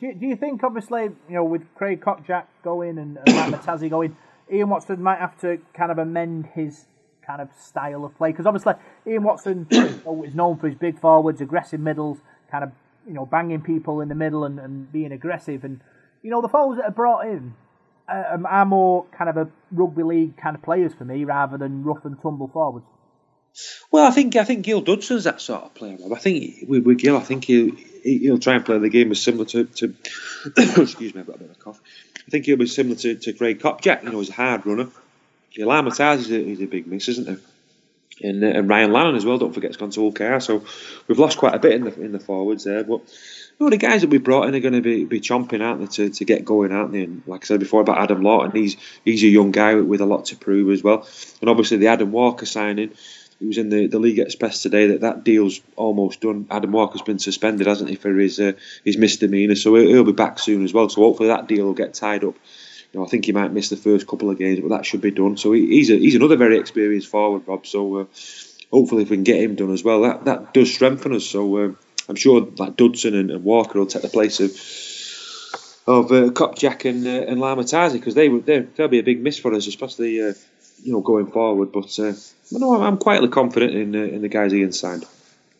Do 0.00 0.06
you, 0.06 0.14
do 0.14 0.26
you 0.26 0.36
think, 0.36 0.64
obviously, 0.64 1.02
you 1.02 1.14
know, 1.28 1.44
with 1.44 1.62
Craig 1.74 2.00
Kopczak 2.00 2.44
going 2.64 2.96
and, 2.96 3.18
and 3.18 3.36
Lama 3.36 3.58
Tasi 3.58 3.90
going, 3.90 4.16
Ian 4.50 4.68
Watson 4.68 5.02
might 5.02 5.18
have 5.18 5.38
to 5.40 5.58
kind 5.74 5.90
of 5.90 5.98
amend 5.98 6.46
his 6.54 6.86
kind 7.26 7.40
of 7.40 7.48
style 7.54 8.04
of 8.04 8.16
play? 8.16 8.30
Because 8.30 8.46
obviously, 8.46 8.74
Ian 9.06 9.22
Watson 9.22 9.66
is 9.70 10.34
known 10.34 10.58
for 10.58 10.68
his 10.68 10.76
big 10.76 11.00
forwards, 11.00 11.40
aggressive 11.40 11.80
middles, 11.80 12.18
kind 12.50 12.64
of, 12.64 12.72
you 13.06 13.14
know, 13.14 13.26
banging 13.26 13.62
people 13.62 14.00
in 14.00 14.08
the 14.08 14.14
middle 14.14 14.44
and, 14.44 14.58
and 14.58 14.90
being 14.92 15.12
aggressive. 15.12 15.64
And, 15.64 15.80
you 16.22 16.30
know, 16.30 16.40
the 16.40 16.48
forwards 16.48 16.80
that 16.80 16.88
are 16.88 16.92
brought 16.92 17.26
in 17.26 17.54
uh, 18.08 18.38
are 18.44 18.66
more 18.66 19.06
kind 19.16 19.30
of 19.30 19.36
a 19.36 19.48
rugby 19.70 20.02
league 20.02 20.36
kind 20.36 20.56
of 20.56 20.62
players 20.62 20.92
for 20.94 21.04
me 21.04 21.24
rather 21.24 21.56
than 21.56 21.84
rough 21.84 22.04
and 22.04 22.20
tumble 22.20 22.48
forwards. 22.48 22.86
Well, 23.90 24.06
I 24.06 24.10
think 24.10 24.34
I 24.36 24.44
think 24.44 24.64
Gil 24.64 24.80
Dudson's 24.80 25.24
that 25.24 25.40
sort 25.40 25.62
of 25.62 25.74
player. 25.74 25.98
Rob. 26.00 26.12
I 26.12 26.18
think 26.18 26.68
with, 26.68 26.84
with 26.84 26.98
Gil, 26.98 27.16
I 27.16 27.20
think 27.20 27.44
he'll 27.44 27.74
he'll 28.02 28.38
try 28.38 28.54
and 28.54 28.64
play 28.64 28.78
the 28.78 28.88
game 28.88 29.10
as 29.10 29.20
similar 29.20 29.44
to, 29.46 29.64
to 29.64 29.94
excuse 30.56 31.14
me, 31.14 31.20
I've 31.20 31.26
got 31.26 31.36
a 31.36 31.38
bit 31.38 31.50
of 31.50 31.56
a 31.56 31.58
cough. 31.58 31.80
I 32.26 32.30
think 32.30 32.46
he'll 32.46 32.56
be 32.56 32.66
similar 32.66 32.96
to, 32.96 33.14
to 33.16 33.32
Craig 33.32 33.60
Kopczak. 33.60 34.04
You 34.04 34.10
know, 34.10 34.18
he's 34.18 34.30
a 34.30 34.34
hard 34.34 34.66
runner. 34.66 34.88
Lama 35.58 35.90
Tasi 35.90 36.18
is 36.18 36.30
a, 36.30 36.44
he's 36.44 36.60
a 36.62 36.66
big 36.66 36.86
miss, 36.86 37.08
isn't 37.08 37.28
he? 37.28 38.28
And, 38.28 38.44
uh, 38.44 38.48
and 38.48 38.68
Ryan 38.68 38.92
Lannon 38.92 39.16
as 39.16 39.24
well. 39.24 39.38
Don't 39.38 39.52
forget, 39.52 39.70
has 39.70 39.76
gone 39.76 39.90
to 39.90 40.00
Hull 40.00 40.12
KR. 40.12 40.40
So 40.40 40.64
we've 41.08 41.18
lost 41.18 41.38
quite 41.38 41.54
a 41.54 41.58
bit 41.58 41.72
in 41.72 41.84
the 41.84 42.00
in 42.00 42.12
the 42.12 42.20
forwards 42.20 42.64
there. 42.64 42.84
But 42.84 43.00
you 43.58 43.66
know, 43.66 43.70
the 43.70 43.76
guys 43.76 44.02
that 44.02 44.10
we 44.10 44.18
brought 44.18 44.48
in 44.48 44.54
are 44.54 44.60
going 44.60 44.74
to 44.74 44.80
be, 44.80 45.04
be 45.04 45.20
chomping, 45.20 45.62
aren't 45.62 45.80
they, 45.80 45.86
to, 45.86 46.10
to 46.10 46.24
get 46.24 46.44
going, 46.44 46.72
aren't 46.72 46.92
they? 46.92 47.04
And 47.04 47.22
like 47.26 47.44
I 47.44 47.46
said 47.46 47.60
before 47.60 47.80
about 47.80 47.98
Adam 47.98 48.22
Lawton, 48.22 48.52
he's 48.52 48.76
he's 49.04 49.22
a 49.24 49.28
young 49.28 49.50
guy 49.50 49.74
with 49.74 50.00
a 50.00 50.06
lot 50.06 50.26
to 50.26 50.36
prove 50.36 50.70
as 50.70 50.82
well. 50.82 51.06
And 51.40 51.50
obviously 51.50 51.78
the 51.78 51.88
Adam 51.88 52.12
Walker 52.12 52.46
signing 52.46 52.92
he 53.42 53.48
was 53.48 53.58
in 53.58 53.70
the, 53.70 53.88
the 53.88 53.98
League 53.98 54.20
Express 54.20 54.62
today 54.62 54.86
that 54.86 55.00
that 55.00 55.24
deal's 55.24 55.60
almost 55.74 56.20
done. 56.20 56.46
Adam 56.48 56.70
Walker's 56.70 57.02
been 57.02 57.18
suspended, 57.18 57.66
hasn't 57.66 57.90
he, 57.90 57.96
for 57.96 58.14
his 58.14 58.38
uh, 58.38 58.52
his 58.84 58.96
misdemeanor, 58.96 59.56
so 59.56 59.74
he'll, 59.74 60.04
be 60.04 60.12
back 60.12 60.38
soon 60.38 60.62
as 60.62 60.72
well. 60.72 60.88
So 60.88 61.00
hopefully 61.00 61.28
that 61.28 61.48
deal 61.48 61.64
will 61.64 61.74
get 61.74 61.92
tied 61.92 62.22
up. 62.22 62.36
You 62.92 63.00
know, 63.00 63.04
I 63.04 63.08
think 63.08 63.24
he 63.24 63.32
might 63.32 63.52
miss 63.52 63.68
the 63.68 63.76
first 63.76 64.06
couple 64.06 64.30
of 64.30 64.38
games, 64.38 64.60
but 64.60 64.68
that 64.68 64.86
should 64.86 65.00
be 65.00 65.10
done. 65.10 65.36
So 65.36 65.50
he, 65.50 65.66
he's 65.66 65.90
a, 65.90 65.96
he's 65.96 66.14
another 66.14 66.36
very 66.36 66.56
experienced 66.56 67.08
forward, 67.08 67.42
Rob. 67.48 67.66
So 67.66 67.96
uh, 67.96 68.04
hopefully 68.70 69.02
if 69.02 69.10
we 69.10 69.16
can 69.16 69.24
get 69.24 69.40
him 69.42 69.56
done 69.56 69.72
as 69.72 69.82
well, 69.82 70.02
that 70.02 70.24
that 70.26 70.54
does 70.54 70.72
strengthen 70.72 71.12
us. 71.12 71.26
So 71.26 71.56
uh, 71.56 71.72
I'm 72.08 72.14
sure 72.14 72.42
like 72.42 72.76
Dudson 72.76 73.16
and, 73.16 73.32
and, 73.32 73.42
Walker 73.42 73.80
will 73.80 73.86
take 73.86 74.02
the 74.02 74.08
place 74.08 74.38
of 74.38 74.52
of 75.88 76.12
uh, 76.12 76.30
and 76.84 77.06
uh, 77.08 77.10
and 77.10 77.40
Lama 77.40 77.64
Tasi 77.64 77.94
because 77.94 78.14
they 78.14 78.28
would 78.28 78.46
they'll 78.46 78.86
be 78.86 79.00
a 79.00 79.02
big 79.02 79.20
miss 79.20 79.40
for 79.40 79.52
us, 79.52 79.66
especially 79.66 80.22
uh, 80.22 80.34
you 80.84 80.92
know 80.92 81.00
going 81.00 81.26
forward. 81.26 81.72
But 81.72 81.98
uh, 81.98 82.12
no, 82.60 82.82
I'm 82.82 82.98
quietly 82.98 83.28
confident 83.28 83.74
in 83.74 83.94
uh, 83.94 83.98
in 83.98 84.22
the 84.22 84.28
guys 84.28 84.52
Ian 84.52 84.72
signed. 84.72 85.04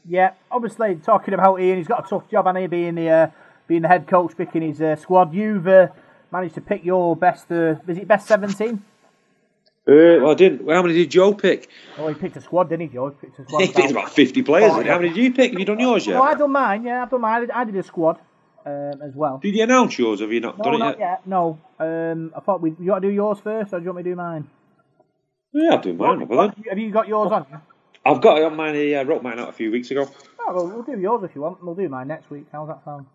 Yeah, 0.09 0.32
obviously 0.51 0.97
talking 0.97 1.34
about 1.34 1.61
Ian, 1.61 1.78
he's 1.78 1.86
got 1.86 2.07
a 2.07 2.09
tough 2.09 2.28
job, 2.30 2.47
and 2.47 2.59
he 2.59 2.66
being 2.66 2.95
the 2.97 3.09
uh, 3.09 3.26
being 3.66 3.82
the 3.82 3.88
head 3.88 4.07
coach, 4.07 4.36
picking 4.36 4.62
his 4.62 4.80
uh, 4.80 4.97
squad. 4.97 5.32
You've 5.34 5.66
uh, 5.66 5.88
managed 6.30 6.55
to 6.55 6.61
pick 6.61 6.84
your 6.84 7.16
best. 7.16 7.51
Uh, 7.51 7.76
is 7.86 7.99
it 7.99 8.09
best 8.09 8.26
seventeen? 8.26 8.82
Uh, 9.84 10.22
well, 10.22 10.30
I 10.30 10.34
didn't. 10.34 10.68
How 10.68 10.82
many 10.82 10.95
did 10.95 11.11
Joe 11.11 11.34
pick? 11.34 11.68
Oh, 11.99 12.07
he 12.07 12.14
picked 12.14 12.36
a 12.36 12.40
squad, 12.40 12.68
didn't 12.68 12.88
he, 12.88 12.95
Joe? 12.95 13.09
He 13.09 13.26
picked 13.26 13.38
a 13.40 13.45
squad. 13.45 13.61
he 13.62 13.72
picked 13.72 13.90
about 13.90 14.11
fifty 14.11 14.43
players. 14.43 14.70
Oh, 14.72 14.82
How 14.84 14.99
many 14.99 15.09
did 15.09 15.16
you 15.16 15.32
pick? 15.32 15.53
Have 15.53 15.61
you 15.61 15.66
done 15.66 15.80
yours 15.80 16.07
yet? 16.07 16.16
Oh, 16.16 16.22
I've 16.22 16.38
done 16.38 16.53
mine. 16.53 16.84
Yeah, 16.84 17.03
I've 17.03 17.11
done 17.11 17.20
mine. 17.20 17.36
I 17.36 17.40
did, 17.40 17.51
I 17.51 17.64
did 17.64 17.76
a 17.76 17.82
squad 17.82 18.18
um, 18.64 19.03
as 19.03 19.14
well. 19.14 19.38
Did 19.38 19.55
you 19.55 19.62
announce 19.62 19.99
yours? 19.99 20.20
Have 20.20 20.32
you 20.32 20.40
not 20.40 20.59
no, 20.59 20.64
done 20.64 20.74
it 20.74 20.78
not 20.78 20.99
yet? 20.99 21.09
yet? 21.09 21.26
No. 21.26 21.59
Um, 21.78 22.32
I 22.36 22.40
thought 22.40 22.61
we. 22.61 22.74
You 22.80 22.93
want 22.93 23.03
to 23.03 23.09
do 23.09 23.14
yours 23.14 23.38
first, 23.40 23.72
or 23.72 23.78
do 23.78 23.84
you 23.84 23.90
want 23.90 24.05
me 24.05 24.11
to 24.11 24.11
do 24.11 24.16
mine? 24.16 24.49
Yeah, 25.53 25.72
I'll 25.72 25.80
do 25.80 25.92
mine. 25.92 26.20
Have, 26.20 26.55
have 26.70 26.78
you 26.78 26.90
got 26.90 27.09
yours 27.09 27.30
on? 27.30 27.46
I've 28.05 28.20
got 28.20 28.38
it 28.38 28.44
on 28.44 28.57
mine. 28.57 28.74
I 28.74 29.03
wrote 29.03 29.22
mine 29.22 29.38
out 29.38 29.48
a 29.48 29.53
few 29.53 29.70
weeks 29.70 29.90
ago. 29.90 30.09
Oh, 30.40 30.55
well, 30.55 30.66
we'll 30.66 30.82
do 30.82 31.00
yours 31.00 31.22
if 31.24 31.34
you 31.34 31.42
want. 31.42 31.62
We'll 31.62 31.74
do 31.74 31.88
mine 31.88 32.09
next 32.09 32.30
week. 32.30 32.46
How's 32.50 32.68
that 32.68 32.84
sound? 32.84 33.07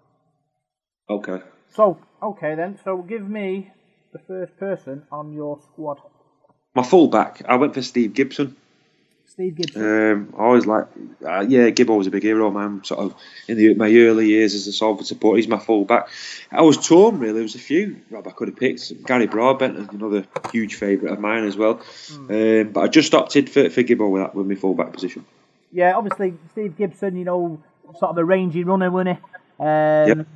Okay. 1.09 1.39
So, 1.69 1.99
okay 2.21 2.55
then. 2.55 2.79
So, 2.83 2.97
give 2.97 3.27
me 3.27 3.71
the 4.13 4.19
first 4.19 4.57
person 4.57 5.03
on 5.11 5.33
your 5.33 5.59
squad. 5.61 5.99
My 6.75 6.83
fullback, 6.83 7.41
I 7.47 7.55
went 7.55 7.73
for 7.73 7.81
Steve 7.81 8.13
Gibson. 8.13 8.55
Steve 9.37 9.53
Gibson. 9.53 9.83
Um, 9.83 10.33
I 10.35 10.41
always 10.41 10.65
like, 10.65 10.87
uh, 11.23 11.41
yeah, 11.41 11.69
Gibbo 11.69 11.95
was 11.95 12.07
a 12.07 12.09
big 12.09 12.23
hero, 12.23 12.49
man. 12.49 12.83
Sort 12.83 13.01
of 13.01 13.13
in 13.47 13.55
the, 13.55 13.75
my 13.75 13.85
early 13.93 14.29
years 14.29 14.55
as 14.55 14.65
a 14.65 14.73
Salford 14.73 15.05
support, 15.05 15.37
he's 15.37 15.47
my 15.47 15.59
fullback. 15.59 16.09
I 16.51 16.63
was 16.63 16.75
torn, 16.87 17.19
really. 17.19 17.33
There 17.33 17.43
was 17.43 17.53
a 17.53 17.59
few 17.59 18.01
Rob 18.09 18.27
I 18.27 18.31
could 18.31 18.47
have 18.47 18.57
picked. 18.57 18.91
Gary 19.05 19.27
Broadbent 19.27 19.77
is 19.77 19.89
another 19.89 20.25
huge 20.51 20.73
favourite 20.73 21.13
of 21.13 21.19
mine 21.19 21.43
as 21.43 21.55
well. 21.55 21.75
Mm. 21.75 22.61
Um, 22.65 22.71
but 22.71 22.81
I 22.81 22.87
just 22.87 23.13
opted 23.13 23.47
for, 23.47 23.69
for 23.69 23.83
Gibbo 23.83 24.09
with 24.09 24.23
that 24.23 24.33
with 24.33 24.47
my 24.47 24.55
fullback 24.55 24.91
position. 24.91 25.23
Yeah, 25.71 25.95
obviously 25.95 26.33
Steve 26.53 26.75
Gibson, 26.75 27.15
you 27.15 27.25
know, 27.25 27.61
sort 27.99 28.09
of 28.09 28.17
a 28.17 28.25
rangy 28.25 28.63
runner, 28.63 28.89
wasn't 28.89 29.19
he? 29.19 29.63
Um, 29.63 30.07
yep. 30.07 30.27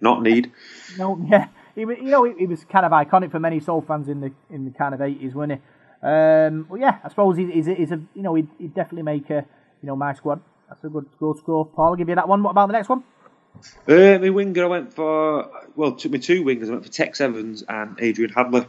Not 0.00 0.22
need. 0.22 0.52
No, 0.96 1.20
yeah. 1.28 1.48
He 1.74 1.80
you 1.80 2.02
know, 2.02 2.22
he, 2.22 2.34
he, 2.38 2.46
was 2.46 2.62
kind 2.64 2.86
of 2.86 2.92
iconic 2.92 3.32
for 3.32 3.40
many 3.40 3.58
Soul 3.58 3.80
fans 3.80 4.08
in 4.08 4.20
the 4.20 4.30
in 4.48 4.64
the 4.64 4.70
kind 4.70 4.94
of 4.94 5.02
eighties, 5.02 5.34
wasn't 5.34 5.54
he? 5.54 5.58
Um, 6.04 6.66
well, 6.68 6.78
yeah, 6.78 6.98
I 7.02 7.08
suppose 7.08 7.38
he's, 7.38 7.48
he's, 7.48 7.66
a, 7.66 7.74
he's 7.74 7.90
a 7.90 8.00
you 8.14 8.22
know 8.22 8.34
he'd, 8.34 8.48
he'd, 8.58 8.74
definitely 8.74 9.04
make 9.04 9.30
a 9.30 9.46
you 9.82 9.86
know 9.86 9.96
my 9.96 10.12
squad. 10.12 10.42
That's 10.68 10.84
a 10.84 10.88
good 10.88 11.06
good 11.18 11.38
score. 11.38 11.64
Paul, 11.64 11.86
I'll 11.86 11.96
give 11.96 12.10
you 12.10 12.14
that 12.16 12.28
one. 12.28 12.42
What 12.42 12.50
about 12.50 12.66
the 12.66 12.74
next 12.74 12.90
one? 12.90 13.02
Uh, 13.88 14.18
my 14.18 14.28
winger, 14.28 14.64
I 14.64 14.66
went 14.66 14.92
for 14.92 15.50
well, 15.76 15.92
took 15.92 16.12
me 16.12 16.18
two 16.18 16.44
wingers. 16.44 16.68
I 16.68 16.72
went 16.72 16.84
for 16.84 16.92
Tex 16.92 17.22
Evans 17.22 17.64
and 17.66 17.98
Adrian 18.00 18.30
Hadley. 18.32 18.66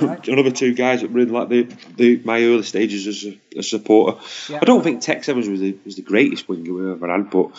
Right. 0.00 0.26
Another 0.28 0.50
two 0.50 0.74
guys 0.74 1.02
that 1.02 1.12
were 1.12 1.20
in 1.20 1.32
like 1.32 1.48
the, 1.48 1.62
the 1.96 2.20
my 2.24 2.42
early 2.42 2.64
stages 2.64 3.06
as 3.06 3.24
a, 3.26 3.58
a 3.60 3.62
supporter. 3.62 4.18
Yeah. 4.48 4.58
I 4.60 4.64
don't 4.64 4.82
think 4.82 5.02
Tex 5.02 5.28
Evans 5.28 5.48
was 5.48 5.60
the 5.60 5.76
was 5.84 5.94
the 5.94 6.02
greatest 6.02 6.48
winger 6.48 6.72
we 6.72 6.90
ever 6.90 7.08
had, 7.08 7.30
but 7.30 7.50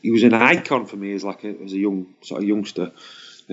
he 0.00 0.12
was 0.12 0.22
an 0.22 0.34
icon 0.34 0.86
for 0.86 0.96
me 0.96 1.12
as 1.12 1.24
like 1.24 1.42
a, 1.42 1.60
as 1.64 1.72
a 1.72 1.78
young 1.78 2.06
sort 2.22 2.42
of 2.42 2.48
youngster. 2.48 2.92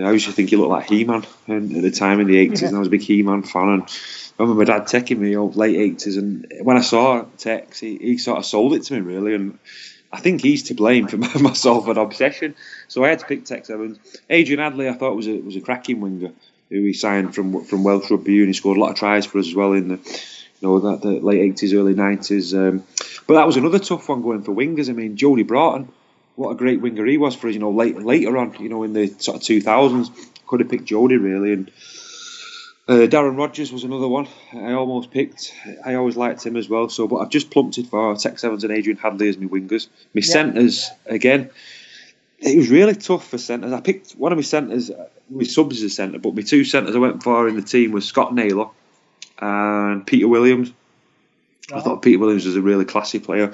I 0.05 0.11
used 0.11 0.27
to 0.27 0.31
think 0.31 0.49
he 0.49 0.55
looked 0.55 0.69
like 0.69 0.89
He-Man 0.89 1.25
and 1.47 1.75
at 1.75 1.81
the 1.81 1.91
time 1.91 2.19
in 2.19 2.27
the 2.27 2.35
80s, 2.47 2.61
yeah. 2.61 2.67
and 2.67 2.75
I 2.77 2.79
was 2.79 2.87
a 2.87 2.91
big 2.91 3.01
He-Man 3.01 3.43
fan. 3.43 3.69
And 3.69 3.83
I 3.83 4.43
remember 4.43 4.59
my 4.59 4.65
dad 4.65 4.87
taking 4.87 5.19
me 5.19 5.35
over 5.35 5.57
late 5.57 5.97
80s, 5.97 6.17
and 6.17 6.51
when 6.61 6.77
I 6.77 6.81
saw 6.81 7.25
Tex, 7.37 7.79
he, 7.79 7.97
he 7.97 8.17
sort 8.17 8.37
of 8.37 8.45
sold 8.45 8.73
it 8.73 8.83
to 8.83 8.93
me, 8.93 8.99
really. 8.99 9.33
And 9.33 9.57
I 10.11 10.19
think 10.19 10.41
he's 10.41 10.63
to 10.63 10.73
blame 10.73 11.07
for 11.07 11.17
my, 11.39 11.53
Salford 11.53 11.97
obsession. 11.97 12.55
So 12.87 13.03
I 13.03 13.09
had 13.09 13.19
to 13.19 13.25
pick 13.25 13.45
Tex 13.45 13.69
Evans. 13.69 13.99
Adrian 14.29 14.59
Adley 14.59 14.89
I 14.89 14.93
thought 14.93 15.15
was 15.15 15.27
a 15.27 15.37
was 15.39 15.55
a 15.55 15.61
cracking 15.61 15.99
winger 15.99 16.31
who 16.69 16.83
he 16.83 16.93
signed 16.93 17.33
from 17.33 17.63
from 17.65 17.83
Welsh 17.83 18.09
Rugby, 18.11 18.39
and 18.39 18.47
he 18.47 18.53
scored 18.53 18.77
a 18.77 18.79
lot 18.79 18.91
of 18.91 18.97
tries 18.97 19.25
for 19.25 19.39
us 19.39 19.47
as 19.47 19.55
well 19.55 19.73
in 19.73 19.87
the 19.87 19.95
you 19.95 20.67
know 20.67 20.79
that 20.79 21.01
the 21.01 21.19
late 21.19 21.55
80s, 21.55 21.73
early 21.73 21.93
90s. 21.93 22.57
Um, 22.57 22.83
but 23.25 23.35
that 23.35 23.45
was 23.45 23.57
another 23.57 23.79
tough 23.79 24.07
one 24.09 24.21
going 24.21 24.43
for 24.43 24.53
wingers. 24.53 24.89
I 24.89 24.93
mean, 24.93 25.17
Jodie 25.17 25.45
Broughton 25.45 25.91
what 26.37 26.51
a 26.51 26.55
great 26.55 26.79
winger 26.79 27.05
he 27.05 27.17
was 27.17 27.35
for 27.35 27.47
us. 27.47 27.53
You 27.53 27.59
know, 27.59 27.71
late, 27.71 27.97
later 27.97 28.37
on, 28.37 28.55
you 28.59 28.69
know, 28.69 28.83
in 28.83 28.93
the 28.93 29.07
sort 29.17 29.37
of 29.37 29.43
two 29.43 29.59
thousands, 29.59 30.11
could 30.45 30.61
have 30.61 30.69
picked 30.69 30.85
Jodie 30.85 31.21
really, 31.21 31.51
and 31.51 31.71
uh, 32.87 33.07
Darren 33.07 33.37
Rogers 33.37 33.71
was 33.73 33.83
another 33.83 34.07
one. 34.07 34.27
I 34.53 34.73
almost 34.73 35.11
picked. 35.11 35.53
I 35.83 35.95
always 35.95 36.15
liked 36.15 36.45
him 36.45 36.55
as 36.55 36.69
well. 36.69 36.89
So, 36.89 37.07
but 37.07 37.17
I've 37.17 37.29
just 37.29 37.49
plumped 37.49 37.79
it 37.79 37.87
for 37.87 38.15
Tex 38.15 38.43
Evans 38.43 38.63
and 38.63 38.71
Adrian 38.71 38.99
Hadley 38.99 39.27
as 39.27 39.37
my 39.37 39.47
wingers. 39.47 39.87
My 40.13 40.21
yeah. 40.21 40.31
centres 40.31 40.89
again. 41.05 41.49
It 42.39 42.55
was 42.55 42.69
really 42.69 42.93
tough 42.93 43.27
for 43.27 43.39
centres. 43.39 43.73
I 43.73 43.81
picked 43.81 44.11
one 44.11 44.31
of 44.31 44.37
my 44.37 44.43
centres. 44.43 44.91
My 45.29 45.43
subs 45.43 45.77
as 45.77 45.83
a 45.83 45.89
centre, 45.89 46.19
but 46.19 46.35
my 46.35 46.43
two 46.43 46.63
centres 46.63 46.95
I 46.95 46.99
went 46.99 47.23
for 47.23 47.49
in 47.49 47.55
the 47.55 47.63
team 47.63 47.91
was 47.91 48.05
Scott 48.05 48.33
Naylor 48.33 48.69
and 49.39 50.05
Peter 50.05 50.27
Williams. 50.27 50.71
I 51.73 51.81
thought 51.81 52.01
Peter 52.01 52.19
Williams 52.19 52.45
was 52.45 52.55
a 52.55 52.61
really 52.61 52.85
classy 52.85 53.19
player. 53.19 53.53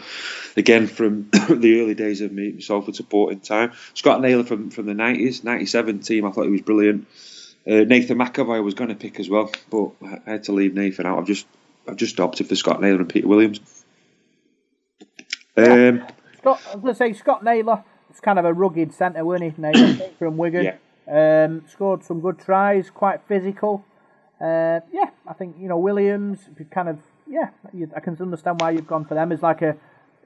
Again, 0.55 0.87
from 0.87 1.29
the 1.49 1.81
early 1.81 1.95
days 1.95 2.21
of 2.21 2.31
me 2.31 2.61
Salford 2.61 2.95
supporting 2.95 3.39
time. 3.39 3.71
Scott 3.95 4.21
Naylor 4.21 4.43
from, 4.43 4.69
from 4.69 4.85
the 4.85 4.93
90s, 4.93 5.43
97 5.43 5.99
team, 5.99 6.25
I 6.25 6.31
thought 6.31 6.43
he 6.43 6.51
was 6.51 6.61
brilliant. 6.61 7.07
Uh, 7.65 7.85
Nathan 7.85 8.17
McAvoy 8.17 8.57
I 8.57 8.59
was 8.59 8.73
going 8.73 8.89
to 8.89 8.95
pick 8.95 9.19
as 9.19 9.29
well, 9.29 9.49
but 9.71 9.91
I 10.03 10.31
had 10.31 10.43
to 10.43 10.51
leave 10.51 10.73
Nathan 10.73 11.05
out. 11.05 11.17
I've 11.17 11.27
just 11.27 11.47
I've 11.87 11.95
just 11.95 12.19
opted 12.19 12.47
for 12.47 12.55
Scott 12.55 12.81
Naylor 12.81 12.99
and 12.99 13.09
Peter 13.09 13.27
Williams. 13.27 13.59
Um, 15.55 16.05
Scott, 16.37 16.61
I 16.69 16.75
was 16.75 16.81
going 16.81 16.93
to 16.93 16.95
say 16.95 17.13
Scott 17.13 17.43
Naylor. 17.43 17.83
It's 18.09 18.19
kind 18.19 18.37
of 18.37 18.45
a 18.45 18.53
rugged 18.53 18.93
centre, 18.93 19.23
wasn't 19.25 19.55
he? 19.55 19.61
Naylor 19.61 20.09
from 20.19 20.37
Wigan. 20.37 20.65
Yeah. 20.65 21.45
Um, 21.45 21.63
scored 21.67 22.03
some 22.03 22.21
good 22.21 22.39
tries, 22.39 22.89
quite 22.89 23.21
physical. 23.27 23.85
Uh, 24.39 24.81
yeah, 24.91 25.09
I 25.25 25.33
think 25.33 25.55
you 25.57 25.67
know 25.67 25.77
Williams 25.77 26.39
kind 26.71 26.89
of 26.89 26.99
yeah, 27.27 27.49
I 27.95 27.99
can 27.99 28.17
understand 28.19 28.59
why 28.59 28.71
you've 28.71 28.87
gone 28.87 29.05
for 29.05 29.13
them. 29.13 29.31
It's 29.31 29.43
like 29.43 29.61
a 29.61 29.77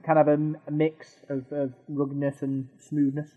kind 0.03 0.19
of 0.19 0.27
a, 0.27 0.33
a 0.67 0.71
mix 0.71 1.15
of, 1.29 1.51
of, 1.51 1.73
ruggedness 1.89 2.41
and 2.41 2.69
smoothness. 2.79 3.29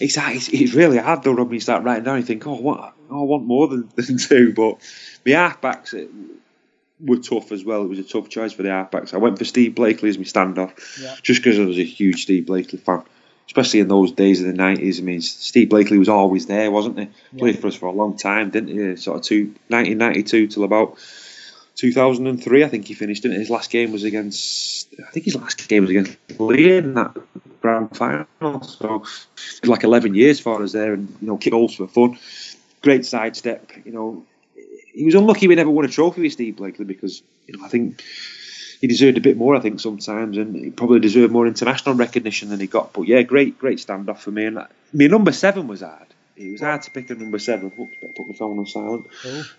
It's, 0.00 0.16
it's, 0.18 0.48
it's 0.48 0.74
really 0.74 0.98
hard 0.98 1.22
though, 1.22 1.32
Rob, 1.32 1.48
when 1.48 1.54
you 1.54 1.60
start 1.60 1.84
writing 1.84 2.04
down, 2.04 2.18
you 2.18 2.24
think, 2.24 2.46
oh, 2.46 2.54
what, 2.54 2.94
oh, 3.10 3.20
I 3.20 3.24
want 3.24 3.44
more 3.44 3.68
than, 3.68 3.88
than 3.96 4.18
two. 4.18 4.52
But 4.54 4.78
the 5.24 5.32
halfbacks 5.32 5.94
were 7.00 7.18
tough 7.18 7.52
as 7.52 7.64
well. 7.64 7.82
It 7.82 7.88
was 7.88 7.98
a 7.98 8.04
tough 8.04 8.28
choice 8.28 8.52
for 8.52 8.62
the 8.62 8.70
halfbacks. 8.70 9.14
I 9.14 9.18
went 9.18 9.38
for 9.38 9.44
Steve 9.44 9.74
Blakeley 9.74 10.08
as 10.08 10.18
my 10.18 10.24
standoff, 10.24 11.00
yeah. 11.00 11.14
just 11.22 11.42
because 11.42 11.58
I 11.58 11.64
was 11.64 11.78
a 11.78 11.84
huge 11.84 12.22
Steve 12.22 12.46
Blakeley 12.46 12.78
fan. 12.78 13.02
Especially 13.46 13.80
in 13.80 13.88
those 13.88 14.12
days 14.12 14.40
of 14.40 14.46
the 14.46 14.54
nineties. 14.54 15.00
I 15.00 15.02
mean, 15.02 15.20
Steve 15.20 15.68
Blakeley 15.68 15.98
was 15.98 16.08
always 16.08 16.46
there, 16.46 16.70
wasn't 16.70 16.98
he? 16.98 17.04
Yeah. 17.04 17.38
Played 17.38 17.58
for 17.58 17.66
us 17.66 17.74
for 17.74 17.86
a 17.86 17.92
long 17.92 18.16
time, 18.16 18.48
didn't 18.48 18.70
he? 18.70 18.96
Sort 18.96 19.18
of 19.18 19.22
two, 19.22 19.54
1992 19.68 20.46
till 20.46 20.64
about 20.64 20.96
2003, 21.76 22.64
I 22.64 22.68
think 22.68 22.86
he 22.86 22.94
finished 22.94 23.24
it. 23.24 23.32
His 23.32 23.50
last 23.50 23.70
game 23.70 23.92
was 23.92 24.04
against, 24.04 24.94
I 24.98 25.10
think 25.10 25.24
his 25.24 25.36
last 25.36 25.68
game 25.68 25.82
was 25.82 25.90
against 25.90 26.16
Lee 26.38 26.76
in 26.76 26.94
that 26.94 27.16
grand 27.60 27.96
final. 27.96 28.62
So 28.62 29.04
like 29.64 29.84
11 29.84 30.14
years 30.14 30.40
for 30.40 30.62
us 30.62 30.72
there, 30.72 30.94
and 30.94 31.08
you 31.20 31.26
know, 31.26 31.36
kick 31.36 31.52
goals 31.52 31.74
for 31.74 31.88
fun. 31.88 32.18
Great 32.82 33.04
sidestep. 33.04 33.72
You 33.84 33.92
know, 33.92 34.26
he 34.92 35.04
was 35.04 35.14
unlucky 35.14 35.48
we 35.48 35.54
never 35.56 35.70
won 35.70 35.84
a 35.84 35.88
trophy 35.88 36.22
with 36.22 36.32
Steve 36.32 36.56
Blakeley 36.56 36.84
because 36.84 37.22
you 37.46 37.56
know 37.56 37.64
I 37.64 37.68
think 37.68 38.02
he 38.80 38.86
deserved 38.86 39.18
a 39.18 39.20
bit 39.20 39.36
more. 39.36 39.56
I 39.56 39.60
think 39.60 39.80
sometimes, 39.80 40.36
and 40.36 40.54
he 40.54 40.70
probably 40.70 41.00
deserved 41.00 41.32
more 41.32 41.46
international 41.46 41.94
recognition 41.94 42.50
than 42.50 42.60
he 42.60 42.66
got. 42.66 42.92
But 42.92 43.08
yeah, 43.08 43.22
great, 43.22 43.58
great 43.58 43.78
standoff 43.78 44.18
for 44.18 44.30
me. 44.30 44.44
And 44.44 44.56
my 44.56 45.06
number 45.06 45.32
seven 45.32 45.66
was 45.66 45.80
hard. 45.80 46.06
It 46.36 46.50
was 46.50 46.60
hard 46.60 46.82
to 46.82 46.90
pick 46.90 47.10
a 47.10 47.14
number 47.14 47.38
seven. 47.38 47.72
Oops, 47.78 47.96
better 48.00 48.12
put 48.12 48.26
my 48.28 48.34
phone 48.34 48.58
on 48.58 48.66
silent. 48.66 49.06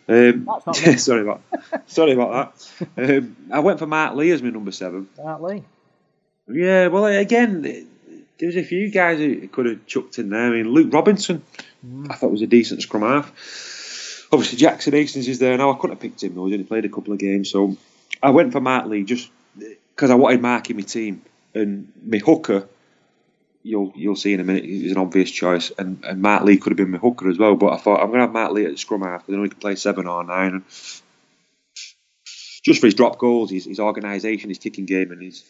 Um, 0.08 0.50
sorry 0.98 1.22
about, 1.22 1.42
sorry 1.86 2.12
about 2.12 2.58
that. 2.98 3.18
Um, 3.18 3.36
I 3.52 3.60
went 3.60 3.80
for 3.80 3.88
Mark 3.88 4.16
Lee 4.16 4.32
as 4.32 4.42
my 4.44 4.50
number 4.50 4.72
seven. 4.72 5.08
Mark 5.18 5.42
Lee. 5.42 5.64
Yeah, 6.48 6.88
well, 6.88 7.06
again, 7.06 7.88
there's 8.38 8.56
a 8.58 8.64
few 8.64 8.90
guys 8.90 9.20
who 9.20 9.48
could 9.48 9.66
have 9.66 9.86
chucked 9.86 10.20
in 10.20 10.30
there. 10.30 10.48
I 10.48 10.50
mean, 10.50 10.70
Luke 10.70 10.94
Robinson, 10.94 11.44
I 12.10 12.16
thought 12.16 12.32
was 12.32 12.42
a 12.42 12.48
decent 12.48 12.82
scrum 12.82 13.04
half. 13.04 14.28
Obviously, 14.32 14.58
Jackson 14.58 14.94
Hastings 14.94 15.28
is 15.28 15.40
there 15.40 15.58
now. 15.58 15.72
I 15.72 15.76
couldn't 15.76 15.96
have 15.96 16.02
picked 16.02 16.24
him 16.24 16.36
though. 16.36 16.46
He's 16.46 16.54
only 16.54 16.66
played 16.66 16.86
a 16.86 16.90
couple 16.90 17.14
of 17.14 17.20
games, 17.20 17.50
so 17.50 17.78
I 18.22 18.32
went 18.32 18.52
for 18.52 18.60
Mark 18.60 18.88
Lee 18.88 19.04
just 19.04 19.30
because 19.58 20.12
I 20.12 20.16
wanted 20.16 20.42
Mark 20.42 20.70
in 20.70 20.76
my 20.76 20.84
team 20.84 21.22
and 21.54 21.92
my 22.06 22.18
hooker. 22.18 22.68
You'll 23.68 23.92
you'll 23.96 24.16
see 24.16 24.32
in 24.32 24.40
a 24.40 24.44
minute. 24.44 24.64
Was 24.84 24.92
an 24.92 25.00
obvious 25.00 25.32
choice, 25.32 25.72
and, 25.76 26.04
and 26.06 26.22
Mark 26.22 26.44
Lee 26.44 26.58
could 26.58 26.70
have 26.70 26.78
been 26.78 26.92
my 26.92 27.00
hooker 27.00 27.28
as 27.28 27.40
well. 27.40 27.56
But 27.56 27.74
I 27.74 27.78
thought 27.78 28.00
I'm 28.00 28.10
going 28.10 28.20
to 28.20 28.26
have 28.26 28.32
Mark 28.32 28.52
Lee 28.52 28.66
at 28.66 28.72
the 28.72 28.78
scrum 28.78 29.02
half 29.02 29.22
because 29.22 29.34
I 29.34 29.38
know 29.38 29.44
he 29.44 29.50
can 29.50 29.60
play 29.60 29.76
seven 29.76 30.06
or 30.06 30.24
nine. 30.24 30.52
And 30.54 30.64
just 32.64 32.80
for 32.80 32.86
his 32.86 32.94
drop 32.94 33.18
goals, 33.18 33.50
his, 33.50 33.66
his 33.66 33.80
organisation, 33.80 34.50
his 34.52 34.60
kicking 34.60 34.86
game, 34.86 35.12
and 35.12 35.20
his 35.20 35.44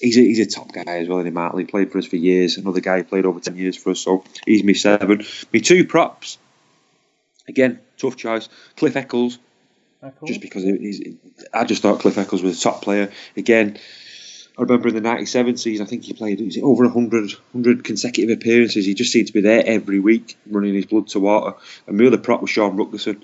he's 0.00 0.16
a, 0.16 0.20
he's 0.20 0.38
a 0.38 0.46
top 0.46 0.72
guy 0.72 1.00
as 1.00 1.08
well. 1.08 1.18
In 1.18 1.34
Mark 1.34 1.52
Lee 1.52 1.64
played 1.64 1.92
for 1.92 1.98
us 1.98 2.06
for 2.06 2.16
years. 2.16 2.56
Another 2.56 2.80
guy 2.80 2.96
who 2.96 3.04
played 3.04 3.26
over 3.26 3.38
ten 3.38 3.56
years 3.56 3.76
for 3.76 3.90
us, 3.90 4.00
so 4.00 4.24
he's 4.46 4.64
me 4.64 4.72
seven. 4.72 5.22
Me 5.52 5.60
two 5.60 5.86
props. 5.86 6.38
Again, 7.48 7.80
tough 7.98 8.16
choice. 8.16 8.48
Cliff 8.76 8.96
Eccles, 8.96 9.38
Eccles. 10.02 10.28
just 10.30 10.40
because 10.40 10.62
he's. 10.62 11.02
I 11.52 11.64
just 11.64 11.82
thought 11.82 12.00
Cliff 12.00 12.16
Eccles 12.16 12.42
was 12.42 12.58
a 12.58 12.62
top 12.62 12.80
player. 12.80 13.12
Again, 13.36 13.78
I 14.58 14.62
remember 14.62 14.88
in 14.88 14.94
the 14.94 15.00
'97 15.00 15.56
season, 15.56 15.86
I 15.86 15.88
think 15.88 16.04
he 16.04 16.12
played 16.12 16.40
was 16.40 16.56
it 16.56 16.62
over 16.62 16.84
100, 16.84 17.32
100 17.52 17.84
consecutive 17.84 18.36
appearances. 18.36 18.84
He 18.84 18.94
just 18.94 19.12
seemed 19.12 19.28
to 19.28 19.32
be 19.32 19.40
there 19.40 19.62
every 19.64 19.98
week, 19.98 20.36
running 20.46 20.74
his 20.74 20.86
blood 20.86 21.08
to 21.08 21.20
water. 21.20 21.56
And 21.86 21.96
my 21.96 22.06
other 22.06 22.18
prop 22.18 22.42
was 22.42 22.50
Sean 22.50 22.76
Rutgerson. 22.76 23.22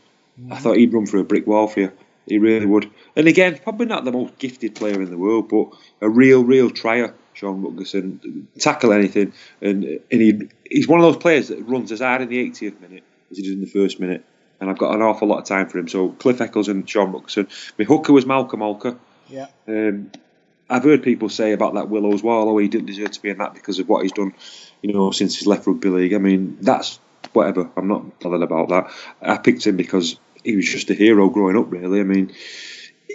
I 0.51 0.57
thought 0.57 0.77
he'd 0.77 0.93
run 0.93 1.07
through 1.07 1.21
a 1.21 1.25
brick 1.25 1.47
wall 1.47 1.67
for 1.67 1.81
you. 1.81 1.93
He 2.27 2.39
really 2.39 2.67
would. 2.67 2.91
And 3.17 3.27
again, 3.27 3.59
probably 3.63 3.87
not 3.87 4.05
the 4.05 4.13
most 4.13 4.39
gifted 4.39 4.75
player 4.75 5.03
in 5.03 5.11
the 5.11 5.19
world, 5.19 5.49
but 5.49 5.69
a 6.01 6.09
real, 6.09 6.45
real 6.45 6.71
trier. 6.71 7.15
Sean 7.35 7.63
Rutgerson 7.63 8.47
tackle 8.59 8.93
anything, 8.93 9.33
and 9.63 9.85
and 9.85 10.21
he 10.21 10.49
he's 10.69 10.89
one 10.89 10.99
of 10.99 11.07
those 11.07 11.23
players 11.23 11.49
that 11.49 11.63
runs 11.63 11.93
as 11.93 12.01
hard 12.01 12.21
in 12.21 12.29
the 12.29 12.51
80th 12.51 12.81
minute 12.81 13.05
as 13.31 13.37
he 13.37 13.45
did 13.45 13.53
in 13.53 13.61
the 13.61 13.67
first 13.67 14.01
minute. 14.01 14.25
And 14.61 14.69
I've 14.69 14.79
got 14.79 14.93
an 14.93 15.03
awful 15.03 15.29
lot 15.29 15.39
of 15.39 15.45
time 15.45 15.69
for 15.69 15.79
him. 15.79 15.87
So 15.87 16.09
Cliff 16.11 16.41
Eccles 16.41 16.67
and 16.67 16.89
Sean 16.89 17.13
Rutgerson. 17.13 17.49
My 17.79 17.85
hooker 17.85 18.13
was 18.13 18.27
Malcolm 18.27 18.59
Alker. 18.59 18.99
Yeah. 19.29 19.47
Um, 19.69 20.11
I've 20.71 20.85
heard 20.85 21.03
people 21.03 21.29
say 21.29 21.53
about 21.53 21.75
that 21.75 21.89
Willows 21.89 22.23
Wall, 22.23 22.49
oh, 22.49 22.59
he 22.59 22.69
didn't 22.69 22.87
deserve 22.87 23.13
to 23.13 23.23
be 23.23 23.31
in 23.31 23.39
that 23.39 23.55
because 23.55 23.79
of 23.79 23.89
what 23.89 24.03
he's 24.03 24.13
done, 24.13 24.35
you 24.83 24.93
know, 24.93 25.11
since 25.11 25.37
he's 25.37 25.47
left 25.47 25.67
rugby 25.67 25.89
league. 25.89 26.15
I 26.15 26.19
mean, 26.19 26.59
that's 26.61 27.01
whatever. 27.33 27.71
I'm 27.77 27.89
not 27.89 28.21
bothered 28.21 28.43
about 28.43 28.69
that. 28.69 28.91
I 29.23 29.39
picked 29.39 29.67
him 29.67 29.77
because 29.77 30.19
he 30.45 30.57
was 30.57 30.69
just 30.69 30.91
a 30.91 30.95
hero 30.95 31.29
growing 31.31 31.57
up, 31.57 31.71
really. 31.73 32.01
I 32.01 32.05
mean, 32.05 32.33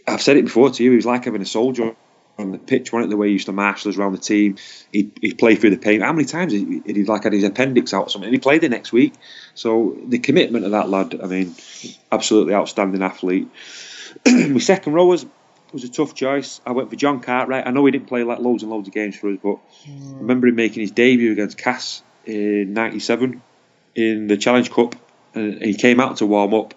I've 0.07 0.21
said 0.21 0.37
it 0.37 0.45
before 0.45 0.71
to 0.71 0.83
you. 0.83 0.91
He 0.91 0.95
was 0.95 1.05
like 1.05 1.25
having 1.25 1.41
a 1.41 1.45
soldier 1.45 1.95
on 2.39 2.51
the 2.51 2.57
pitch, 2.57 2.91
wasn't 2.91 3.09
it? 3.09 3.11
The 3.11 3.17
way 3.17 3.27
he 3.27 3.33
used 3.33 3.45
to 3.45 3.51
marshal 3.51 3.89
us 3.89 3.97
around 3.97 4.13
the 4.13 4.17
team. 4.17 4.57
He'd, 4.91 5.11
he'd 5.21 5.37
play 5.37 5.55
through 5.55 5.69
the 5.71 5.77
pain. 5.77 6.01
How 6.01 6.13
many 6.13 6.25
times 6.25 6.51
he, 6.51 6.81
he'd 6.85 7.07
like 7.07 7.23
had 7.23 7.33
his 7.33 7.43
appendix 7.43 7.93
out 7.93 8.07
or 8.07 8.09
something? 8.09 8.27
And 8.27 8.33
he 8.33 8.39
played 8.39 8.61
the 8.61 8.69
next 8.69 8.91
week. 8.91 9.13
So 9.53 9.97
the 10.07 10.19
commitment 10.19 10.65
of 10.65 10.71
that 10.71 10.89
lad, 10.89 11.19
I 11.21 11.27
mean, 11.27 11.55
absolutely 12.11 12.55
outstanding 12.55 13.03
athlete. 13.03 13.49
My 14.25 14.59
second 14.59 14.93
row 14.93 15.05
was 15.05 15.25
was 15.73 15.83
a 15.83 15.89
tough 15.89 16.13
choice. 16.13 16.61
I 16.65 16.71
went 16.71 16.89
for 16.89 16.95
John 16.95 17.19
Cartwright. 17.19 17.67
I 17.67 17.71
know 17.71 17.85
he 17.85 17.91
didn't 17.91 18.07
play 18.07 18.23
like 18.23 18.39
loads 18.39 18.63
and 18.63 18.71
loads 18.71 18.87
of 18.87 18.93
games 18.93 19.17
for 19.17 19.31
us, 19.31 19.39
but 19.41 19.57
I 19.87 20.17
remember 20.17 20.47
him 20.47 20.55
making 20.55 20.81
his 20.81 20.91
debut 20.91 21.31
against 21.31 21.57
Cass 21.57 22.03
in 22.25 22.73
'97 22.73 23.41
in 23.95 24.27
the 24.27 24.37
Challenge 24.37 24.71
Cup, 24.71 24.95
and 25.33 25.61
he 25.61 25.73
came 25.73 25.99
out 25.99 26.17
to 26.17 26.25
warm 26.25 26.53
up. 26.53 26.73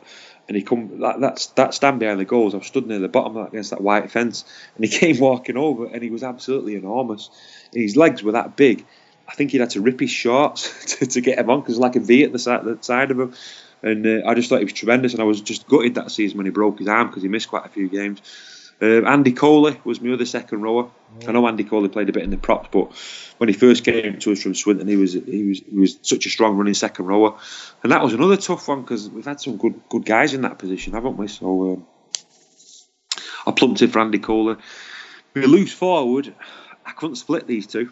And 0.48 0.56
he 0.56 0.62
come 0.62 1.00
that 1.00 1.20
that's 1.20 1.46
that 1.46 1.74
stand 1.74 1.98
behind 1.98 2.20
the 2.20 2.24
goals. 2.24 2.54
I 2.54 2.58
was 2.58 2.68
stood 2.68 2.86
near 2.86 3.00
the 3.00 3.08
bottom 3.08 3.36
against 3.36 3.70
that 3.70 3.80
white 3.80 4.12
fence, 4.12 4.44
and 4.76 4.84
he 4.84 4.90
came 4.98 5.18
walking 5.18 5.56
over, 5.56 5.86
and 5.86 6.02
he 6.02 6.10
was 6.10 6.22
absolutely 6.22 6.76
enormous. 6.76 7.30
And 7.72 7.82
his 7.82 7.96
legs 7.96 8.22
were 8.22 8.32
that 8.32 8.56
big. 8.56 8.86
I 9.28 9.34
think 9.34 9.50
he'd 9.50 9.60
had 9.60 9.70
to 9.70 9.80
rip 9.80 9.98
his 9.98 10.10
shorts 10.12 10.96
to, 10.98 11.06
to 11.06 11.20
get 11.20 11.38
him 11.38 11.50
on 11.50 11.60
because 11.60 11.78
like 11.78 11.96
a 11.96 12.00
V 12.00 12.22
at 12.22 12.32
the 12.32 12.38
side, 12.38 12.64
the 12.64 12.78
side 12.80 13.10
of 13.10 13.18
him. 13.18 13.34
And 13.82 14.06
uh, 14.06 14.26
I 14.26 14.34
just 14.34 14.48
thought 14.48 14.58
he 14.58 14.64
was 14.64 14.72
tremendous, 14.72 15.14
and 15.14 15.20
I 15.20 15.24
was 15.24 15.40
just 15.40 15.66
gutted 15.66 15.96
that 15.96 16.12
season 16.12 16.38
when 16.38 16.46
he 16.46 16.52
broke 16.52 16.78
his 16.78 16.88
arm 16.88 17.08
because 17.08 17.24
he 17.24 17.28
missed 17.28 17.48
quite 17.48 17.66
a 17.66 17.68
few 17.68 17.88
games. 17.88 18.22
Um, 18.80 19.06
Andy 19.06 19.32
Coley 19.32 19.80
was 19.84 20.00
my 20.00 20.12
other 20.12 20.26
second 20.26 20.62
rower. 20.62 20.90
I 21.26 21.32
know 21.32 21.48
Andy 21.48 21.64
Coley 21.64 21.88
played 21.88 22.10
a 22.10 22.12
bit 22.12 22.24
in 22.24 22.30
the 22.30 22.36
props, 22.36 22.68
but 22.70 22.92
when 23.38 23.48
he 23.48 23.54
first 23.54 23.84
came 23.84 24.18
to 24.18 24.32
us 24.32 24.42
from 24.42 24.54
Swinton, 24.54 24.86
he 24.86 24.96
was 24.96 25.14
he 25.14 25.44
was 25.44 25.60
he 25.60 25.78
was 25.78 25.98
such 26.02 26.26
a 26.26 26.30
strong 26.30 26.56
running 26.58 26.74
second 26.74 27.06
rower, 27.06 27.38
and 27.82 27.92
that 27.92 28.02
was 28.02 28.12
another 28.12 28.36
tough 28.36 28.68
one 28.68 28.82
because 28.82 29.08
we've 29.08 29.24
had 29.24 29.40
some 29.40 29.56
good 29.56 29.80
good 29.88 30.04
guys 30.04 30.34
in 30.34 30.42
that 30.42 30.58
position, 30.58 30.92
haven't 30.92 31.16
we? 31.16 31.28
So 31.28 31.72
um, 31.72 31.86
I 33.46 33.52
plumped 33.52 33.80
in 33.80 33.90
for 33.90 34.00
Andy 34.00 34.18
Coley. 34.18 34.56
We 35.32 35.46
loose 35.46 35.72
forward. 35.72 36.34
I 36.84 36.92
couldn't 36.92 37.16
split 37.16 37.46
these 37.46 37.66
two. 37.66 37.90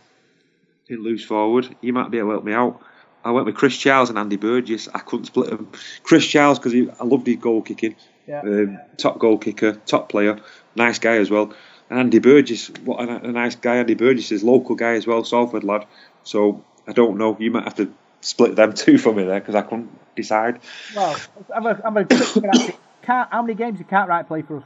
In 0.88 1.02
loose 1.02 1.24
forward, 1.24 1.74
you 1.80 1.94
might 1.94 2.10
be 2.10 2.18
able 2.18 2.28
to 2.28 2.32
help 2.34 2.44
me 2.44 2.52
out. 2.52 2.82
I 3.24 3.30
went 3.30 3.46
with 3.46 3.54
Chris 3.54 3.76
Charles 3.76 4.10
and 4.10 4.18
Andy 4.18 4.36
Burgess. 4.36 4.88
I 4.92 4.98
couldn't 4.98 5.26
split 5.26 5.50
them. 5.50 5.70
Chris 6.02 6.26
Charles 6.26 6.58
because 6.58 6.74
I 6.74 7.04
loved 7.04 7.26
his 7.26 7.36
goal 7.36 7.62
kicking. 7.62 7.96
Yeah. 8.26 8.40
Um, 8.40 8.78
top 8.96 9.18
goal 9.18 9.38
kicker, 9.38 9.72
top 9.72 10.08
player, 10.08 10.40
nice 10.76 10.98
guy 10.98 11.16
as 11.16 11.30
well. 11.30 11.52
And 11.90 11.98
Andy 11.98 12.18
Burgess, 12.18 12.68
what 12.84 13.06
a, 13.06 13.28
a 13.28 13.32
nice 13.32 13.56
guy. 13.56 13.76
Andy 13.76 13.94
Burgess 13.94 14.32
is 14.32 14.42
local 14.42 14.74
guy 14.74 14.92
as 14.94 15.06
well, 15.06 15.24
Salford 15.24 15.64
lad. 15.64 15.86
So 16.22 16.64
I 16.86 16.92
don't 16.92 17.18
know. 17.18 17.36
You 17.38 17.50
might 17.50 17.64
have 17.64 17.76
to 17.76 17.92
split 18.20 18.56
them 18.56 18.72
two 18.74 18.98
for 18.98 19.14
me 19.14 19.24
there 19.24 19.40
because 19.40 19.54
I 19.54 19.62
couldn't 19.62 19.90
decide. 20.16 20.60
Well, 20.94 21.16
I'm 21.54 21.66
a, 21.66 21.80
I'm 21.84 21.96
a 21.96 22.04
quick 22.04 22.36
look 22.36 22.44
at 22.44 22.68
it. 22.68 22.76
Can't, 23.02 23.30
how 23.30 23.42
many 23.42 23.54
games 23.54 23.78
did 23.78 23.88
Cartwright 23.88 24.26
play 24.26 24.42
for 24.42 24.58
us? 24.58 24.64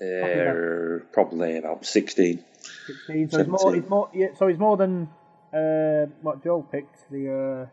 Uh, 0.00 1.04
probably 1.12 1.58
about 1.58 1.84
16. 1.84 2.44
16. 2.86 3.30
So 3.30 3.38
he's 3.38 3.46
more, 3.48 3.74
he's 3.74 3.88
more, 3.88 4.10
yeah, 4.12 4.28
so 4.36 4.46
he's 4.46 4.58
more 4.58 4.76
than 4.76 5.08
uh, 5.52 6.06
what 6.22 6.42
Joe 6.42 6.66
picked. 6.70 7.10
The 7.10 7.66
uh, 7.66 7.70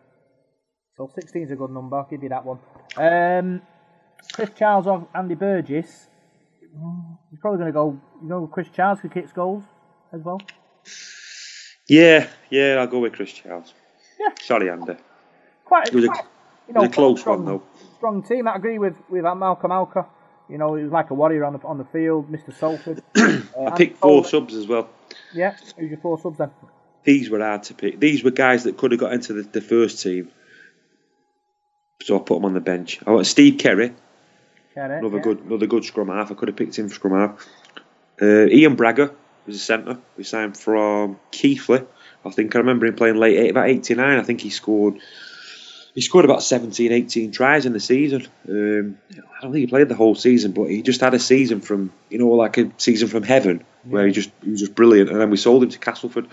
so 0.97 1.09
16 1.13 1.43
is 1.43 1.51
a 1.51 1.55
good 1.55 1.71
number. 1.71 1.97
I'll 1.97 2.07
give 2.09 2.23
you 2.23 2.29
that 2.29 2.43
one. 2.45 2.59
Um, 2.97 3.61
Chris 4.33 4.49
Charles 4.55 4.87
or 4.87 5.07
Andy 5.15 5.35
Burgess. 5.35 6.07
He's 7.31 7.39
probably 7.39 7.59
going 7.59 7.67
to 7.67 7.73
go. 7.73 8.01
You 8.21 8.29
know, 8.29 8.47
Chris 8.47 8.67
Charles 8.69 8.99
who 8.99 9.09
kicks 9.09 9.31
goals 9.31 9.63
as 10.13 10.21
well. 10.21 10.39
Yeah, 11.87 12.27
yeah, 12.49 12.75
I'll 12.79 12.87
go 12.87 12.99
with 12.99 13.13
Chris 13.13 13.31
Charles. 13.31 13.73
Yeah. 14.19 14.33
Sorry, 14.41 14.69
Andy. 14.69 14.93
Quite, 15.65 15.87
It 15.87 15.95
was 15.95 16.03
a, 16.03 16.07
quite, 16.07 16.23
you 16.67 16.75
it 16.75 16.79
was 16.79 16.89
a 16.89 16.91
close 16.91 17.19
strong, 17.21 17.45
one, 17.45 17.45
though. 17.45 17.63
Strong 17.95 18.23
team. 18.23 18.47
I 18.47 18.55
agree 18.55 18.77
with 18.77 18.95
with 19.09 19.23
Malcolm 19.23 19.71
Alker. 19.71 20.05
You 20.49 20.57
know, 20.57 20.75
he 20.75 20.83
was 20.83 20.91
like 20.91 21.11
a 21.11 21.13
warrior 21.13 21.45
on 21.45 21.53
the 21.53 21.59
on 21.59 21.77
the 21.77 21.85
field, 21.85 22.31
Mr. 22.31 22.53
Salford. 22.53 23.03
Uh, 23.59 23.65
I 23.65 23.71
picked 23.71 23.97
four 23.97 24.23
subs 24.23 24.53
as 24.53 24.67
well. 24.67 24.89
Yeah, 25.33 25.55
who's 25.77 25.89
your 25.89 25.99
four 25.99 26.19
subs 26.19 26.37
then? 26.37 26.51
These 27.03 27.29
were 27.29 27.39
hard 27.39 27.63
to 27.63 27.73
pick. 27.73 27.99
These 27.99 28.23
were 28.23 28.31
guys 28.31 28.65
that 28.65 28.77
could 28.77 28.91
have 28.91 28.99
got 28.99 29.13
into 29.13 29.33
the, 29.33 29.43
the 29.43 29.61
first 29.61 30.03
team. 30.03 30.31
So 32.01 32.15
I 32.15 32.19
put 32.19 32.35
them 32.35 32.45
on 32.45 32.53
the 32.53 32.61
bench. 32.61 32.99
I 33.05 33.11
went 33.11 33.27
Steve 33.27 33.57
Kerry, 33.57 33.93
Carey, 34.73 34.99
another 34.99 35.17
yeah. 35.17 35.23
good 35.23 35.39
another 35.41 35.67
good 35.67 35.83
scrum 35.83 36.07
half. 36.07 36.31
I 36.31 36.35
could 36.35 36.47
have 36.47 36.57
picked 36.57 36.77
him 36.77 36.87
for 36.87 36.95
scrum 36.95 37.13
half. 37.13 37.47
Uh, 38.21 38.47
Ian 38.47 38.75
Bragger 38.75 39.13
was 39.45 39.55
a 39.55 39.59
centre. 39.59 39.97
We 40.17 40.23
signed 40.23 40.57
from 40.57 41.19
Keighley. 41.31 41.85
I 42.25 42.29
think 42.31 42.55
I 42.55 42.59
remember 42.59 42.85
him 42.85 42.95
playing 42.95 43.15
late, 43.15 43.37
eight, 43.37 43.51
about 43.51 43.69
89. 43.69 44.19
I 44.19 44.23
think 44.23 44.41
he 44.41 44.49
scored 44.49 44.99
he 45.95 46.01
scored 46.01 46.25
about 46.25 46.43
17, 46.43 46.91
18 46.91 47.31
tries 47.31 47.65
in 47.65 47.73
the 47.73 47.79
season. 47.79 48.27
Um, 48.47 48.97
I 49.11 49.41
don't 49.41 49.51
think 49.51 49.61
he 49.61 49.67
played 49.67 49.89
the 49.89 49.95
whole 49.95 50.15
season, 50.15 50.51
but 50.51 50.65
he 50.65 50.81
just 50.81 51.01
had 51.01 51.13
a 51.13 51.19
season 51.19 51.61
from, 51.61 51.91
you 52.09 52.19
know, 52.19 52.29
like 52.29 52.57
a 52.57 52.71
season 52.77 53.07
from 53.07 53.23
heaven 53.23 53.65
where 53.83 54.05
he 54.05 54.13
just 54.13 54.29
he 54.43 54.51
was 54.51 54.59
just 54.59 54.75
brilliant. 54.75 55.09
And 55.09 55.19
then 55.19 55.29
we 55.29 55.37
sold 55.37 55.63
him 55.63 55.69
to 55.69 55.79
Castleford. 55.79 56.27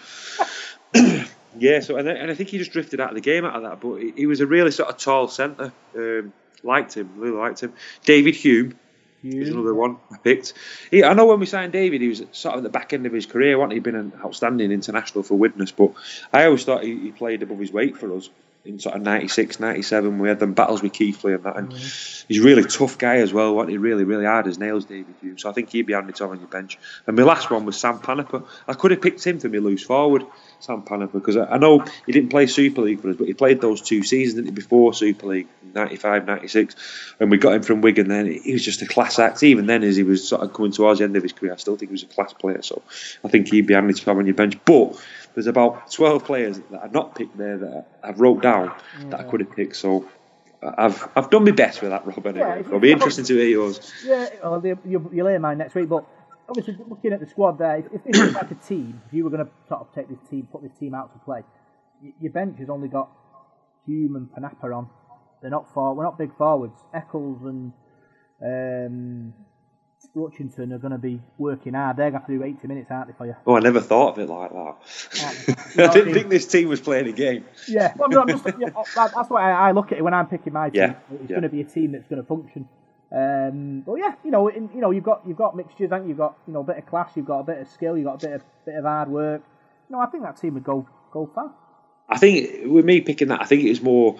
yeah, 1.58 1.80
so 1.80 1.96
and, 1.96 2.08
I- 2.08 2.14
and 2.14 2.30
I 2.30 2.34
think 2.34 2.50
he 2.50 2.58
just 2.58 2.72
drifted 2.72 3.00
out 3.00 3.10
of 3.10 3.14
the 3.14 3.20
game 3.20 3.44
out 3.44 3.56
of 3.56 3.62
that. 3.62 3.80
But 3.80 3.96
he, 3.96 4.12
he 4.16 4.26
was 4.26 4.40
a 4.40 4.46
really 4.46 4.70
sort 4.70 4.88
of 4.90 4.96
tall 4.98 5.28
centre. 5.28 5.72
Um, 5.96 6.32
liked 6.62 6.94
him, 6.96 7.10
really 7.16 7.36
liked 7.36 7.60
him. 7.62 7.72
David 8.04 8.34
Hume. 8.34 8.78
He's 9.22 9.48
another 9.48 9.74
one 9.74 9.96
I 10.12 10.18
picked. 10.18 10.52
He, 10.90 11.02
I 11.02 11.12
know 11.14 11.26
when 11.26 11.40
we 11.40 11.46
signed 11.46 11.72
David, 11.72 12.00
he 12.00 12.06
was 12.08 12.22
sort 12.30 12.54
of 12.54 12.58
at 12.58 12.62
the 12.62 12.68
back 12.68 12.92
end 12.92 13.06
of 13.06 13.12
his 13.12 13.26
career. 13.26 13.58
wasn't 13.58 13.72
he? 13.72 13.76
He'd 13.78 13.82
been 13.82 13.96
an 13.96 14.12
outstanding 14.24 14.70
international 14.70 15.24
for 15.24 15.34
Widnes, 15.34 15.72
but 15.72 15.92
I 16.32 16.44
always 16.44 16.64
thought 16.64 16.84
he, 16.84 16.96
he 16.96 17.10
played 17.10 17.42
above 17.42 17.58
his 17.58 17.72
weight 17.72 17.96
for 17.96 18.14
us. 18.16 18.28
In 18.66 18.80
sort 18.80 18.96
of 18.96 19.02
96, 19.02 19.60
97. 19.60 20.18
We 20.18 20.28
had 20.28 20.40
them 20.40 20.54
battles 20.54 20.82
with 20.82 20.92
Keighley 20.92 21.34
and 21.34 21.44
that. 21.44 21.56
And 21.56 21.72
he's 21.72 22.40
a 22.40 22.42
really 22.42 22.64
tough 22.64 22.98
guy 22.98 23.18
as 23.18 23.32
well. 23.32 23.54
What 23.54 23.68
he 23.68 23.78
really, 23.78 24.02
really 24.02 24.24
hard 24.24 24.48
as 24.48 24.58
nails, 24.58 24.86
David 24.86 25.14
Hume. 25.20 25.38
So 25.38 25.48
I 25.48 25.52
think 25.52 25.70
he'd 25.70 25.86
be 25.86 25.92
handy 25.92 26.12
to 26.14 26.24
have 26.24 26.32
on 26.32 26.40
your 26.40 26.48
bench. 26.48 26.76
And 27.06 27.16
my 27.16 27.22
last 27.22 27.48
one 27.48 27.64
was 27.64 27.76
Sam 27.78 28.00
Panapa. 28.00 28.44
I 28.66 28.72
could 28.72 28.90
have 28.90 29.00
picked 29.00 29.24
him 29.24 29.38
for 29.38 29.48
me 29.48 29.60
loose 29.60 29.84
forward, 29.84 30.24
Sam 30.58 30.82
Panapa, 30.82 31.12
because 31.12 31.36
I, 31.36 31.44
I 31.44 31.58
know 31.58 31.84
he 32.06 32.12
didn't 32.12 32.30
play 32.30 32.48
Super 32.48 32.82
League 32.82 33.00
for 33.00 33.10
us, 33.10 33.16
but 33.16 33.28
he 33.28 33.34
played 33.34 33.60
those 33.60 33.82
two 33.82 34.02
seasons 34.02 34.50
before 34.50 34.92
Super 34.92 35.28
League, 35.28 35.48
95, 35.72 36.26
96. 36.26 37.14
And 37.20 37.30
we 37.30 37.38
got 37.38 37.54
him 37.54 37.62
from 37.62 37.82
Wigan 37.82 38.08
then. 38.08 38.26
He 38.26 38.52
was 38.52 38.64
just 38.64 38.82
a 38.82 38.86
class 38.86 39.20
act. 39.20 39.44
Even 39.44 39.66
then, 39.66 39.84
as 39.84 39.94
he 39.94 40.02
was 40.02 40.26
sort 40.26 40.42
of 40.42 40.52
coming 40.52 40.72
towards 40.72 40.98
the 40.98 41.04
end 41.04 41.16
of 41.16 41.22
his 41.22 41.32
career, 41.32 41.52
I 41.52 41.56
still 41.56 41.76
think 41.76 41.90
he 41.90 41.94
was 41.94 42.02
a 42.02 42.06
class 42.06 42.32
player. 42.32 42.62
So 42.62 42.82
I 43.24 43.28
think 43.28 43.48
he'd 43.48 43.66
be 43.66 43.74
handy 43.74 43.94
to 43.94 44.04
have 44.06 44.18
on 44.18 44.26
your 44.26 44.34
bench. 44.34 44.58
But 44.64 45.00
there's 45.36 45.46
about 45.46 45.92
12 45.92 46.24
players 46.24 46.58
that 46.70 46.82
I've 46.82 46.92
not 46.92 47.14
picked 47.14 47.36
there 47.36 47.58
that 47.58 47.86
I've 48.02 48.18
wrote 48.18 48.42
down 48.42 48.72
that 49.10 49.20
I 49.20 49.22
could 49.24 49.40
have 49.40 49.52
picked. 49.54 49.76
So 49.76 50.08
I've 50.62 51.06
I've 51.14 51.28
done 51.30 51.44
my 51.44 51.50
best 51.50 51.82
with 51.82 51.90
that, 51.90 52.06
Rob. 52.06 52.26
Anyway. 52.26 52.46
Yeah, 52.46 52.58
It'll 52.60 52.80
be 52.80 52.90
interesting 52.90 53.24
to 53.26 53.34
hear 53.34 53.46
yours. 53.48 53.92
Yeah, 54.04 54.28
well, 54.42 54.60
you- 54.66 54.78
you'll, 54.84 55.10
you'll 55.12 55.26
hear 55.28 55.38
mine 55.38 55.58
next 55.58 55.74
week. 55.74 55.88
But 55.90 56.04
obviously, 56.48 56.78
looking 56.88 57.12
at 57.12 57.20
the 57.20 57.26
squad 57.28 57.58
there, 57.58 57.76
if, 57.76 58.00
if 58.06 58.18
was 58.18 58.34
like 58.34 58.50
a 58.50 58.54
team, 58.54 59.02
if 59.06 59.12
you 59.12 59.24
were 59.24 59.30
going 59.30 59.44
to 59.44 59.50
sort 59.68 59.82
of 59.82 59.94
take 59.94 60.08
this 60.08 60.18
team, 60.30 60.48
put 60.50 60.62
this 60.62 60.72
team 60.80 60.94
out 60.94 61.12
to 61.12 61.18
play, 61.24 61.42
your 62.20 62.32
bench 62.32 62.58
has 62.58 62.70
only 62.70 62.88
got 62.88 63.10
Hume 63.84 64.16
and 64.16 64.28
Panapa 64.30 64.74
on. 64.74 64.88
They're 65.42 65.50
not 65.50 65.72
far. 65.74 65.92
We're 65.94 66.04
not 66.04 66.16
big 66.18 66.34
forwards. 66.38 66.80
Eccles 66.94 67.42
and 67.44 67.72
um, 68.42 69.34
Rutgerson 70.16 70.72
are 70.72 70.78
going 70.78 70.92
to 70.92 70.98
be 70.98 71.20
working 71.36 71.74
hard. 71.74 71.98
They're 71.98 72.10
going 72.10 72.14
to 72.14 72.18
have 72.20 72.26
to 72.28 72.38
do 72.38 72.42
80 72.42 72.66
minutes, 72.68 72.90
aren't 72.90 73.08
they, 73.08 73.14
for 73.16 73.26
you? 73.26 73.36
Oh, 73.46 73.54
I 73.56 73.60
never 73.60 73.80
thought 73.80 74.18
of 74.18 74.18
it 74.18 74.30
like 74.30 74.50
that. 74.50 75.78
I 75.90 75.92
didn't 75.92 76.14
think 76.14 76.30
this 76.30 76.46
team 76.46 76.68
was 76.68 76.80
playing 76.80 77.06
a 77.06 77.12
game. 77.12 77.44
Yeah, 77.68 77.92
well, 77.96 78.08
no, 78.08 78.24
just, 78.24 78.44
yeah, 78.58 78.70
that- 78.94 79.12
that's 79.14 79.28
why 79.28 79.52
I, 79.52 79.68
I 79.68 79.72
look 79.72 79.92
at 79.92 79.98
it 79.98 80.02
when 80.02 80.14
I'm 80.14 80.26
picking 80.26 80.54
my 80.54 80.70
team. 80.70 80.80
Yeah, 80.80 80.94
It's 81.12 81.22
yeah. 81.24 81.28
going 81.28 81.42
to 81.42 81.48
be 81.50 81.60
a 81.60 81.64
team 81.64 81.92
that's 81.92 82.06
going 82.08 82.22
to 82.22 82.26
function. 82.26 82.66
Um, 83.12 83.82
but 83.82 83.94
yeah, 83.96 84.14
you 84.24 84.30
know, 84.30 84.48
in, 84.48 84.68
you 84.74 84.80
know, 84.80 84.90
you've 84.90 85.04
got 85.04 85.22
you've 85.28 85.36
got 85.36 85.54
mixtures, 85.56 85.90
haven't 85.90 86.04
you? 86.06 86.08
You've 86.10 86.18
got 86.18 86.36
you 86.46 86.52
know 86.52 86.60
a 86.60 86.64
bit 86.64 86.78
of 86.78 86.86
class, 86.86 87.12
you've 87.14 87.24
got 87.26 87.38
a 87.38 87.44
bit 87.44 87.58
of 87.58 87.68
skill, 87.68 87.96
you've 87.96 88.06
got 88.06 88.22
a 88.22 88.26
bit 88.26 88.34
of 88.34 88.42
bit 88.64 88.74
of 88.74 88.84
hard 88.84 89.08
work. 89.08 89.42
You 89.88 89.94
know, 89.96 90.02
I 90.02 90.06
think 90.06 90.24
that 90.24 90.40
team 90.40 90.54
would 90.54 90.64
go 90.64 90.88
go 91.12 91.30
far. 91.32 91.52
I 92.08 92.18
think 92.18 92.66
with 92.66 92.84
me 92.84 93.00
picking 93.00 93.28
that, 93.28 93.40
I 93.42 93.44
think 93.46 93.64
it 93.64 93.68
was 93.70 93.82
more 93.82 94.18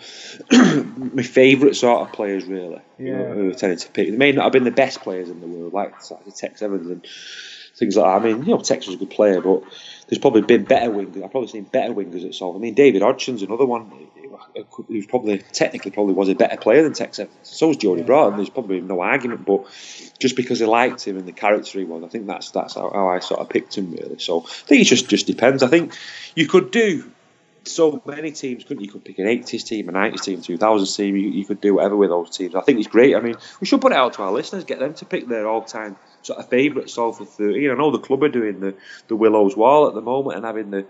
my 0.51 1.23
favourite 1.23 1.77
sort 1.77 2.03
of 2.09 2.13
players, 2.13 2.45
really. 2.45 2.81
You 2.99 3.13
know, 3.13 3.29
Yeah. 3.29 3.35
who 3.35 3.51
I 3.51 3.53
tended 3.53 3.79
to 3.81 3.91
pick. 3.91 4.11
They 4.11 4.17
may 4.17 4.33
not 4.33 4.45
have 4.45 4.53
been 4.53 4.65
the 4.65 4.71
best 4.73 5.03
players 5.03 5.31
in 5.31 5.41
the 5.41 5.47
world, 5.47 5.73
like, 5.73 5.95
of 6.11 6.35
Tex 6.35 6.63
Evans 6.63 6.89
and 6.89 7.07
things 7.77 7.97
like 7.97 8.05
that. 8.23 8.29
I 8.29 8.33
mean, 8.33 8.45
you 8.45 8.55
know, 8.55 8.61
Tex 8.61 8.87
was 8.87 8.97
a 8.97 8.99
good 8.99 9.11
player, 9.11 9.41
but 9.41 9.63
there's 10.09 10.19
probably 10.19 10.43
been 10.43 10.65
better 10.65 10.91
wingers. 10.91 11.23
I've 11.23 11.31
probably 11.31 11.49
seen 11.49 11.65
better 11.65 11.93
wingers 11.95 12.25
at 12.27 12.35
Solve. 12.35 12.57
I 12.57 12.59
mean, 12.59 12.75
David 12.75 13.03
Hodgson's 13.03 13.43
another 13.43 13.67
one 13.67 13.91
who's 14.89 15.07
probably 15.07 15.39
technically 15.39 15.91
probably 15.91 16.15
was 16.15 16.29
a 16.29 16.35
better 16.35 16.57
player 16.57 16.83
than 16.83 16.93
Tex 16.93 17.19
Evans. 17.19 17.37
So 17.43 17.69
was 17.69 17.77
Jodie 17.77 18.05
Broughton. 18.05 18.37
There's 18.37 18.51
probably 18.51 18.81
no 18.81 19.01
argument, 19.01 19.45
but 19.45 19.65
just 20.19 20.37
because 20.37 20.61
I 20.61 20.67
liked 20.67 21.07
him 21.07 21.17
and 21.17 21.27
the 21.27 21.33
character 21.33 21.79
he 21.79 21.85
was, 21.85 22.03
I 22.03 22.09
think 22.09 22.27
that's 22.27 22.51
that's 22.51 22.75
how, 22.75 22.91
how 22.91 23.09
I 23.09 23.21
sort 23.21 23.41
of 23.41 23.49
picked 23.49 23.77
him 23.77 23.93
really. 23.93 24.19
So 24.19 24.43
I 24.43 24.47
think 24.49 24.83
it 24.83 24.85
just 24.85 25.09
just 25.09 25.27
depends. 25.27 25.63
I 25.63 25.69
think 25.69 25.95
you 26.35 26.47
could 26.49 26.71
do 26.71 27.11
so 27.69 28.03
many 28.07 28.33
teams, 28.33 28.65
couldn't 28.65 28.81
you? 28.83 28.87
You 28.87 28.93
could 28.93 29.05
pick 29.05 29.19
an 29.19 29.27
80s 29.27 29.65
team, 29.65 29.89
a 29.89 29.93
90s 29.93 30.23
team, 30.23 30.41
2000s 30.41 30.97
team. 30.97 31.17
You, 31.17 31.29
you 31.29 31.45
could 31.45 31.61
do 31.61 31.75
whatever 31.75 31.97
with 31.97 32.11
those 32.11 32.31
teams. 32.37 32.55
I 32.55 32.61
think 32.61 32.79
it's 32.79 32.89
great. 32.89 33.17
I 33.17 33.21
mean, 33.21 33.37
we 33.61 33.67
should 33.67 33.81
put 33.81 33.93
it 33.93 33.99
out 33.99 34.15
to 34.15 34.23
our 34.23 34.33
listeners, 34.33 34.65
get 34.65 34.79
them 34.79 34.95
to 34.95 35.05
pick 35.05 35.29
their 35.29 35.49
all-time 35.49 35.97
sort 36.23 36.39
of 36.39 36.49
favourite 36.49 36.91
Salford 36.91 37.29
for 37.29 37.45
13. 37.53 37.71
I 37.71 37.75
know 37.75 37.91
the 37.91 37.99
club 37.99 38.23
are 38.25 38.29
doing 38.29 38.61
the, 38.61 38.75
the 39.09 39.17
Willows 39.17 39.57
Wall 39.57 39.89
at 39.89 39.95
the 39.95 40.01
moment 40.01 40.37
and 40.37 40.45
having 40.45 40.71
the. 40.71 40.87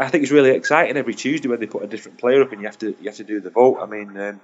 I 0.00 0.08
think 0.08 0.22
it's 0.22 0.32
really 0.32 0.50
exciting 0.50 0.96
every 0.96 1.14
Tuesday 1.14 1.48
when 1.48 1.60
they 1.60 1.66
put 1.66 1.82
a 1.82 1.88
different 1.88 2.18
player 2.18 2.42
up 2.42 2.52
and 2.52 2.60
you 2.60 2.66
have 2.68 2.78
to 2.78 2.94
you 3.00 3.06
have 3.06 3.16
to 3.16 3.24
do 3.24 3.40
the 3.40 3.50
vote. 3.50 3.78
I 3.80 3.86
mean. 3.86 4.16
Um, 4.16 4.40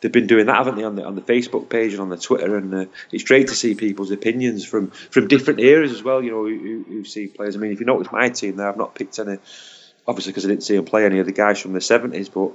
They've 0.00 0.10
been 0.10 0.26
doing 0.26 0.46
that, 0.46 0.56
haven't 0.56 0.74
they, 0.74 0.82
on 0.82 0.96
the 0.96 1.04
on 1.04 1.14
the 1.14 1.22
Facebook 1.22 1.68
page 1.68 1.92
and 1.92 2.00
on 2.02 2.08
the 2.08 2.16
Twitter, 2.16 2.56
and 2.56 2.74
uh, 2.74 2.84
it's 3.12 3.22
great 3.22 3.46
to 3.46 3.54
see 3.54 3.76
people's 3.76 4.10
opinions 4.10 4.64
from, 4.64 4.90
from 4.90 5.28
different 5.28 5.60
eras 5.60 5.92
as 5.92 6.02
well. 6.02 6.20
You 6.20 6.32
know, 6.32 6.44
who- 6.44 6.84
who 6.88 7.04
see 7.04 7.28
players. 7.28 7.54
I 7.54 7.60
mean, 7.60 7.70
if 7.70 7.78
you 7.78 7.86
notice 7.86 8.10
my 8.10 8.28
team 8.28 8.56
there, 8.56 8.68
I've 8.68 8.76
not 8.76 8.96
picked 8.96 9.20
any 9.20 9.38
obviously 10.06 10.32
because 10.32 10.44
I 10.44 10.48
didn't 10.48 10.64
see 10.64 10.76
him 10.76 10.84
play 10.84 11.04
any 11.04 11.18
of 11.18 11.26
the 11.26 11.32
guys 11.32 11.60
from 11.60 11.72
the 11.72 11.78
70s, 11.80 12.30
but 12.32 12.52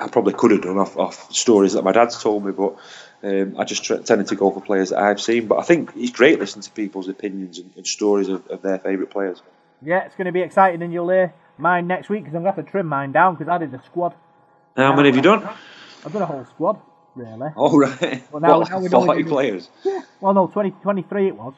I 0.00 0.08
probably 0.08 0.34
could 0.34 0.50
have 0.52 0.62
done 0.62 0.78
off, 0.78 0.96
off 0.96 1.32
stories 1.32 1.72
that 1.72 1.82
my 1.82 1.92
dad's 1.92 2.22
told 2.22 2.44
me, 2.44 2.52
but 2.52 2.76
um, 3.22 3.56
I 3.58 3.64
just 3.64 3.84
tr- 3.84 3.96
tended 3.96 4.28
to 4.28 4.36
go 4.36 4.50
for 4.50 4.60
players 4.60 4.90
that 4.90 4.98
I've 4.98 5.20
seen. 5.20 5.46
But 5.48 5.58
I 5.58 5.62
think 5.62 5.90
it's 5.96 6.12
great 6.12 6.38
listening 6.38 6.62
to 6.62 6.70
people's 6.70 7.08
opinions 7.08 7.58
and, 7.58 7.70
and 7.76 7.86
stories 7.86 8.28
of, 8.28 8.46
of 8.48 8.62
their 8.62 8.78
favourite 8.78 9.10
players. 9.10 9.42
Yeah, 9.82 10.04
it's 10.04 10.14
going 10.14 10.26
to 10.26 10.32
be 10.32 10.40
exciting, 10.42 10.82
and 10.82 10.92
you'll 10.92 11.08
hear 11.08 11.34
mine 11.58 11.86
next 11.86 12.08
week 12.08 12.22
because 12.24 12.34
I'm 12.36 12.42
going 12.42 12.52
to 12.54 12.56
have 12.56 12.64
to 12.66 12.70
trim 12.70 12.86
mine 12.86 13.12
down 13.12 13.34
because 13.34 13.48
I 13.48 13.58
did 13.58 13.74
a 13.74 13.82
squad. 13.84 14.14
How 14.76 14.94
many 14.94 15.08
have 15.08 15.16
you 15.16 15.22
done? 15.22 15.48
I've 16.04 16.12
done 16.12 16.22
a 16.22 16.26
whole 16.26 16.44
squad, 16.44 16.78
really. 17.14 17.50
Oh, 17.56 17.76
right. 17.78 18.22
Well, 18.30 18.40
now- 18.40 18.58
What, 18.60 18.70
now 18.70 18.78
we 18.78 18.88
know 18.88 19.04
40 19.06 19.22
we- 19.24 19.28
players. 19.28 19.68
Well, 20.20 20.32
no, 20.34 20.46
20, 20.46 20.70
23 20.82 21.28
it 21.28 21.36
was. 21.36 21.54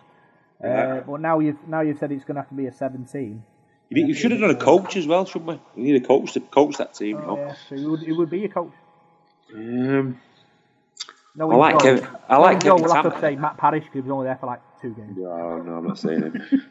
Yeah. 0.63 0.69
Uh, 0.69 1.01
but 1.03 1.21
now 1.21 1.39
you've 1.39 1.69
now 1.69 1.81
you've 1.83 1.99
said 1.99 2.11
it's 2.11 2.25
going 2.25 2.35
to 2.37 2.41
have 2.41 2.49
to 2.49 2.55
be 2.57 2.67
a 2.67 2.73
17. 2.73 3.43
You, 3.91 4.07
you 4.09 4.15
should 4.15 4.33
have 4.33 4.41
done 4.41 4.51
a 4.51 4.55
coach 4.55 4.97
as 4.97 5.07
well, 5.07 5.25
shouldn't 5.25 5.47
we? 5.47 5.61
We 5.77 5.83
need 5.91 6.03
a 6.03 6.07
coach 6.07 6.33
to 6.33 6.41
coach 6.41 6.77
that 6.77 6.95
team. 6.95 7.19
you 7.21 7.27
know. 7.27 7.37
Yeah, 7.39 7.55
so 7.69 7.75
it 7.75 7.85
would, 7.89 8.03
it 8.03 8.13
would 8.13 8.31
be 8.31 8.41
your 8.41 8.49
coach. 8.51 8.73
Um, 9.55 10.21
No, 11.35 11.51
I 11.51 11.57
like 11.57 11.75
Joe. 11.79 11.97
Kevin- 11.97 12.09
I 12.29 12.37
like 12.37 12.63
Joe, 12.63 12.77
Kevin 12.77 12.85
We'll 12.85 12.95
have 13.03 13.15
to 13.15 13.21
say 13.21 13.37
Matt 13.37 13.57
Parrish 13.57 13.85
because 13.85 13.95
he 13.95 14.01
was 14.03 14.11
only 14.11 14.27
there 14.27 14.37
for 14.37 14.47
like 14.47 14.61
two 14.81 14.91
games. 14.91 15.17
No, 15.17 15.59
no, 15.59 15.75
I'm 15.77 15.87
not 15.87 15.99
saying 15.99 16.23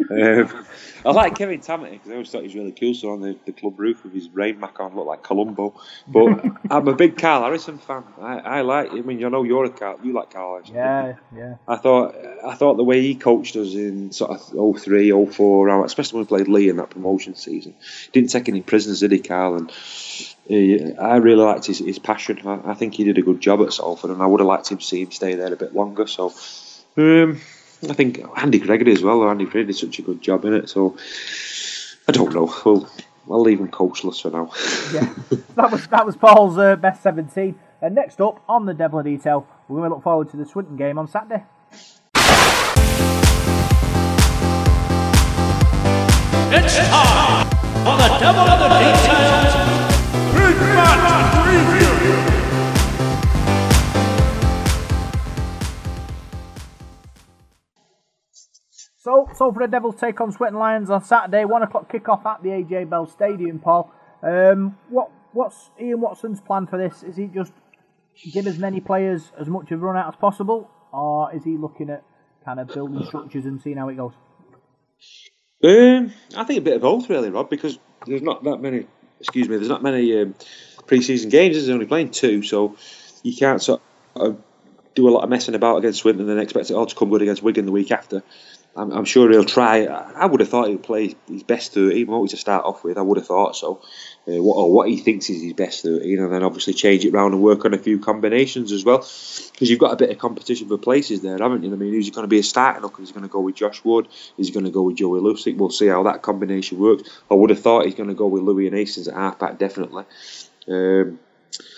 it. 0.10 0.50
um, 0.50 0.66
I 1.06 1.12
like 1.12 1.36
Kevin 1.36 1.60
Tamati 1.60 1.92
because 1.92 2.10
I 2.10 2.14
always 2.14 2.30
thought 2.32 2.42
he 2.42 2.48
was 2.48 2.56
really 2.56 2.72
cool. 2.72 2.94
So 2.94 3.12
on 3.12 3.22
the, 3.22 3.38
the 3.46 3.52
club 3.52 3.80
roof 3.80 4.04
with 4.04 4.14
his 4.14 4.30
rain 4.30 4.60
mac 4.60 4.80
on, 4.80 4.96
looked 4.96 5.08
like 5.08 5.24
Columbo. 5.24 5.74
But 6.08 6.46
I'm 6.72 6.88
a 6.88 6.96
big 6.96 7.18
Karl 7.18 7.44
Harrison 7.44 7.78
fan. 7.78 8.04
I, 8.22 8.38
I 8.40 8.62
like. 8.62 8.92
I 8.92 8.96
mean, 9.02 9.20
you 9.20 9.30
know, 9.30 9.44
you're 9.44 9.66
a 9.66 9.70
Karl. 9.70 10.00
You 10.04 10.14
like 10.14 10.32
Karl 10.32 10.54
Harrison. 10.54 10.76
Yeah, 10.76 11.14
yeah. 11.36 11.56
I 11.68 11.76
thought 11.78 12.16
I 12.46 12.56
thought 12.56 12.76
the 12.78 12.84
way 12.84 13.02
he 13.02 13.16
coached 13.16 13.56
us 13.56 13.74
in 13.74 14.12
sort 14.12 14.32
of 14.32 14.82
03, 14.82 15.12
04, 15.26 15.68
around- 15.68 15.86
especially 15.86 16.18
when 16.18 16.26
we 16.26 16.28
played 16.30 16.48
Leigh 16.48 16.70
in 16.70 16.78
that 16.78 16.90
promotion 16.90 17.36
season, 17.36 17.74
didn't 18.14 18.30
take 18.30 18.48
any 18.50 18.62
prisoners, 18.62 19.02
did 19.02 19.12
he, 19.12 19.20
Karl? 19.20 19.56
And 19.56 19.72
he, 20.48 20.94
I 20.96 21.18
really 21.18 21.44
liked 21.44 21.66
his, 21.66 21.80
his 21.80 22.00
passion. 22.00 22.40
I, 22.48 22.72
I 22.72 22.74
think 22.74 22.94
he 22.94 23.04
did 23.04 23.18
a 23.18 23.22
good 23.22 23.42
job 23.42 23.62
at 23.62 23.74
Salford, 23.74 24.12
and 24.12 24.22
I 24.22 24.26
would 24.26 24.40
have 24.40 24.48
liked 24.48 24.72
him 24.72 24.78
to 24.78 24.84
see 24.84 25.02
him 25.02 25.12
stay 25.12 25.36
there 25.36 25.52
a 25.52 25.58
bit 25.58 25.76
longer. 25.76 26.08
So 26.08 26.34
um, 26.96 27.42
I 27.84 27.94
think 27.94 28.22
Andy 28.36 28.60
Gregory 28.60 28.92
as 28.94 29.04
well. 29.04 29.20
Or 29.22 29.30
Andy 29.30 29.46
Gregory 29.46 29.66
did 29.66 29.76
such 29.76 30.00
a 30.00 30.02
good 30.02 30.22
job 30.22 30.46
in 30.46 30.54
it. 30.54 30.70
So 30.70 30.98
I 32.08 32.12
don't 32.12 32.34
know. 32.34 32.54
Well, 32.66 32.90
I'll 33.30 33.42
leave 33.42 33.60
him 33.60 33.70
coachless 33.70 34.22
for 34.22 34.32
now. 34.32 34.52
yeah. 34.94 35.14
that 35.56 35.72
was 35.72 35.86
that 35.88 36.06
was 36.06 36.16
Paul's 36.16 36.58
uh, 36.58 36.76
best 36.78 37.04
17. 37.04 37.60
And 37.82 37.94
next 37.94 38.22
up 38.22 38.42
on 38.48 38.66
the 38.66 38.74
Devil 38.74 39.00
in 39.00 39.06
Detail, 39.06 39.46
we're 39.68 39.80
going 39.80 39.90
to 39.90 39.96
look 39.96 40.04
forward 40.04 40.32
to 40.32 40.38
the 40.38 40.46
Swinton 40.46 40.78
game 40.78 40.98
on 40.98 41.08
Saturday. 41.08 41.44
It's 46.50 46.78
time 46.78 47.50
for 47.84 47.98
the 47.98 48.08
Devil 48.20 48.46
in 48.48 48.60
the 48.64 48.70
Details 48.80 49.54
Big 50.34 50.58
Match 50.74 51.34
Preview. 51.36 51.87
So, 59.08 59.30
so 59.34 59.54
for 59.54 59.66
the 59.66 59.72
Devils 59.72 59.96
take 59.96 60.20
on 60.20 60.34
Swinton 60.34 60.60
Lions 60.60 60.90
on 60.90 61.02
Saturday, 61.02 61.46
one 61.46 61.64
o'clock 61.64 61.90
kick-off 61.90 62.26
at 62.26 62.44
the 62.44 62.50
AJ 62.50 62.90
Bell 62.90 63.08
Stadium. 63.08 63.58
Paul, 63.58 63.90
um, 64.22 64.78
what 64.90 65.10
what's 65.32 65.70
Ian 65.80 66.02
Watson's 66.02 66.42
plan 66.42 66.68
for 66.68 66.78
this? 66.78 67.04
Is 67.04 67.16
he 67.16 67.28
just 67.28 67.54
give 68.34 68.48
as 68.48 68.58
many 68.58 68.82
players 68.82 69.32
as 69.40 69.48
much 69.48 69.72
of 69.72 69.82
a 69.82 69.86
run 69.86 69.96
out 69.96 70.14
as 70.14 70.20
possible, 70.20 70.70
or 70.92 71.34
is 71.34 71.46
he 71.46 71.56
looking 71.56 71.90
at 71.90 72.04
kind 72.44 72.60
of 72.60 72.68
building 72.68 73.06
structures 73.06 73.46
and 73.46 73.62
seeing 73.62 73.78
how 73.78 73.88
it 73.88 73.96
goes? 73.96 74.12
Um, 75.64 76.12
I 76.36 76.44
think 76.44 76.60
a 76.60 76.64
bit 76.64 76.76
of 76.76 76.82
both, 76.82 77.10
really, 77.10 77.30
Rob, 77.30 77.50
because 77.50 77.80
there's 78.06 78.22
not 78.22 78.44
that 78.44 78.58
many. 78.58 78.88
Excuse 79.22 79.48
me, 79.48 79.56
there's 79.56 79.70
not 79.70 79.84
many 79.84 80.20
um, 80.20 80.36
pre-season 80.86 81.30
games. 81.30 81.70
Only 81.70 81.86
playing 81.86 82.12
two, 82.12 82.44
so 82.44 82.76
you 83.24 83.34
can't 83.34 83.62
sort 83.62 83.82
of 84.18 84.38
do 84.96 85.08
a 85.08 85.12
lot 85.12 85.24
of 85.24 85.30
messing 85.30 85.56
about 85.56 85.78
against 85.78 86.00
Swinton 86.00 86.28
and 86.28 86.30
then 86.30 86.40
expect 86.44 86.72
it 86.72 86.74
all 86.74 86.88
to 86.88 86.96
come 86.96 87.10
good 87.10 87.22
against 87.22 87.42
Wigan 87.42 87.66
the 87.66 87.72
week 87.72 87.92
after. 87.92 88.22
I'm, 88.78 88.92
I'm 88.92 89.06
sure 89.06 89.30
he'll 89.32 89.44
try. 89.44 89.86
I 89.86 90.26
would 90.26 90.40
have 90.40 90.50
thought 90.50 90.70
he'd 90.70 90.84
play 90.84 91.16
his 91.28 91.44
best 91.44 91.74
13, 91.74 92.06
won't 92.06 92.30
to 92.30 92.38
start 92.38 92.64
off 92.64 92.84
with? 92.84 92.98
I 92.98 93.02
would 93.02 93.18
have 93.18 93.26
thought 93.26 93.56
so. 93.56 93.82
Uh, 94.28 94.42
what, 94.44 94.56
or 94.56 94.72
what 94.72 94.90
he 94.90 94.98
thinks 94.98 95.30
is 95.30 95.42
his 95.42 95.54
best 95.54 95.84
13, 95.84 96.20
and 96.20 96.32
then 96.32 96.44
obviously 96.44 96.74
change 96.74 97.04
it 97.04 97.12
round 97.12 97.34
and 97.34 97.42
work 97.42 97.66
on 97.66 97.74
a 97.74 97.78
few 97.78 98.00
combinations 98.00 98.72
as 98.72 98.86
well. 98.86 99.00
Because 99.00 99.70
you've 99.70 99.80
got 99.80 99.94
a 99.94 99.96
bit 99.96 100.12
of 100.12 100.20
competition 100.20 100.68
for 100.68 100.78
places 100.78 101.22
there, 101.22 101.38
haven't 101.38 101.64
you? 101.64 101.74
I 101.74 101.76
mean, 101.76 101.92
who's 101.92 102.10
going 102.12 102.24
to 102.24 102.30
be 102.30 102.40
a 102.40 102.44
starting? 102.44 102.84
Is 103.02 103.10
he 103.10 103.14
going 103.14 103.24
to 103.24 103.32
go 103.32 103.40
with 103.40 103.56
Josh 103.56 103.84
Wood? 103.84 104.08
Is 104.38 104.48
he 104.48 104.54
going 104.54 104.66
to 104.66 104.72
go 104.72 104.84
with 104.84 104.98
Joey 104.98 105.22
Lussick? 105.22 105.58
We'll 105.58 105.72
see 105.72 105.88
how 105.88 106.04
that 106.04 106.22
combination 106.22 106.80
works. 106.80 107.10
I 107.32 107.34
would 107.34 107.50
have 107.50 107.62
thought 107.62 107.86
he's 107.86 107.96
going 107.96 108.10
to 108.10 108.16
go 108.16 108.28
with 108.28 108.44
Lui 108.44 108.68
and 108.68 108.76
Hastings 108.76 109.08
at 109.08 109.16
halfback, 109.16 109.58
definitely. 109.58 110.06
Um, 110.68 111.20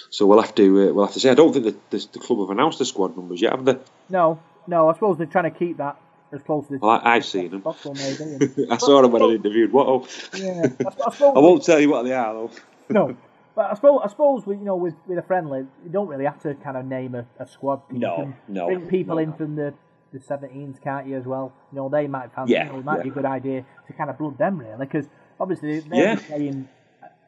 so 0.09 0.25
we'll 0.25 0.41
have 0.41 0.55
to 0.55 0.89
uh, 0.89 0.93
we'll 0.93 1.05
have 1.05 1.13
to 1.13 1.19
say. 1.19 1.29
I 1.29 1.35
don't 1.35 1.53
think 1.53 1.65
the, 1.65 1.75
the, 1.97 2.07
the 2.13 2.19
club 2.19 2.39
have 2.39 2.49
announced 2.49 2.79
the 2.79 2.85
squad 2.85 3.15
numbers 3.15 3.41
yet, 3.41 3.51
have 3.51 3.63
they? 3.63 3.77
No, 4.09 4.39
no. 4.67 4.89
I 4.89 4.93
suppose 4.93 5.17
they're 5.17 5.27
trying 5.27 5.51
to 5.51 5.57
keep 5.57 5.77
that 5.77 5.97
as 6.31 6.41
close 6.43 6.65
Well, 6.69 6.91
I, 6.91 7.15
I've 7.15 7.25
seen 7.25 7.51
them. 7.51 7.63
maybe. 7.63 8.67
I 8.71 8.77
saw 8.77 9.01
them 9.01 9.11
when 9.11 9.21
I 9.21 9.25
interviewed 9.27 9.71
Watto. 9.71 10.07
yeah, 10.39 10.63
I, 10.87 10.91
suppose. 11.11 11.33
I 11.35 11.39
won't 11.39 11.63
tell 11.63 11.79
you 11.79 11.89
what 11.89 12.03
they 12.03 12.13
are 12.13 12.33
though. 12.33 12.51
No, 12.91 13.15
But 13.55 13.71
I 13.71 13.73
suppose, 13.75 14.01
I 14.03 14.07
suppose 14.09 14.45
with, 14.47 14.57
you 14.59 14.65
know, 14.65 14.75
with, 14.75 14.95
with 15.05 15.17
a 15.19 15.21
friendly, 15.21 15.59
you 15.83 15.89
don't 15.91 16.07
really 16.07 16.25
have 16.25 16.41
to 16.41 16.55
kind 16.55 16.75
of 16.77 16.85
name 16.85 17.13
a, 17.13 17.25
a 17.39 17.45
squad. 17.47 17.81
You 17.91 17.99
No, 17.99 18.15
can 18.15 18.35
no, 18.47 18.65
Bring 18.67 18.87
people 18.87 19.15
no. 19.17 19.21
in 19.21 19.33
from 19.33 19.55
the, 19.55 19.73
the 20.11 20.17
17s, 20.19 20.81
can't 20.81 21.05
you, 21.07 21.15
as 21.15 21.25
well? 21.25 21.53
You 21.71 21.77
know, 21.77 21.89
they 21.89 22.07
might 22.07 22.33
fancy, 22.33 22.53
Yeah, 22.53 22.65
you 22.65 22.71
know, 22.73 22.79
it 22.79 22.85
might 22.85 22.97
yeah. 22.97 23.03
be 23.03 23.09
a 23.09 23.13
good 23.13 23.25
idea 23.25 23.65
to 23.87 23.93
kind 23.93 24.09
of 24.09 24.17
blood 24.17 24.37
them, 24.39 24.57
really, 24.59 24.85
because 24.85 25.05
obviously 25.39 25.81
they're 25.81 26.13
Yeah. 26.13 26.15
playing, 26.15 26.67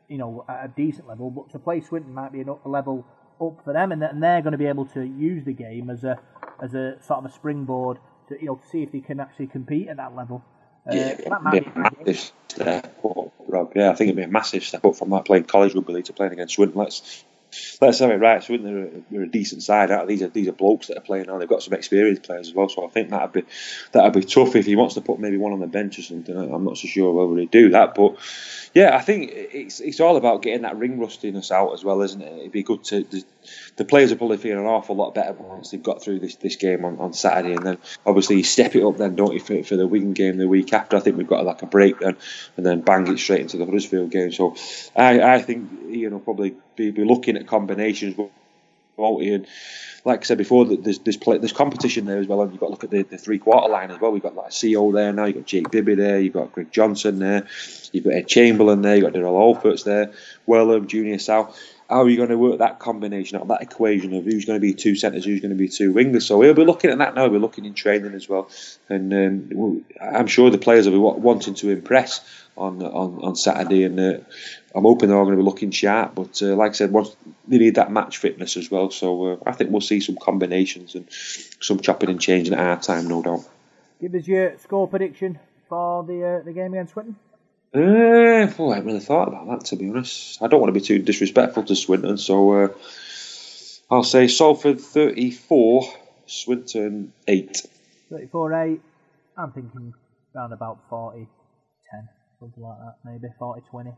you 0.08 0.18
know, 0.18 0.44
at 0.50 0.66
a 0.66 0.68
decent 0.70 1.08
level, 1.08 1.30
but 1.30 1.50
to 1.52 1.60
play 1.60 1.80
Swinton 1.82 2.14
might 2.14 2.32
be 2.32 2.42
an 2.42 2.50
up- 2.50 2.66
a 2.66 2.70
level 2.70 3.06
up 3.40 3.64
for 3.64 3.74
them, 3.74 3.92
and, 3.92 4.02
and 4.04 4.22
they're 4.24 4.42
going 4.42 4.52
to 4.54 4.58
be 4.58 4.66
able 4.68 4.86
to 4.86 5.04
use 5.04 5.44
the 5.46 5.54
game 5.54 5.90
as 5.92 6.04
a 6.04 6.20
as 6.62 6.74
a 6.76 6.96
sort 7.04 7.20
of 7.20 7.26
a 7.26 7.34
springboard 7.34 7.98
to, 8.32 8.40
you 8.40 8.48
know, 8.48 8.56
to 8.56 8.68
see 8.70 8.84
if 8.84 8.92
they 8.92 9.00
can 9.02 9.20
actually 9.20 9.48
compete 9.48 9.88
at 9.90 9.98
that 9.98 10.16
level. 10.16 10.44
Uh, 10.90 10.94
Yeah, 10.96 11.16
that 11.16 11.20
it'd 11.20 11.52
be 11.52 11.52
be 11.52 11.58
a 11.58 11.60
a 11.60 11.64
good 11.64 11.74
game. 11.76 11.84
massive 12.06 12.34
step 12.48 13.00
up, 13.06 13.34
Rob. 13.48 13.72
Yeah, 13.76 13.90
I 13.92 13.96
think 13.96 14.08
it'd 14.10 14.16
be 14.18 14.24
a 14.24 14.28
massive 14.28 14.64
step 14.64 14.84
up 14.86 14.96
from 14.96 15.10
that 15.12 15.26
playing 15.26 15.44
college 15.46 15.76
rugby 15.76 15.94
league 15.94 16.06
to 16.06 16.14
playing 16.14 16.34
against 16.34 16.56
Swinton. 16.56 16.80
Let's 16.80 17.24
let's 17.82 18.00
have 18.00 18.10
it 18.12 18.16
right. 18.16 18.42
Swinton 18.42 18.74
are, 18.78 18.86
a- 18.88 19.02
they're 19.12 19.24
a 19.24 19.28
decent 19.28 19.62
side. 19.62 19.92
Aren't? 19.92 20.08
These 20.08 20.22
are 20.24 20.30
these 20.30 20.48
are 20.48 20.54
blokes 20.54 20.88
that 20.88 20.98
are 20.98 21.02
playing 21.02 21.26
now. 21.28 21.38
They've 21.38 21.48
got 21.50 21.62
some 21.62 21.74
experienced 21.74 22.24
players 22.24 22.48
as 22.48 22.54
well. 22.56 22.70
So 22.70 22.86
I 22.86 22.90
think 22.90 23.10
that'd 23.10 23.32
be 23.34 23.44
that'd 23.92 24.14
be 24.14 24.22
tough 24.26 24.56
if 24.56 24.66
he 24.66 24.76
wants 24.76 24.96
to 24.96 25.02
put 25.02 25.20
maybe 25.20 25.38
one 25.38 25.52
on 25.54 25.60
the 25.60 25.68
bench 25.68 26.00
or 26.00 26.02
something. 26.02 26.36
I'm 26.36 26.64
not 26.64 26.78
so 26.78 26.88
sure 26.88 27.12
whether 27.14 27.40
he'd 27.40 27.52
do 27.52 27.70
that, 27.72 27.94
but 27.94 28.16
yeah, 28.74 28.96
I 28.96 29.02
think 29.02 29.32
it's 29.34 29.82
it's 29.82 30.00
all 30.00 30.16
about 30.18 30.42
getting 30.44 30.62
that 30.64 30.78
ring 30.78 30.98
rustiness 31.00 31.52
out 31.52 31.74
as 31.74 31.84
well, 31.84 32.02
isn't 32.02 32.22
it? 32.22 32.40
It'd 32.40 32.52
be 32.54 32.64
good 32.64 32.84
to 32.86 33.04
the, 33.78 33.86
players 33.86 34.12
are 34.12 34.16
probably 34.16 34.38
feeling 34.38 34.60
an 34.60 34.66
awful 34.66 34.96
lot 34.96 35.14
better 35.14 35.34
once 35.34 35.72
they've 35.72 35.82
got 35.82 36.04
through 36.04 36.20
this, 36.20 36.36
this 36.36 36.56
game 36.56 36.86
on, 36.86 37.00
on 37.00 37.14
Saturday, 37.14 37.56
and 37.56 37.66
then 37.66 37.78
obviously 38.06 38.38
you 38.38 38.44
step 38.44 38.76
it 38.76 38.84
up 38.84 38.98
then, 38.98 39.16
don't 39.16 39.34
you, 39.34 39.40
for, 39.40 39.64
for 39.64 39.76
the 39.76 39.88
Wigan 39.88 40.14
game 40.14 40.38
the 40.38 40.48
week 40.48 40.74
after? 40.74 40.98
I 40.98 41.00
think 41.00 41.18
we've 41.18 41.28
got 41.28 41.46
like 41.46 41.62
a 41.62 41.68
break 41.68 42.00
then, 42.00 42.18
and 42.58 42.66
then 42.66 42.82
bang 42.82 43.08
it 43.08 43.20
straight 43.20 43.42
into 43.42 43.58
the 43.58 43.66
Huddersfield 43.66 44.12
game. 44.12 44.32
So 44.32 44.56
I 44.96 45.22
I 45.22 45.42
think 45.42 45.70
you 45.88 46.10
know 46.10 46.20
probably 46.20 46.56
be, 46.76 46.92
be 46.92 47.04
looking 47.04 47.38
at 47.38 47.48
combinations. 47.48 48.16
won't? 48.98 49.24
And 49.24 49.48
like 50.04 50.22
I 50.22 50.24
said 50.24 50.38
before, 50.38 50.66
there's 50.66 51.00
there's, 51.00 51.18
play, 51.18 51.38
there's 51.38 51.54
competition 51.54 52.06
there 52.06 52.18
as 52.18 52.28
well, 52.28 52.42
and 52.42 52.52
you've 52.52 52.60
got 52.60 52.68
to 52.68 52.72
look 52.72 52.84
at 52.84 52.90
the, 52.90 53.04
the 53.04 53.18
three 53.18 53.38
quarter 53.40 53.70
line 53.70 53.92
as 53.92 54.00
well. 54.00 54.12
We've 54.12 54.22
got 54.22 54.36
like 54.36 54.48
a 54.48 54.52
Sio 54.52 54.94
there 54.94 55.14
now, 55.14 55.26
you've 55.26 55.38
got 55.38 55.46
Jake 55.46 55.70
Bibby 55.70 55.96
there, 55.96 56.20
you've 56.20 56.34
got 56.34 56.52
Greg 56.52 56.72
Johnson 56.72 57.20
there, 57.20 57.48
you've 57.92 58.04
got 58.04 58.14
Ed 58.14 58.28
Chamberlain 58.28 58.82
there, 58.82 58.96
you've 58.96 59.06
got 59.06 59.14
Derrell 59.14 59.62
Olpherts 59.62 59.84
there, 59.84 60.14
Welham, 60.48 60.88
Junior 60.88 61.20
Sa'u. 61.20 61.54
How 61.92 62.04
are 62.04 62.10
you 62.10 62.16
going 62.16 62.30
to 62.30 62.38
work 62.38 62.60
that 62.60 62.80
combination 62.80 63.38
out, 63.38 63.50
that 63.50 63.62
equation 63.62 64.14
of 64.14 64.24
who's 64.24 64.46
going 64.46 64.56
to 64.56 64.62
be 64.62 64.74
two 64.74 64.96
centres, 64.96 65.26
who's 65.26 65.42
going 65.42 65.52
to 65.52 65.58
be 65.58 65.68
two 65.68 65.94
wingers? 65.94 66.22
So 66.22 66.38
we'll 66.38 66.54
be 66.54 66.64
looking 66.64 66.90
at 66.90 67.00
that 67.00 67.16
now. 67.16 67.28
We're 67.28 67.40
looking 67.40 67.66
in 67.66 67.74
training 67.74 68.14
as 68.14 68.30
well, 68.30 68.50
and 68.88 69.14
um, 69.14 69.86
I'm 70.00 70.28
sure 70.28 70.50
the 70.50 70.58
players 70.58 70.88
will 70.88 70.94
be 70.94 71.22
wanting 71.22 71.56
to 71.56 71.70
impress 71.70 72.22
on 72.56 72.82
on, 72.82 73.20
on 73.22 73.36
Saturday, 73.36 73.84
and 73.84 74.00
uh, 74.00 74.20
I'm 74.74 74.84
hoping 74.84 75.10
they're 75.10 75.18
all 75.18 75.26
going 75.26 75.36
to 75.36 75.44
be 75.44 75.46
looking 75.46 75.72
sharp. 75.72 76.16
But 76.16 76.42
uh, 76.42 76.56
like 76.56 76.72
I 76.72 76.76
said, 76.76 76.92
once 76.94 77.14
they 77.50 77.58
need 77.58 77.76
that 77.76 77.92
match 77.92 78.20
fitness 78.20 78.56
as 78.56 78.72
well. 78.72 78.90
So 78.90 79.28
uh, 79.28 79.38
I 79.46 79.52
think 79.52 79.72
we'll 79.72 79.82
see 79.82 80.00
some 80.00 80.16
combinations 80.16 80.96
and 80.96 81.08
some 81.12 81.82
chopping 81.82 82.10
and 82.10 82.22
changing 82.22 82.54
at 82.54 82.60
our 82.60 82.80
time, 82.80 83.10
no 83.10 83.22
doubt. 83.22 83.44
Give 84.00 84.16
us 84.16 84.28
your 84.28 84.58
score 84.60 84.88
prediction 84.88 85.40
for 85.68 86.06
the 86.06 86.26
uh, 86.26 86.44
the 86.46 86.54
game 86.54 86.74
against 86.74 86.94
Swinton. 86.94 87.18
Uh, 87.74 88.52
well, 88.58 88.72
I 88.72 88.76
haven't 88.76 88.88
really 88.88 89.00
thought 89.00 89.30
about 89.30 89.48
that 89.48 89.66
to 89.68 89.78
be 89.78 89.90
honest. 89.90 90.42
I 90.42 90.48
don't 90.48 90.60
want 90.60 90.74
to 90.74 90.80
be 90.80 90.86
too 90.86 91.00
disrespectful 91.00 91.64
to 91.64 91.76
Swinton, 91.76 92.18
so 92.18 92.52
uh, 92.52 92.68
I'll 93.90 94.04
say 94.04 94.28
Salford 94.28 94.82
34, 94.82 95.94
Swinton 96.26 97.14
8. 97.28 97.66
34 98.10 98.54
8. 98.54 98.82
I'm 99.38 99.52
thinking 99.54 99.94
around 100.36 100.52
about 100.52 100.80
40 100.90 101.20
10, 101.20 102.10
something 102.42 102.62
like 102.62 102.78
that, 102.78 102.96
maybe 103.06 103.34
40 103.40 103.62
20. 103.70 103.90
Because 103.90 103.98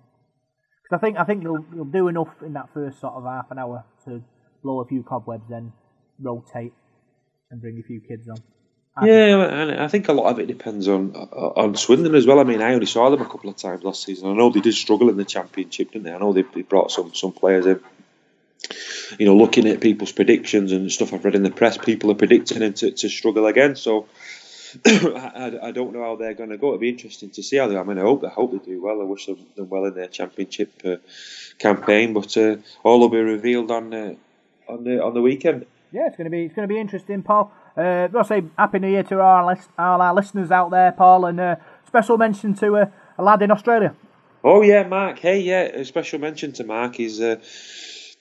I 0.91 0.97
think, 0.99 1.17
I 1.17 1.23
think 1.23 1.43
they'll, 1.43 1.65
they'll 1.73 1.85
do 1.85 2.07
enough 2.09 2.43
in 2.45 2.53
that 2.53 2.69
first 2.75 2.99
sort 2.99 3.13
of 3.15 3.23
half 3.23 3.49
an 3.49 3.57
hour 3.57 3.85
to 4.05 4.21
blow 4.61 4.81
a 4.81 4.87
few 4.87 5.01
cobwebs, 5.01 5.49
then 5.49 5.73
rotate 6.19 6.73
and 7.49 7.59
bring 7.59 7.81
a 7.83 7.87
few 7.87 8.01
kids 8.07 8.27
on. 8.29 8.37
Yeah, 9.01 9.43
and 9.45 9.71
I 9.81 9.87
think 9.87 10.07
a 10.07 10.13
lot 10.13 10.31
of 10.31 10.39
it 10.39 10.45
depends 10.47 10.87
on 10.87 11.15
on 11.15 11.75
Swinton 11.75 12.13
as 12.15 12.27
well. 12.27 12.39
I 12.39 12.43
mean, 12.43 12.61
I 12.61 12.73
only 12.73 12.85
saw 12.85 13.09
them 13.09 13.21
a 13.21 13.25
couple 13.25 13.49
of 13.49 13.57
times 13.57 13.83
last 13.83 14.03
season. 14.03 14.29
I 14.29 14.33
know 14.33 14.51
they 14.51 14.61
did 14.61 14.73
struggle 14.75 15.09
in 15.09 15.17
the 15.17 15.25
Championship, 15.25 15.91
didn't 15.91 16.05
they? 16.05 16.13
I 16.13 16.19
know 16.19 16.31
they, 16.33 16.43
they 16.43 16.61
brought 16.61 16.91
some 16.91 17.13
some 17.13 17.31
players 17.31 17.65
in. 17.65 17.79
You 19.19 19.25
know, 19.25 19.35
looking 19.35 19.67
at 19.67 19.81
people's 19.81 20.11
predictions 20.11 20.71
and 20.71 20.91
stuff 20.91 21.13
I've 21.13 21.25
read 21.25 21.35
in 21.35 21.43
the 21.43 21.51
press, 21.51 21.77
people 21.77 22.11
are 22.11 22.15
predicting 22.15 22.59
them 22.59 22.73
to, 22.75 22.91
to 22.91 23.09
struggle 23.09 23.45
again. 23.47 23.75
So 23.75 24.07
I, 24.85 24.89
I- 25.61 25.67
I 25.67 25.71
don't 25.71 25.93
know 25.93 26.03
how 26.03 26.15
they're 26.15 26.33
going 26.35 26.49
to 26.51 26.57
go. 26.57 26.67
It'll 26.67 26.79
be 26.79 26.89
interesting 26.89 27.31
to 27.31 27.43
see 27.43 27.57
how 27.57 27.67
they. 27.67 27.77
I 27.77 27.83
mean, 27.83 27.97
I 27.97 28.01
hope 28.01 28.23
I 28.23 28.29
hope 28.29 28.51
they 28.51 28.59
do 28.59 28.81
well. 28.81 29.01
I 29.01 29.05
wish 29.05 29.25
them, 29.25 29.39
them 29.55 29.69
well 29.69 29.85
in 29.85 29.95
their 29.95 30.07
Championship 30.07 30.81
uh, 30.85 30.97
campaign, 31.59 32.13
but 32.13 32.35
uh, 32.37 32.57
all 32.83 32.99
will 32.99 33.09
be 33.09 33.19
revealed 33.19 33.71
on 33.71 33.93
uh, 33.93 34.13
on 34.67 34.83
the 34.83 35.03
on 35.03 35.13
the 35.13 35.21
weekend. 35.21 35.65
Yeah, 35.93 36.07
it's 36.07 36.17
going 36.17 36.25
to 36.25 36.31
be 36.31 36.45
it's 36.45 36.55
going 36.55 36.67
to 36.67 36.73
be 36.73 36.79
interesting, 36.79 37.21
Paul. 37.21 37.51
Uh, 37.77 38.07
I'll 38.15 38.23
say 38.23 38.43
happy 38.57 38.79
New 38.79 38.89
Year 38.89 39.03
to 39.03 39.19
our 39.21 39.45
list, 39.45 39.69
all 39.77 40.01
our 40.01 40.13
listeners 40.13 40.49
out 40.49 40.71
there, 40.71 40.91
Paul, 40.91 41.25
and 41.25 41.39
uh, 41.39 41.55
special 41.85 42.17
mention 42.17 42.55
to 42.55 42.75
uh, 42.77 42.85
a 43.19 43.23
lad 43.23 43.43
in 43.43 43.51
Australia. 43.51 43.95
Oh 44.43 44.63
yeah, 44.63 44.87
Mark. 44.87 45.19
Hey, 45.19 45.41
yeah. 45.41 45.61
A 45.61 45.85
special 45.85 46.19
mention 46.19 46.51
to 46.53 46.63
Mark. 46.63 46.95
He's 46.95 47.21
uh, 47.21 47.35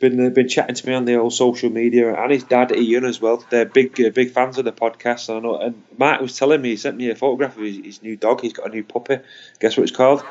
been 0.00 0.24
uh, 0.24 0.28
been 0.28 0.48
chatting 0.48 0.74
to 0.74 0.86
me 0.86 0.92
on 0.92 1.06
the 1.06 1.16
old 1.16 1.32
social 1.32 1.70
media, 1.70 2.14
and 2.14 2.30
his 2.30 2.44
dad 2.44 2.76
Ian 2.76 3.06
as 3.06 3.22
well. 3.22 3.42
They're 3.48 3.64
big 3.64 3.98
uh, 3.98 4.10
big 4.10 4.32
fans 4.32 4.58
of 4.58 4.66
the 4.66 4.72
podcast. 4.72 5.34
I 5.34 5.40
know. 5.40 5.58
And 5.58 5.82
Mark 5.96 6.20
was 6.20 6.36
telling 6.36 6.60
me 6.60 6.70
he 6.70 6.76
sent 6.76 6.98
me 6.98 7.08
a 7.08 7.16
photograph 7.16 7.56
of 7.56 7.62
his, 7.62 7.78
his 7.82 8.02
new 8.02 8.16
dog. 8.16 8.42
He's 8.42 8.52
got 8.52 8.66
a 8.66 8.70
new 8.70 8.84
puppy. 8.84 9.16
Guess 9.60 9.78
what 9.78 9.84
it's 9.84 9.96
called? 9.96 10.22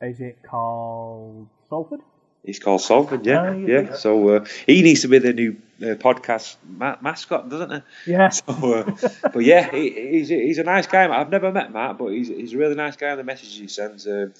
Is 0.00 0.20
it 0.20 0.38
called 0.48 1.48
Salford? 1.68 2.00
He's 2.44 2.58
called 2.58 2.80
Salford. 2.80 3.24
Yeah, 3.24 3.50
Oh, 3.50 3.52
you 3.52 3.66
yeah. 3.68 3.94
So 3.94 4.28
uh, 4.30 4.46
he 4.66 4.82
needs 4.82 5.02
to 5.02 5.08
be 5.08 5.18
the 5.18 5.32
new 5.32 5.56
uh, 5.80 5.94
podcast 5.94 6.56
ma- 6.66 6.96
mascot, 7.00 7.48
doesn't 7.48 7.70
he? 8.04 8.12
Yeah. 8.12 8.30
So, 8.30 8.42
uh, 8.74 8.96
but 9.32 9.44
yeah, 9.44 9.70
he, 9.70 9.90
he's 9.90 10.28
he's 10.28 10.58
a 10.58 10.64
nice 10.64 10.86
guy. 10.88 11.08
I've 11.08 11.30
never 11.30 11.52
met 11.52 11.72
Matt, 11.72 11.98
but 11.98 12.08
he's 12.08 12.28
he's 12.28 12.52
a 12.54 12.58
really 12.58 12.74
nice 12.74 12.96
guy. 12.96 13.10
on 13.10 13.18
The 13.18 13.24
messages 13.24 13.56
he 13.56 13.68
sends, 13.68 14.06
uh, 14.08 14.30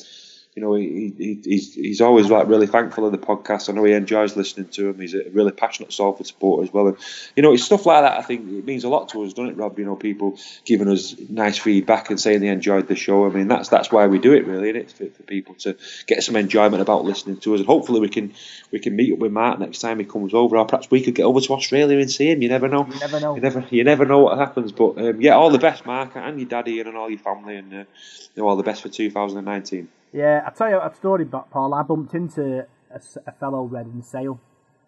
you 0.55 0.61
know, 0.61 0.74
he, 0.74 1.14
he 1.16 1.40
he's 1.42 1.74
he's 1.74 2.00
always 2.03 2.28
like 2.28 2.46
really 2.46 2.66
thankful 2.66 3.07
of 3.07 3.12
the 3.12 3.18
podcast. 3.18 3.70
I 3.70 3.72
know 3.72 3.84
he 3.84 3.94
enjoys 3.94 4.36
listening 4.36 4.68
to 4.68 4.90
him. 4.90 5.00
He's 5.00 5.14
a 5.14 5.30
really 5.30 5.50
passionate 5.50 5.94
Salford 5.94 6.26
supporter 6.26 6.64
as 6.64 6.72
well. 6.72 6.88
And 6.88 6.98
you 7.34 7.42
know, 7.42 7.55
it's 7.55 7.64
stuff 7.64 7.86
like 7.86 8.03
that. 8.03 8.18
I 8.18 8.22
think 8.22 8.42
it 8.53 8.64
means 8.66 8.84
a 8.84 8.90
lot 8.90 9.09
to 9.11 9.22
us, 9.24 9.32
doesn't 9.32 9.53
it, 9.53 9.57
Rob? 9.57 9.78
You 9.78 9.86
know, 9.86 9.96
people 9.96 10.38
giving 10.66 10.88
us 10.88 11.16
nice 11.30 11.57
feedback 11.57 12.11
and 12.11 12.20
saying 12.20 12.40
they 12.40 12.48
enjoyed 12.48 12.86
the 12.86 12.96
show. 12.96 13.24
I 13.24 13.30
mean, 13.30 13.48
that's 13.48 13.70
that's 13.70 13.90
why 13.90 14.07
we 14.09 14.18
do 14.18 14.34
it, 14.34 14.46
really. 14.46 14.68
Isn't 14.68 14.76
it? 14.76 14.82
It's 14.84 14.92
for, 14.92 15.07
for 15.07 15.22
people 15.22 15.55
to 15.61 15.74
get 16.07 16.22
some 16.22 16.36
enjoyment 16.36 16.82
about 16.82 17.07
listening 17.07 17.38
to 17.38 17.55
us, 17.55 17.61
and 17.61 17.66
hopefully 17.66 18.00
we 18.00 18.11
can 18.11 18.34
we 18.70 18.78
can 18.78 18.94
meet 18.94 19.11
up 19.11 19.20
with 19.20 19.32
Matt 19.32 19.59
next 19.59 19.78
time 19.78 20.00
he 20.00 20.05
comes 20.05 20.34
over, 20.34 20.59
or 20.59 20.66
perhaps 20.66 20.90
we 20.90 21.00
could 21.00 21.14
get 21.14 21.24
over 21.24 21.40
to 21.40 21.55
Australia 21.55 21.96
and 21.96 22.11
see 22.11 22.30
him. 22.30 22.42
You 22.42 22.50
never 22.50 22.68
know. 22.68 22.86
You 22.86 23.00
never 23.00 23.20
know. 23.20 23.34
You 23.36 23.40
never, 23.40 23.66
you 23.70 23.84
never 23.84 24.05
know 24.05 24.18
what 24.18 24.36
happens. 24.36 24.72
But 24.72 24.98
um, 24.98 25.18
yeah, 25.22 25.32
all 25.34 25.48
the 25.48 25.59
best, 25.59 25.86
Mark, 25.86 26.11
and 26.14 26.38
your 26.38 26.48
daddy, 26.48 26.78
and 26.80 26.94
all 26.94 27.09
your 27.09 27.20
family, 27.20 27.57
and 27.57 27.72
uh, 27.72 27.76
you 27.78 28.42
know, 28.42 28.48
all 28.48 28.57
the 28.57 28.62
best 28.62 28.82
for 28.82 28.90
2019. 28.90 29.88
Yeah, 30.13 30.43
I'll 30.45 30.53
tell 30.53 30.69
you 30.69 30.77
a 30.79 30.93
story 30.95 31.23
about 31.25 31.51
Paul. 31.51 31.75
I 31.75 31.83
bumped 31.83 32.15
into 32.15 32.67
a 32.95 33.33
fellow 33.41 33.65
red 33.65 33.87
in 33.87 34.03
Sale 34.03 34.39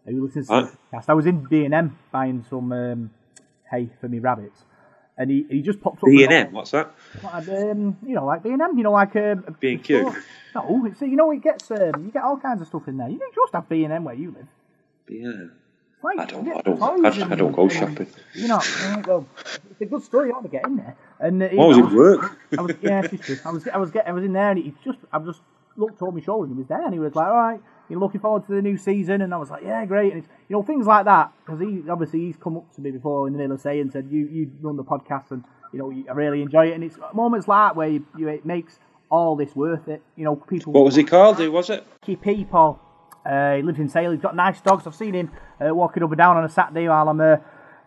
who 0.04 0.26
listens 0.26 0.48
to 0.48 0.54
the 0.92 0.96
podcast. 0.98 1.04
I 1.08 1.14
was 1.14 1.26
in 1.26 1.44
B&M 1.44 1.98
buying 2.12 2.44
some 2.48 2.72
um, 2.72 3.10
hay 3.70 3.88
for 4.00 4.08
me 4.08 4.18
rabbits. 4.18 4.64
And 5.16 5.30
he, 5.30 5.46
he 5.48 5.62
just 5.62 5.80
popped 5.80 5.98
up. 5.98 6.08
B 6.08 6.24
and 6.24 6.32
M, 6.32 6.52
what's 6.52 6.72
that? 6.72 6.92
Like, 7.22 7.48
um, 7.48 7.96
you 8.04 8.14
know, 8.14 8.26
like 8.26 8.42
B&M, 8.42 8.76
you 8.76 8.82
know, 8.82 8.92
like 8.92 9.14
um, 9.16 9.44
a 9.46 9.52
B&Q. 9.52 10.00
store. 10.00 10.22
No, 10.56 10.86
it's, 10.86 11.00
you 11.00 11.16
know, 11.16 11.30
it 11.30 11.42
gets 11.42 11.70
um, 11.70 12.04
you 12.04 12.10
get 12.12 12.22
all 12.24 12.36
kinds 12.36 12.60
of 12.60 12.66
stuff 12.66 12.86
in 12.88 12.96
there. 12.96 13.08
You 13.08 13.18
don't 13.18 13.34
just 13.34 13.54
have 13.54 13.68
B&M 13.68 14.04
where 14.04 14.14
you 14.14 14.32
live. 14.32 14.46
Yeah. 15.08 15.46
I 16.18 16.24
don't- 16.26 16.44
I 16.48 16.60
don't- 16.62 16.80
I- 17.04 17.08
I 17.32 17.34
don't 17.36 17.52
go 17.52 17.68
shopping. 17.68 18.06
You 18.34 18.48
know, 18.48 18.60
well, 19.06 19.26
it's 19.70 19.80
a 19.80 19.84
good 19.86 20.02
story. 20.02 20.28
You 20.28 20.34
ought 20.34 20.42
to 20.42 20.48
get 20.48 20.66
in 20.66 20.76
there. 20.76 20.96
And 21.20 21.42
uh, 21.42 21.48
was 21.52 21.78
it 21.78 21.94
work? 21.96 22.38
I 22.58 22.62
was, 22.62 22.76
yeah, 22.82 23.02
it's 23.10 23.26
true. 23.26 23.36
I 23.44 23.50
was, 23.50 23.68
I 23.68 23.76
was, 23.78 23.90
get, 23.90 24.06
I 24.08 24.12
was 24.12 24.24
in 24.24 24.32
there, 24.32 24.50
and 24.50 24.58
he 24.58 24.74
just, 24.84 24.98
I 25.12 25.18
just 25.20 25.40
looked 25.76 26.00
over 26.02 26.12
my 26.12 26.20
shoulder, 26.20 26.44
and 26.46 26.54
he 26.54 26.58
was 26.58 26.68
there, 26.68 26.84
and 26.84 26.92
he 26.92 27.00
was 27.00 27.14
like, 27.14 27.26
"All 27.26 27.34
right, 27.36 27.60
you're 27.88 27.98
looking 27.98 28.20
forward 28.20 28.46
to 28.46 28.52
the 28.54 28.62
new 28.62 28.76
season," 28.76 29.22
and 29.22 29.32
I 29.32 29.36
was 29.38 29.50
like, 29.50 29.62
"Yeah, 29.64 29.84
great." 29.86 30.12
And 30.12 30.22
it's, 30.22 30.28
you 30.48 30.54
know, 30.56 30.62
things 30.62 30.86
like 30.86 31.04
that, 31.06 31.32
because 31.44 31.60
he 31.60 31.82
obviously 31.88 32.20
he's 32.20 32.36
come 32.36 32.56
up 32.56 32.72
to 32.74 32.80
me 32.80 32.90
before 32.90 33.26
in 33.26 33.32
the 33.32 33.38
middle 33.38 33.54
of 33.54 33.60
say 33.60 33.80
and 33.80 33.90
said, 33.92 34.08
"You, 34.10 34.26
you 34.30 34.50
run 34.60 34.76
the 34.76 34.84
podcast, 34.84 35.30
and 35.30 35.42
you 35.72 35.78
know, 35.78 35.92
I 36.08 36.12
really 36.14 36.42
enjoy 36.42 36.68
it." 36.70 36.74
And 36.74 36.84
it's 36.84 36.98
moments 37.12 37.48
like 37.48 37.70
that 37.70 37.76
where 37.76 37.88
you, 37.88 38.06
you, 38.16 38.28
it 38.28 38.44
makes 38.44 38.78
all 39.10 39.36
this 39.36 39.54
worth 39.56 39.88
it. 39.88 40.02
You 40.16 40.24
know, 40.24 40.36
people. 40.36 40.72
What 40.72 40.84
was 40.84 40.94
he 40.96 41.04
called? 41.04 41.38
Who 41.38 41.50
was 41.50 41.70
it? 41.70 41.86
Keep 42.02 42.22
people. 42.22 42.80
Uh, 43.24 43.56
he 43.56 43.62
lives 43.62 43.78
in 43.78 43.88
Sale. 43.88 44.12
He's 44.12 44.20
got 44.20 44.36
nice 44.36 44.60
dogs. 44.60 44.86
I've 44.86 44.94
seen 44.94 45.14
him 45.14 45.30
uh, 45.60 45.74
walking 45.74 46.02
up 46.02 46.10
and 46.10 46.18
down 46.18 46.36
on 46.36 46.44
a 46.44 46.48
Saturday 46.48 46.88
while 46.88 47.08
I'm 47.08 47.20
uh, 47.20 47.36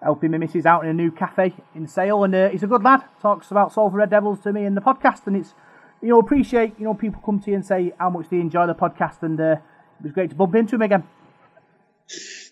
helping 0.02 0.32
my 0.32 0.38
missus 0.38 0.66
out 0.66 0.84
in 0.84 0.90
a 0.90 0.94
new 0.94 1.12
cafe 1.12 1.54
in 1.76 1.88
Sale. 1.88 2.24
And 2.24 2.36
uh, 2.36 2.50
he's 2.50 2.64
a 2.64 2.68
good 2.68 2.84
lad. 2.84 3.04
Talks 3.22 3.52
about 3.52 3.74
Salford 3.74 3.98
Red 3.98 4.10
Devils 4.10 4.40
to 4.42 4.54
me 4.54 4.66
in 4.66 4.76
the 4.76 4.82
podcast. 4.82 5.28
And 5.28 5.38
it's, 5.38 5.54
you 6.02 6.10
know, 6.10 6.20
appreciate, 6.20 6.74
you 6.80 6.86
know, 6.86 6.94
people 6.94 7.22
come 7.24 7.40
to 7.42 7.52
you 7.52 7.56
and 7.56 7.66
say 7.66 7.94
how 8.00 8.10
much 8.10 8.30
they 8.30 8.40
enjoy 8.40 8.66
the 8.66 8.76
podcast. 8.76 9.22
And 9.22 9.40
uh, 9.40 9.58
it 10.00 10.04
was 10.04 10.12
great 10.12 10.32
to 10.32 10.36
bump 10.36 10.56
into 10.56 10.76
him 10.76 10.82
again. 10.82 11.04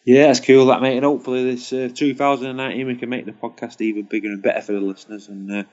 Yeah, 0.04 0.28
that's 0.28 0.42
cool, 0.42 0.68
that 0.68 0.82
mate. 0.82 0.98
And 0.98 1.06
hopefully, 1.06 1.44
this 1.44 1.72
uh, 1.74 1.90
2019 1.94 2.86
we 2.86 2.96
can 2.96 3.10
make 3.10 3.26
the 3.26 3.32
podcast 3.32 3.82
even 3.82 4.04
bigger 4.04 4.28
and 4.28 4.44
better 4.44 4.62
for 4.62 4.74
the 4.74 4.82
listeners. 4.82 5.30
And 5.30 5.66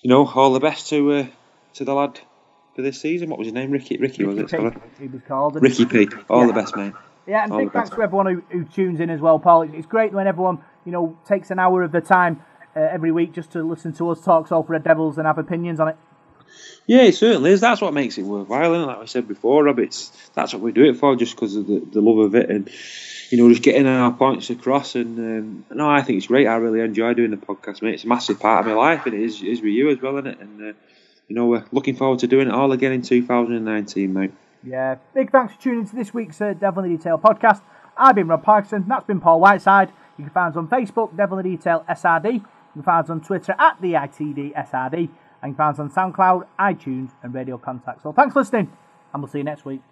you 0.00 0.10
know, 0.10 0.26
all 0.26 0.52
the 0.52 0.60
best 0.60 0.88
to 0.88 1.28
to 1.74 1.84
the 1.84 1.94
lad 1.94 2.20
for 2.74 2.82
this 2.82 3.00
season. 3.00 3.28
What 3.30 3.38
was 3.38 3.46
his 3.46 3.54
name? 3.54 3.70
Ricky. 3.70 3.96
Ricky 3.96 4.24
was 4.24 4.38
it? 4.38 4.50
Sorry. 4.50 4.74
He 4.98 5.06
was 5.08 5.22
called. 5.26 5.60
Ricky 5.60 5.84
P. 5.86 6.08
All 6.28 6.42
Yeah. 6.42 6.46
the 6.48 6.52
best, 6.52 6.76
mate. 6.76 6.92
Yeah, 7.26 7.44
and 7.44 7.52
All 7.52 7.58
big 7.60 7.72
thanks 7.72 7.90
best. 7.90 7.98
to 7.98 8.02
everyone 8.02 8.26
who, 8.26 8.42
who 8.50 8.64
tunes 8.64 9.00
in 9.00 9.08
as 9.10 9.20
well, 9.20 9.38
Paul. 9.38 9.62
It's, 9.62 9.86
great 9.86 10.12
when 10.12 10.26
everyone 10.26 10.58
you 10.84 10.92
know 10.92 11.16
takes 11.26 11.50
an 11.50 11.58
hour 11.58 11.82
of 11.82 11.92
their 11.92 12.00
time 12.02 12.42
uh, 12.76 12.80
every 12.80 13.12
week 13.12 13.32
just 13.32 13.52
to 13.52 13.62
listen 13.62 13.92
to 13.94 14.10
us 14.10 14.22
talk 14.22 14.48
Salford 14.48 14.70
Red 14.70 14.84
Devils 14.84 15.16
and 15.16 15.26
have 15.26 15.38
opinions 15.38 15.80
on 15.80 15.88
it. 15.88 15.96
Yeah, 16.86 17.02
it 17.02 17.14
certainly 17.14 17.50
is. 17.50 17.60
That's 17.60 17.80
what 17.80 17.94
makes 17.94 18.18
it 18.18 18.22
worthwhile, 18.22 18.74
and 18.74 18.86
like 18.86 18.98
I 18.98 19.04
said 19.06 19.26
before, 19.26 19.64
Rob, 19.64 19.78
it's 19.78 20.10
that's 20.34 20.52
what 20.52 20.62
we 20.62 20.72
do 20.72 20.84
it 20.84 20.98
for, 20.98 21.16
just 21.16 21.34
because 21.34 21.56
of 21.56 21.66
the, 21.66 21.80
the 21.80 22.00
love 22.02 22.18
of 22.18 22.34
it, 22.34 22.50
and 22.50 22.70
you 23.30 23.38
know, 23.38 23.48
just 23.48 23.62
getting 23.62 23.86
our 23.86 24.12
points 24.12 24.50
across. 24.50 24.94
And 24.94 25.18
um, 25.18 25.64
no, 25.74 25.88
I 25.88 26.02
think 26.02 26.18
it's 26.18 26.26
great. 26.26 26.46
I 26.46 26.56
really 26.56 26.80
enjoy 26.80 27.14
doing 27.14 27.30
the 27.30 27.38
podcast, 27.38 27.80
mate. 27.80 27.94
It's 27.94 28.04
a 28.04 28.08
massive 28.08 28.38
part 28.38 28.60
of 28.60 28.66
my 28.66 28.74
life, 28.74 29.06
and 29.06 29.14
it 29.14 29.22
is, 29.22 29.42
is 29.42 29.62
with 29.62 29.72
you 29.72 29.88
as 29.88 30.00
well, 30.00 30.18
isn't 30.18 30.26
it? 30.26 30.38
And 30.40 30.62
uh, 30.62 30.72
you 31.28 31.34
know, 31.34 31.46
we're 31.46 31.64
looking 31.72 31.96
forward 31.96 32.18
to 32.20 32.26
doing 32.26 32.48
it 32.48 32.54
all 32.54 32.72
again 32.72 32.92
in 32.92 33.02
2019, 33.02 34.12
mate. 34.12 34.32
Yeah, 34.62 34.96
big 35.14 35.30
thanks 35.30 35.54
for 35.54 35.60
tuning 35.60 35.86
to 35.86 35.96
this 35.96 36.14
week's 36.14 36.40
uh, 36.40 36.54
Devil 36.54 36.84
in 36.84 36.92
the 36.92 36.96
Detail 36.96 37.18
podcast. 37.18 37.60
I've 37.96 38.14
been 38.14 38.28
Rob 38.28 38.42
Parkinson. 38.42 38.84
That's 38.88 39.04
been 39.04 39.20
Paul 39.20 39.40
Whiteside. 39.40 39.92
You 40.16 40.24
can 40.24 40.32
find 40.32 40.52
us 40.52 40.56
on 40.56 40.68
Facebook, 40.68 41.16
Devil 41.16 41.38
in 41.38 41.44
the 41.44 41.56
Detail 41.56 41.84
SRD. 41.88 42.34
You 42.34 42.42
can 42.72 42.82
find 42.82 43.04
us 43.04 43.10
on 43.10 43.20
Twitter 43.20 43.54
at 43.58 43.80
the 43.80 43.92
ITD 43.92 44.54
SRD. 44.54 44.94
And 45.42 45.52
you 45.52 45.54
can 45.54 45.54
find 45.54 45.74
us 45.74 45.78
on 45.78 45.90
SoundCloud, 45.90 46.46
iTunes, 46.58 47.10
and 47.22 47.34
Radio 47.34 47.58
Contact. 47.58 48.02
So 48.02 48.12
thanks 48.12 48.32
for 48.32 48.40
listening, 48.40 48.72
and 49.12 49.22
we'll 49.22 49.30
see 49.30 49.38
you 49.38 49.44
next 49.44 49.64
week. 49.64 49.82